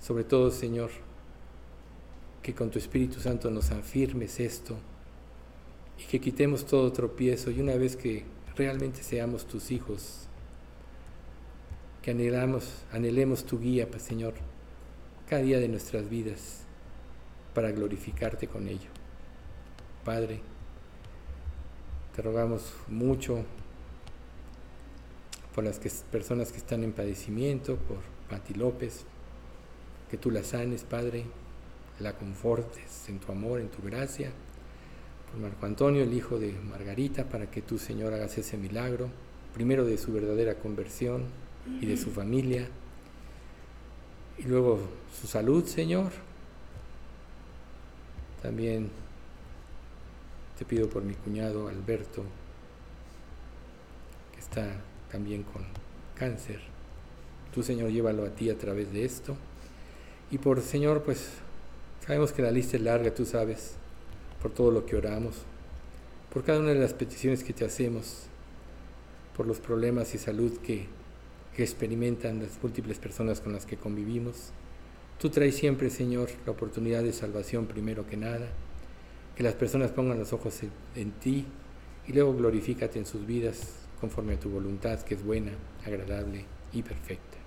Sobre 0.00 0.24
todo, 0.24 0.50
Señor, 0.50 0.90
que 2.42 2.54
con 2.54 2.70
tu 2.70 2.78
Espíritu 2.78 3.20
Santo 3.20 3.50
nos 3.50 3.70
afirmes 3.70 4.40
esto 4.40 4.76
y 5.98 6.04
que 6.04 6.20
quitemos 6.20 6.66
todo 6.66 6.92
tropiezo 6.92 7.50
y 7.50 7.60
una 7.60 7.74
vez 7.76 7.96
que 7.96 8.24
realmente 8.56 9.02
seamos 9.02 9.46
tus 9.46 9.70
hijos, 9.70 10.28
que 12.04 12.10
anhelamos, 12.10 12.84
anhelemos 12.92 13.46
tu 13.46 13.58
guía, 13.58 13.88
pues, 13.88 14.02
Señor, 14.02 14.34
cada 15.26 15.40
día 15.40 15.58
de 15.58 15.68
nuestras 15.68 16.10
vidas 16.10 16.60
para 17.54 17.72
glorificarte 17.72 18.46
con 18.46 18.68
ello. 18.68 18.90
Padre, 20.04 20.40
te 22.14 22.20
rogamos 22.20 22.74
mucho 22.88 23.42
por 25.54 25.64
las 25.64 25.78
personas 26.12 26.52
que 26.52 26.58
están 26.58 26.84
en 26.84 26.92
padecimiento, 26.92 27.76
por 27.76 28.00
Pati 28.28 28.52
López, 28.52 29.06
que 30.10 30.18
tú 30.18 30.30
la 30.30 30.44
sanes, 30.44 30.84
Padre, 30.84 31.24
la 32.00 32.18
confortes 32.18 33.08
en 33.08 33.18
tu 33.18 33.32
amor, 33.32 33.60
en 33.60 33.70
tu 33.70 33.82
gracia 33.82 34.30
Marco 35.40 35.64
Antonio, 35.64 36.02
el 36.02 36.12
hijo 36.12 36.38
de 36.38 36.52
Margarita, 36.52 37.24
para 37.24 37.50
que 37.50 37.62
tú, 37.62 37.78
Señor, 37.78 38.12
hagas 38.12 38.36
ese 38.36 38.58
milagro, 38.58 39.08
primero 39.54 39.86
de 39.86 39.96
su 39.96 40.12
verdadera 40.12 40.56
conversión 40.56 41.43
y 41.80 41.86
de 41.86 41.96
su 41.96 42.10
familia, 42.10 42.68
y 44.38 44.42
luego 44.42 44.80
su 45.20 45.26
salud, 45.26 45.64
Señor. 45.64 46.10
También 48.42 48.90
te 50.58 50.64
pido 50.64 50.88
por 50.88 51.02
mi 51.02 51.14
cuñado 51.14 51.68
Alberto, 51.68 52.22
que 54.32 54.40
está 54.40 54.80
también 55.10 55.42
con 55.42 55.64
cáncer. 56.14 56.60
Tú, 57.52 57.62
Señor, 57.62 57.90
llévalo 57.90 58.24
a 58.24 58.30
ti 58.30 58.50
a 58.50 58.58
través 58.58 58.92
de 58.92 59.04
esto. 59.04 59.36
Y 60.30 60.38
por 60.38 60.60
Señor, 60.60 61.02
pues 61.02 61.28
sabemos 62.04 62.32
que 62.32 62.42
la 62.42 62.50
lista 62.50 62.76
es 62.76 62.82
larga, 62.82 63.14
tú 63.14 63.24
sabes 63.24 63.76
por 64.42 64.52
todo 64.52 64.70
lo 64.70 64.84
que 64.84 64.96
oramos, 64.96 65.36
por 66.32 66.44
cada 66.44 66.58
una 66.58 66.70
de 66.70 66.80
las 66.80 66.92
peticiones 66.92 67.42
que 67.42 67.54
te 67.54 67.64
hacemos, 67.64 68.24
por 69.36 69.46
los 69.46 69.58
problemas 69.58 70.14
y 70.14 70.18
salud 70.18 70.58
que, 70.58 70.86
que 71.54 71.62
experimentan 71.62 72.40
las 72.40 72.62
múltiples 72.62 72.98
personas 72.98 73.40
con 73.40 73.52
las 73.52 73.64
que 73.64 73.76
convivimos. 73.76 74.52
Tú 75.18 75.30
traes 75.30 75.54
siempre, 75.54 75.88
Señor, 75.90 76.28
la 76.44 76.52
oportunidad 76.52 77.02
de 77.02 77.12
salvación 77.12 77.66
primero 77.66 78.06
que 78.06 78.16
nada, 78.16 78.48
que 79.36 79.42
las 79.42 79.54
personas 79.54 79.90
pongan 79.92 80.18
los 80.18 80.32
ojos 80.32 80.60
en, 80.96 81.12
ti 81.12 81.46
y 82.06 82.12
luego 82.12 82.34
glorifícate 82.34 82.98
en 82.98 83.06
sus 83.06 83.26
vidas 83.26 83.86
conforme 84.00 84.34
a 84.34 84.40
tu 84.40 84.50
voluntad, 84.50 85.00
que 85.02 85.14
es 85.14 85.24
buena, 85.24 85.52
agradable 85.86 86.44
y 86.72 86.82
perfecta. 86.82 87.38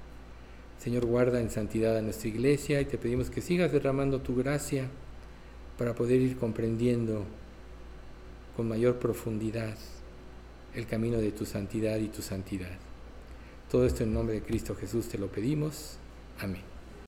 Señor, 0.80 1.06
guarda 1.06 1.42
en 1.42 1.50
santidad 1.50 1.98
a 1.98 2.02
nuestra 2.02 2.30
iglesia 2.30 2.80
y 2.80 2.86
te 2.86 2.98
pedimos 2.98 3.30
que 3.30 3.42
sigas 3.42 3.72
derramando 3.72 4.22
tu 4.22 4.36
gracia 4.36 4.88
para 5.78 5.94
poder 5.94 6.22
ir 6.22 6.38
comprendiendo 6.38 7.26
con 8.56 8.68
mayor 8.68 8.98
profundidad 8.98 9.78
el 10.74 10.88
camino 10.88 11.18
de 11.18 11.32
tu 11.32 11.46
santidad 11.46 11.98
y 11.98 12.08
tu 12.08 12.22
santidad. 12.22 12.87
Todo 13.70 13.86
esto 13.86 14.04
en 14.04 14.14
nombre 14.14 14.36
de 14.36 14.42
Cristo 14.44 14.76
Jesús 14.76 15.10
te 15.10 15.18
lo 15.18 15.28
pedimos. 15.28 15.98
Amén. 16.40 16.77